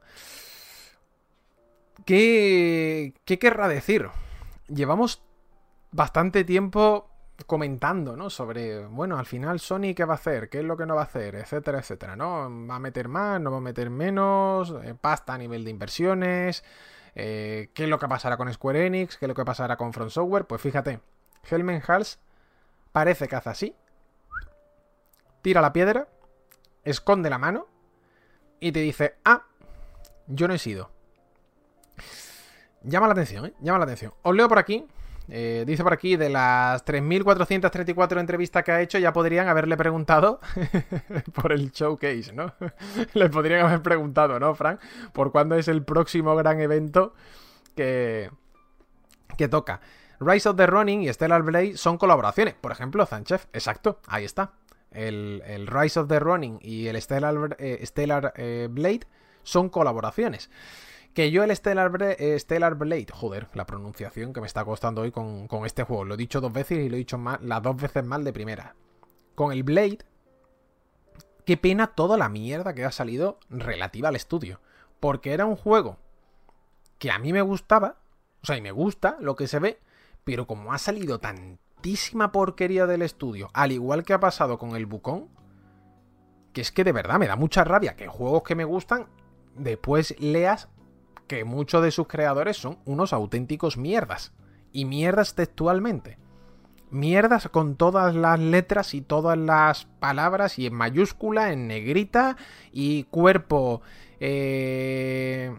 ¿Qué, 2.05 3.13
qué 3.25 3.39
querrá 3.39 3.67
decir? 3.67 4.09
Llevamos 4.67 5.23
bastante 5.91 6.43
tiempo 6.43 7.09
comentando, 7.45 8.15
¿no? 8.15 8.29
Sobre, 8.29 8.85
bueno, 8.85 9.17
al 9.17 9.25
final 9.25 9.59
Sony 9.59 9.93
qué 9.95 10.05
va 10.05 10.13
a 10.13 10.17
hacer, 10.17 10.49
qué 10.49 10.59
es 10.59 10.65
lo 10.65 10.77
que 10.77 10.85
no 10.85 10.95
va 10.95 11.01
a 11.01 11.05
hacer, 11.05 11.35
etcétera, 11.35 11.79
etcétera, 11.79 12.15
¿no? 12.15 12.49
¿Va 12.67 12.75
a 12.75 12.79
meter 12.79 13.07
más, 13.07 13.39
no 13.41 13.51
va 13.51 13.57
a 13.57 13.61
meter 13.61 13.89
menos? 13.89 14.73
Eh, 14.83 14.95
pasta 14.99 15.33
a 15.33 15.37
nivel 15.37 15.63
de 15.63 15.71
inversiones, 15.71 16.63
eh, 17.15 17.69
¿qué 17.73 17.83
es 17.83 17.89
lo 17.89 17.99
que 17.99 18.07
pasará 18.07 18.37
con 18.37 18.51
Square 18.51 18.85
Enix? 18.85 19.17
¿Qué 19.17 19.25
es 19.25 19.27
lo 19.27 19.35
que 19.35 19.45
pasará 19.45 19.77
con 19.77 19.93
Front 19.93 20.11
Software? 20.11 20.45
Pues 20.45 20.61
fíjate, 20.61 20.99
Helmen 21.49 21.81
Hals 21.87 22.19
parece 22.91 23.27
que 23.27 23.35
hace 23.35 23.49
así, 23.49 23.75
tira 25.41 25.61
la 25.61 25.73
piedra, 25.73 26.07
esconde 26.83 27.29
la 27.29 27.37
mano 27.37 27.67
y 28.59 28.71
te 28.71 28.79
dice, 28.79 29.15
ah, 29.25 29.43
yo 30.27 30.47
no 30.47 30.53
he 30.53 30.59
sido. 30.59 30.92
Llama 32.83 33.07
la 33.07 33.13
atención, 33.13 33.45
¿eh? 33.45 33.53
Llama 33.61 33.79
la 33.79 33.85
atención. 33.85 34.13
Os 34.21 34.35
leo 34.35 34.49
por 34.49 34.59
aquí. 34.59 34.85
Eh, 35.29 35.63
dice 35.65 35.83
por 35.83 35.93
aquí, 35.93 36.17
de 36.17 36.29
las 36.29 36.85
3.434 36.85 38.19
entrevistas 38.19 38.63
que 38.63 38.71
ha 38.71 38.81
hecho, 38.81 38.97
ya 38.97 39.13
podrían 39.13 39.47
haberle 39.47 39.77
preguntado 39.77 40.41
por 41.33 41.53
el 41.53 41.71
showcase, 41.71 42.33
¿no? 42.33 42.53
Le 43.13 43.29
podrían 43.29 43.65
haber 43.65 43.81
preguntado, 43.81 44.39
¿no, 44.39 44.53
Frank? 44.53 44.81
Por 45.13 45.31
cuándo 45.31 45.55
es 45.55 45.67
el 45.69 45.83
próximo 45.83 46.35
gran 46.35 46.59
evento 46.59 47.13
que, 47.75 48.29
que 49.37 49.47
toca. 49.47 49.79
Rise 50.19 50.49
of 50.49 50.57
the 50.57 50.67
Running 50.67 51.03
y 51.03 51.13
Stellar 51.13 51.41
Blade 51.43 51.77
son 51.77 51.97
colaboraciones. 51.97 52.55
Por 52.55 52.71
ejemplo, 52.71 53.05
Zanchef, 53.05 53.45
exacto, 53.53 54.01
ahí 54.07 54.25
está. 54.25 54.53
El, 54.91 55.67
Rise 55.67 56.01
of 56.01 56.07
the 56.07 56.19
Running 56.19 56.59
y 56.61 56.87
el 56.87 57.01
Stellar, 57.01 57.55
eh, 57.59 57.81
Stellar 57.85 58.33
Blade 58.69 59.07
son 59.43 59.69
colaboraciones. 59.69 60.49
Que 61.13 61.29
yo 61.29 61.43
el 61.43 61.55
Stellar, 61.55 61.91
eh, 62.01 62.39
Stellar, 62.39 62.75
Blade, 62.75 63.07
joder, 63.11 63.47
la 63.53 63.65
pronunciación 63.65 64.33
que 64.33 64.41
me 64.41 64.47
está 64.47 64.65
costando 64.65 65.01
hoy 65.01 65.11
con, 65.11 65.47
este 65.65 65.83
juego. 65.83 66.05
Lo 66.05 66.15
he 66.15 66.17
dicho 66.17 66.41
dos 66.41 66.51
veces 66.51 66.79
y 66.79 66.89
lo 66.89 66.95
he 66.95 66.99
dicho 66.99 67.19
las 67.41 67.61
dos 67.61 67.75
veces 67.75 68.03
mal 68.03 68.23
de 68.23 68.33
primera. 68.33 68.75
Con 69.35 69.51
el 69.51 69.63
Blade, 69.63 69.99
qué 71.45 71.55
pena 71.55 71.87
toda 71.87 72.17
la 72.17 72.29
mierda 72.29 72.73
que 72.73 72.83
ha 72.83 72.91
salido 72.91 73.37
relativa 73.49 74.09
al 74.09 74.15
estudio. 74.15 74.59
Porque 74.99 75.33
era 75.33 75.45
un 75.45 75.55
juego 75.55 75.97
que 76.97 77.11
a 77.11 77.19
mí 77.19 77.31
me 77.31 77.41
gustaba, 77.41 77.97
o 78.41 78.45
sea, 78.45 78.57
y 78.57 78.61
me 78.61 78.71
gusta 78.71 79.17
lo 79.19 79.35
que 79.35 79.47
se 79.47 79.59
ve, 79.59 79.79
pero 80.23 80.47
como 80.47 80.73
ha 80.73 80.77
salido 80.77 81.19
tantísima 81.19 82.31
porquería 82.31 82.87
del 82.87 83.01
estudio, 83.01 83.49
al 83.53 83.71
igual 83.71 84.03
que 84.03 84.13
ha 84.13 84.19
pasado 84.19 84.57
con 84.57 84.75
el 84.75 84.85
Bucón, 84.85 85.27
que 86.53 86.61
es 86.61 86.71
que 86.71 86.83
de 86.83 86.91
verdad 86.91 87.19
me 87.19 87.27
da 87.27 87.35
mucha 87.35 87.63
rabia 87.63 87.95
que 87.95 88.07
juegos 88.07 88.43
que 88.43 88.55
me 88.55 88.63
gustan 88.63 89.07
después 89.55 90.15
leas 90.19 90.69
que 91.33 91.45
muchos 91.45 91.81
de 91.83 91.91
sus 91.91 92.07
creadores 92.07 92.57
son 92.57 92.77
unos 92.85 93.11
auténticos 93.11 93.77
mierdas. 93.77 94.33
Y 94.71 94.85
mierdas 94.85 95.35
textualmente. 95.35 96.17
Mierdas 96.89 97.49
con 97.49 97.75
todas 97.75 98.13
las 98.13 98.39
letras 98.39 98.93
y 98.93 99.01
todas 99.01 99.37
las 99.37 99.85
palabras 99.85 100.59
y 100.59 100.67
en 100.67 100.73
mayúscula, 100.73 101.51
en 101.51 101.67
negrita 101.67 102.37
y 102.71 103.03
cuerpo... 103.05 103.81
Eh, 104.19 105.55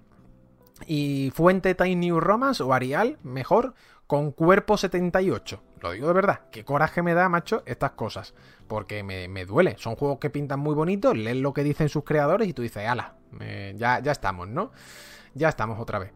y 0.86 1.30
fuente 1.34 1.74
Tiny 1.74 1.96
New 1.96 2.20
Romance 2.20 2.62
o 2.62 2.72
Arial, 2.72 3.18
mejor, 3.22 3.74
con 4.06 4.32
cuerpo 4.32 4.76
78. 4.76 5.62
Lo 5.80 5.92
digo 5.92 6.08
de 6.08 6.14
verdad, 6.14 6.40
qué 6.50 6.64
coraje 6.64 7.02
me 7.02 7.14
da, 7.14 7.28
macho, 7.28 7.62
estas 7.66 7.92
cosas. 7.92 8.34
Porque 8.66 9.02
me, 9.02 9.44
duele. 9.44 9.76
Son 9.78 9.96
juegos 9.96 10.18
que 10.18 10.30
pintan 10.30 10.60
muy 10.60 10.74
bonitos, 10.74 11.16
lees 11.16 11.36
lo 11.36 11.52
que 11.52 11.62
dicen 11.62 11.88
sus 11.88 12.04
creadores 12.04 12.48
y 12.48 12.52
tú 12.52 12.62
dices, 12.62 12.86
ala, 12.88 13.16
ya, 13.76 14.00
ya 14.00 14.12
estamos, 14.12 14.48
¿no? 14.48 14.72
Ya 15.34 15.48
estamos 15.48 15.78
otra 15.78 15.98
vez. 15.98 16.12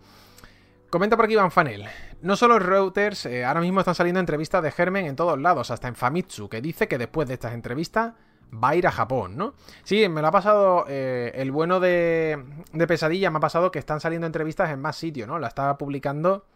Comenta 0.90 1.16
por 1.16 1.26
aquí 1.26 1.34
Van 1.34 1.50
Fanel. 1.50 1.84
No 2.22 2.34
solo 2.34 2.58
Reuters, 2.58 3.26
eh, 3.26 3.44
ahora 3.44 3.60
mismo 3.60 3.80
están 3.80 3.94
saliendo 3.94 4.20
entrevistas 4.20 4.62
de 4.62 4.70
Germen 4.70 5.04
en 5.04 5.16
todos 5.16 5.38
lados, 5.38 5.70
hasta 5.70 5.86
en 5.86 5.94
Famitsu, 5.94 6.48
que 6.48 6.62
dice 6.62 6.88
que 6.88 6.96
después 6.96 7.28
de 7.28 7.34
estas 7.34 7.52
entrevistas 7.52 8.14
va 8.52 8.70
a 8.70 8.76
ir 8.76 8.86
a 8.86 8.90
Japón, 8.90 9.36
¿no? 9.36 9.54
Sí, 9.84 10.08
me 10.08 10.22
lo 10.22 10.28
ha 10.28 10.30
pasado 10.30 10.86
eh, 10.88 11.32
el 11.34 11.52
bueno 11.52 11.78
de, 11.78 12.42
Pesadilla, 12.86 13.30
me 13.30 13.36
ha 13.36 13.40
pasado 13.40 13.70
que 13.70 13.78
están 13.78 14.00
saliendo 14.00 14.26
entrevistas 14.26 14.70
en 14.70 14.80
más 14.80 14.96
sitios, 14.96 15.28
¿no? 15.28 15.38
La 15.38 15.48
estaba 15.48 15.76
publicando. 15.76 16.46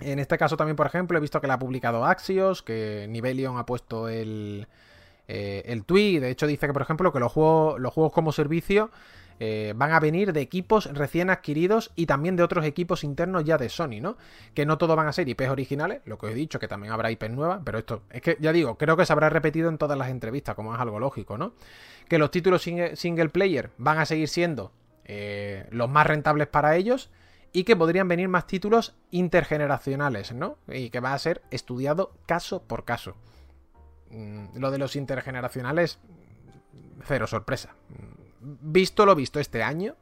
En 0.00 0.18
este 0.18 0.38
caso 0.38 0.56
también, 0.56 0.74
por 0.74 0.86
ejemplo, 0.86 1.18
he 1.18 1.20
visto 1.20 1.40
que 1.40 1.46
la 1.46 1.54
ha 1.54 1.58
publicado 1.58 2.06
Axios, 2.06 2.62
que 2.62 3.06
Nivelion 3.10 3.58
ha 3.58 3.66
puesto 3.66 4.08
el, 4.08 4.66
eh, 5.28 5.62
el 5.66 5.84
tweet. 5.84 6.20
De 6.20 6.30
hecho, 6.30 6.46
dice 6.46 6.66
que, 6.66 6.72
por 6.72 6.82
ejemplo, 6.82 7.12
que 7.12 7.20
los 7.20 7.30
juegos 7.32 8.12
como 8.12 8.32
servicio 8.32 8.90
eh, 9.40 9.72
van 9.76 9.92
a 9.92 10.00
venir 10.00 10.32
de 10.32 10.40
equipos 10.40 10.86
recién 10.92 11.30
adquiridos 11.30 11.92
y 11.96 12.06
también 12.06 12.36
de 12.36 12.42
otros 12.42 12.64
equipos 12.64 13.04
internos 13.04 13.44
ya 13.44 13.58
de 13.58 13.68
Sony, 13.68 14.00
¿no? 14.00 14.16
Que 14.54 14.66
no 14.66 14.78
todos 14.78 14.96
van 14.96 15.08
a 15.08 15.12
ser 15.12 15.28
IPs 15.28 15.48
originales, 15.48 16.02
lo 16.04 16.18
que 16.18 16.26
os 16.26 16.32
he 16.32 16.34
dicho, 16.34 16.58
que 16.58 16.68
también 16.68 16.92
habrá 16.92 17.10
IPs 17.10 17.30
nuevas, 17.30 17.60
pero 17.64 17.78
esto 17.78 18.02
es 18.10 18.22
que 18.22 18.36
ya 18.40 18.52
digo, 18.52 18.76
creo 18.76 18.96
que 18.96 19.06
se 19.06 19.12
habrá 19.12 19.28
repetido 19.28 19.68
en 19.68 19.78
todas 19.78 19.98
las 19.98 20.08
entrevistas, 20.08 20.54
como 20.54 20.74
es 20.74 20.80
algo 20.80 21.00
lógico, 21.00 21.38
¿no? 21.38 21.54
Que 22.08 22.18
los 22.18 22.30
títulos 22.30 22.62
single, 22.62 23.28
player 23.30 23.70
van 23.78 23.98
a 23.98 24.06
seguir 24.06 24.28
siendo 24.28 24.72
eh, 25.04 25.66
los 25.70 25.88
más 25.88 26.06
rentables 26.06 26.48
para 26.48 26.76
ellos 26.76 27.10
y 27.52 27.64
que 27.64 27.76
podrían 27.76 28.08
venir 28.08 28.28
más 28.28 28.46
títulos 28.46 28.94
intergeneracionales, 29.10 30.32
¿no? 30.32 30.58
Y 30.68 30.90
que 30.90 31.00
va 31.00 31.14
a 31.14 31.18
ser 31.18 31.42
estudiado 31.50 32.12
caso 32.26 32.62
por 32.62 32.84
caso. 32.84 33.16
Mm, 34.10 34.58
lo 34.58 34.70
de 34.70 34.78
los 34.78 34.96
intergeneracionales, 34.96 35.98
cero 37.04 37.26
sorpresa 37.26 37.74
visto 38.42 39.06
lo 39.06 39.14
visto 39.14 39.40
este 39.40 39.62
año, 39.62 39.96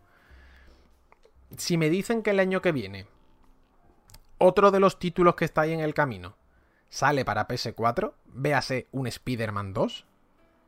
si 1.57 1.77
me 1.77 1.91
dicen 1.91 2.23
que 2.23 2.31
el 2.31 2.41
año 2.41 2.62
que 2.62 2.73
viene 2.73 3.07
otro 4.39 4.71
de 4.71 4.81
los 4.81 4.99
títulos 4.99 5.35
que 5.35 5.45
está 5.45 5.62
ahí 5.62 5.73
en 5.73 5.81
el 5.81 5.95
camino 5.95 6.37
sale 6.89 7.25
para 7.25 7.47
PS4, 7.47 8.15
véase 8.27 8.89
un 8.91 9.07
Spider-Man 9.07 9.73
2, 9.73 10.07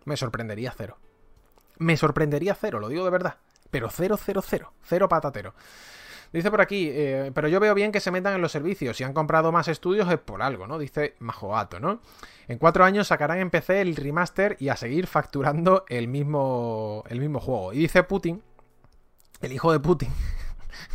me 0.05 0.17
sorprendería 0.17 0.75
cero. 0.77 0.99
Me 1.79 1.97
sorprendería 1.97 2.55
cero, 2.55 2.79
lo 2.79 2.89
digo 2.89 3.05
de 3.05 3.11
verdad. 3.11 3.37
Pero 3.71 3.89
cero, 3.91 4.19
cero, 4.23 4.43
cero. 4.47 4.73
Cero 4.83 5.09
patatero. 5.09 5.55
Dice 6.33 6.51
por 6.51 6.61
aquí, 6.61 6.89
eh, 6.91 7.31
pero 7.35 7.49
yo 7.49 7.61
veo 7.61 7.75
bien 7.75 7.93
que 7.93 8.01
se 8.01 8.11
metan 8.11 8.35
en 8.35 8.41
los 8.41 8.53
servicios. 8.53 8.97
Si 8.97 9.05
han 9.05 9.13
comprado 9.13 9.53
más 9.53 9.69
estudios 9.69 10.11
es 10.11 10.19
por 10.19 10.43
algo, 10.43 10.67
¿no? 10.67 10.79
Dice 10.79 11.15
Majoato, 11.19 11.79
¿no? 11.79 12.01
En 12.49 12.59
cuatro 12.59 12.85
años 12.85 13.09
sacarán 13.09 13.39
en 13.39 13.51
PC 13.51 13.83
el 13.83 13.97
remaster 13.97 14.57
y 14.59 14.69
a 14.69 14.77
seguir 14.77 15.07
facturando 15.07 15.85
el 15.89 16.09
mismo, 16.09 17.05
el 17.09 17.21
mismo 17.21 17.39
juego. 17.39 17.73
Y 17.73 17.81
dice 17.81 18.03
Putin, 18.03 18.43
el 19.43 19.53
hijo 19.53 19.73
de 19.73 19.81
Putin, 19.81 20.11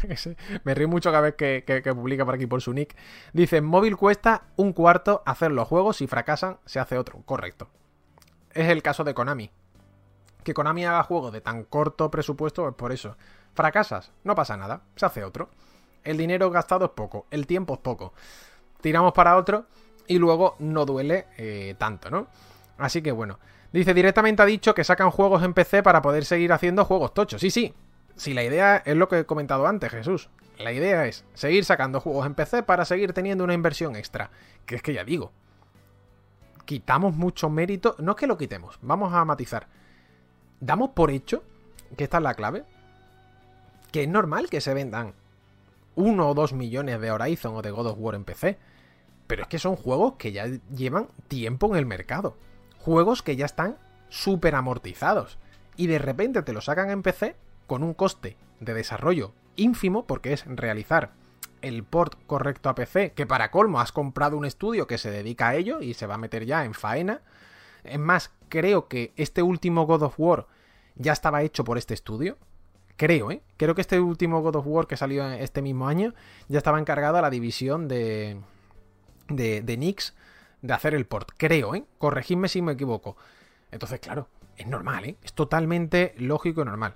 Me 0.64 0.74
río 0.74 0.88
mucho 0.88 1.12
cada 1.12 1.22
vez 1.22 1.36
que, 1.36 1.64
que, 1.66 1.94
publica 1.94 2.26
por 2.26 2.36
aquí 2.36 2.48
por 2.48 2.62
su 2.62 2.74
nick. 2.74 2.96
Dice, 3.34 3.62
móvil 3.62 3.98
cuesta 3.98 4.44
un 4.56 4.74
cuarto 4.74 5.24
hacer 5.26 5.52
los 5.52 5.68
juegos, 5.68 5.98
si 5.98 6.08
fracasan 6.08 6.58
se 6.66 6.80
hace 6.80 6.98
otro. 6.98 7.22
Correcto. 7.26 7.70
Es 8.52 8.70
el 8.70 8.82
caso 8.82 9.04
de 9.04 9.14
Konami. 9.14 9.52
Que 10.44 10.54
Konami 10.54 10.86
haga 10.86 11.04
juegos 11.04 11.34
de 11.34 11.42
tan 11.42 11.64
corto 11.64 12.10
presupuesto 12.10 12.68
es 12.68 12.76
por 12.76 12.92
eso. 12.92 13.18
Fracasas, 13.58 14.12
no 14.24 14.36
pasa 14.36 14.56
nada, 14.56 14.82
se 14.96 15.06
hace 15.08 15.24
otro. 15.24 15.50
El 16.04 16.16
dinero 16.16 16.52
gastado 16.52 16.86
es 16.86 16.92
poco, 16.92 17.26
el 17.32 17.48
tiempo 17.48 17.74
es 17.74 17.80
poco. 17.80 18.14
Tiramos 18.82 19.14
para 19.14 19.36
otro 19.36 19.66
y 20.06 20.20
luego 20.20 20.56
no 20.60 20.86
duele 20.86 21.26
eh, 21.38 21.74
tanto, 21.80 22.12
¿no? 22.12 22.28
Así 22.78 23.02
que 23.02 23.12
bueno. 23.12 23.40
Dice, 23.74 23.96
directamente 23.96 24.44
ha 24.44 24.46
dicho 24.46 24.76
que 24.76 24.84
sacan 24.84 25.10
juegos 25.10 25.42
en 25.42 25.56
PC 25.56 25.82
para 25.82 26.04
poder 26.04 26.24
seguir 26.24 26.54
haciendo 26.54 26.86
juegos 26.86 27.16
tochos. 27.16 27.42
Sí, 27.42 27.50
sí. 27.50 27.74
Si 28.16 28.36
la 28.36 28.44
idea 28.44 28.78
es 28.86 28.96
lo 28.96 29.10
que 29.10 29.20
he 29.20 29.26
comentado 29.26 29.66
antes, 29.66 29.90
Jesús. 29.90 30.30
La 30.60 30.72
idea 30.72 31.08
es 31.08 31.26
seguir 31.34 31.66
sacando 31.66 32.00
juegos 32.00 32.28
en 32.28 32.36
PC 32.36 32.62
para 32.62 32.86
seguir 32.86 33.12
teniendo 33.14 33.44
una 33.44 33.56
inversión 33.56 33.96
extra. 33.96 34.30
Que 34.68 34.76
es 34.76 34.84
que 34.84 34.94
ya 34.94 35.04
digo. 35.04 35.32
Quitamos 36.66 37.16
mucho 37.16 37.50
mérito. 37.50 37.96
No 37.98 38.12
es 38.12 38.18
que 38.18 38.28
lo 38.28 38.38
quitemos. 38.38 38.78
Vamos 38.84 39.14
a 39.14 39.26
matizar. 39.26 39.68
Damos 40.60 40.92
por 40.92 41.10
hecho 41.10 41.44
que 41.98 42.04
esta 42.04 42.18
es 42.18 42.24
la 42.24 42.36
clave. 42.36 42.64
Que 43.92 44.04
es 44.04 44.10
normal 44.10 44.50
que 44.50 44.62
se 44.62 44.74
vendan 44.74 45.14
uno 45.96 46.30
o 46.30 46.34
dos 46.34 46.54
millones 46.54 47.02
de 47.02 47.12
Horizon 47.12 47.56
o 47.56 47.62
de 47.62 47.72
God 47.72 47.88
of 47.88 47.98
War 48.00 48.16
en 48.16 48.24
PC. 48.24 48.58
Pero 49.28 49.44
es 49.44 49.48
que 49.48 49.60
son 49.60 49.76
juegos 49.76 50.14
que 50.18 50.32
ya 50.32 50.48
llevan 50.74 51.08
tiempo 51.28 51.68
en 51.68 51.76
el 51.76 51.86
mercado 51.86 52.36
juegos 52.88 53.22
que 53.22 53.36
ya 53.36 53.46
están 53.46 53.78
súper 54.08 54.56
amortizados. 54.56 55.38
Y 55.76 55.88
de 55.88 56.00
repente 56.00 56.42
te 56.42 56.54
lo 56.54 56.62
sacan 56.62 56.90
en 56.90 57.04
PC 57.04 57.36
con 57.68 57.84
un 57.84 57.94
coste 57.94 58.38
de 58.62 58.74
desarrollo 58.74 59.34
ínfimo, 59.58 60.06
porque 60.06 60.32
es 60.32 60.46
realizar 60.48 61.12
el 61.62 61.84
port 61.84 62.18
correcto 62.28 62.70
a 62.70 62.76
PC, 62.76 63.12
que 63.12 63.26
para 63.26 63.52
colmo 63.52 63.82
has 63.82 63.92
comprado 63.92 64.38
un 64.38 64.46
estudio 64.46 64.88
que 64.88 64.98
se 64.98 65.12
dedica 65.12 65.50
a 65.50 65.56
ello 65.56 65.82
y 65.82 65.96
se 65.96 66.08
va 66.08 66.16
a 66.16 66.18
meter 66.18 66.46
ya 66.46 66.64
en 66.64 66.74
faena. 66.74 67.20
Es 67.84 68.00
más, 68.00 68.32
creo 68.48 68.88
que 68.88 69.12
este 69.18 69.42
último 69.42 69.86
God 69.86 70.04
of 70.04 70.18
War 70.18 70.48
ya 70.96 71.12
estaba 71.12 71.44
hecho 71.44 71.66
por 71.66 71.78
este 71.78 71.94
estudio. 71.94 72.38
Creo, 72.98 73.32
¿eh? 73.32 73.42
Creo 73.58 73.76
que 73.76 73.82
este 73.82 74.00
último 74.00 74.42
God 74.42 74.58
of 74.58 74.68
War 74.68 74.88
que 74.88 74.98
salió 74.98 75.26
este 75.32 75.62
mismo 75.62 75.88
año 75.88 76.14
ya 76.48 76.58
estaba 76.58 76.80
encargado 76.80 77.18
a 77.18 77.22
la 77.22 77.30
división 77.30 77.88
de, 77.88 78.38
de, 79.30 79.62
de 79.62 79.78
Nix 79.78 80.16
de 80.62 80.74
hacer 80.74 80.94
el 80.96 81.06
port. 81.06 81.32
Creo, 81.38 81.76
¿eh? 81.76 81.86
Corregidme 82.00 82.48
si 82.50 82.62
me 82.62 82.74
equivoco. 82.74 83.16
Entonces, 83.72 84.00
claro, 84.00 84.28
es 84.58 84.68
normal, 84.68 85.06
¿eh? 85.06 85.18
Es 85.24 85.34
totalmente 85.34 86.16
lógico 86.18 86.62
y 86.62 86.66
normal. 86.66 86.96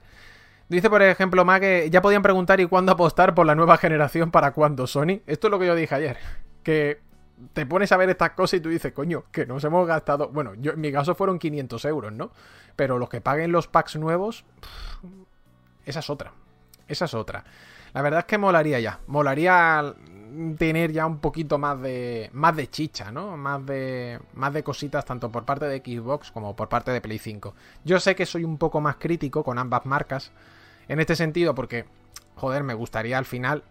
Dice, 0.70 0.90
por 0.90 1.02
ejemplo, 1.02 1.44
Ma 1.44 1.60
que 1.60 1.90
ya 1.90 2.02
podían 2.02 2.22
preguntar 2.22 2.60
y 2.62 2.66
cuándo 2.66 2.94
apostar 2.94 3.36
por 3.36 3.46
la 3.46 3.56
nueva 3.56 3.78
generación 3.78 4.32
para 4.32 4.54
cuándo, 4.54 4.88
Sony. 4.88 5.22
Esto 5.28 5.48
es 5.48 5.52
lo 5.52 5.60
que 5.60 5.68
yo 5.68 5.76
dije 5.76 5.94
ayer. 5.94 6.18
Que 6.64 7.02
te 7.54 7.66
pones 7.66 7.92
a 7.92 7.98
ver 7.98 8.10
estas 8.10 8.32
cosas 8.32 8.60
y 8.60 8.62
tú 8.62 8.70
dices, 8.70 8.94
coño, 8.94 9.26
que 9.32 9.46
nos 9.46 9.64
hemos 9.66 9.86
gastado. 9.86 10.30
Bueno, 10.30 10.54
yo 10.56 10.72
en 10.72 10.82
mi 10.82 10.92
caso 10.92 11.14
fueron 11.14 11.40
500 11.40 11.84
euros, 11.86 12.14
¿no? 12.14 12.32
Pero 12.76 12.98
los 12.98 13.10
que 13.10 13.20
paguen 13.20 13.52
los 13.52 13.68
packs 13.68 13.98
nuevos, 13.98 14.46
esa 15.86 16.00
es 16.00 16.10
otra. 16.10 16.34
Esa 16.88 17.06
es 17.06 17.14
otra. 17.14 17.44
La 17.94 18.02
verdad 18.02 18.22
es 18.22 18.26
que 18.26 18.38
molaría 18.38 18.80
ya. 18.80 19.00
Molaría 19.08 19.94
tener 20.58 20.92
ya 20.92 21.06
un 21.06 21.20
poquito 21.20 21.58
más 21.58 21.82
de 21.82 22.30
más 22.34 22.56
de 22.56 22.70
chicha, 22.70 23.12
¿no? 23.12 23.36
Más 23.36 23.66
de 23.66 24.20
más 24.34 24.54
de 24.54 24.64
cositas 24.64 25.04
tanto 25.04 25.30
por 25.30 25.44
parte 25.44 25.66
de 25.66 25.80
Xbox 25.80 26.32
como 26.32 26.56
por 26.56 26.70
parte 26.70 26.92
de 26.92 27.02
Play 27.02 27.20
5. 27.20 27.54
Yo 27.84 28.00
sé 28.00 28.16
que 28.16 28.26
soy 28.26 28.44
un 28.44 28.58
poco 28.58 28.80
más 28.80 28.96
crítico 28.96 29.44
con 29.44 29.58
ambas 29.58 29.86
marcas 29.86 30.32
en 30.88 31.00
este 31.00 31.16
sentido 31.16 31.54
porque 31.54 31.86
joder, 32.36 32.64
me 32.64 32.74
gustaría 32.74 33.18
al 33.18 33.26
final 33.26 33.64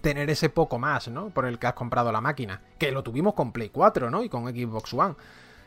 tener 0.00 0.28
ese 0.30 0.48
poco 0.48 0.78
más, 0.78 1.08
¿no? 1.08 1.30
Por 1.30 1.46
el 1.46 1.58
que 1.58 1.66
has 1.66 1.74
comprado 1.74 2.10
la 2.12 2.20
máquina, 2.20 2.60
que 2.78 2.90
lo 2.90 3.02
tuvimos 3.02 3.34
con 3.34 3.52
Play 3.52 3.70
4, 3.70 4.10
¿no? 4.10 4.22
Y 4.22 4.28
con 4.28 4.46
Xbox 4.46 4.92
One. 4.92 5.14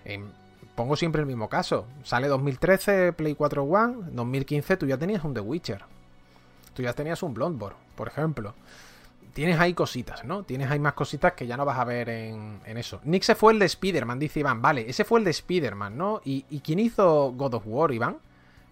Em, 0.06 0.30
pongo 0.80 0.96
siempre 0.96 1.20
el 1.20 1.28
mismo 1.28 1.50
caso. 1.50 1.86
Sale 2.04 2.30
2013 2.30 3.12
Play 3.12 3.36
4 3.36 3.64
One, 3.64 4.12
2015 4.14 4.78
tú 4.78 4.86
ya 4.86 4.98
tenías 4.98 5.26
un 5.26 5.34
The 5.34 5.42
Witcher. 5.42 5.84
Tú 6.74 6.84
ya 6.84 6.94
tenías 6.94 7.22
un 7.22 7.34
Bloodborne, 7.34 7.76
por 7.98 8.08
ejemplo 8.08 8.54
tienes 9.34 9.60
ahí 9.60 9.74
cositas, 9.74 10.26
¿no? 10.26 10.44
Tienes 10.44 10.70
ahí 10.70 10.80
más 10.80 10.94
cositas 10.94 11.34
que 11.34 11.48
ya 11.48 11.56
no 11.56 11.64
vas 11.64 11.78
a 11.78 11.86
ver 11.86 12.10
en, 12.10 12.60
eso. 12.66 13.00
Nick 13.04 13.24
se 13.24 13.36
fue 13.36 13.54
el 13.54 13.60
de 13.60 13.66
Spider-Man, 13.68 14.20
dice 14.20 14.40
Iván. 14.40 14.62
Vale, 14.62 14.90
ese 14.90 15.06
fue 15.06 15.20
el 15.20 15.26
de 15.26 15.32
Spider-Man, 15.32 15.98
¿no? 15.98 16.22
¿Y, 16.26 16.42
quién 16.60 16.80
hizo 16.80 17.32
God 17.32 17.54
of 17.54 17.64
War, 17.66 17.94
Iván? 17.94 18.18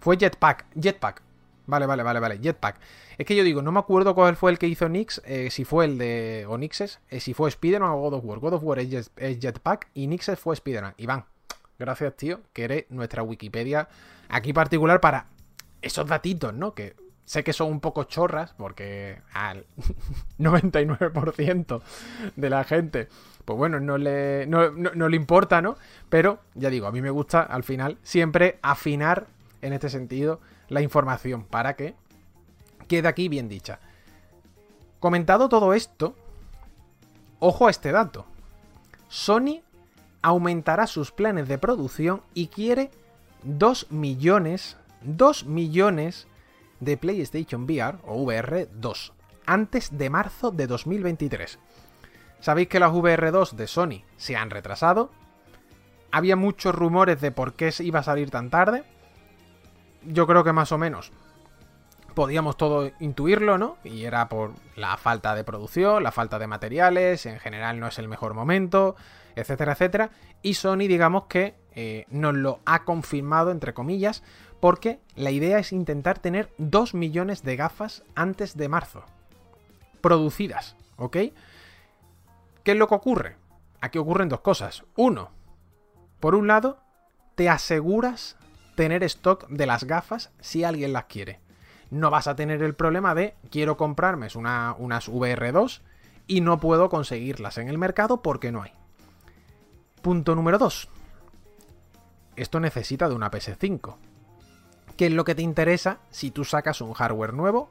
Fue 0.00 0.16
Jetpack. 0.16 0.66
Jetpack. 0.78 1.22
Vale, 1.66 1.86
vale, 1.86 2.02
vale, 2.02 2.20
vale. 2.20 2.38
Jetpack. 2.38 2.76
Es 3.16 3.26
que 3.26 3.34
yo 3.34 3.44
digo, 3.44 3.62
no 3.62 3.72
me 3.72 3.78
acuerdo 3.78 4.14
cuál 4.14 4.36
fue 4.36 4.50
el 4.50 4.58
que 4.58 4.66
hizo 4.66 4.88
Nix, 4.88 5.22
eh, 5.24 5.48
si 5.50 5.64
fue 5.64 5.86
el 5.86 5.96
de 5.96 6.44
Onixes, 6.48 7.00
eh, 7.08 7.20
si 7.20 7.34
fue 7.34 7.48
Spider-Man 7.48 7.90
o 7.90 8.00
God 8.00 8.14
of 8.14 8.24
War. 8.24 8.38
God 8.38 8.54
of 8.54 8.62
War 8.62 8.78
es, 8.78 9.10
Jetpack 9.16 9.88
y 9.94 10.06
Nixes 10.06 10.38
fue 10.38 10.54
Spider-Man. 10.54 10.94
Iván, 10.98 11.24
gracias, 11.78 12.16
tío, 12.16 12.40
que 12.52 12.64
eres 12.64 12.84
nuestra 12.90 13.22
Wikipedia 13.22 13.88
aquí 14.28 14.52
particular 14.52 15.00
para 15.00 15.26
esos 15.80 16.06
datitos, 16.06 16.54
¿no? 16.54 16.74
Que 16.74 16.96
Sé 17.28 17.44
que 17.44 17.52
son 17.52 17.70
un 17.70 17.80
poco 17.80 18.04
chorras, 18.04 18.54
porque 18.56 19.20
al 19.34 19.66
99% 20.38 21.82
de 22.36 22.48
la 22.48 22.64
gente, 22.64 23.08
pues 23.44 23.58
bueno, 23.58 23.80
no 23.80 23.98
le, 23.98 24.46
no, 24.46 24.70
le 24.70 25.16
importa, 25.16 25.60
¿no? 25.60 25.76
Pero, 26.08 26.40
ya 26.54 26.70
digo, 26.70 26.86
a 26.86 26.90
mí 26.90 27.02
me 27.02 27.10
gusta 27.10 27.42
al 27.42 27.64
final 27.64 27.98
siempre 28.02 28.58
afinar 28.62 29.26
en 29.60 29.74
este 29.74 29.90
sentido 29.90 30.40
la 30.68 30.80
información 30.80 31.44
para 31.44 31.76
que 31.76 31.96
quede 32.88 33.08
aquí 33.08 33.28
bien 33.28 33.50
dicha. 33.50 33.78
Comentado 34.98 35.50
todo 35.50 35.74
esto, 35.74 36.16
ojo 37.40 37.66
a 37.66 37.70
este 37.70 37.92
dato. 37.92 38.24
Sony 39.08 39.60
aumentará 40.28 40.86
sus 40.86 41.10
planes 41.10 41.48
de 41.48 41.56
producción 41.56 42.22
y 42.34 42.48
quiere 42.48 42.90
2 43.44 43.90
millones, 43.90 44.76
2 45.02 45.46
millones 45.46 46.28
de 46.80 46.96
PlayStation 46.98 47.64
VR 47.64 47.98
o 48.04 48.22
VR 48.22 48.68
2, 48.72 49.12
antes 49.46 49.96
de 49.96 50.10
marzo 50.10 50.50
de 50.50 50.66
2023. 50.66 51.58
Sabéis 52.40 52.68
que 52.68 52.78
las 52.78 52.92
VR 52.92 53.30
2 53.30 53.56
de 53.56 53.66
Sony 53.66 54.02
se 54.18 54.36
han 54.36 54.50
retrasado. 54.50 55.10
Había 56.12 56.36
muchos 56.36 56.74
rumores 56.74 57.20
de 57.22 57.32
por 57.32 57.54
qué 57.54 57.72
iba 57.80 58.00
a 58.00 58.04
salir 58.04 58.30
tan 58.30 58.50
tarde. 58.50 58.84
Yo 60.04 60.26
creo 60.26 60.44
que 60.44 60.52
más 60.52 60.72
o 60.72 60.78
menos 60.78 61.10
podíamos 62.14 62.58
todo 62.58 62.90
intuirlo, 63.00 63.56
¿no? 63.56 63.78
Y 63.82 64.04
era 64.04 64.28
por 64.28 64.52
la 64.76 64.96
falta 64.98 65.34
de 65.34 65.44
producción, 65.44 66.02
la 66.02 66.12
falta 66.12 66.38
de 66.38 66.46
materiales, 66.46 67.24
en 67.26 67.38
general 67.40 67.80
no 67.80 67.86
es 67.86 67.98
el 67.98 68.08
mejor 68.08 68.34
momento, 68.34 68.94
etcétera, 69.40 69.72
etcétera. 69.72 70.10
Y 70.42 70.54
Sony, 70.54 70.86
digamos 70.88 71.24
que 71.24 71.54
eh, 71.74 72.06
nos 72.10 72.34
lo 72.34 72.60
ha 72.64 72.84
confirmado, 72.84 73.50
entre 73.50 73.74
comillas, 73.74 74.22
porque 74.60 75.00
la 75.14 75.30
idea 75.30 75.58
es 75.58 75.72
intentar 75.72 76.18
tener 76.18 76.50
2 76.58 76.94
millones 76.94 77.42
de 77.42 77.56
gafas 77.56 78.02
antes 78.14 78.56
de 78.56 78.68
marzo. 78.68 79.04
Producidas, 80.00 80.76
¿ok? 80.96 81.16
¿Qué 82.64 82.72
es 82.72 82.76
lo 82.76 82.88
que 82.88 82.94
ocurre? 82.94 83.36
Aquí 83.80 83.98
ocurren 83.98 84.28
dos 84.28 84.40
cosas. 84.40 84.84
Uno, 84.96 85.30
por 86.20 86.34
un 86.34 86.48
lado, 86.48 86.78
te 87.34 87.48
aseguras 87.48 88.36
tener 88.74 89.02
stock 89.04 89.48
de 89.48 89.66
las 89.66 89.84
gafas 89.84 90.30
si 90.40 90.64
alguien 90.64 90.92
las 90.92 91.04
quiere. 91.04 91.40
No 91.90 92.10
vas 92.10 92.26
a 92.26 92.36
tener 92.36 92.62
el 92.62 92.74
problema 92.74 93.14
de 93.14 93.34
quiero 93.50 93.76
comprarme 93.76 94.28
una, 94.34 94.74
unas 94.78 95.08
VR2 95.08 95.80
y 96.26 96.42
no 96.42 96.60
puedo 96.60 96.88
conseguirlas 96.90 97.58
en 97.58 97.68
el 97.68 97.78
mercado 97.78 98.20
porque 98.20 98.52
no 98.52 98.62
hay. 98.62 98.77
Punto 100.02 100.34
número 100.34 100.58
2. 100.58 100.88
Esto 102.36 102.60
necesita 102.60 103.08
de 103.08 103.14
una 103.14 103.30
PS5 103.30 103.96
qué 104.98 105.06
es 105.06 105.12
lo 105.12 105.24
que 105.24 105.36
te 105.36 105.42
interesa 105.42 106.00
si 106.10 106.32
tú 106.32 106.44
sacas 106.44 106.80
un 106.80 106.92
hardware 106.92 107.32
nuevo, 107.32 107.70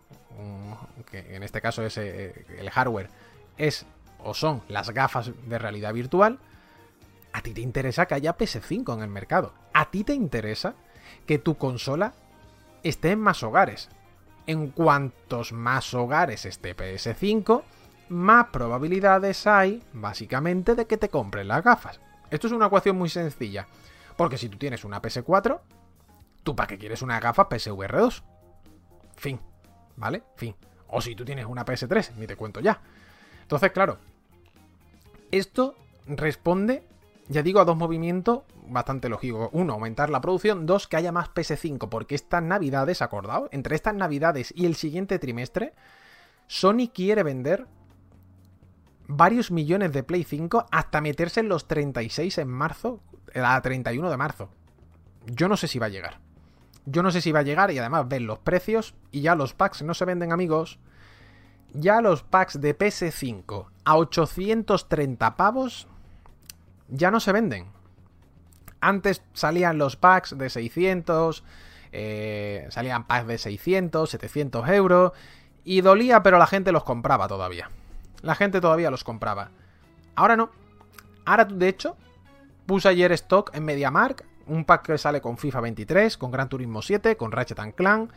que 1.11 1.35
en 1.35 1.43
este 1.43 1.61
caso 1.61 1.83
es 1.83 1.97
eh, 1.97 2.45
el 2.57 2.69
hardware 2.69 3.09
es 3.57 3.85
o 4.23 4.33
son 4.33 4.63
las 4.69 4.91
gafas 4.91 5.31
de 5.45 5.59
realidad 5.59 5.93
virtual, 5.93 6.39
a 7.33 7.41
ti 7.41 7.53
te 7.53 7.61
interesa 7.61 8.05
que 8.05 8.15
haya 8.15 8.37
PS5 8.37 8.93
en 8.95 9.01
el 9.01 9.09
mercado. 9.09 9.53
A 9.73 9.91
ti 9.91 10.03
te 10.03 10.13
interesa 10.13 10.73
que 11.25 11.37
tu 11.37 11.57
consola 11.57 12.13
esté 12.81 13.11
en 13.11 13.19
más 13.19 13.43
hogares. 13.43 13.89
En 14.47 14.69
cuantos 14.71 15.51
más 15.51 15.93
hogares 15.93 16.45
esté 16.45 16.75
PS5, 16.75 17.61
más 18.09 18.47
probabilidades 18.47 19.45
hay, 19.45 19.83
básicamente, 19.91 20.75
de 20.75 20.87
que 20.87 20.97
te 20.97 21.09
compren 21.09 21.49
las 21.49 21.63
gafas. 21.63 21.99
Esto 22.29 22.47
es 22.47 22.53
una 22.53 22.67
ecuación 22.67 22.97
muy 22.97 23.09
sencilla. 23.09 23.67
Porque 24.15 24.37
si 24.37 24.49
tú 24.49 24.57
tienes 24.57 24.83
una 24.83 25.01
PS4, 25.01 25.59
¿Tú 26.47 26.55
para 26.55 26.67
qué 26.67 26.77
quieres 26.77 27.01
una 27.01 27.19
gafa 27.19 27.49
PSVR 27.49 27.97
2? 27.99 28.23
Fin. 29.17 29.37
¿Vale? 29.97 30.23
Fin. 30.37 30.55
O 30.87 31.01
si 31.01 31.13
tú 31.13 31.25
tienes 31.25 31.45
una 31.45 31.65
PS3, 31.65 32.15
ni 32.15 32.25
te 32.25 32.37
cuento 32.37 32.61
ya. 32.61 32.79
Entonces, 33.41 33.73
claro, 33.73 33.97
esto 35.29 35.75
responde, 36.05 36.87
ya 37.27 37.43
digo, 37.43 37.59
a 37.59 37.65
dos 37.65 37.75
movimientos 37.75 38.43
bastante 38.65 39.09
lógicos. 39.09 39.49
Uno, 39.51 39.73
aumentar 39.73 40.09
la 40.09 40.21
producción. 40.21 40.65
Dos, 40.65 40.87
que 40.87 40.95
haya 40.95 41.11
más 41.11 41.27
PS5, 41.33 41.89
porque 41.89 42.15
estas 42.15 42.43
navidades, 42.43 43.01
acordado, 43.01 43.49
entre 43.51 43.75
estas 43.75 43.95
navidades 43.95 44.53
y 44.55 44.67
el 44.67 44.75
siguiente 44.75 45.19
trimestre, 45.19 45.73
Sony 46.47 46.91
quiere 46.93 47.23
vender 47.23 47.67
varios 49.07 49.51
millones 49.51 49.91
de 49.93 50.03
Play 50.03 50.23
5 50.23 50.65
hasta 50.71 51.01
meterse 51.01 51.39
en 51.39 51.49
los 51.49 51.67
36 51.67 52.37
en 52.37 52.49
marzo, 52.49 53.01
a 53.35 53.59
31 53.61 54.09
de 54.09 54.17
marzo. 54.17 54.49
Yo 55.25 55.47
no 55.47 55.57
sé 55.57 55.67
si 55.67 55.79
va 55.79 55.87
a 55.87 55.89
llegar. 55.89 56.19
Yo 56.85 57.03
no 57.03 57.11
sé 57.11 57.21
si 57.21 57.31
va 57.31 57.39
a 57.39 57.43
llegar 57.43 57.71
y 57.71 57.79
además 57.79 58.07
ven 58.07 58.27
los 58.27 58.39
precios 58.39 58.95
y 59.11 59.21
ya 59.21 59.35
los 59.35 59.53
packs 59.53 59.81
no 59.81 59.93
se 59.93 60.05
venden 60.05 60.31
amigos. 60.31 60.79
Ya 61.73 62.01
los 62.01 62.23
packs 62.23 62.61
de 62.61 62.77
PS5 62.77 63.67
a 63.83 63.97
830 63.97 65.35
pavos 65.35 65.87
ya 66.87 67.11
no 67.11 67.19
se 67.19 67.33
venden. 67.33 67.67
Antes 68.79 69.21
salían 69.33 69.77
los 69.77 69.97
packs 69.97 70.37
de 70.37 70.49
600, 70.49 71.43
eh, 71.91 72.67
salían 72.69 73.05
packs 73.05 73.27
de 73.27 73.37
600, 73.37 74.09
700 74.09 74.69
euros 74.69 75.11
y 75.65 75.81
dolía, 75.81 76.23
pero 76.23 76.37
la 76.37 76.47
gente 76.47 76.71
los 76.71 76.85
compraba 76.85 77.27
todavía. 77.27 77.69
La 78.21 78.35
gente 78.35 78.61
todavía 78.61 78.91
los 78.91 79.03
compraba. 79.03 79.49
Ahora 80.15 80.35
no. 80.35 80.49
Ahora, 81.25 81.45
de 81.45 81.67
hecho, 81.67 81.95
puse 82.65 82.89
ayer 82.89 83.11
stock 83.11 83.51
en 83.53 83.65
MediaMark 83.65 84.25
un 84.47 84.65
pack 84.65 84.87
que 84.87 84.97
sale 84.97 85.21
con 85.21 85.37
FIFA 85.37 85.61
23, 85.61 86.17
con 86.17 86.31
Gran 86.31 86.49
Turismo 86.49 86.81
7, 86.81 87.17
con 87.17 87.31
Ratchet 87.31 87.75
Clank, 87.75 88.11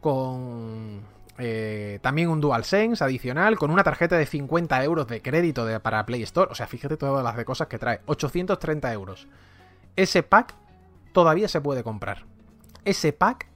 con 0.00 1.02
eh, 1.38 1.98
también 2.02 2.28
un 2.28 2.40
DualSense 2.40 3.02
adicional, 3.02 3.58
con 3.58 3.70
una 3.70 3.84
tarjeta 3.84 4.16
de 4.16 4.26
50 4.26 4.82
euros 4.84 5.06
de 5.06 5.22
crédito 5.22 5.64
de, 5.64 5.80
para 5.80 6.04
Play 6.06 6.22
Store. 6.22 6.50
O 6.50 6.54
sea, 6.54 6.66
fíjate 6.66 6.96
todas 6.96 7.22
las 7.22 7.36
de 7.36 7.44
cosas 7.44 7.68
que 7.68 7.78
trae. 7.78 8.00
830 8.06 8.92
euros. 8.92 9.28
Ese 9.96 10.22
pack 10.22 10.54
todavía 11.12 11.48
se 11.48 11.60
puede 11.60 11.82
comprar. 11.82 12.24
Ese 12.84 13.12
pack 13.12 13.46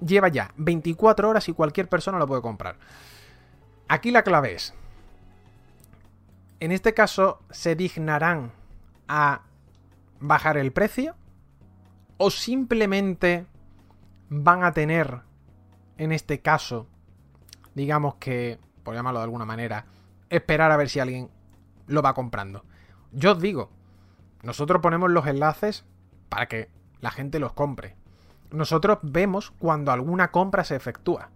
lleva 0.00 0.28
ya 0.28 0.52
24 0.56 1.28
horas 1.28 1.48
y 1.48 1.52
cualquier 1.52 1.88
persona 1.88 2.18
lo 2.18 2.26
puede 2.26 2.42
comprar. 2.42 2.76
Aquí 3.88 4.10
la 4.10 4.22
clave 4.22 4.54
es, 4.54 4.74
en 6.60 6.72
este 6.72 6.92
caso 6.92 7.40
se 7.50 7.74
dignarán 7.74 8.52
a 9.08 9.42
bajar 10.20 10.56
el 10.58 10.72
precio 10.72 11.14
o 12.18 12.30
simplemente 12.30 13.46
van 14.28 14.64
a 14.64 14.72
tener, 14.72 15.22
en 15.96 16.12
este 16.12 16.40
caso, 16.40 16.86
digamos 17.74 18.16
que, 18.16 18.58
por 18.82 18.94
llamarlo 18.94 19.20
de 19.20 19.24
alguna 19.24 19.44
manera, 19.44 19.86
esperar 20.28 20.70
a 20.70 20.76
ver 20.76 20.88
si 20.88 21.00
alguien 21.00 21.30
lo 21.86 22.02
va 22.02 22.14
comprando. 22.14 22.64
Yo 23.12 23.32
os 23.32 23.40
digo, 23.40 23.70
nosotros 24.42 24.82
ponemos 24.82 25.10
los 25.10 25.26
enlaces 25.26 25.84
para 26.28 26.46
que 26.46 26.68
la 27.00 27.10
gente 27.10 27.38
los 27.38 27.52
compre. 27.52 27.96
Nosotros 28.50 28.98
vemos 29.02 29.50
cuando 29.52 29.92
alguna 29.92 30.30
compra 30.30 30.64
se 30.64 30.76
efectúa. 30.76 31.30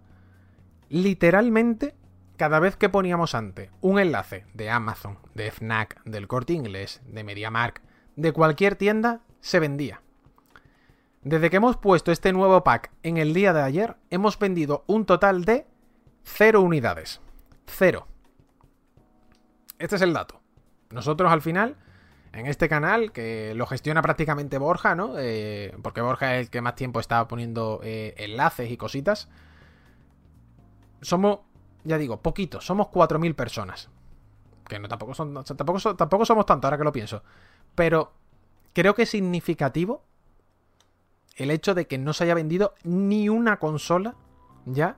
Literalmente, 0.89 1.95
cada 2.37 2.59
vez 2.59 2.75
que 2.75 2.89
poníamos 2.89 3.35
antes 3.35 3.69
un 3.81 3.99
enlace 3.99 4.45
de 4.53 4.69
Amazon, 4.69 5.17
de 5.33 5.51
Fnac, 5.51 6.03
del 6.03 6.27
Corte 6.27 6.53
Inglés, 6.53 7.01
de 7.05 7.23
MediaMark, 7.23 7.81
de 8.15 8.31
cualquier 8.31 8.75
tienda 8.75 9.21
se 9.41 9.59
vendía. 9.59 10.01
Desde 11.21 11.49
que 11.49 11.57
hemos 11.57 11.77
puesto 11.77 12.11
este 12.11 12.33
nuevo 12.33 12.63
pack 12.63 12.91
en 13.01 13.17
el 13.17 13.33
día 13.33 13.53
de 13.53 13.61
ayer, 13.61 13.95
hemos 14.09 14.37
vendido 14.37 14.83
un 14.87 15.05
total 15.05 15.45
de 15.45 15.65
cero 16.23 16.61
unidades. 16.61 17.21
Cero. 17.65 18.07
Este 19.79 19.95
es 19.95 20.01
el 20.01 20.13
dato. 20.13 20.41
Nosotros 20.89 21.31
al 21.31 21.41
final, 21.41 21.77
en 22.33 22.45
este 22.45 22.67
canal, 22.67 23.11
que 23.11 23.53
lo 23.55 23.65
gestiona 23.65 24.01
prácticamente 24.01 24.57
Borja, 24.57 24.95
¿no? 24.95 25.15
Eh, 25.17 25.75
porque 25.81 26.01
Borja 26.01 26.35
es 26.35 26.45
el 26.45 26.49
que 26.49 26.61
más 26.61 26.75
tiempo 26.75 26.99
está 26.99 27.27
poniendo 27.27 27.79
eh, 27.83 28.13
enlaces 28.17 28.69
y 28.69 28.77
cositas. 28.77 29.29
Somos, 31.01 31.39
ya 31.83 31.97
digo, 31.97 32.21
poquitos. 32.21 32.65
Somos 32.65 32.87
4.000 32.87 33.35
personas. 33.35 33.89
Que 34.67 34.79
no, 34.79 34.87
tampoco, 34.87 35.13
son, 35.13 35.33
tampoco, 35.43 35.95
tampoco 35.95 36.25
somos 36.25 36.45
tanto, 36.45 36.67
ahora 36.67 36.77
que 36.77 36.83
lo 36.83 36.91
pienso. 36.91 37.23
Pero 37.75 38.13
creo 38.73 38.95
que 38.95 39.03
es 39.03 39.09
significativo 39.09 40.03
el 41.35 41.51
hecho 41.51 41.73
de 41.73 41.87
que 41.87 41.97
no 41.97 42.13
se 42.13 42.23
haya 42.25 42.35
vendido 42.35 42.75
ni 42.83 43.29
una 43.29 43.57
consola 43.57 44.15
ya 44.65 44.97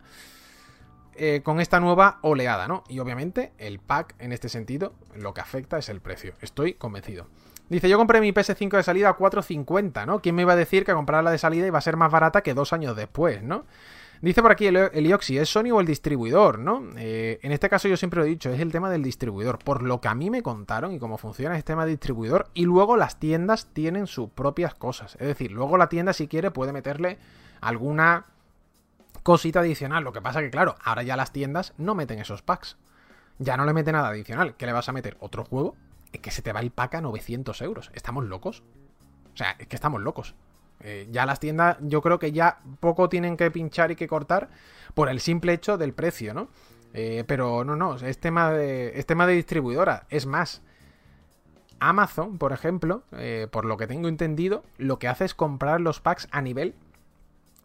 eh, 1.16 1.42
con 1.44 1.62
esta 1.62 1.80
nueva 1.80 2.20
oleada, 2.22 2.68
¿no? 2.68 2.84
Y 2.90 3.00
obviamente 3.00 3.54
el 3.58 3.80
pack 3.80 4.16
en 4.20 4.34
este 4.34 4.50
sentido 4.50 4.94
lo 5.16 5.34
que 5.34 5.42
afecta 5.42 5.78
es 5.78 5.90
el 5.90 6.02
precio. 6.02 6.34
Estoy 6.42 6.74
convencido. 6.74 7.28
Dice, 7.70 7.90
yo 7.90 7.98
compré 7.98 8.22
mi 8.22 8.32
PS5 8.32 8.78
de 8.78 8.84
salida 8.84 9.10
a 9.10 9.18
4.50, 9.18 10.06
¿no? 10.06 10.22
¿Quién 10.22 10.36
me 10.36 10.44
iba 10.44 10.54
a 10.54 10.58
decir 10.58 10.86
que 10.86 10.94
comprarla 10.94 11.32
de 11.32 11.38
salida 11.38 11.66
iba 11.66 11.80
a 11.80 11.82
ser 11.82 11.98
más 11.98 12.12
barata 12.12 12.44
que 12.44 12.54
dos 12.54 12.74
años 12.74 12.96
después, 12.96 13.42
¿no? 13.42 13.66
Dice 14.22 14.42
por 14.42 14.52
aquí 14.52 14.68
el, 14.68 15.06
Ioxi, 15.08 15.38
¿es 15.38 15.50
Sony 15.50 15.72
o 15.72 15.80
el 15.80 15.86
distribuidor, 15.86 16.60
no? 16.60 16.84
Eh, 16.98 17.40
en 17.42 17.52
este 17.52 17.70
caso 17.70 17.88
yo 17.88 17.98
siempre 17.98 18.20
lo 18.20 18.26
he 18.26 18.30
dicho, 18.30 18.50
es 18.50 18.60
el 18.60 18.72
tema 18.72 18.90
del 18.90 19.04
distribuidor. 19.04 19.60
Por 19.60 19.84
lo 19.84 20.02
que 20.02 20.08
a 20.08 20.16
mí 20.16 20.30
me 20.30 20.42
contaron 20.42 20.94
y 20.94 21.00
cómo 21.00 21.18
funciona 21.18 21.58
este 21.58 21.74
tema 21.74 21.86
de 21.86 21.92
distribuidor. 21.92 22.50
Y 22.54 22.66
luego 22.66 22.98
las 22.98 23.20
tiendas 23.20 23.68
tienen 23.74 24.08
sus 24.08 24.30
propias 24.30 24.74
cosas. 24.74 25.16
Es 25.16 25.28
decir, 25.28 25.52
luego 25.52 25.78
la 25.78 25.90
tienda 25.90 26.14
si 26.14 26.28
quiere 26.28 26.52
puede 26.52 26.74
meterle 26.74 27.18
alguna 27.62 28.26
cosita 29.24 29.60
adicional. 29.60 30.04
Lo 30.04 30.14
que 30.14 30.22
pasa 30.22 30.42
que, 30.42 30.50
claro, 30.50 30.76
ahora 30.84 31.04
ya 31.04 31.16
las 31.18 31.32
tiendas 31.32 31.74
no 31.78 31.96
meten 31.96 32.20
esos 32.20 32.42
packs. 32.42 32.78
Ya 33.38 33.58
no 33.58 33.66
le 33.66 33.74
mete 33.74 33.92
nada 33.92 34.10
adicional. 34.10 34.56
¿Qué 34.56 34.66
le 34.66 34.74
vas 34.74 34.88
a 34.88 34.94
meter? 34.94 35.18
¿Otro 35.20 35.44
juego? 35.44 35.76
Es 36.14 36.22
que 36.22 36.32
se 36.32 36.42
te 36.42 36.54
va 36.54 36.62
el 36.62 36.72
pack 36.72 36.96
a 36.96 37.02
900 37.02 37.62
euros. 37.62 37.92
¿Estamos 37.94 38.24
locos? 38.24 38.64
O 39.34 39.38
sea, 39.38 39.56
es 39.60 39.68
que 39.68 39.76
estamos 39.76 40.02
locos. 40.02 40.36
Eh, 40.82 41.08
ya 41.12 41.26
las 41.26 41.40
tiendas 41.40 41.78
yo 41.82 42.02
creo 42.02 42.20
que 42.20 42.32
ya 42.32 42.60
poco 42.80 43.10
tienen 43.10 43.38
que 43.38 43.50
pinchar 43.50 43.92
y 43.92 43.96
que 43.96 44.08
cortar 44.08 44.50
por 44.94 45.10
el 45.10 45.20
simple 45.20 45.54
hecho 45.54 45.78
del 45.78 45.94
precio, 45.94 46.34
¿no? 46.34 46.50
Eh, 46.94 47.24
pero 47.28 47.64
no, 47.64 47.76
no, 47.76 47.96
es 47.96 48.18
tema, 48.20 48.52
de, 48.52 48.98
es 48.98 49.06
tema 49.06 49.28
de 49.28 49.34
distribuidora. 49.34 50.06
Es 50.10 50.26
más, 50.26 50.62
Amazon, 51.80 52.38
por 52.38 52.54
ejemplo, 52.54 53.04
eh, 53.12 53.48
por 53.52 53.66
lo 53.66 53.78
que 53.78 53.88
tengo 53.88 54.08
entendido, 54.08 54.64
lo 54.78 54.98
que 54.98 55.08
hace 55.08 55.26
es 55.26 55.34
comprar 55.34 55.82
los 55.82 56.00
packs 56.00 56.28
a 56.32 56.42
nivel 56.42 56.74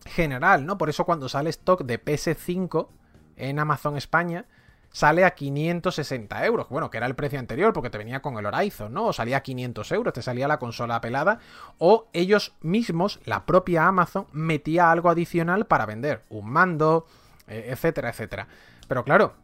general, 0.06 0.66
¿no? 0.66 0.78
Por 0.78 0.88
eso 0.88 1.04
cuando 1.04 1.28
sale 1.28 1.50
stock 1.50 1.82
de 1.84 2.02
PS5 2.02 2.88
en 3.36 3.58
Amazon 3.58 3.96
España, 3.96 4.46
sale 4.92 5.24
a 5.24 5.34
560 5.34 6.44
euros. 6.44 6.68
Bueno, 6.68 6.90
que 6.90 6.98
era 6.98 7.06
el 7.06 7.14
precio 7.14 7.38
anterior 7.38 7.72
porque 7.72 7.90
te 7.90 7.98
venía 7.98 8.20
con 8.20 8.36
el 8.38 8.46
Horizon, 8.46 8.92
¿no? 8.92 9.06
O 9.06 9.12
salía 9.12 9.38
a 9.38 9.42
500 9.42 9.92
euros, 9.92 10.12
te 10.12 10.22
salía 10.22 10.48
la 10.48 10.58
consola 10.58 11.00
pelada. 11.00 11.38
O 11.78 12.08
ellos 12.12 12.54
mismos, 12.60 13.20
la 13.24 13.46
propia 13.46 13.86
Amazon, 13.86 14.26
metía 14.32 14.90
algo 14.90 15.10
adicional 15.10 15.66
para 15.66 15.86
vender. 15.86 16.22
Un 16.28 16.50
mando, 16.50 17.06
eh, 17.46 17.68
etcétera, 17.68 18.10
etcétera. 18.10 18.48
Pero 18.88 19.04
claro, 19.04 19.34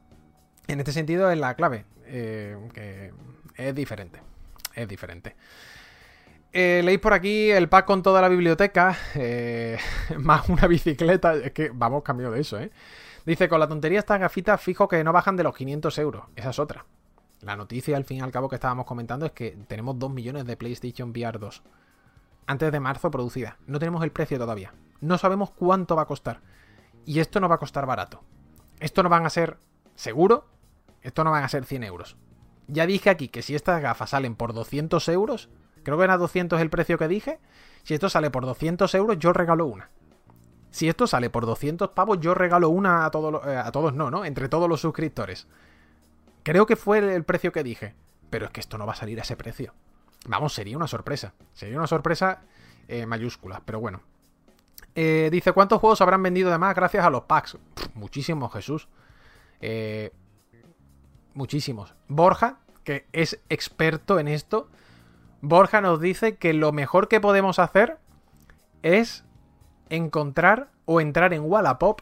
en 0.66 0.80
este 0.80 0.92
sentido 0.92 1.30
es 1.30 1.38
la 1.38 1.54
clave. 1.54 1.84
Eh, 2.06 2.56
que 2.72 3.12
es 3.56 3.74
diferente. 3.74 4.20
Es 4.74 4.88
diferente. 4.88 5.36
Eh, 6.52 6.80
leéis 6.84 7.00
por 7.00 7.12
aquí 7.12 7.50
el 7.50 7.68
pack 7.68 7.86
con 7.86 8.02
toda 8.02 8.20
la 8.20 8.28
biblioteca. 8.28 8.96
más 10.18 10.48
una 10.48 10.66
bicicleta. 10.66 11.34
Es 11.34 11.52
que 11.52 11.70
vamos 11.72 12.02
cambio 12.02 12.30
de 12.30 12.40
eso, 12.40 12.58
¿eh? 12.58 12.70
Dice, 13.26 13.48
con 13.48 13.58
la 13.58 13.66
tontería 13.66 13.98
estas 13.98 14.20
gafitas 14.20 14.60
fijo 14.60 14.86
que 14.86 15.02
no 15.02 15.12
bajan 15.12 15.36
de 15.36 15.42
los 15.42 15.56
500 15.56 15.98
euros. 15.98 16.24
Esa 16.36 16.50
es 16.50 16.58
otra. 16.60 16.86
La 17.40 17.56
noticia, 17.56 17.96
al 17.96 18.04
fin 18.04 18.18
y 18.18 18.20
al 18.20 18.30
cabo, 18.30 18.48
que 18.48 18.54
estábamos 18.54 18.86
comentando 18.86 19.26
es 19.26 19.32
que 19.32 19.58
tenemos 19.66 19.98
2 19.98 20.12
millones 20.12 20.46
de 20.46 20.56
PlayStation 20.56 21.10
VR 21.10 21.38
2. 21.40 21.62
Antes 22.46 22.70
de 22.70 22.80
marzo 22.80 23.10
producida. 23.10 23.58
No 23.66 23.80
tenemos 23.80 24.04
el 24.04 24.12
precio 24.12 24.38
todavía. 24.38 24.74
No 25.00 25.18
sabemos 25.18 25.50
cuánto 25.50 25.96
va 25.96 26.02
a 26.02 26.06
costar. 26.06 26.40
Y 27.04 27.18
esto 27.18 27.40
no 27.40 27.48
va 27.48 27.56
a 27.56 27.58
costar 27.58 27.84
barato. 27.84 28.22
Esto 28.78 29.02
no 29.02 29.08
van 29.08 29.26
a 29.26 29.30
ser, 29.30 29.58
seguro, 29.96 30.46
esto 31.02 31.24
no 31.24 31.32
van 31.32 31.42
a 31.42 31.48
ser 31.48 31.64
100 31.64 31.82
euros. 31.82 32.16
Ya 32.68 32.86
dije 32.86 33.10
aquí 33.10 33.28
que 33.28 33.42
si 33.42 33.56
estas 33.56 33.82
gafas 33.82 34.10
salen 34.10 34.36
por 34.36 34.52
200 34.52 35.08
euros, 35.08 35.48
creo 35.82 35.98
que 35.98 36.04
era 36.04 36.16
200 36.16 36.60
el 36.60 36.70
precio 36.70 36.96
que 36.96 37.08
dije, 37.08 37.40
si 37.82 37.94
esto 37.94 38.08
sale 38.08 38.30
por 38.30 38.46
200 38.46 38.94
euros, 38.94 39.18
yo 39.18 39.32
regalo 39.32 39.66
una. 39.66 39.90
Si 40.76 40.90
esto 40.90 41.06
sale 41.06 41.30
por 41.30 41.46
200 41.46 41.92
pavos, 41.92 42.20
yo 42.20 42.34
regalo 42.34 42.68
una 42.68 43.06
a 43.06 43.10
todos, 43.10 43.46
eh, 43.46 43.56
a 43.56 43.72
todos 43.72 43.94
no, 43.94 44.10
¿no? 44.10 44.26
Entre 44.26 44.50
todos 44.50 44.68
los 44.68 44.82
suscriptores. 44.82 45.48
Creo 46.42 46.66
que 46.66 46.76
fue 46.76 46.98
el 46.98 47.24
precio 47.24 47.50
que 47.50 47.62
dije. 47.62 47.94
Pero 48.28 48.44
es 48.44 48.50
que 48.50 48.60
esto 48.60 48.76
no 48.76 48.84
va 48.84 48.92
a 48.92 48.96
salir 48.96 49.18
a 49.18 49.22
ese 49.22 49.38
precio. 49.38 49.72
Vamos, 50.28 50.52
sería 50.52 50.76
una 50.76 50.86
sorpresa. 50.86 51.32
Sería 51.54 51.78
una 51.78 51.86
sorpresa 51.86 52.42
eh, 52.88 53.06
mayúscula, 53.06 53.62
pero 53.64 53.80
bueno. 53.80 54.02
Eh, 54.94 55.30
dice, 55.32 55.52
¿cuántos 55.52 55.80
juegos 55.80 56.02
habrán 56.02 56.22
vendido 56.22 56.50
de 56.50 56.58
más 56.58 56.74
gracias 56.74 57.06
a 57.06 57.08
los 57.08 57.22
packs? 57.22 57.56
muchísimos, 57.94 58.52
Jesús. 58.52 58.86
muchísimos. 61.32 61.94
Borja, 62.06 62.58
que 62.84 63.06
es 63.14 63.40
experto 63.48 64.18
en 64.18 64.28
esto, 64.28 64.68
Borja 65.40 65.80
nos 65.80 66.02
dice 66.02 66.36
que 66.36 66.52
lo 66.52 66.70
mejor 66.72 67.08
que 67.08 67.18
podemos 67.18 67.58
hacer 67.60 67.96
es 68.82 69.24
encontrar 69.88 70.68
o 70.84 71.00
entrar 71.00 71.34
en 71.34 71.42
Wallapop 71.42 72.00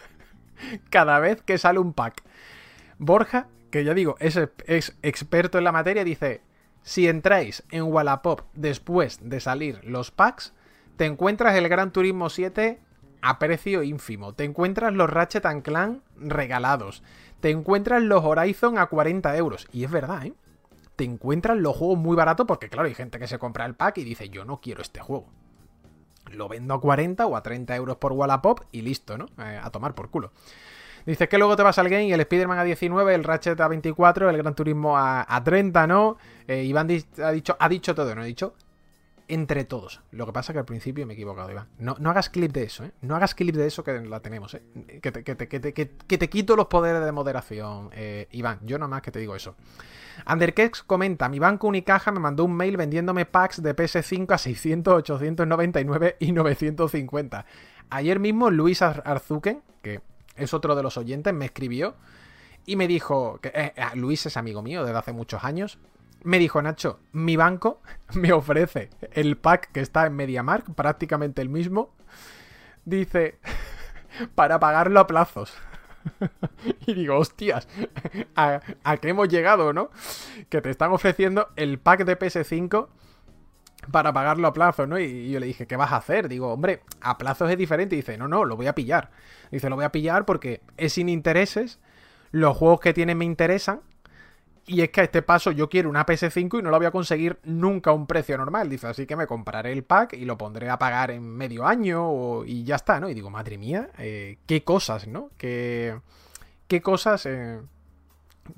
cada 0.90 1.18
vez 1.18 1.42
que 1.42 1.58
sale 1.58 1.78
un 1.78 1.92
pack. 1.92 2.22
Borja, 2.98 3.48
que 3.70 3.84
ya 3.84 3.94
digo, 3.94 4.16
es, 4.20 4.36
experto 5.02 5.58
en 5.58 5.64
la 5.64 5.72
materia, 5.72 6.04
dice, 6.04 6.42
si 6.82 7.08
entráis 7.08 7.64
en 7.70 7.84
Wallapop 7.84 8.42
después 8.54 9.18
de 9.22 9.40
salir 9.40 9.80
los 9.84 10.10
packs, 10.10 10.52
te 10.96 11.06
encuentras 11.06 11.56
el 11.56 11.68
Gran 11.68 11.92
Turismo 11.92 12.28
7 12.28 12.80
a 13.22 13.38
precio 13.38 13.82
ínfimo. 13.82 14.34
Te 14.34 14.44
encuentras 14.44 14.92
los 14.92 15.08
Ratchet 15.08 15.62
Clank 15.62 16.02
regalados. 16.16 17.02
Te 17.40 17.50
encuentras 17.50 18.02
los 18.02 18.24
Horizon 18.24 18.78
a 18.78 18.86
40 18.86 19.36
euros. 19.36 19.66
Y 19.72 19.84
es 19.84 19.90
verdad, 19.90 20.26
¿eh? 20.26 20.34
Te 20.96 21.04
encuentras 21.04 21.56
los 21.56 21.76
juegos 21.76 21.98
muy 21.98 22.14
baratos 22.14 22.46
porque, 22.46 22.68
claro, 22.68 22.88
hay 22.88 22.94
gente 22.94 23.18
que 23.18 23.26
se 23.26 23.38
compra 23.38 23.64
el 23.64 23.74
pack 23.74 23.98
y 23.98 24.04
dice, 24.04 24.28
yo 24.28 24.44
no 24.44 24.60
quiero 24.60 24.82
este 24.82 25.00
juego. 25.00 25.26
Lo 26.32 26.48
vendo 26.48 26.74
a 26.74 26.80
40 26.80 27.26
o 27.26 27.36
a 27.36 27.42
30 27.42 27.76
euros 27.76 27.96
por 27.96 28.12
Wallapop 28.12 28.60
y 28.72 28.82
listo, 28.82 29.18
¿no? 29.18 29.26
Eh, 29.38 29.60
a 29.62 29.70
tomar 29.70 29.94
por 29.94 30.10
culo. 30.10 30.32
Dices 31.04 31.28
que 31.28 31.38
luego 31.38 31.56
te 31.56 31.62
vas 31.62 31.78
al 31.78 31.88
game 31.88 32.12
el 32.12 32.20
Spider-Man 32.20 32.58
a 32.58 32.64
19, 32.64 33.14
el 33.14 33.24
Ratchet 33.24 33.60
a 33.60 33.68
24, 33.68 34.30
el 34.30 34.36
Gran 34.36 34.54
Turismo 34.54 34.96
a, 34.96 35.42
30, 35.44 35.86
¿no? 35.86 36.16
Eh, 36.46 36.62
Iván 36.62 36.88
ha 37.22 37.32
dicho, 37.32 37.56
ha 37.58 37.68
dicho 37.68 37.94
todo, 37.94 38.14
¿no? 38.14 38.22
Ha 38.22 38.24
dicho 38.24 38.54
entre 39.32 39.64
todos. 39.64 40.02
Lo 40.10 40.26
que 40.26 40.32
pasa 40.32 40.52
es 40.52 40.54
que 40.54 40.58
al 40.58 40.66
principio 40.66 41.06
me 41.06 41.14
he 41.14 41.16
equivocado, 41.16 41.50
Iván. 41.50 41.68
No, 41.78 41.96
no 41.98 42.10
hagas 42.10 42.28
clip 42.28 42.52
de 42.52 42.64
eso, 42.64 42.84
¿eh? 42.84 42.92
No 43.00 43.16
hagas 43.16 43.34
clip 43.34 43.56
de 43.56 43.66
eso 43.66 43.82
que 43.82 44.00
la 44.00 44.20
tenemos, 44.20 44.52
¿eh? 44.52 44.62
Que 45.00 45.10
te, 45.10 45.24
que 45.24 45.34
te, 45.34 45.48
que 45.48 45.58
te, 45.58 45.72
que 45.72 46.18
te 46.18 46.28
quito 46.28 46.54
los 46.54 46.66
poderes 46.66 47.02
de 47.02 47.12
moderación, 47.12 47.88
eh, 47.92 48.28
Iván. 48.32 48.58
Yo 48.62 48.78
nomás 48.78 49.00
que 49.00 49.10
te 49.10 49.18
digo 49.20 49.34
eso. 49.34 49.56
Underkex 50.30 50.82
comenta, 50.82 51.30
mi 51.30 51.38
banco 51.38 51.66
Unicaja 51.66 52.12
me 52.12 52.20
mandó 52.20 52.44
un 52.44 52.54
mail 52.54 52.76
vendiéndome 52.76 53.24
packs 53.24 53.62
de 53.62 53.74
PS5 53.74 54.34
a 54.34 54.38
600, 54.38 54.94
899 54.98 56.16
y 56.20 56.32
950. 56.32 57.46
Ayer 57.88 58.20
mismo 58.20 58.50
Luis 58.50 58.82
Arzuken, 58.82 59.62
que 59.80 60.02
es 60.36 60.52
otro 60.52 60.74
de 60.74 60.82
los 60.82 60.98
oyentes, 60.98 61.32
me 61.32 61.46
escribió 61.46 61.94
y 62.66 62.76
me 62.76 62.86
dijo, 62.86 63.38
que 63.40 63.48
eh, 63.48 63.72
eh, 63.74 63.84
Luis 63.94 64.26
es 64.26 64.36
amigo 64.36 64.62
mío 64.62 64.84
desde 64.84 64.98
hace 64.98 65.12
muchos 65.12 65.42
años, 65.42 65.78
me 66.24 66.38
dijo 66.38 66.60
Nacho, 66.62 67.00
mi 67.12 67.36
banco 67.36 67.82
me 68.14 68.32
ofrece 68.32 68.90
el 69.12 69.36
pack 69.36 69.72
que 69.72 69.80
está 69.80 70.06
en 70.06 70.14
MediaMark, 70.14 70.74
prácticamente 70.74 71.42
el 71.42 71.48
mismo, 71.48 71.94
dice, 72.84 73.38
para 74.34 74.60
pagarlo 74.60 75.00
a 75.00 75.06
plazos. 75.06 75.52
y 76.86 76.94
digo, 76.94 77.16
hostias, 77.16 77.68
¿a, 78.34 78.60
¿a, 78.82 78.96
qué 78.96 79.10
hemos 79.10 79.28
llegado, 79.28 79.72
no? 79.72 79.90
Que 80.48 80.60
te 80.60 80.70
están 80.70 80.90
ofreciendo 80.90 81.48
el 81.54 81.78
pack 81.78 82.04
de 82.04 82.18
PS5 82.18 82.88
para 83.90 84.12
pagarlo 84.12 84.46
a 84.46 84.52
plazo, 84.52 84.86
¿no? 84.86 84.98
Y 84.98 85.30
yo 85.30 85.40
le 85.40 85.46
dije, 85.46 85.66
¿qué 85.66 85.76
vas 85.76 85.92
a 85.92 85.96
hacer? 85.96 86.28
Digo, 86.28 86.52
hombre, 86.52 86.82
a 87.00 87.18
plazos 87.18 87.50
es 87.50 87.58
diferente. 87.58 87.96
Dice, 87.96 88.16
no, 88.16 88.28
no, 88.28 88.44
lo 88.44 88.56
voy 88.56 88.66
a 88.66 88.74
pillar. 88.74 89.10
Dice, 89.50 89.68
lo 89.68 89.76
voy 89.76 89.84
a 89.84 89.92
pillar 89.92 90.24
porque 90.24 90.62
es 90.76 90.92
sin 90.92 91.08
intereses, 91.08 91.80
los 92.30 92.56
juegos 92.56 92.80
que 92.80 92.94
tienen 92.94 93.18
me 93.18 93.24
interesan. 93.24 93.80
Y 94.72 94.80
es 94.80 94.88
que 94.88 95.02
a 95.02 95.04
este 95.04 95.20
paso 95.20 95.50
yo 95.50 95.68
quiero 95.68 95.90
una 95.90 96.06
PS5 96.06 96.58
y 96.58 96.62
no 96.62 96.70
la 96.70 96.78
voy 96.78 96.86
a 96.86 96.90
conseguir 96.90 97.38
nunca 97.44 97.90
a 97.90 97.92
un 97.92 98.06
precio 98.06 98.38
normal. 98.38 98.70
Dice, 98.70 98.86
así 98.86 99.04
que 99.04 99.16
me 99.16 99.26
compraré 99.26 99.70
el 99.70 99.84
pack 99.84 100.14
y 100.14 100.24
lo 100.24 100.38
pondré 100.38 100.70
a 100.70 100.78
pagar 100.78 101.10
en 101.10 101.22
medio 101.22 101.66
año 101.66 102.42
y 102.46 102.64
ya 102.64 102.76
está, 102.76 102.98
¿no? 102.98 103.10
Y 103.10 103.14
digo, 103.14 103.28
madre 103.28 103.58
mía, 103.58 103.90
eh, 103.98 104.38
qué 104.46 104.64
cosas, 104.64 105.06
¿no? 105.06 105.28
Qué, 105.36 106.00
qué 106.68 106.80
cosas... 106.80 107.26
Eh, 107.26 107.60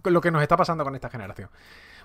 lo 0.05 0.21
que 0.21 0.31
nos 0.31 0.41
está 0.41 0.57
pasando 0.57 0.85
con 0.85 0.95
esta 0.95 1.11
generación. 1.11 1.51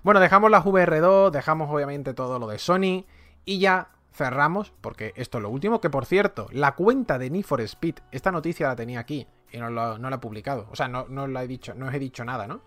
Bueno, 0.01 0.19
dejamos 0.19 0.49
las 0.49 0.65
VR2, 0.65 1.29
dejamos 1.29 1.69
obviamente 1.69 2.15
todo 2.15 2.39
lo 2.39 2.47
de 2.47 2.57
Sony 2.57 3.05
y 3.45 3.59
ya 3.59 3.91
cerramos, 4.11 4.73
porque 4.81 5.13
esto 5.17 5.37
es 5.37 5.43
lo 5.43 5.51
último, 5.51 5.79
que 5.79 5.91
por 5.91 6.07
cierto, 6.07 6.47
la 6.51 6.73
cuenta 6.73 7.19
de 7.19 7.29
Need 7.29 7.45
for 7.45 7.61
Speed, 7.61 7.97
esta 8.11 8.31
noticia 8.31 8.69
la 8.69 8.75
tenía 8.75 9.01
aquí 9.01 9.27
y 9.51 9.59
no, 9.59 9.69
la 9.69 10.15
he 10.15 10.17
publicado, 10.17 10.67
o 10.71 10.75
sea, 10.75 10.87
no, 10.87 11.05
no 11.07 11.27
la 11.27 11.43
he 11.43 11.47
dicho, 11.47 11.75
no 11.75 11.87
os 11.87 11.93
he 11.93 11.99
dicho 11.99 12.25
nada, 12.25 12.47
¿no? 12.47 12.61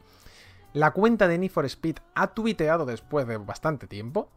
La 0.72 0.92
cuenta 0.92 1.28
de 1.28 1.36
Need 1.38 1.50
for 1.50 1.66
Speed 1.66 1.96
ha 2.14 2.28
tuiteado 2.28 2.86
después 2.86 3.26
de 3.26 3.36
bastante 3.36 3.86
tiempo. 3.86 4.30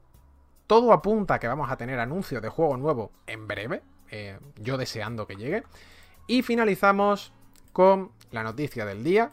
Todo 0.67 0.91
apunta 0.91 1.35
a 1.35 1.39
que 1.39 1.47
vamos 1.47 1.71
a 1.71 1.77
tener 1.77 1.99
anuncios 1.99 2.41
de 2.41 2.49
juego 2.49 2.75
nuevo 2.75 3.11
en 3.27 3.47
breve, 3.47 3.83
eh, 4.11 4.39
yo 4.57 4.77
deseando 4.77 5.27
que 5.27 5.37
llegue. 5.37 5.63
Y 6.27 6.41
finalizamos 6.41 7.31
con 7.71 8.11
la 8.31 8.43
noticia 8.43 8.85
del 8.85 9.03
día, 9.03 9.31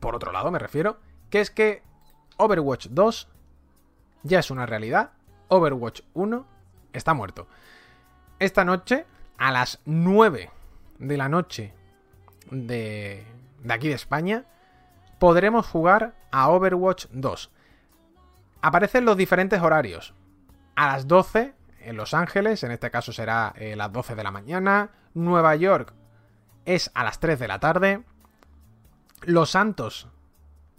por 0.00 0.14
otro 0.14 0.32
lado 0.32 0.50
me 0.50 0.58
refiero, 0.58 0.98
que 1.30 1.40
es 1.40 1.50
que 1.50 1.82
Overwatch 2.38 2.88
2 2.90 3.28
ya 4.22 4.38
es 4.38 4.50
una 4.50 4.66
realidad. 4.66 5.10
Overwatch 5.48 6.00
1 6.14 6.46
está 6.92 7.12
muerto. 7.12 7.46
Esta 8.38 8.64
noche, 8.64 9.04
a 9.36 9.52
las 9.52 9.80
9 9.84 10.50
de 10.98 11.16
la 11.16 11.28
noche 11.28 11.74
de, 12.50 13.26
de 13.62 13.74
aquí 13.74 13.88
de 13.88 13.94
España, 13.94 14.46
podremos 15.18 15.66
jugar 15.66 16.14
a 16.30 16.48
Overwatch 16.48 17.06
2. 17.10 17.50
Aparecen 18.62 19.04
los 19.04 19.16
diferentes 19.16 19.60
horarios. 19.60 20.14
A 20.74 20.88
las 20.88 21.06
12 21.06 21.54
en 21.80 21.96
Los 21.96 22.14
Ángeles, 22.14 22.62
en 22.62 22.70
este 22.70 22.90
caso 22.90 23.12
será 23.12 23.52
eh, 23.56 23.76
las 23.76 23.92
12 23.92 24.14
de 24.14 24.24
la 24.24 24.30
mañana. 24.30 24.90
Nueva 25.14 25.54
York 25.54 25.92
es 26.64 26.90
a 26.94 27.04
las 27.04 27.20
3 27.20 27.38
de 27.38 27.48
la 27.48 27.60
tarde. 27.60 28.02
Los 29.22 29.50
Santos 29.50 30.08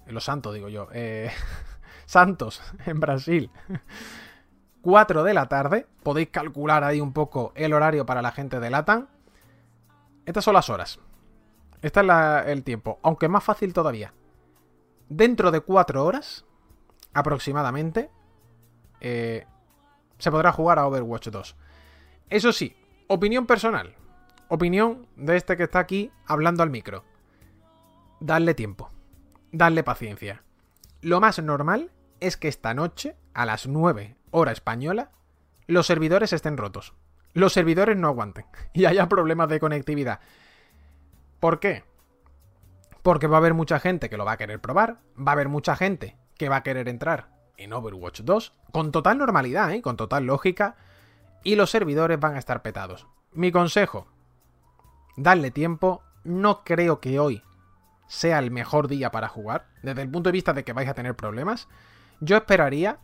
los 0.07 0.24
Santos 0.24 0.53
digo 0.53 0.70
yo, 0.70 0.88
eh, 0.94 1.32
Santos, 2.06 2.62
en 2.86 2.99
Brasil, 2.99 3.49
4 4.82 5.24
de 5.24 5.34
la 5.34 5.48
tarde, 5.48 5.88
podéis 6.03 6.30
calcular 6.30 6.84
ahí 6.84 7.02
un 7.02 7.14
poco 7.14 7.52
el 7.56 7.74
horario 7.74 8.06
para 8.06 8.22
la 8.22 8.32
gente 8.32 8.60
de 8.60 8.70
Latam. 8.70 9.07
Estas 10.26 10.44
son 10.44 10.53
las 10.53 10.70
horas. 10.70 10.99
Este 11.82 11.99
es 11.99 12.07
el 12.48 12.64
tiempo, 12.64 12.99
aunque 13.03 13.28
más 13.28 13.44
fácil 13.44 13.74
todavía. 13.74 14.14
Dentro 15.10 15.52
de 15.52 15.61
4 15.61 16.03
horas, 16.03 16.45
aproximadamente, 17.14 18.10
eh, 19.02 19.45
se 20.18 20.32
podrá 20.32 20.52
jugar 20.52 20.80
a 20.80 20.88
Overwatch 20.88 21.30
2. 21.30 21.56
Eso 22.30 22.52
sí, 22.52 22.76
opinión 23.07 23.45
personal. 23.45 23.95
Opinión 24.48 25.07
de 25.15 25.38
este 25.38 25.57
que 25.57 25.64
está 25.64 25.80
aquí 25.80 26.11
hablando 26.26 26.64
al 26.64 26.69
micro. 26.69 27.03
Darle 28.19 28.53
tiempo 28.53 28.91
darle 29.57 29.84
paciencia. 29.84 30.44
Lo 31.02 31.19
más 31.22 31.41
normal 31.41 31.91
es 32.19 32.38
que 32.38 32.48
esta 32.48 32.73
noche, 32.73 33.15
a 33.34 33.45
las 33.45 33.68
9 33.68 34.15
hora 34.32 34.52
española, 34.52 35.11
los 35.68 35.88
servidores 35.88 36.34
estén 36.34 36.57
rotos. 36.57 36.94
Los 37.34 37.53
servidores 37.53 37.98
no 37.98 38.07
aguanten 38.07 38.45
y 38.73 38.86
haya 38.86 39.07
problemas 39.07 39.49
de 39.49 39.60
conectividad. 39.60 40.19
¿Por 41.40 41.60
qué? 41.60 41.84
Porque 43.06 43.27
va 43.27 43.38
a 43.38 43.41
haber 43.41 43.53
mucha 43.53 43.80
gente 43.80 44.10
que 44.10 44.18
lo 44.18 44.26
va 44.26 44.32
a 44.32 44.38
querer 44.38 44.60
probar, 44.60 44.98
va 45.15 45.32
a 45.32 45.34
haber 45.34 45.48
mucha 45.48 45.76
gente 45.76 46.18
que 46.40 46.49
va 46.49 46.56
a 46.56 46.64
querer 46.64 46.90
entrar 46.90 47.30
en 47.56 47.72
Overwatch 47.72 48.22
2 48.22 48.53
con 48.72 48.91
total 48.91 49.19
normalidad, 49.19 49.72
¿eh? 49.73 49.84
con 49.84 49.95
total 49.95 50.26
lógica, 50.26 50.76
y 51.44 51.56
los 51.56 51.69
servidores 51.69 52.19
van 52.19 52.34
a 52.34 52.40
estar 52.40 52.64
petados. 52.64 53.06
Mi 53.32 53.52
consejo, 53.52 54.07
darle 55.18 55.52
tiempo, 55.52 56.02
no 56.23 56.64
creo 56.64 56.99
que 56.99 57.19
hoy 57.19 57.44
sea 58.07 58.40
el 58.40 58.49
mejor 58.49 58.88
día 58.88 59.11
para 59.11 59.27
jugar, 59.27 59.68
desde 59.84 60.02
el 60.02 60.10
punto 60.10 60.30
de 60.30 60.34
vista 60.34 60.53
de 60.53 60.64
que 60.64 60.73
vais 60.73 60.90
a 60.90 60.95
tener 60.95 61.15
problemas, 61.15 61.68
yo 62.22 62.38
esperaría 62.38 62.98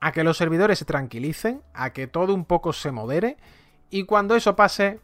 a 0.00 0.10
que 0.10 0.24
los 0.24 0.38
servidores 0.38 0.80
se 0.80 0.86
tranquilicen, 0.86 1.62
a 1.72 1.90
que 1.90 2.08
todo 2.08 2.34
un 2.34 2.46
poco 2.46 2.72
se 2.72 2.90
modere, 2.90 3.36
y 3.90 4.06
cuando 4.06 4.34
eso 4.34 4.56
pase, 4.56 4.98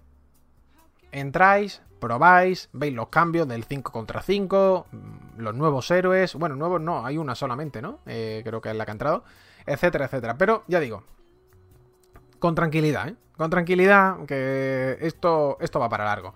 entráis, 1.13 1.81
probáis, 2.03 2.69
veis 2.73 2.93
los 2.93 3.09
cambios 3.09 3.47
del 3.47 3.63
5 3.65 3.93
contra 3.93 4.21
5, 4.21 4.87
mm, 4.91 5.41
los 5.41 5.55
nuevos 5.55 5.91
héroes, 5.91 6.35
bueno, 6.35 6.57
nuevos 6.57 6.81
no, 6.81 7.07
hay 7.07 7.17
una 7.17 7.37
solamente, 7.37 7.81
¿no? 7.81 8.01
Eh, 8.07 8.43
creo 8.45 8.61
que 8.61 8.71
es 8.71 8.77
la 8.77 8.85
que 8.85 8.91
ha 8.91 8.93
entrado, 8.93 9.25
etcétera, 9.65 10.07
etcétera. 10.07 10.37
Pero 10.37 10.65
ya 10.67 10.81
digo, 10.81 11.05
con 12.41 12.57
tranquilidad, 12.57 13.09
¿eh? 13.09 13.17
Con 13.37 13.51
tranquilidad, 13.51 14.27
que 14.27 14.99
esto, 15.01 15.57
esto 15.61 15.79
va 15.79 15.89
para 15.89 16.05
largo. 16.05 16.35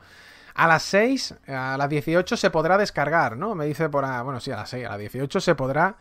A 0.55 0.67
las 0.69 0.83
6, 0.85 1.35
a 1.49 1.77
las 1.77 1.89
18 1.89 2.37
se 2.37 2.51
podrá 2.51 2.79
descargar, 2.79 3.37
¿no? 3.37 3.55
Me 3.55 3.67
dice 3.67 3.89
por... 3.91 4.05
ahí, 4.05 4.23
Bueno, 4.23 4.41
sí, 4.41 4.51
a 4.53 4.57
las 4.57 4.71
6, 4.71 4.87
a 4.87 4.91
las 4.91 4.99
18 4.99 5.41
se 5.41 5.55
podrá 5.55 5.97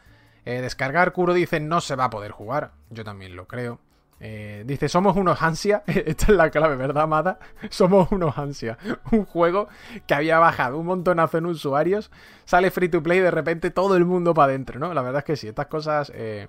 eh, 0.45 0.61
descargar. 0.61 1.11
Kuro 1.11 1.33
dice 1.33 1.59
no 1.59 1.81
se 1.81 1.95
va 1.95 2.05
a 2.05 2.09
poder 2.09 2.31
jugar. 2.31 2.71
Yo 2.89 3.03
también 3.03 3.35
lo 3.35 3.47
creo. 3.47 3.79
Eh, 4.27 4.63
dice, 4.65 4.89
somos 4.89 5.15
unos 5.15 5.43
ansia. 5.43 5.83
Esta 5.87 6.25
es 6.31 6.37
la 6.37 6.49
clave, 6.49 6.75
¿verdad, 6.75 7.03
Amada? 7.03 7.37
Somos 7.69 8.11
unos 8.11 8.35
ansia. 8.39 8.75
Un 9.11 9.23
juego 9.23 9.67
que 10.07 10.15
había 10.15 10.39
bajado 10.39 10.79
un 10.79 10.87
montonazo 10.87 11.37
en 11.37 11.45
usuarios. 11.45 12.09
Sale 12.43 12.71
free 12.71 12.89
to 12.89 13.03
play 13.03 13.19
y 13.19 13.21
de 13.21 13.29
repente 13.29 13.69
todo 13.69 13.95
el 13.95 14.03
mundo 14.03 14.33
para 14.33 14.49
adentro, 14.49 14.79
¿no? 14.79 14.95
La 14.95 15.03
verdad 15.03 15.19
es 15.19 15.25
que 15.25 15.35
sí, 15.35 15.47
estas 15.47 15.67
cosas... 15.67 16.11
Eh, 16.15 16.47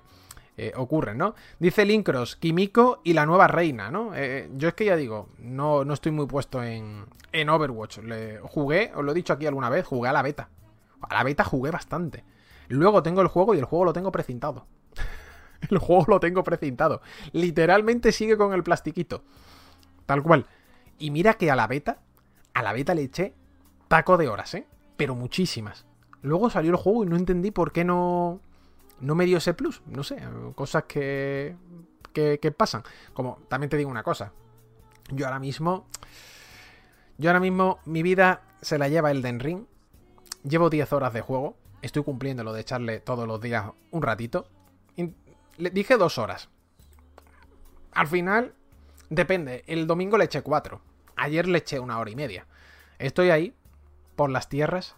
eh, 0.59 0.73
ocurren, 0.75 1.19
¿no? 1.19 1.35
Dice 1.59 1.85
Linkros, 1.85 2.35
Kimiko 2.35 2.99
y 3.03 3.13
la 3.13 3.27
nueva 3.27 3.45
reina, 3.45 3.91
¿no? 3.91 4.13
Yo 4.55 4.69
es 4.69 4.73
que 4.73 4.85
ya 4.85 4.95
digo, 4.95 5.29
no, 5.37 5.85
no 5.85 5.93
estoy 5.93 6.11
muy 6.11 6.25
puesto 6.25 6.63
en, 6.63 7.05
en 7.31 7.49
Overwatch. 7.49 7.99
Le, 7.99 8.39
jugué, 8.39 8.91
os 8.95 9.05
lo 9.05 9.11
he 9.11 9.13
dicho 9.13 9.33
aquí 9.33 9.45
alguna 9.45 9.69
vez, 9.69 9.85
jugué 9.85 10.09
a 10.09 10.13
la 10.13 10.23
beta. 10.23 10.49
A 10.99 11.13
la 11.13 11.23
beta 11.23 11.43
jugué 11.43 11.69
bastante. 11.69 12.23
Luego 12.69 13.03
tengo 13.03 13.21
el 13.21 13.27
juego 13.27 13.53
y 13.53 13.59
el 13.59 13.65
juego 13.65 13.85
lo 13.85 13.93
tengo 13.93 14.11
precintado. 14.11 14.65
el 15.69 15.77
juego 15.77 16.05
lo 16.07 16.19
tengo 16.19 16.43
precintado. 16.43 17.01
Literalmente 17.31 18.11
sigue 18.11 18.37
con 18.37 18.53
el 18.53 18.63
plastiquito. 18.63 19.23
Tal 20.05 20.23
cual. 20.23 20.45
Y 20.99 21.11
mira 21.11 21.35
que 21.35 21.51
a 21.51 21.55
la 21.55 21.67
beta, 21.67 21.99
a 22.53 22.63
la 22.63 22.73
beta 22.73 22.95
le 22.95 23.03
eché 23.03 23.33
taco 23.87 24.17
de 24.17 24.27
horas, 24.27 24.53
¿eh? 24.55 24.67
Pero 24.95 25.15
muchísimas. 25.15 25.85
Luego 26.21 26.49
salió 26.49 26.71
el 26.71 26.77
juego 26.77 27.03
y 27.03 27.07
no 27.07 27.15
entendí 27.15 27.51
por 27.51 27.71
qué 27.71 27.83
no, 27.83 28.41
no 28.99 29.15
me 29.15 29.25
dio 29.25 29.37
ese 29.37 29.53
plus. 29.53 29.81
No 29.85 30.03
sé, 30.03 30.17
cosas 30.55 30.83
que, 30.85 31.55
que, 32.13 32.51
pasan. 32.51 32.83
Como 33.13 33.39
también 33.47 33.69
te 33.69 33.77
digo 33.77 33.89
una 33.89 34.03
cosa. 34.03 34.33
Yo 35.11 35.25
ahora 35.25 35.39
mismo 35.39 35.87
Yo 37.17 37.29
ahora 37.29 37.39
mismo 37.39 37.79
mi 37.85 38.03
vida 38.03 38.41
se 38.61 38.77
la 38.77 38.89
lleva 38.89 39.11
el 39.11 39.21
Den 39.21 39.39
Ring. 39.39 39.65
Llevo 40.43 40.69
10 40.69 40.91
horas 40.93 41.13
de 41.13 41.21
juego. 41.21 41.55
Estoy 41.81 42.03
cumpliendo 42.03 42.43
lo 42.43 42.53
de 42.53 42.61
echarle 42.61 42.99
todos 42.99 43.27
los 43.27 43.39
días 43.39 43.71
un 43.91 44.01
ratito. 44.01 44.49
Le 45.57 45.71
dije 45.71 45.97
dos 45.97 46.19
horas. 46.19 46.49
Al 47.91 48.07
final, 48.07 48.53
depende. 49.09 49.63
El 49.65 49.87
domingo 49.87 50.17
le 50.17 50.25
eché 50.25 50.43
cuatro. 50.43 50.81
Ayer 51.15 51.47
le 51.47 51.57
eché 51.57 51.79
una 51.79 51.97
hora 51.97 52.11
y 52.11 52.15
media. 52.15 52.45
Estoy 52.99 53.31
ahí, 53.31 53.55
por 54.15 54.29
las 54.29 54.49
tierras, 54.49 54.95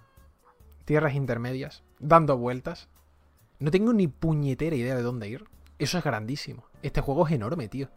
tierras 0.84 1.14
intermedias, 1.14 1.84
dando 1.99 2.38
vueltas. 2.38 2.90
No 3.60 3.72
tengo 3.72 3.94
ni 3.94 4.07
puñetera 4.07 4.76
idea 4.76 4.95
de 4.95 5.02
dónde 5.02 5.30
ir. 5.30 5.45
Eso 5.77 5.98
es 5.98 6.03
grandísimo. 6.03 6.65
Este 6.81 6.99
juego 6.99 7.26
es 7.26 7.34
enorme, 7.34 7.69
tío. 7.69 7.90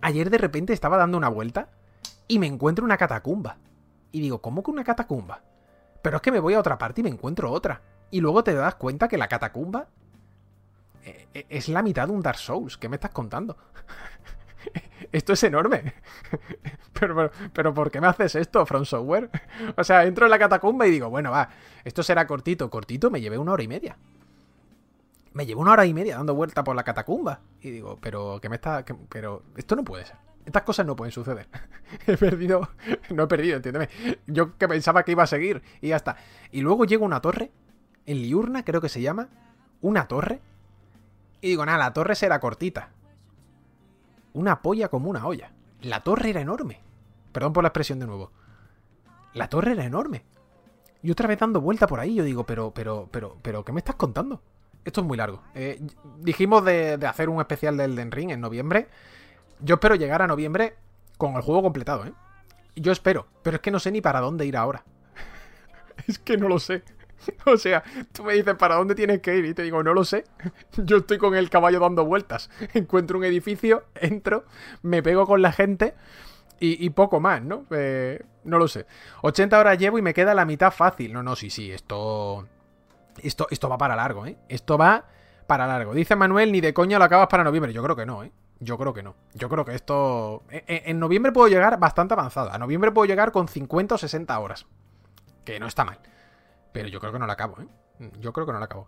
Ayer 0.00 0.30
de 0.30 0.38
repente 0.38 0.72
estaba 0.72 0.96
dando 0.96 1.18
una 1.18 1.28
vuelta 1.28 1.70
y 2.28 2.38
me 2.38 2.46
encuentro 2.46 2.84
una 2.84 2.96
catacumba. 2.96 3.58
Y 4.12 4.20
digo, 4.20 4.40
¿cómo 4.40 4.62
que 4.62 4.70
una 4.70 4.84
catacumba? 4.84 5.42
Pero 6.00 6.16
es 6.16 6.22
que 6.22 6.30
me 6.30 6.40
voy 6.40 6.54
a 6.54 6.60
otra 6.60 6.78
parte 6.78 7.00
y 7.00 7.04
me 7.04 7.10
encuentro 7.10 7.50
otra. 7.50 7.82
Y 8.12 8.20
luego 8.20 8.44
te 8.44 8.54
das 8.54 8.76
cuenta 8.76 9.08
que 9.08 9.18
la 9.18 9.26
catacumba 9.26 9.88
es 11.48 11.68
la 11.68 11.82
mitad 11.82 12.06
de 12.06 12.14
un 12.14 12.22
Dark 12.22 12.38
Souls. 12.38 12.76
¿Qué 12.76 12.88
me 12.88 12.96
estás 12.96 13.10
contando? 13.10 13.56
esto 15.12 15.32
es 15.32 15.42
enorme. 15.44 15.94
pero, 16.92 17.30
pero, 17.52 17.74
¿por 17.74 17.90
qué 17.90 18.00
me 18.00 18.06
haces 18.06 18.34
esto, 18.34 18.64
From 18.66 18.84
Software? 18.84 19.30
o 19.76 19.84
sea, 19.84 20.04
entro 20.04 20.26
en 20.26 20.30
la 20.30 20.38
catacumba 20.38 20.86
y 20.86 20.90
digo, 20.90 21.10
bueno, 21.10 21.30
va, 21.30 21.48
esto 21.84 22.02
será 22.02 22.26
cortito. 22.26 22.70
Cortito, 22.70 23.10
me 23.10 23.20
llevé 23.20 23.38
una 23.38 23.52
hora 23.52 23.62
y 23.62 23.68
media. 23.68 23.96
Me 25.34 25.46
llevé 25.46 25.60
una 25.60 25.72
hora 25.72 25.86
y 25.86 25.94
media 25.94 26.16
dando 26.16 26.34
vuelta 26.34 26.62
por 26.62 26.76
la 26.76 26.84
catacumba. 26.84 27.40
Y 27.60 27.70
digo, 27.70 27.98
pero, 28.00 28.38
¿qué 28.40 28.48
me 28.48 28.56
está...? 28.56 28.84
pero, 29.08 29.42
esto 29.56 29.76
no 29.76 29.84
puede 29.84 30.04
ser. 30.04 30.16
Estas 30.44 30.62
cosas 30.62 30.84
no 30.84 30.96
pueden 30.96 31.12
suceder. 31.12 31.48
he 32.06 32.16
perdido... 32.16 32.68
No 33.10 33.24
he 33.24 33.26
perdido, 33.26 33.56
entiéndeme. 33.56 33.88
Yo 34.26 34.56
que 34.58 34.68
pensaba 34.68 35.04
que 35.04 35.12
iba 35.12 35.22
a 35.22 35.28
seguir 35.28 35.62
y 35.80 35.88
ya 35.88 35.96
está. 35.96 36.16
Y 36.50 36.60
luego 36.60 36.84
llega 36.84 37.04
una 37.04 37.20
torre, 37.20 37.50
en 38.06 38.22
Liurna 38.22 38.64
creo 38.64 38.80
que 38.80 38.88
se 38.88 39.00
llama, 39.00 39.28
una 39.80 40.08
torre. 40.08 40.40
Y 41.42 41.48
digo, 41.48 41.66
nada, 41.66 41.78
la 41.78 41.92
torre 41.92 42.14
será 42.14 42.40
cortita 42.40 42.92
una 44.34 44.62
polla 44.62 44.88
como 44.88 45.10
una 45.10 45.26
olla. 45.26 45.52
La 45.80 46.00
torre 46.00 46.30
era 46.30 46.40
enorme. 46.40 46.80
Perdón 47.32 47.52
por 47.52 47.64
la 47.64 47.68
expresión 47.68 47.98
de 47.98 48.06
nuevo. 48.06 48.30
La 49.34 49.48
torre 49.48 49.72
era 49.72 49.84
enorme. 49.84 50.24
Y 51.02 51.10
otra 51.10 51.26
vez 51.26 51.38
dando 51.38 51.60
vuelta 51.60 51.86
por 51.86 52.00
ahí, 52.00 52.14
yo 52.14 52.24
digo, 52.24 52.44
pero, 52.44 52.72
pero, 52.72 53.08
pero, 53.10 53.36
pero, 53.42 53.64
¿qué 53.64 53.72
me 53.72 53.80
estás 53.80 53.96
contando? 53.96 54.40
Esto 54.84 55.00
es 55.00 55.06
muy 55.06 55.16
largo. 55.16 55.42
Eh, 55.54 55.80
dijimos 56.18 56.64
de, 56.64 56.98
hacer 57.06 57.28
un 57.28 57.40
especial 57.40 57.76
del 57.76 57.96
Den 57.96 58.12
Ring 58.12 58.30
en 58.30 58.40
noviembre. 58.40 58.88
Yo 59.60 59.76
espero 59.76 59.94
llegar 59.94 60.22
a 60.22 60.26
noviembre 60.26 60.76
con 61.18 61.34
el 61.34 61.42
juego 61.42 61.62
completado, 61.62 62.06
¿eh? 62.06 62.12
Yo 62.74 62.90
espero, 62.90 63.26
pero 63.42 63.56
es 63.56 63.62
que 63.62 63.70
no 63.70 63.78
sé 63.78 63.90
ni 63.90 64.00
para 64.00 64.20
dónde 64.20 64.46
ir 64.46 64.56
ahora. 64.56 64.84
es 66.06 66.18
que 66.18 66.36
no 66.36 66.48
lo 66.48 66.58
sé. 66.58 66.82
O 67.46 67.56
sea, 67.56 67.82
tú 68.12 68.24
me 68.24 68.34
dices, 68.34 68.54
¿para 68.54 68.76
dónde 68.76 68.94
tienes 68.94 69.20
que 69.20 69.36
ir? 69.36 69.44
Y 69.44 69.54
te 69.54 69.62
digo, 69.62 69.82
no 69.82 69.94
lo 69.94 70.04
sé. 70.04 70.24
Yo 70.76 70.98
estoy 70.98 71.18
con 71.18 71.34
el 71.34 71.50
caballo 71.50 71.80
dando 71.80 72.04
vueltas. 72.04 72.50
Encuentro 72.74 73.18
un 73.18 73.24
edificio, 73.24 73.84
entro, 73.94 74.44
me 74.82 75.02
pego 75.02 75.26
con 75.26 75.42
la 75.42 75.52
gente 75.52 75.94
y, 76.64 76.90
poco 76.90 77.18
más, 77.18 77.42
¿no? 77.42 77.66
Eh, 77.70 78.22
no 78.44 78.56
lo 78.56 78.68
sé. 78.68 78.86
80 79.22 79.58
horas 79.58 79.78
llevo 79.78 79.98
y 79.98 80.02
me 80.02 80.14
queda 80.14 80.32
la 80.32 80.44
mitad 80.44 80.70
fácil. 80.70 81.12
No, 81.12 81.20
no, 81.20 81.34
sí, 81.34 81.50
sí, 81.50 81.72
esto... 81.72 82.46
Esto, 83.20 83.48
esto 83.50 83.68
va 83.68 83.76
para 83.76 83.96
largo, 83.96 84.26
¿eh? 84.26 84.36
Esto 84.48 84.78
va 84.78 85.04
para 85.48 85.66
largo. 85.66 85.92
Dice 85.92 86.14
Manuel, 86.14 86.52
ni 86.52 86.60
de 86.60 86.72
coña 86.72 87.00
lo 87.00 87.04
acabas 87.04 87.26
para 87.26 87.42
noviembre. 87.42 87.72
Yo 87.72 87.82
creo 87.82 87.96
que 87.96 88.06
no, 88.06 88.22
¿eh? 88.22 88.30
Yo 88.60 88.78
creo 88.78 88.94
que 88.94 89.02
no. 89.02 89.16
Yo 89.34 89.48
creo 89.48 89.64
que 89.64 89.74
esto... 89.74 90.44
En, 90.50 90.62
en 90.68 91.00
noviembre 91.00 91.32
puedo 91.32 91.48
llegar 91.48 91.80
bastante 91.80 92.14
avanzado. 92.14 92.52
A 92.52 92.58
noviembre 92.58 92.92
puedo 92.92 93.06
llegar 93.06 93.32
con 93.32 93.48
50 93.48 93.96
o 93.96 93.98
60 93.98 94.38
horas. 94.38 94.66
Que 95.44 95.58
no 95.58 95.66
está 95.66 95.84
mal. 95.84 95.98
Pero 96.72 96.88
yo 96.88 97.00
creo 97.00 97.12
que 97.12 97.18
no 97.18 97.26
la 97.26 97.34
acabo, 97.34 97.60
¿eh? 97.60 97.66
Yo 98.20 98.32
creo 98.32 98.46
que 98.46 98.52
no 98.52 98.58
la 98.58 98.64
acabo. 98.64 98.86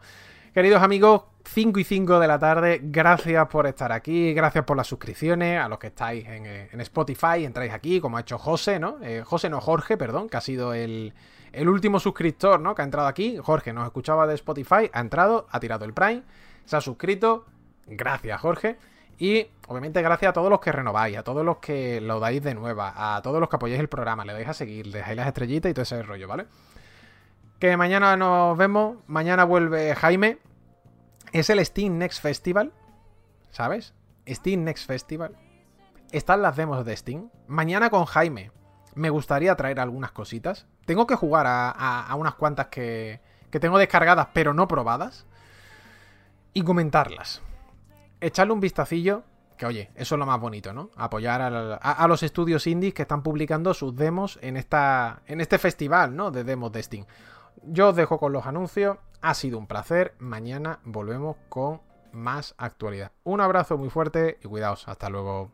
Queridos 0.54 0.82
amigos, 0.82 1.22
5 1.46 1.80
y 1.80 1.84
5 1.84 2.20
de 2.20 2.28
la 2.28 2.38
tarde, 2.38 2.80
gracias 2.80 3.48
por 3.48 3.66
estar 3.66 3.90
aquí, 3.90 4.32
gracias 4.34 4.64
por 4.64 4.76
las 4.76 4.86
suscripciones, 4.86 5.60
a 5.60 5.68
los 5.68 5.80
que 5.80 5.88
estáis 5.88 6.24
en, 6.26 6.46
eh, 6.46 6.68
Spotify, 6.74 7.44
entráis 7.44 7.72
aquí, 7.72 8.00
como 8.00 8.16
ha 8.16 8.20
hecho 8.20 8.38
José, 8.38 8.78
¿no? 8.78 8.98
Eh, 9.02 9.22
José 9.24 9.50
no, 9.50 9.60
Jorge, 9.60 9.96
perdón, 9.96 10.28
que 10.28 10.36
ha 10.36 10.40
sido 10.40 10.72
el, 10.72 11.12
el, 11.52 11.68
último 11.68 11.98
suscriptor, 11.98 12.60
¿no? 12.60 12.76
Que 12.76 12.82
ha 12.82 12.84
entrado 12.84 13.08
aquí. 13.08 13.36
Jorge 13.42 13.72
nos 13.72 13.84
escuchaba 13.84 14.28
de 14.28 14.34
Spotify, 14.34 14.88
ha 14.92 15.00
entrado, 15.00 15.48
ha 15.50 15.58
tirado 15.58 15.84
el 15.84 15.92
Prime, 15.92 16.22
se 16.64 16.76
ha 16.76 16.80
suscrito. 16.80 17.46
Gracias, 17.86 18.40
Jorge. 18.40 18.78
Y 19.18 19.48
obviamente 19.66 20.02
gracias 20.02 20.30
a 20.30 20.32
todos 20.32 20.50
los 20.50 20.60
que 20.60 20.70
renováis, 20.70 21.16
a 21.16 21.24
todos 21.24 21.44
los 21.44 21.58
que 21.58 22.00
lo 22.00 22.20
dais 22.20 22.42
de 22.42 22.54
nueva, 22.54 23.16
a 23.16 23.22
todos 23.22 23.40
los 23.40 23.48
que 23.48 23.56
apoyáis 23.56 23.80
el 23.80 23.88
programa, 23.88 24.24
le 24.24 24.32
dais 24.32 24.48
a 24.48 24.54
seguir, 24.54 24.90
dejáis 24.90 25.16
las 25.16 25.26
estrellitas 25.26 25.70
y 25.70 25.74
todo 25.74 25.82
ese 25.82 26.02
rollo, 26.02 26.28
¿vale? 26.28 26.46
Que 27.64 27.78
mañana 27.78 28.14
nos 28.14 28.58
vemos. 28.58 28.98
Mañana 29.06 29.44
vuelve 29.44 29.94
Jaime. 29.94 30.36
Es 31.32 31.48
el 31.48 31.64
Steam 31.64 31.96
Next 31.96 32.20
Festival. 32.20 32.74
¿Sabes? 33.52 33.94
Steam 34.28 34.64
Next 34.64 34.86
Festival. 34.86 35.34
Están 36.12 36.42
las 36.42 36.56
demos 36.56 36.84
de 36.84 36.94
Steam. 36.94 37.30
Mañana 37.46 37.88
con 37.88 38.04
Jaime. 38.04 38.50
Me 38.94 39.08
gustaría 39.08 39.56
traer 39.56 39.80
algunas 39.80 40.12
cositas. 40.12 40.66
Tengo 40.84 41.06
que 41.06 41.14
jugar 41.14 41.46
a, 41.48 42.14
unas 42.18 42.34
cuantas 42.34 42.66
que, 42.66 43.22
que 43.50 43.60
tengo 43.60 43.78
descargadas 43.78 44.28
pero 44.34 44.52
no 44.52 44.68
probadas. 44.68 45.24
Y 46.52 46.64
comentarlas. 46.64 47.40
Echarle 48.20 48.52
un 48.52 48.60
vistacillo 48.60 49.22
que 49.56 49.66
oye, 49.66 49.90
eso 49.94 50.16
es 50.16 50.18
lo 50.18 50.26
más 50.26 50.40
bonito, 50.40 50.72
¿no? 50.72 50.90
Apoyar 50.96 51.40
a, 51.80 52.08
los 52.08 52.22
estudios 52.22 52.66
indies 52.66 52.92
que 52.92 53.02
están 53.02 53.22
publicando 53.22 53.72
sus 53.72 53.94
demos 53.94 54.38
en, 54.42 54.56
esta, 54.56 55.22
en 55.26 55.40
este 55.40 55.58
festival, 55.58 56.14
¿no? 56.16 56.30
De 56.30 56.44
demos 56.44 56.72
de 56.72 56.82
Steam. 56.82 57.06
Yo 57.62 57.88
os 57.88 57.96
dejo 57.96 58.18
con 58.18 58.32
los 58.32 58.46
anuncios. 58.46 58.98
Ha 59.20 59.34
sido 59.34 59.58
un 59.58 59.66
placer. 59.66 60.14
Mañana 60.18 60.80
volvemos 60.84 61.36
con 61.48 61.80
más 62.12 62.54
actualidad. 62.58 63.12
Un 63.24 63.40
abrazo 63.40 63.78
muy 63.78 63.90
fuerte 63.90 64.38
y 64.42 64.48
cuidaos. 64.48 64.86
Hasta 64.88 65.08
luego. 65.08 65.50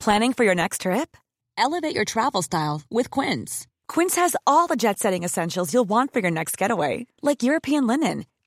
Planning 0.00 0.32
for 0.32 0.44
your 0.44 0.54
next 0.54 0.82
trip? 0.82 1.16
Elevate 1.58 1.94
your 1.94 2.04
travel 2.04 2.40
style 2.40 2.82
with 2.90 3.10
Quince. 3.10 3.66
Quince 3.88 4.16
has 4.16 4.36
all 4.46 4.66
the 4.66 4.76
jet 4.76 4.98
setting 4.98 5.22
essentials 5.22 5.74
you'll 5.74 5.88
want 5.88 6.12
for 6.12 6.20
your 6.20 6.30
next 6.30 6.56
getaway, 6.56 7.06
like 7.20 7.42
European 7.42 7.86
linen 7.86 8.24